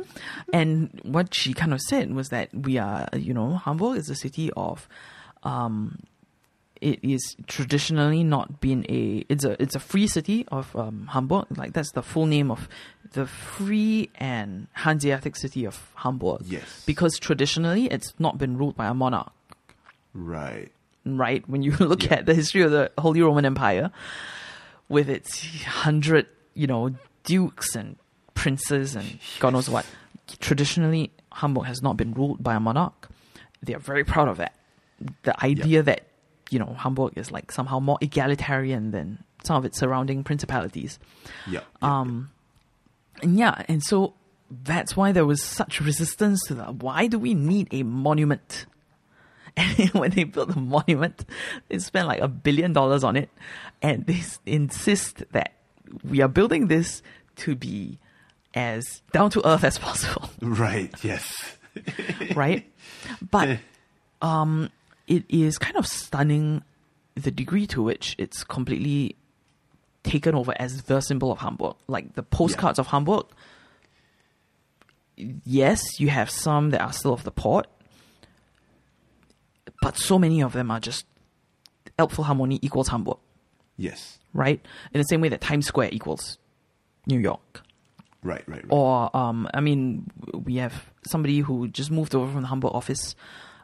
And 0.54 1.00
what 1.04 1.34
she 1.34 1.54
kind 1.54 1.74
of 1.74 1.82
said 1.82 2.14
was 2.14 2.30
that 2.30 2.50
we 2.54 2.78
are, 2.78 3.08
you 3.16 3.34
know, 3.34 3.56
Hamburg 3.58 3.98
is 3.98 4.10
a 4.10 4.16
city 4.16 4.52
of, 4.56 4.88
um, 5.44 6.00
it 6.82 7.00
is 7.04 7.36
traditionally 7.48 8.24
not 8.24 8.62
been 8.62 8.86
a, 8.90 9.26
it's 9.30 9.44
a, 9.44 9.62
it's 9.62 9.76
a 9.76 9.80
free 9.80 10.08
city 10.08 10.46
of 10.52 10.76
um, 10.76 11.08
Hamburg. 11.12 11.46
Like 11.58 11.74
that's 11.74 11.92
the 11.92 12.02
full 12.04 12.26
name 12.28 12.50
of 12.52 12.70
the 13.14 13.26
free 13.26 14.10
and 14.16 14.68
Hanseatic 14.74 15.36
city 15.36 15.66
of 15.66 15.92
Hamburg. 15.96 16.42
Yes. 16.46 16.84
Because 16.86 17.18
traditionally 17.20 17.88
it's 17.88 18.14
not 18.20 18.38
been 18.38 18.58
ruled 18.58 18.76
by 18.76 18.88
a 18.88 18.94
monarch. 18.94 19.32
Right. 20.14 20.72
Right? 21.06 21.48
When 21.50 21.62
you 21.62 21.72
look 21.80 22.04
Yeah. 22.06 22.16
at 22.16 22.26
the 22.26 22.34
history 22.34 22.62
of 22.62 22.72
the 22.72 22.92
Holy 22.98 23.22
Roman 23.22 23.46
Empire, 23.46 23.92
with 24.88 25.10
its 25.10 25.44
hundred, 25.64 26.26
you 26.54 26.68
know, 26.68 26.92
dukes 27.24 27.76
and 27.76 27.96
princes 28.34 28.96
and 28.96 29.20
God 29.40 29.54
knows 29.54 29.70
what, 29.70 29.86
traditionally 30.40 31.12
Hamburg 31.34 31.66
has 31.66 31.82
not 31.82 31.98
been 31.98 32.14
ruled 32.14 32.42
by 32.42 32.56
a 32.56 32.60
monarch. 32.60 33.10
They 33.62 33.74
are 33.76 33.80
very 33.80 34.04
proud 34.04 34.28
of 34.30 34.38
that. 34.38 34.56
The 35.24 35.44
idea 35.46 35.84
that 35.84 36.06
you 36.50 36.60
know 36.60 36.76
Hamburg 36.78 37.14
is 37.18 37.32
like 37.32 37.52
somehow 37.52 37.80
more 37.80 37.98
egalitarian 38.02 38.92
than 38.92 39.24
some 39.44 39.56
of 39.58 39.66
its 39.66 39.78
surrounding 39.78 40.24
principalities. 40.24 40.98
Yeah. 41.48 41.62
Um, 41.82 42.32
and 43.22 43.38
yeah, 43.38 43.64
and 43.68 43.84
so 43.84 44.14
that's 44.50 44.98
why 44.98 45.12
there 45.12 45.26
was 45.26 45.44
such 45.44 45.80
resistance 45.82 46.42
to 46.48 46.56
that. 46.56 46.76
Why 46.76 47.08
do 47.08 47.20
we 47.20 47.34
need 47.34 47.68
a 47.72 47.84
monument? 47.84 48.66
And 49.60 49.90
when 49.94 50.12
they 50.12 50.24
built 50.24 50.54
the 50.54 50.60
monument, 50.60 51.26
they 51.68 51.80
spent 51.80 52.08
like 52.08 52.22
a 52.22 52.28
billion 52.30 52.72
dollars 52.72 53.04
on 53.04 53.16
it, 53.18 53.30
and 53.82 54.06
they 54.06 54.22
insist 54.46 55.24
that 55.34 55.54
we 56.04 56.22
are 56.22 56.28
building 56.30 56.68
this 56.68 57.02
to 57.38 57.56
be 57.56 58.00
as 58.54 59.02
down 59.12 59.30
to 59.32 59.46
earth 59.48 59.64
as 59.66 59.78
possible, 59.78 60.30
Right. 60.42 60.94
Yes. 61.04 61.58
right? 62.36 62.66
But 63.30 63.60
um, 64.22 64.70
it 65.08 65.24
is 65.30 65.58
kind 65.58 65.76
of 65.76 65.86
stunning 65.88 66.64
the 67.16 67.32
degree 67.32 67.68
to 67.68 67.84
which 67.84 68.16
it's 68.18 68.44
completely 68.46 69.16
taken 70.04 70.36
over 70.36 70.54
as 70.58 70.84
the 70.84 71.02
symbol 71.02 71.32
of 71.34 71.40
Hamburg. 71.40 71.76
Like 71.88 72.16
the 72.16 72.24
postcards 72.24 72.80
of 72.80 72.88
Hamburg. 72.88 73.26
Yes, 75.46 75.82
you 76.00 76.08
have 76.10 76.30
some 76.30 76.70
that 76.70 76.82
are 76.82 76.94
still 76.94 77.12
of 77.14 77.24
the 77.24 77.32
port, 77.32 77.68
but 79.82 79.98
so 79.98 80.18
many 80.20 80.42
of 80.42 80.54
them 80.54 80.72
are 80.72 80.80
just 80.80 81.06
Elbphilharmonie 81.98 82.60
equals 82.62 82.88
Hamburg, 82.90 83.18
Yes. 83.78 84.20
right? 84.34 84.64
In 84.94 85.00
the 85.00 85.04
same 85.06 85.22
way 85.22 85.30
that 85.30 85.42
Times 85.42 85.66
Square 85.68 85.90
equals 85.92 86.38
New 87.08 87.20
York. 87.20 87.64
Right. 88.24 88.44
Right. 88.48 88.58
Right. 88.64 88.66
Or, 88.70 89.16
um, 89.16 89.48
I 89.54 89.62
mean, 89.62 90.10
we 90.34 90.56
have 90.58 90.90
somebody 91.08 91.40
who 91.40 91.68
just 91.70 91.90
moved 91.92 92.14
over 92.16 92.32
from 92.32 92.42
the 92.42 92.48
Hamburg 92.48 92.72
office 92.74 93.16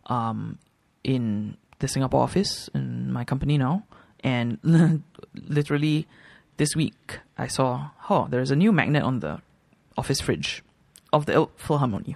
um, 0.07 0.57
in 1.03 1.57
the 1.79 1.87
Singapore 1.87 2.21
office 2.23 2.69
in 2.73 3.11
my 3.11 3.25
company 3.25 3.57
now. 3.57 3.83
And 4.23 4.57
literally 5.33 6.07
this 6.57 6.75
week, 6.75 7.19
I 7.37 7.47
saw, 7.47 7.89
oh, 8.09 8.27
there's 8.29 8.49
a 8.51 8.55
new 8.55 8.71
magnet 8.71 9.03
on 9.03 9.19
the 9.19 9.41
office 9.97 10.21
fridge 10.21 10.63
of 11.13 11.25
the 11.25 11.47
Philharmonie. 11.59 12.15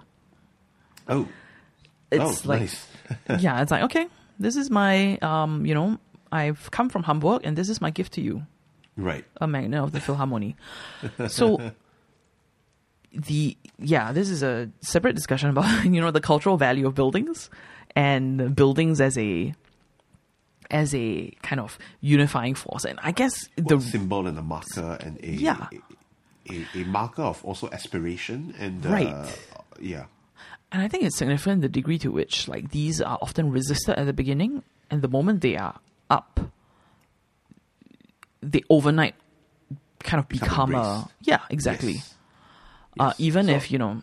oh. 1.08 1.28
It's 2.12 2.46
oh, 2.46 2.50
like, 2.50 2.62
nice. 2.62 2.88
yeah, 3.40 3.62
it's 3.62 3.72
like, 3.72 3.84
okay, 3.84 4.08
this 4.40 4.56
is 4.56 4.70
my, 4.70 5.18
um, 5.18 5.66
you 5.66 5.74
know, 5.74 5.98
I've 6.32 6.70
come 6.72 6.90
from 6.90 7.04
Hamburg 7.04 7.42
and 7.44 7.58
this 7.58 7.70
is 7.70 7.82
my 7.82 7.90
gift 7.90 8.14
to 8.14 8.22
you 8.22 8.46
Right. 8.98 9.26
a 9.42 9.48
magnet 9.48 9.80
of 9.82 9.92
the 9.92 10.00
Philharmonie. 10.06 10.56
So 11.30 11.72
the 13.14 13.58
yeah, 13.80 14.12
this 14.12 14.30
is 14.30 14.44
a 14.44 14.70
separate 14.82 15.16
discussion 15.16 15.50
about 15.50 15.84
you 15.86 16.00
know 16.02 16.12
the 16.12 16.22
cultural 16.22 16.58
value 16.58 16.86
of 16.86 16.94
buildings 16.96 17.50
and 17.96 18.56
buildings 18.56 19.02
as 19.02 19.18
a 19.18 19.54
as 20.70 20.94
a 20.94 21.32
kind 21.42 21.60
of 21.60 21.80
unifying 22.02 22.54
force. 22.54 22.86
And 22.86 23.00
I 23.02 23.12
guess 23.12 23.50
the 23.56 23.80
symbol 23.80 24.28
and 24.28 24.38
a 24.38 24.44
marker 24.44 24.98
and 25.02 25.18
a 25.24 25.32
Yeah. 25.32 25.68
a, 26.52 26.66
a 26.76 26.84
marker 26.86 27.24
of 27.24 27.44
also 27.44 27.70
aspiration 27.72 28.54
and 28.60 28.86
uh, 28.86 28.90
Right. 28.90 29.40
yeah, 29.80 30.06
And 30.72 30.82
I 30.82 30.88
think 30.88 31.04
it's 31.04 31.18
significant 31.18 31.62
the 31.62 31.70
degree 31.70 31.98
to 32.00 32.12
which 32.12 32.48
like 32.48 32.72
these 32.72 33.02
are 33.02 33.18
often 33.22 33.52
resisted 33.52 33.98
at 33.98 34.06
the 34.06 34.14
beginning, 34.14 34.64
and 34.92 35.02
the 35.02 35.08
moment 35.08 35.42
they 35.42 35.58
are 35.58 35.80
up, 36.10 36.40
they 38.42 38.62
overnight 38.70 39.16
kind 40.00 40.20
of 40.20 40.30
become 40.30 40.74
a 40.76 41.10
yeah 41.22 41.42
exactly. 41.50 41.94
Yes. 41.94 42.16
Uh, 43.00 43.06
Yes. 43.10 43.20
even 43.20 43.46
So- 43.48 43.52
if 43.54 43.72
you 43.72 43.78
know 43.80 44.02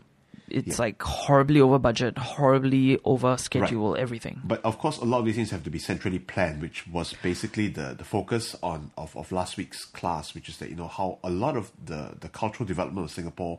it's 0.48 0.78
Yeah. 0.78 0.84
like 0.84 1.02
horribly 1.02 1.60
over 1.60 1.76
budget, 1.78 2.16
horribly 2.18 3.00
over 3.04 3.36
schedule, 3.36 3.96
everything. 3.96 4.40
But 4.44 4.64
of 4.64 4.78
course, 4.78 4.96
a 4.98 5.04
lot 5.04 5.18
of 5.18 5.24
these 5.26 5.34
things 5.34 5.50
have 5.50 5.64
to 5.64 5.70
be 5.70 5.80
centrally 5.80 6.20
planned, 6.20 6.62
which 6.62 6.86
was 6.86 7.14
basically 7.20 7.66
the, 7.66 7.94
the 7.98 8.04
focus 8.04 8.54
on 8.62 8.92
of, 8.96 9.16
of 9.16 9.32
last 9.32 9.56
week's 9.56 9.84
class, 9.84 10.34
which 10.34 10.48
is 10.48 10.58
that 10.58 10.70
you 10.70 10.76
know 10.76 10.86
how 10.86 11.18
a 11.24 11.30
lot 11.30 11.56
of 11.56 11.72
the, 11.84 12.14
the 12.20 12.28
cultural 12.28 12.64
development 12.66 13.06
of 13.06 13.10
Singapore 13.10 13.58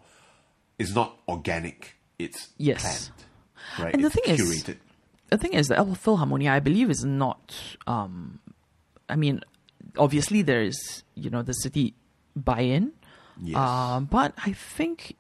is 0.80 0.96
not 0.96 1.18
organic; 1.28 1.97
it's 2.20 2.50
Yes. 2.58 2.82
planned, 3.10 3.86
right? 3.86 3.94
And 3.94 4.04
the 4.04 4.08
it's 4.08 4.16
thing 4.16 4.34
is- 4.36 4.64
the 5.30 5.38
thing 5.38 5.54
is, 5.54 5.68
the 5.68 5.76
Philharmonie, 5.76 6.50
I 6.50 6.60
believe, 6.60 6.90
is 6.90 7.04
not. 7.04 7.54
Um, 7.86 8.40
I 9.10 9.16
mean, 9.16 9.42
obviously 9.98 10.42
there 10.42 10.62
is, 10.62 11.04
you 11.16 11.30
know, 11.30 11.42
the 11.42 11.54
city 11.54 11.94
buy-in, 12.36 12.92
Yes. 13.42 13.58
uh, 13.58 14.00
but 14.00 14.34
I 14.46 14.54
think 14.54 15.16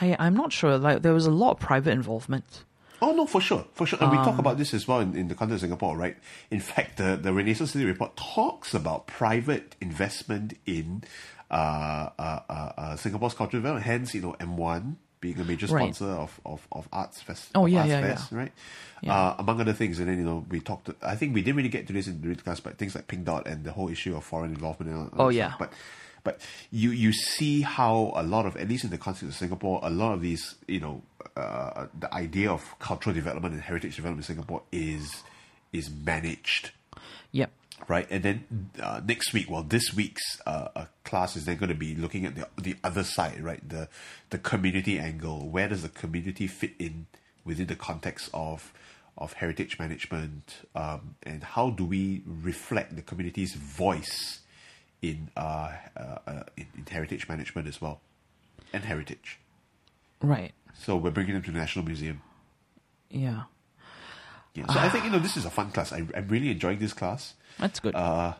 I 0.00 0.16
I'm 0.18 0.34
not 0.34 0.52
sure. 0.52 0.78
Like 0.78 1.02
there 1.02 1.12
was 1.12 1.26
a 1.26 1.30
lot 1.30 1.52
of 1.52 1.58
private 1.60 1.90
involvement. 1.92 2.64
Oh 3.04 3.12
no, 3.12 3.26
for 3.26 3.40
sure, 3.40 3.66
for 3.74 3.84
sure, 3.84 3.98
and 4.00 4.12
we 4.12 4.16
Um, 4.18 4.24
talk 4.24 4.38
about 4.38 4.58
this 4.58 4.72
as 4.72 4.86
well 4.86 5.00
in, 5.00 5.16
in 5.16 5.26
the 5.26 5.34
context 5.34 5.56
of 5.64 5.68
Singapore, 5.68 5.96
right? 5.96 6.16
In 6.50 6.60
fact, 6.60 6.98
the 6.98 7.16
the 7.16 7.32
Renaissance 7.32 7.72
City 7.72 7.84
report 7.84 8.16
talks 8.16 8.74
about 8.74 9.06
private 9.08 9.74
investment 9.80 10.54
in 10.66 11.02
uh, 11.50 11.54
uh, 12.16 12.40
uh, 12.48 12.52
uh, 12.78 12.96
Singapore's 12.96 13.34
cultural 13.34 13.60
development. 13.60 13.86
Hence, 13.86 14.14
you 14.14 14.22
know, 14.22 14.36
M 14.40 14.56
one 14.56 14.98
being 15.22 15.40
a 15.40 15.44
major 15.44 15.66
Right. 15.68 15.94
sponsor 15.94 16.12
of, 16.12 16.38
of, 16.44 16.66
of 16.70 16.86
arts 16.92 17.22
fest. 17.22 17.48
Oh, 17.54 17.64
yeah, 17.64 17.86
yeah, 17.86 18.00
fest, 18.02 18.30
yeah. 18.32 18.38
right? 18.38 18.52
Yeah. 19.00 19.14
Uh, 19.16 19.36
among 19.38 19.60
other 19.62 19.72
things, 19.72 19.98
and 20.00 20.08
then 20.08 20.18
you 20.18 20.24
know 20.24 20.44
we 20.50 20.60
talked. 20.60 20.90
I 21.02 21.16
think 21.16 21.34
we 21.34 21.40
didn't 21.40 21.56
really 21.56 21.70
get 21.70 21.86
to 21.86 21.94
this 21.94 22.06
in 22.06 22.20
the 22.20 22.34
class, 22.36 22.60
but 22.60 22.76
things 22.76 22.94
like 22.94 23.08
Pink 23.08 23.24
Dot 23.24 23.46
and 23.46 23.64
the 23.64 23.72
whole 23.72 23.88
issue 23.88 24.14
of 24.14 24.22
foreign 24.24 24.50
involvement. 24.52 24.90
And 24.92 24.98
all 25.00 25.04
that 25.06 25.22
Oh, 25.22 25.30
stuff. 25.30 25.34
yeah. 25.34 25.54
but 25.58 25.72
but 26.24 26.40
you 26.70 26.90
you 26.90 27.12
see 27.12 27.62
how 27.62 28.12
a 28.14 28.22
lot 28.22 28.46
of 28.46 28.56
at 28.56 28.68
least 28.68 28.84
in 28.84 28.90
the 28.90 28.98
context 28.98 29.24
of 29.24 29.34
Singapore, 29.34 29.80
a 29.82 29.90
lot 29.90 30.12
of 30.12 30.20
these 30.20 30.54
you 30.68 30.78
know 30.80 31.02
uh, 31.36 31.86
the 31.98 32.12
idea 32.14 32.50
of 32.52 32.62
cultural 32.78 33.14
development 33.14 33.54
and 33.54 33.62
heritage 33.62 33.96
development 33.96 34.28
in 34.28 34.34
Singapore 34.34 34.62
is 34.70 35.22
is 35.72 35.90
managed 35.90 36.70
Yep. 37.32 37.50
Right? 37.88 38.06
And 38.10 38.22
then 38.22 38.70
uh, 38.80 39.00
next 39.04 39.32
week, 39.32 39.50
well, 39.50 39.62
this 39.62 39.94
week's 39.94 40.40
uh, 40.46 40.68
uh, 40.74 40.84
class 41.04 41.36
is 41.36 41.44
then 41.44 41.56
going 41.56 41.68
to 41.68 41.74
be 41.74 41.94
looking 41.94 42.26
at 42.26 42.34
the 42.34 42.48
the 42.60 42.76
other 42.82 43.04
side, 43.04 43.40
right? 43.40 43.66
The 43.66 43.88
the 44.30 44.38
community 44.38 44.98
angle. 44.98 45.48
Where 45.48 45.68
does 45.68 45.82
the 45.82 45.88
community 45.88 46.46
fit 46.46 46.72
in 46.78 47.06
within 47.44 47.66
the 47.66 47.76
context 47.76 48.30
of 48.32 48.72
of 49.18 49.34
heritage 49.34 49.78
management, 49.78 50.62
um, 50.74 51.16
and 51.22 51.44
how 51.44 51.70
do 51.70 51.84
we 51.84 52.22
reflect 52.26 52.96
the 52.96 53.02
community's 53.02 53.54
voice 53.54 54.40
in 55.02 55.28
uh, 55.36 55.72
uh, 55.96 56.18
uh, 56.26 56.42
in, 56.56 56.66
in 56.76 56.86
heritage 56.88 57.28
management 57.28 57.68
as 57.68 57.80
well, 57.80 58.00
and 58.72 58.84
heritage. 58.84 59.38
Right. 60.22 60.52
So 60.74 60.96
we're 60.96 61.10
bringing 61.10 61.34
them 61.34 61.42
to 61.42 61.50
the 61.50 61.58
National 61.58 61.84
Museum. 61.84 62.22
Yeah. 63.10 63.42
Yeah. 64.54 64.66
So 64.72 64.78
I 64.78 64.88
think 64.88 65.04
you 65.04 65.10
know 65.10 65.18
this 65.18 65.36
is 65.36 65.44
a 65.44 65.50
fun 65.50 65.70
class. 65.72 65.92
I, 65.92 66.06
I'm 66.14 66.28
really 66.28 66.50
enjoying 66.50 66.78
this 66.78 66.92
class. 66.92 67.34
That's 67.58 67.80
good. 67.80 67.94
uh, 67.94 68.34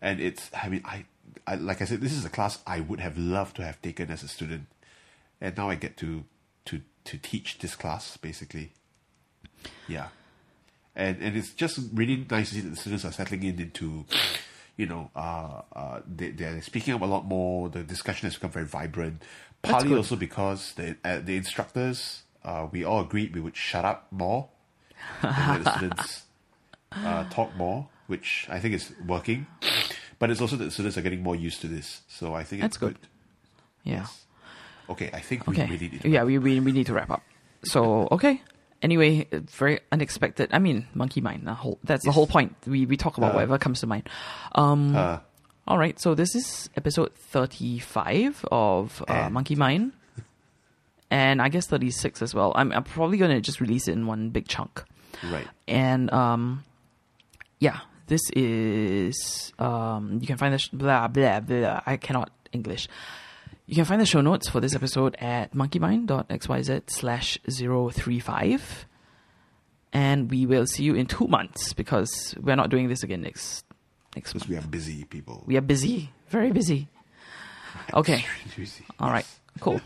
and 0.00 0.20
it's 0.20 0.50
I 0.54 0.68
mean 0.68 0.82
I, 0.84 1.04
I 1.46 1.54
like 1.56 1.80
I 1.82 1.84
said 1.84 2.00
this 2.00 2.12
is 2.12 2.24
a 2.24 2.30
class 2.30 2.58
I 2.66 2.80
would 2.80 3.00
have 3.00 3.16
loved 3.16 3.56
to 3.56 3.64
have 3.64 3.80
taken 3.82 4.10
as 4.10 4.22
a 4.22 4.28
student, 4.28 4.66
and 5.40 5.56
now 5.56 5.70
I 5.70 5.76
get 5.76 5.96
to 5.98 6.24
to 6.66 6.80
to 7.04 7.18
teach 7.18 7.58
this 7.58 7.74
class 7.74 8.16
basically. 8.16 8.72
Yeah, 9.88 10.08
and 10.94 11.22
and 11.22 11.36
it's 11.36 11.50
just 11.50 11.78
really 11.92 12.26
nice 12.30 12.50
to 12.50 12.54
see 12.56 12.60
that 12.62 12.70
the 12.70 12.76
students 12.76 13.04
are 13.04 13.12
settling 13.12 13.42
in 13.44 13.60
into, 13.60 14.04
you 14.76 14.86
know, 14.86 15.10
uh, 15.14 15.62
uh, 15.74 16.00
they 16.06 16.30
they're 16.30 16.60
speaking 16.62 16.94
up 16.94 17.00
a 17.02 17.06
lot 17.06 17.24
more. 17.24 17.68
The 17.68 17.82
discussion 17.82 18.26
has 18.26 18.34
become 18.34 18.50
very 18.50 18.66
vibrant. 18.66 19.22
Partly 19.62 19.94
also 19.96 20.16
because 20.16 20.74
the 20.74 20.96
uh, 21.04 21.20
the 21.20 21.36
instructors, 21.36 22.22
uh, 22.44 22.66
we 22.70 22.84
all 22.84 23.00
agreed 23.00 23.34
we 23.34 23.40
would 23.40 23.56
shut 23.56 23.84
up 23.84 24.08
more, 24.10 24.48
and 25.22 25.48
let 25.48 25.64
the 25.64 25.76
students 25.76 26.22
uh, 26.92 27.24
talk 27.30 27.54
more, 27.54 27.88
which 28.06 28.46
I 28.50 28.58
think 28.60 28.74
is 28.74 28.92
working. 29.06 29.46
But 30.18 30.30
it's 30.30 30.40
also 30.40 30.56
that 30.56 30.64
the 30.64 30.70
students 30.70 30.96
are 30.96 31.02
getting 31.02 31.22
more 31.22 31.34
used 31.36 31.60
to 31.62 31.68
this, 31.68 32.02
so 32.08 32.34
I 32.34 32.44
think 32.44 32.62
That's 32.62 32.76
it's 32.76 32.78
good. 32.78 32.94
good. 33.00 33.08
yeah. 33.84 34.06
Okay, 34.88 35.10
I 35.12 35.20
think 35.20 35.46
we 35.46 35.56
really 35.56 35.88
need 35.88 36.02
to. 36.02 36.08
yeah, 36.08 36.22
we, 36.24 36.38
we 36.38 36.60
we 36.60 36.72
need 36.72 36.86
to 36.86 36.92
wrap 36.92 37.10
up. 37.10 37.22
So 37.64 38.08
okay. 38.10 38.42
Anyway, 38.82 39.28
very 39.32 39.78
unexpected. 39.92 40.50
I 40.52 40.58
mean, 40.58 40.86
monkey 40.92 41.20
mind. 41.20 41.46
The 41.46 41.54
whole 41.54 41.78
that's 41.84 42.04
the 42.04 42.10
whole 42.12 42.26
point. 42.26 42.56
We 42.66 42.84
we 42.86 42.96
talk 42.96 43.16
about 43.16 43.30
Uh, 43.32 43.34
whatever 43.34 43.58
comes 43.58 43.80
to 43.80 43.86
mind. 43.86 44.08
Um. 44.54 44.94
Uh, 44.96 45.18
all 45.68 45.78
right. 45.78 45.98
So 46.00 46.14
this 46.16 46.34
is 46.34 46.68
episode 46.76 47.14
thirty-five 47.14 48.44
of 48.50 49.02
uh, 49.06 49.30
Monkey 49.30 49.54
Mind, 49.54 49.92
and 51.10 51.40
I 51.40 51.48
guess 51.48 51.66
thirty-six 51.68 52.22
as 52.22 52.34
well. 52.34 52.52
I'm 52.56 52.72
I'm 52.72 52.82
probably 52.84 53.18
gonna 53.18 53.40
just 53.40 53.60
release 53.60 53.86
it 53.88 53.92
in 53.92 54.06
one 54.06 54.30
big 54.30 54.48
chunk. 54.48 54.82
right. 55.30 55.46
And 55.68 56.12
um, 56.12 56.64
yeah, 57.60 57.80
this 58.12 58.24
is 58.36 59.52
um, 59.58 60.18
you 60.20 60.26
can 60.26 60.36
find 60.36 60.52
the 60.54 60.58
sh- 60.58 60.68
blah 60.72 61.08
blah 61.08 61.40
blah. 61.40 61.80
I 61.86 61.96
cannot 61.96 62.30
English. 62.52 62.88
You 63.66 63.74
can 63.76 63.84
find 63.86 64.00
the 64.00 64.06
show 64.06 64.20
notes 64.20 64.48
for 64.52 64.60
this 64.60 64.74
episode 64.74 65.14
at 65.18 65.54
monkeymind.xyz 65.54 66.90
slash 66.90 67.38
035. 67.48 68.86
And 69.94 70.30
we 70.30 70.46
will 70.46 70.66
see 70.66 70.82
you 70.84 70.94
in 70.94 71.06
two 71.06 71.26
months 71.28 71.72
because 71.72 72.34
we're 72.40 72.56
not 72.56 72.70
doing 72.70 72.88
this 72.88 73.02
again 73.02 73.22
next 73.22 73.64
next 74.16 74.32
Because 74.32 74.48
month. 74.48 74.50
we 74.50 74.56
are 74.56 74.68
busy 74.68 75.04
people. 75.04 75.42
We 75.46 75.56
are 75.56 75.62
busy, 75.74 76.10
very 76.28 76.52
busy. 76.52 76.88
Okay, 77.94 78.20
Busy. 78.54 78.84
all 79.00 79.10
right, 79.10 79.26
cool. 79.60 79.80